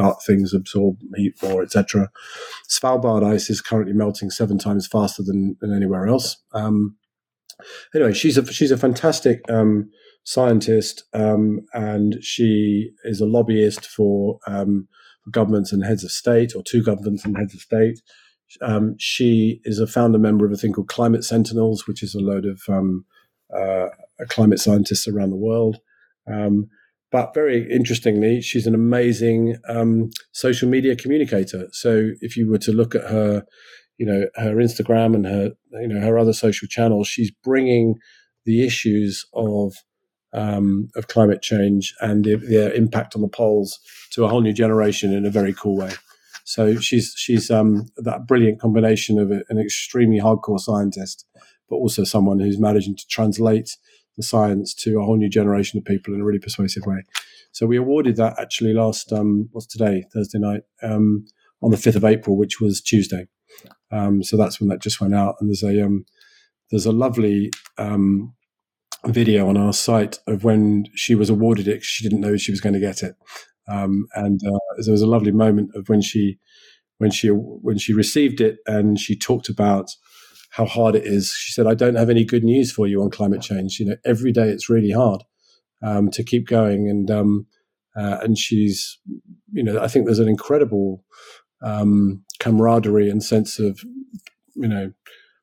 dark 0.00 0.18
things 0.26 0.54
absorb 0.54 0.96
heat 1.14 1.34
more, 1.42 1.62
etc. 1.62 2.10
Svalbard 2.68 3.24
ice 3.24 3.50
is 3.50 3.60
currently 3.60 3.92
melting 3.92 4.30
seven 4.30 4.58
times 4.58 4.86
faster 4.86 5.22
than, 5.22 5.56
than 5.60 5.74
anywhere 5.74 6.06
else. 6.06 6.38
Um, 6.54 6.96
anyway, 7.94 8.14
she's 8.14 8.38
a 8.38 8.52
she's 8.52 8.70
a 8.70 8.78
fantastic 8.78 9.42
um, 9.50 9.90
scientist, 10.24 11.04
um, 11.12 11.60
and 11.74 12.22
she 12.22 12.92
is 13.04 13.20
a 13.20 13.26
lobbyist 13.26 13.86
for, 13.86 14.38
um, 14.46 14.88
governments 15.30 15.72
and 15.72 15.84
heads 15.84 16.02
of 16.02 16.10
state, 16.10 16.54
or 16.56 16.62
two 16.62 16.82
governments 16.82 17.24
and 17.24 17.36
heads 17.36 17.54
of 17.54 17.60
state. 17.60 18.00
Um, 18.62 18.96
she 18.98 19.60
is 19.64 19.78
a 19.78 19.86
founder 19.86 20.18
member 20.18 20.46
of 20.46 20.52
a 20.52 20.56
thing 20.56 20.72
called 20.72 20.88
Climate 20.88 21.24
Sentinels, 21.24 21.86
which 21.86 22.02
is 22.02 22.14
a 22.14 22.20
load 22.20 22.46
of 22.46 22.60
um, 22.68 23.04
uh, 23.54 23.88
climate 24.28 24.60
scientists 24.60 25.06
around 25.06 25.30
the 25.30 25.36
world. 25.36 25.76
Um, 26.26 26.68
but 27.10 27.34
very 27.34 27.70
interestingly, 27.70 28.40
she's 28.40 28.66
an 28.66 28.74
amazing 28.74 29.56
um, 29.68 30.10
social 30.32 30.68
media 30.68 30.94
communicator. 30.94 31.68
So 31.72 32.10
if 32.20 32.36
you 32.36 32.48
were 32.48 32.58
to 32.58 32.72
look 32.72 32.94
at 32.94 33.02
her, 33.02 33.44
you 33.98 34.06
know, 34.06 34.26
her 34.36 34.56
Instagram 34.56 35.14
and 35.14 35.26
her, 35.26 35.52
you 35.72 35.88
know, 35.88 36.00
her 36.00 36.18
other 36.18 36.32
social 36.32 36.68
channels, 36.68 37.08
she's 37.08 37.30
bringing 37.30 37.96
the 38.44 38.64
issues 38.64 39.26
of 39.34 39.74
um, 40.32 40.88
of 40.94 41.08
climate 41.08 41.42
change 41.42 41.92
and 42.00 42.24
the, 42.24 42.72
impact 42.74 43.16
on 43.16 43.22
the 43.22 43.28
poles 43.28 43.80
to 44.12 44.24
a 44.24 44.28
whole 44.28 44.40
new 44.40 44.52
generation 44.52 45.12
in 45.12 45.26
a 45.26 45.30
very 45.30 45.52
cool 45.52 45.76
way. 45.76 45.90
So 46.44 46.78
she's 46.78 47.12
she's 47.16 47.50
um, 47.50 47.86
that 47.96 48.26
brilliant 48.26 48.60
combination 48.60 49.18
of 49.18 49.30
an 49.30 49.58
extremely 49.58 50.20
hardcore 50.20 50.60
scientist, 50.60 51.26
but 51.68 51.76
also 51.76 52.04
someone 52.04 52.38
who's 52.38 52.58
managing 52.58 52.96
to 52.96 53.06
translate 53.08 53.76
the 54.20 54.26
science 54.26 54.74
to 54.74 54.98
a 54.98 55.04
whole 55.04 55.16
new 55.16 55.28
generation 55.28 55.78
of 55.78 55.84
people 55.84 56.14
in 56.14 56.20
a 56.20 56.24
really 56.24 56.38
persuasive 56.38 56.84
way. 56.86 57.02
So 57.52 57.66
we 57.66 57.76
awarded 57.76 58.16
that 58.16 58.38
actually 58.38 58.74
last 58.74 59.12
um, 59.12 59.48
what's 59.52 59.66
today 59.66 60.04
Thursday 60.12 60.38
night 60.38 60.62
um, 60.82 61.24
on 61.62 61.70
the 61.70 61.76
fifth 61.76 61.96
of 61.96 62.04
April, 62.04 62.36
which 62.36 62.60
was 62.60 62.80
Tuesday. 62.80 63.26
Um, 63.90 64.22
so 64.22 64.36
that's 64.36 64.60
when 64.60 64.68
that 64.68 64.80
just 64.80 65.00
went 65.00 65.14
out, 65.14 65.34
and 65.40 65.48
there's 65.48 65.62
a 65.62 65.84
um, 65.84 66.04
there's 66.70 66.86
a 66.86 66.92
lovely 66.92 67.50
um, 67.78 68.34
video 69.06 69.48
on 69.48 69.56
our 69.56 69.72
site 69.72 70.18
of 70.26 70.44
when 70.44 70.86
she 70.94 71.14
was 71.14 71.30
awarded 71.30 71.66
it. 71.66 71.82
She 71.82 72.04
didn't 72.04 72.20
know 72.20 72.36
she 72.36 72.52
was 72.52 72.60
going 72.60 72.74
to 72.74 72.80
get 72.80 73.02
it, 73.02 73.16
um, 73.68 74.06
and 74.14 74.40
uh, 74.46 74.82
there 74.84 74.92
was 74.92 75.02
a 75.02 75.06
lovely 75.06 75.32
moment 75.32 75.70
of 75.74 75.88
when 75.88 76.00
she 76.00 76.38
when 76.98 77.10
she 77.10 77.28
when 77.28 77.78
she 77.78 77.92
received 77.92 78.40
it, 78.40 78.58
and 78.66 78.98
she 79.00 79.18
talked 79.18 79.48
about 79.48 79.90
how 80.50 80.64
hard 80.64 80.94
it 80.94 81.06
is. 81.06 81.32
She 81.32 81.52
said, 81.52 81.66
I 81.66 81.74
don't 81.74 81.96
have 81.96 82.10
any 82.10 82.24
good 82.24 82.44
news 82.44 82.72
for 82.72 82.86
you 82.86 83.02
on 83.02 83.10
climate 83.10 83.40
change. 83.40 83.78
You 83.78 83.86
know, 83.86 83.96
every 84.04 84.32
day 84.32 84.48
it's 84.48 84.68
really 84.68 84.90
hard 84.90 85.22
um, 85.82 86.10
to 86.10 86.22
keep 86.22 86.46
going. 86.46 86.88
And, 86.88 87.10
um, 87.10 87.46
uh, 87.96 88.18
and 88.22 88.38
she's, 88.38 88.98
you 89.52 89.62
know, 89.62 89.80
I 89.80 89.88
think 89.88 90.06
there's 90.06 90.18
an 90.18 90.28
incredible 90.28 91.04
um, 91.62 92.24
camaraderie 92.38 93.10
and 93.10 93.22
sense 93.22 93.58
of, 93.58 93.80
you 94.54 94.68
know, 94.68 94.92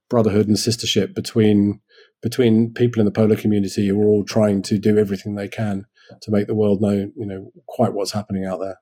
brotherhood 0.09 0.47
and 0.47 0.57
sistership 0.57 1.13
between 1.13 1.81
between 2.21 2.73
people 2.73 2.99
in 2.99 3.05
the 3.05 3.11
polar 3.11 3.35
community 3.35 3.88
who 3.88 4.01
are 4.01 4.07
all 4.07 4.23
trying 4.23 4.61
to 4.63 4.79
do 4.79 4.97
everything 4.97 5.35
they 5.35 5.47
can 5.47 5.85
to 6.21 6.31
make 6.31 6.47
the 6.47 6.55
world 6.55 6.81
know, 6.81 7.11
you 7.15 7.25
know, 7.25 7.51
quite 7.67 7.93
what's 7.93 8.11
happening 8.11 8.45
out 8.45 8.59
there. 8.59 8.79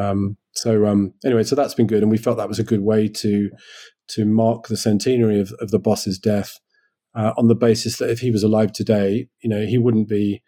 Um, 0.00 0.38
so 0.52 0.86
um, 0.86 1.12
anyway, 1.24 1.42
so 1.42 1.54
that's 1.56 1.74
been 1.74 1.86
good, 1.86 2.02
and 2.02 2.10
we 2.10 2.16
felt 2.16 2.38
that 2.38 2.48
was 2.48 2.58
a 2.58 2.64
good 2.64 2.80
way 2.80 3.08
to 3.08 3.50
to 4.08 4.24
mark 4.24 4.68
the 4.68 4.76
centenary 4.76 5.40
of, 5.40 5.52
of 5.60 5.70
the 5.70 5.78
boss's 5.78 6.18
death 6.18 6.58
uh, 7.14 7.32
on 7.36 7.48
the 7.48 7.54
basis 7.54 7.98
that 7.98 8.10
if 8.10 8.20
he 8.20 8.30
was 8.30 8.42
alive 8.42 8.72
today, 8.72 9.28
you 9.40 9.48
know, 9.48 9.64
he 9.64 9.78
wouldn't 9.78 10.08
be 10.08 10.42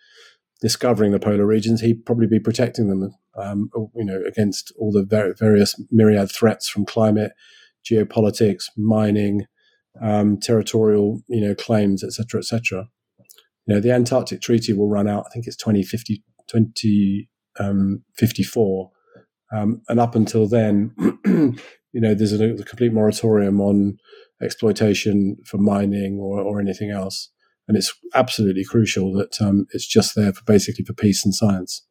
discovering 0.60 1.12
the 1.12 1.20
polar 1.20 1.46
regions. 1.46 1.80
He'd 1.80 2.04
probably 2.04 2.26
be 2.26 2.40
protecting 2.40 2.88
them, 2.88 3.14
um, 3.36 3.70
you 3.94 4.04
know, 4.04 4.20
against 4.26 4.72
all 4.78 4.92
the 4.92 5.04
ver- 5.04 5.34
various 5.38 5.80
myriad 5.90 6.30
threats 6.32 6.68
from 6.68 6.84
climate, 6.84 7.32
geopolitics, 7.88 8.64
mining, 8.76 9.46
um, 10.02 10.38
territorial, 10.38 11.22
you 11.28 11.40
know, 11.40 11.54
claims, 11.54 12.02
etc., 12.02 12.40
etc. 12.40 12.88
You 13.66 13.74
know, 13.74 13.80
the 13.80 13.92
Antarctic 13.92 14.40
Treaty 14.40 14.72
will 14.72 14.88
run 14.88 15.06
out. 15.08 15.26
I 15.26 15.30
think 15.30 15.46
it's 15.46 15.56
2050, 15.56 16.24
2054. 16.48 18.90
Um, 19.52 19.82
and 19.88 20.00
up 20.00 20.16
until 20.16 20.48
then, 20.48 20.92
you 21.96 22.02
know, 22.02 22.12
there's 22.12 22.34
a, 22.34 22.44
a, 22.44 22.62
complete 22.62 22.92
moratorium 22.92 23.58
on 23.58 23.96
exploitation 24.42 25.38
for 25.46 25.56
mining 25.56 26.18
or, 26.20 26.42
or 26.42 26.60
anything 26.60 26.90
else. 26.90 27.30
And 27.66 27.74
it's 27.74 27.90
absolutely 28.14 28.64
crucial 28.64 29.14
that 29.14 29.40
um, 29.40 29.66
it's 29.70 29.86
just 29.86 30.14
there 30.14 30.34
for 30.34 30.44
basically 30.44 30.84
for 30.84 30.92
peace 30.92 31.24
and 31.24 31.34
science. 31.34 31.86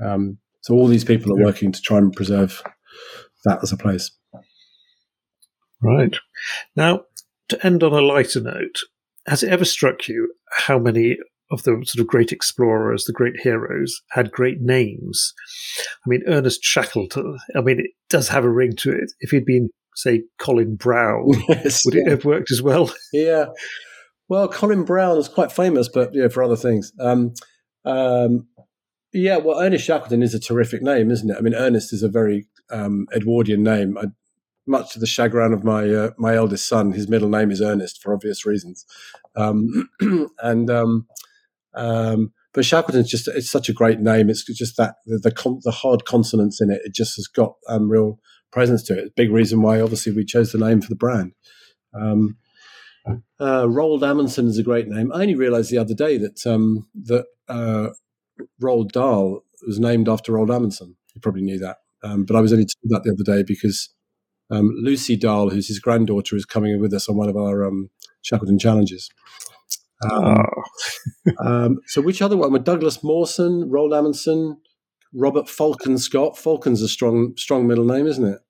Um, 0.00 0.38
so 0.60 0.74
all 0.74 0.86
these 0.86 1.02
people 1.02 1.32
are 1.32 1.44
working 1.44 1.72
to 1.72 1.80
try 1.80 1.98
and 1.98 2.12
preserve 2.12 2.62
that 3.44 3.58
as 3.64 3.72
a 3.72 3.76
place. 3.76 4.12
Right. 5.82 6.16
Now, 6.76 7.06
to 7.48 7.66
end 7.66 7.82
on 7.82 7.92
a 7.92 8.00
lighter 8.00 8.40
note, 8.40 8.78
has 9.26 9.42
it 9.42 9.50
ever 9.50 9.64
struck 9.64 10.06
you 10.06 10.34
how 10.52 10.78
many 10.78 11.16
of 11.52 11.62
the 11.62 11.82
sort 11.84 12.00
of 12.00 12.06
great 12.06 12.32
explorers, 12.32 13.04
the 13.04 13.12
great 13.12 13.40
heroes, 13.40 14.00
had 14.10 14.32
great 14.32 14.60
names. 14.60 15.34
I 16.04 16.08
mean, 16.08 16.22
Ernest 16.26 16.64
Shackleton, 16.64 17.38
I 17.54 17.60
mean, 17.60 17.80
it 17.80 17.90
does 18.08 18.28
have 18.28 18.44
a 18.44 18.50
ring 18.50 18.74
to 18.78 18.90
it. 18.90 19.12
If 19.20 19.30
he'd 19.30 19.44
been, 19.44 19.70
say, 19.94 20.24
Colin 20.38 20.76
Brown, 20.76 21.28
yes, 21.48 21.82
would 21.84 21.94
yeah. 21.94 22.02
it 22.06 22.10
have 22.10 22.24
worked 22.24 22.50
as 22.50 22.62
well? 22.62 22.92
Yeah. 23.12 23.46
Well, 24.28 24.48
Colin 24.48 24.84
Brown 24.84 25.18
is 25.18 25.28
quite 25.28 25.52
famous, 25.52 25.90
but 25.92 26.14
yeah, 26.14 26.28
for 26.28 26.42
other 26.42 26.56
things. 26.56 26.90
Um, 26.98 27.34
um, 27.84 28.46
yeah, 29.12 29.36
well, 29.36 29.60
Ernest 29.60 29.84
Shackleton 29.84 30.22
is 30.22 30.32
a 30.32 30.40
terrific 30.40 30.80
name, 30.80 31.10
isn't 31.10 31.28
it? 31.28 31.36
I 31.36 31.42
mean, 31.42 31.54
Ernest 31.54 31.92
is 31.92 32.02
a 32.02 32.08
very 32.08 32.46
um, 32.70 33.06
Edwardian 33.14 33.62
name. 33.62 33.98
I, 33.98 34.06
much 34.66 34.92
to 34.92 34.98
the 34.98 35.06
chagrin 35.06 35.52
of 35.52 35.64
my 35.64 35.88
uh, 35.88 36.10
my 36.16 36.34
eldest 36.34 36.66
son, 36.68 36.92
his 36.92 37.08
middle 37.08 37.28
name 37.28 37.50
is 37.50 37.60
Ernest 37.60 38.00
for 38.00 38.14
obvious 38.14 38.46
reasons. 38.46 38.86
Um, 39.36 39.90
and 40.40 40.70
um, 41.74 42.32
but 42.54 42.64
Shackleton's 42.64 43.10
just 43.10 43.28
it's 43.28 43.50
such 43.50 43.68
a 43.68 43.72
great 43.72 44.00
name. 44.00 44.28
It's 44.28 44.44
just 44.44 44.76
that 44.76 44.96
the 45.06 45.18
the, 45.18 45.30
con- 45.30 45.60
the 45.62 45.70
hard 45.70 46.04
consonants 46.04 46.60
in 46.60 46.70
it. 46.70 46.82
It 46.84 46.94
just 46.94 47.16
has 47.16 47.26
got 47.26 47.54
um, 47.68 47.88
real 47.88 48.18
presence 48.50 48.82
to 48.84 48.98
it. 48.98 49.16
Big 49.16 49.30
reason 49.30 49.62
why 49.62 49.80
obviously 49.80 50.12
we 50.12 50.24
chose 50.24 50.52
the 50.52 50.58
name 50.58 50.80
for 50.80 50.88
the 50.88 50.96
brand. 50.96 51.32
Um, 51.94 52.36
uh, 53.06 53.64
Roald 53.64 54.02
Amundsen 54.02 54.46
is 54.46 54.58
a 54.58 54.62
great 54.62 54.86
name. 54.86 55.10
I 55.12 55.22
only 55.22 55.34
realised 55.34 55.70
the 55.70 55.78
other 55.78 55.94
day 55.94 56.18
that 56.18 56.46
um, 56.46 56.88
that 57.02 57.24
uh, 57.48 57.88
Roald 58.62 58.92
Dahl 58.92 59.44
was 59.66 59.80
named 59.80 60.08
after 60.08 60.32
Roald 60.32 60.54
Amundsen. 60.54 60.96
You 61.14 61.20
probably 61.20 61.42
knew 61.42 61.58
that, 61.58 61.78
um, 62.02 62.24
but 62.24 62.36
I 62.36 62.40
was 62.40 62.52
only 62.52 62.66
told 62.66 62.90
that 62.90 63.02
the 63.04 63.12
other 63.12 63.36
day 63.38 63.42
because 63.42 63.90
um, 64.50 64.70
Lucy 64.76 65.16
Dahl, 65.16 65.50
who's 65.50 65.68
his 65.68 65.78
granddaughter, 65.78 66.36
is 66.36 66.44
coming 66.44 66.80
with 66.80 66.92
us 66.92 67.08
on 67.08 67.16
one 67.16 67.28
of 67.28 67.36
our 67.36 67.64
um, 67.64 67.90
Shackleton 68.22 68.58
challenges. 68.58 69.08
Um, 70.10 70.46
oh. 70.46 71.32
um, 71.46 71.78
so 71.86 72.00
which 72.00 72.22
other 72.22 72.36
one? 72.36 72.52
With 72.52 72.64
Douglas 72.64 73.02
Mawson, 73.02 73.70
Roald 73.70 73.96
Amundsen, 73.96 74.58
Robert 75.14 75.48
Falcon 75.48 75.98
Scott. 75.98 76.36
Falcon's 76.38 76.82
a 76.82 76.88
strong, 76.88 77.34
strong 77.36 77.66
middle 77.66 77.84
name, 77.84 78.06
isn't 78.06 78.24
it? 78.24 78.40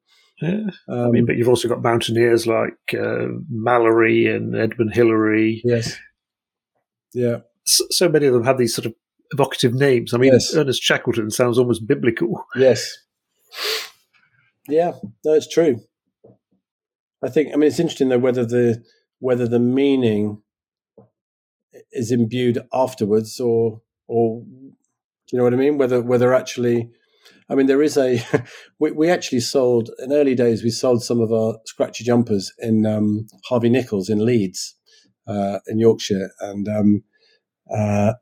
Yeah. 0.41 0.71
Um, 0.89 1.07
I 1.07 1.09
mean, 1.11 1.27
but 1.27 1.37
you've 1.37 1.49
also 1.49 1.69
got 1.69 1.83
mountaineers 1.83 2.47
like 2.47 2.75
uh, 2.95 3.27
Mallory 3.49 4.27
and 4.27 4.57
Edmund 4.57 4.95
Hillary. 4.95 5.63
Yes. 5.65 5.97
Yeah. 7.13 7.39
So, 7.65 7.85
so, 7.91 8.09
many 8.09 8.27
of 8.27 8.33
them 8.33 8.45
have 8.45 8.59
these 8.59 8.75
sort 8.75 8.87
of 8.87 8.95
evocative 9.31 9.75
names. 9.75 10.13
I 10.13 10.19
mean, 10.19 10.33
yes. 10.33 10.55
Ernest 10.55 10.83
Shackleton 10.83 11.31
sounds 11.31 11.59
almost 11.59 11.87
biblical. 11.87 12.45
Yes. 12.57 12.99
Yeah, 14.69 14.93
no, 15.25 15.35
it's 15.35 15.53
true. 15.53 15.81
I 17.23 17.29
think. 17.29 17.53
I 17.53 17.57
mean, 17.57 17.69
it's 17.69 17.81
interesting 17.81 18.09
though 18.09 18.19
whether 18.19 18.45
the 18.45 18.83
whether 19.19 19.47
the 19.47 19.59
meaning 19.59 20.43
is 21.91 22.13
imbued 22.13 22.59
afterwards 22.73 23.41
or 23.41 23.81
or 24.07 24.43
do 25.33 25.37
you 25.37 25.39
know 25.39 25.45
what 25.45 25.55
I 25.55 25.57
mean? 25.57 25.79
Whether 25.79 26.03
whether 26.03 26.35
actually, 26.35 26.91
I 27.49 27.55
mean, 27.55 27.67
there 27.67 27.83
is 27.83 27.97
a 27.97 28.23
we, 28.79 28.93
we 28.93 29.09
actually 29.09 29.41
sold 29.41 29.91
in 29.99 30.13
early 30.13 30.35
days. 30.35 30.63
We 30.63 30.71
sold 30.71 31.03
some 31.03 31.21
of 31.21 31.33
our 31.33 31.57
scratchy 31.65 32.05
jumpers 32.05 32.53
in 32.59 32.85
um, 32.85 33.27
Harvey 33.49 33.71
Nichols 33.71 34.11
in 34.11 34.25
Leeds, 34.25 34.77
uh, 35.27 35.61
in 35.67 35.79
Yorkshire, 35.79 36.31
and 36.41 36.69
um, 36.69 37.05
uh, 37.75 38.13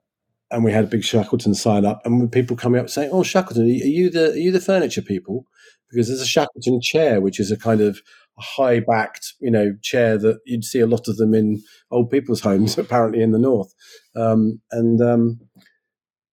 and 0.52 0.64
we 0.64 0.72
had 0.72 0.84
a 0.84 0.88
big 0.88 1.04
Shackleton 1.04 1.54
sign 1.54 1.84
up, 1.84 2.00
and 2.04 2.30
people 2.30 2.56
coming 2.56 2.80
up 2.80 2.88
saying, 2.88 3.10
"Oh, 3.12 3.24
Shackleton, 3.24 3.64
are 3.64 3.66
you 3.66 4.08
the 4.08 4.32
are 4.32 4.36
you 4.36 4.52
the 4.52 4.60
furniture 4.60 5.02
people?" 5.02 5.46
Because 5.90 6.06
there's 6.06 6.20
a 6.20 6.26
Shackleton 6.26 6.80
chair, 6.80 7.20
which 7.20 7.40
is 7.40 7.50
a 7.50 7.56
kind 7.56 7.80
of 7.80 8.00
high 8.40 8.80
backed, 8.80 9.34
you 9.40 9.50
know, 9.50 9.74
chair 9.82 10.18
that 10.18 10.40
you'd 10.46 10.64
see 10.64 10.80
a 10.80 10.86
lot 10.86 11.08
of 11.08 11.16
them 11.16 11.34
in 11.34 11.62
old 11.90 12.10
people's 12.10 12.40
homes, 12.40 12.78
apparently 12.78 13.22
in 13.22 13.32
the 13.32 13.38
north. 13.38 13.72
Um, 14.16 14.60
and 14.70 15.00
um, 15.00 15.40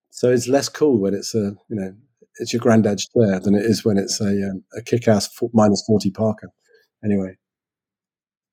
so 0.09 0.31
it's 0.31 0.47
less 0.47 0.69
cool 0.69 0.99
when 0.99 1.13
it's 1.13 1.35
a, 1.35 1.55
you 1.69 1.75
know, 1.75 1.93
it's 2.39 2.53
your 2.53 2.59
granddad's 2.59 3.07
chair 3.07 3.39
than 3.39 3.55
it 3.55 3.65
is 3.65 3.83
when 3.83 3.97
it's 3.97 4.21
a, 4.21 4.49
um, 4.49 4.63
a 4.75 4.81
kick-ass 4.81 5.29
minus 5.53 5.83
40 5.87 6.11
parka. 6.11 6.47
Anyway, 7.03 7.37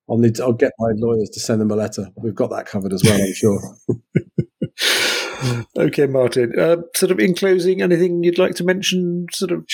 I'll 0.09 0.19
need 0.19 0.35
to, 0.37 0.45
I'll 0.45 0.53
get 0.53 0.73
my 0.79 0.93
lawyers 0.95 1.31
to 1.31 1.41
send 1.41 1.61
them 1.61 1.71
a 1.71 1.77
letter. 1.77 2.09
We've 2.17 2.35
got 2.35 2.51
that 2.51 2.67
covered 2.67 2.93
as 2.93 3.03
well, 3.05 3.21
I'm 3.21 3.35
sure. 3.35 3.77
okay, 5.79 6.07
Martin. 6.07 6.59
Uh, 6.59 6.77
sort 6.95 7.13
of 7.13 7.19
in 7.19 7.35
closing, 7.35 7.83
anything 7.83 8.23
you'd 8.23 8.39
like 8.39 8.55
to 8.57 8.65
mention? 8.65 9.27
Sort 9.33 9.53
of 9.53 9.65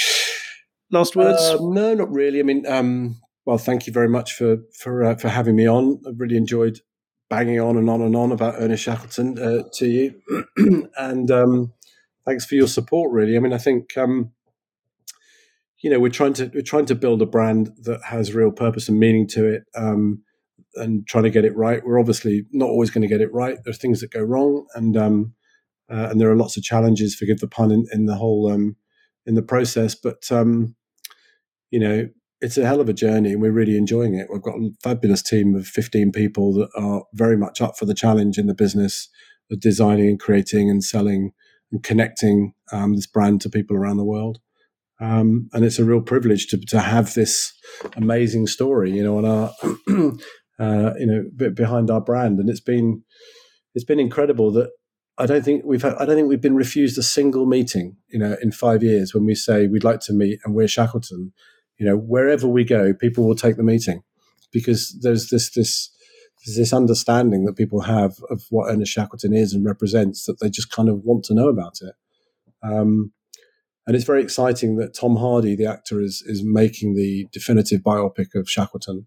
last 0.90 1.16
words? 1.16 1.40
Uh, 1.40 1.58
no, 1.60 1.94
not 1.94 2.10
really. 2.10 2.40
I 2.40 2.42
mean, 2.42 2.66
um, 2.66 3.19
well, 3.44 3.58
thank 3.58 3.86
you 3.86 3.92
very 3.92 4.08
much 4.08 4.34
for 4.34 4.58
for 4.78 5.04
uh, 5.04 5.16
for 5.16 5.28
having 5.28 5.56
me 5.56 5.68
on. 5.68 6.00
I 6.06 6.10
really 6.16 6.36
enjoyed 6.36 6.80
banging 7.28 7.60
on 7.60 7.76
and 7.76 7.88
on 7.88 8.02
and 8.02 8.16
on 8.16 8.32
about 8.32 8.56
Ernest 8.58 8.82
Shackleton 8.82 9.38
uh, 9.38 9.62
to 9.74 9.86
you, 9.86 10.22
and 10.96 11.30
um, 11.30 11.72
thanks 12.26 12.44
for 12.44 12.54
your 12.54 12.68
support. 12.68 13.12
Really, 13.12 13.36
I 13.36 13.40
mean, 13.40 13.52
I 13.52 13.58
think 13.58 13.96
um, 13.96 14.32
you 15.80 15.90
know 15.90 15.98
we're 15.98 16.10
trying 16.10 16.34
to 16.34 16.50
we're 16.52 16.62
trying 16.62 16.86
to 16.86 16.94
build 16.94 17.22
a 17.22 17.26
brand 17.26 17.72
that 17.82 18.02
has 18.04 18.34
real 18.34 18.52
purpose 18.52 18.88
and 18.88 18.98
meaning 18.98 19.26
to 19.28 19.46
it, 19.46 19.64
um, 19.74 20.22
and 20.74 21.06
trying 21.06 21.24
to 21.24 21.30
get 21.30 21.44
it 21.44 21.56
right. 21.56 21.84
We're 21.84 22.00
obviously 22.00 22.46
not 22.52 22.68
always 22.68 22.90
going 22.90 23.02
to 23.02 23.08
get 23.08 23.22
it 23.22 23.32
right. 23.32 23.56
There 23.64 23.70
are 23.70 23.74
things 23.74 24.00
that 24.00 24.12
go 24.12 24.20
wrong, 24.20 24.66
and 24.74 24.96
um, 24.96 25.34
uh, 25.90 26.08
and 26.10 26.20
there 26.20 26.30
are 26.30 26.36
lots 26.36 26.58
of 26.58 26.62
challenges. 26.62 27.14
Forgive 27.14 27.40
the 27.40 27.48
pun 27.48 27.70
in, 27.70 27.86
in 27.90 28.04
the 28.04 28.16
whole 28.16 28.52
um, 28.52 28.76
in 29.24 29.34
the 29.34 29.42
process, 29.42 29.94
but 29.94 30.30
um, 30.30 30.74
you 31.70 31.80
know 31.80 32.08
it's 32.40 32.56
a 32.56 32.66
hell 32.66 32.80
of 32.80 32.88
a 32.88 32.94
journey 32.94 33.32
and 33.32 33.42
we're 33.42 33.52
really 33.52 33.76
enjoying 33.76 34.14
it. 34.14 34.28
We've 34.32 34.42
got 34.42 34.56
a 34.56 34.70
fabulous 34.82 35.22
team 35.22 35.54
of 35.54 35.66
15 35.66 36.12
people 36.12 36.54
that 36.54 36.70
are 36.74 37.04
very 37.12 37.36
much 37.36 37.60
up 37.60 37.76
for 37.76 37.84
the 37.84 37.94
challenge 37.94 38.38
in 38.38 38.46
the 38.46 38.54
business 38.54 39.08
of 39.50 39.60
designing 39.60 40.08
and 40.08 40.20
creating 40.20 40.70
and 40.70 40.82
selling 40.82 41.32
and 41.70 41.82
connecting 41.82 42.54
um, 42.72 42.94
this 42.94 43.06
brand 43.06 43.40
to 43.42 43.50
people 43.50 43.76
around 43.76 43.98
the 43.98 44.04
world. 44.04 44.38
Um, 45.00 45.48
and 45.52 45.64
it's 45.64 45.78
a 45.78 45.84
real 45.84 46.00
privilege 46.00 46.46
to, 46.48 46.60
to 46.68 46.80
have 46.80 47.14
this 47.14 47.52
amazing 47.96 48.46
story, 48.46 48.90
you 48.90 49.02
know, 49.02 49.18
on 49.18 49.24
our, 49.24 49.52
uh, 50.58 50.94
you 50.98 51.06
know, 51.06 51.50
behind 51.50 51.90
our 51.90 52.00
brand. 52.00 52.38
And 52.38 52.50
it's 52.50 52.60
been, 52.60 53.02
it's 53.74 53.84
been 53.84 54.00
incredible 54.00 54.50
that 54.52 54.70
I 55.16 55.26
don't 55.26 55.44
think 55.44 55.64
we've 55.64 55.82
had, 55.82 55.94
I 55.94 56.04
don't 56.04 56.16
think 56.16 56.28
we've 56.28 56.40
been 56.40 56.56
refused 56.56 56.98
a 56.98 57.02
single 57.02 57.46
meeting, 57.46 57.96
you 58.08 58.18
know, 58.18 58.36
in 58.42 58.52
five 58.52 58.82
years 58.82 59.14
when 59.14 59.24
we 59.24 59.34
say 59.34 59.66
we'd 59.66 59.84
like 59.84 60.00
to 60.00 60.12
meet 60.12 60.38
and 60.44 60.54
we're 60.54 60.68
Shackleton 60.68 61.32
you 61.80 61.86
know, 61.86 61.96
wherever 61.96 62.46
we 62.46 62.62
go, 62.62 62.92
people 62.92 63.26
will 63.26 63.34
take 63.34 63.56
the 63.56 63.62
meeting 63.62 64.02
because 64.52 64.96
there's 65.00 65.30
this 65.30 65.50
this 65.50 65.90
there's 66.44 66.56
this 66.56 66.72
understanding 66.74 67.46
that 67.46 67.56
people 67.56 67.80
have 67.80 68.16
of 68.28 68.44
what 68.50 68.70
Ernest 68.70 68.92
Shackleton 68.92 69.32
is 69.32 69.54
and 69.54 69.64
represents 69.64 70.26
that 70.26 70.40
they 70.40 70.50
just 70.50 70.70
kind 70.70 70.90
of 70.90 71.00
want 71.04 71.24
to 71.24 71.34
know 71.34 71.48
about 71.48 71.78
it. 71.80 71.94
Um, 72.62 73.12
and 73.86 73.96
it's 73.96 74.04
very 74.04 74.22
exciting 74.22 74.76
that 74.76 74.94
Tom 74.94 75.16
Hardy, 75.16 75.56
the 75.56 75.66
actor, 75.66 76.02
is 76.02 76.22
is 76.26 76.42
making 76.44 76.96
the 76.96 77.26
definitive 77.32 77.80
biopic 77.80 78.34
of 78.34 78.48
Shackleton, 78.48 79.06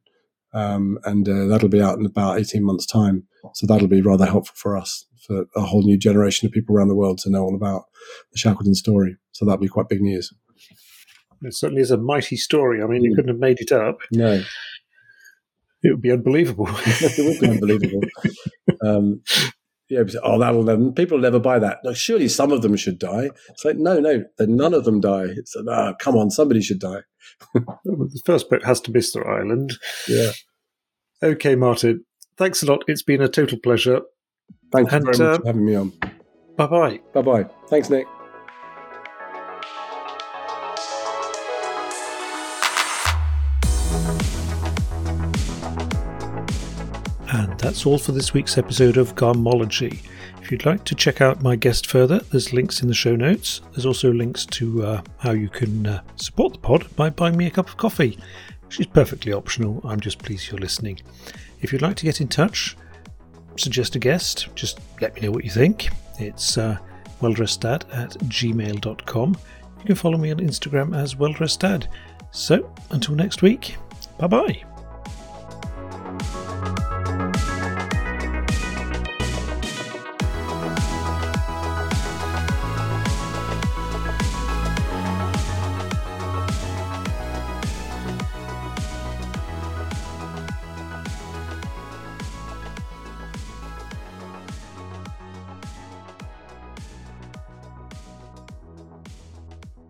um, 0.52 0.98
and 1.04 1.30
uh, 1.30 1.46
that'll 1.46 1.70
be 1.70 1.82
out 1.82 2.00
in 2.00 2.08
about 2.08 2.40
eighteen 2.40 2.66
months' 2.66 2.88
time. 2.88 3.28
So 3.54 3.68
that'll 3.68 3.88
be 3.88 4.02
rather 4.02 4.26
helpful 4.26 4.56
for 4.56 4.76
us, 4.76 5.06
for 5.28 5.46
a 5.56 5.62
whole 5.62 5.84
new 5.84 5.98
generation 5.98 6.48
of 6.48 6.54
people 6.54 6.76
around 6.76 6.88
the 6.88 6.96
world 6.96 7.20
to 7.20 7.30
know 7.30 7.44
all 7.44 7.56
about 7.56 7.84
the 8.32 8.40
Shackleton 8.40 8.74
story. 8.74 9.18
So 9.32 9.46
that'll 9.46 9.62
be 9.62 9.68
quite 9.68 9.90
big 9.90 10.02
news. 10.02 10.34
It 11.44 11.54
certainly 11.54 11.82
is 11.82 11.92
a 11.92 11.98
mighty 11.98 12.36
story. 12.36 12.82
I 12.82 12.88
mean, 12.88 13.02
mm. 13.02 13.06
you 13.06 13.10
hmm. 13.12 13.16
couldn't 13.16 13.34
have 13.34 13.40
made 13.40 13.60
it 13.60 13.72
up. 13.72 14.00
No. 14.12 14.42
It 15.84 15.92
would 15.92 16.02
be 16.02 16.12
unbelievable. 16.12 16.68
it 16.72 17.26
would 17.26 17.40
be 17.40 17.50
unbelievable. 17.50 18.02
um, 18.86 19.22
yeah, 19.90 20.04
oh, 20.24 20.40
that'll 20.40 20.64
never, 20.64 20.92
people 20.92 21.18
will 21.18 21.24
never 21.24 21.40
buy 21.40 21.60
that. 21.60 21.80
Like, 21.84 21.98
surely 21.98 22.30
some 22.30 22.52
of 22.52 22.62
them 22.62 22.76
should 22.78 22.98
die. 22.98 23.30
It's 23.50 23.66
like, 23.66 23.78
no, 23.78 24.00
no, 24.00 24.24
none 24.40 24.74
of 24.74 24.86
them 24.86 25.02
die. 25.02 25.26
It's 25.26 25.56
like, 25.56 25.66
oh, 25.68 25.94
come 26.00 26.16
on, 26.16 26.32
somebody 26.32 26.62
should 26.62 26.80
die. 26.80 27.02
the 27.54 28.22
first 28.26 28.50
boat 28.50 28.64
has 28.64 28.80
to 28.82 28.92
be 28.92 29.02
Mr. 29.02 29.28
Island. 29.28 29.74
Yeah. 30.08 30.32
Okay, 31.22 31.56
Martin. 31.56 32.06
Thanks 32.38 32.64
a 32.64 32.66
lot. 32.66 32.84
It's 32.88 33.04
been 33.04 33.22
a 33.22 33.28
total 33.28 33.60
pleasure. 33.60 34.02
Thank 34.72 34.90
you 34.92 34.98
and, 34.98 35.06
very 35.06 35.18
much 35.18 35.20
uh, 35.20 35.42
for 35.42 35.48
having 35.48 35.66
me 35.66 35.76
on. 35.76 35.94
Bye 36.58 36.68
bye. 36.68 37.00
Bye 37.14 37.22
bye. 37.22 37.46
Thanks, 37.68 37.90
Nick. 37.90 38.08
That's 47.64 47.86
all 47.86 47.98
for 47.98 48.12
this 48.12 48.34
week's 48.34 48.58
episode 48.58 48.98
of 48.98 49.16
Garmology. 49.16 50.04
If 50.42 50.52
you'd 50.52 50.66
like 50.66 50.84
to 50.84 50.96
check 50.96 51.22
out 51.22 51.42
my 51.42 51.56
guest 51.56 51.88
further, 51.88 52.20
there's 52.20 52.52
links 52.52 52.82
in 52.82 52.90
the 52.90 52.94
show 52.94 53.16
notes. 53.16 53.62
There's 53.72 53.86
also 53.86 54.12
links 54.12 54.46
to 54.48 54.84
uh, 54.84 55.02
how 55.18 55.32
you 55.32 55.48
can 55.48 55.88
uh, 55.88 56.02
support 56.18 56.52
the 56.52 56.60
pod 56.60 56.94
by 56.98 57.10
buying 57.10 57.38
me 57.38 57.48
a 57.48 57.50
cup 57.50 57.70
of 57.70 57.78
coffee, 57.78 58.20
is 58.70 58.86
perfectly 58.86 59.32
optional. 59.32 59.80
I'm 59.86 60.02
just 60.02 60.20
pleased 60.20 60.52
you're 60.52 60.60
listening. 60.60 61.00
If 61.62 61.72
you'd 61.72 61.82
like 61.82 61.96
to 61.98 62.04
get 62.04 62.20
in 62.20 62.28
touch, 62.28 62.76
suggest 63.56 63.96
a 63.96 64.00
guest, 64.00 64.50
just 64.56 64.82
let 65.00 65.16
me 65.16 65.22
know 65.22 65.32
what 65.32 65.46
you 65.46 65.52
think. 65.52 65.88
It's 66.20 66.58
uh, 66.58 66.78
welldresseddad 67.22 67.84
at 67.96 68.12
gmail.com. 68.26 69.38
You 69.80 69.86
can 69.86 69.96
follow 69.96 70.18
me 70.18 70.32
on 70.32 70.40
Instagram 70.40 70.98
as 70.98 71.16
welldresseddad. 71.16 71.88
So, 72.32 72.74
until 72.90 73.16
next 73.16 73.42
week, 73.42 73.78
bye 74.20 74.28
bye. 74.28 74.73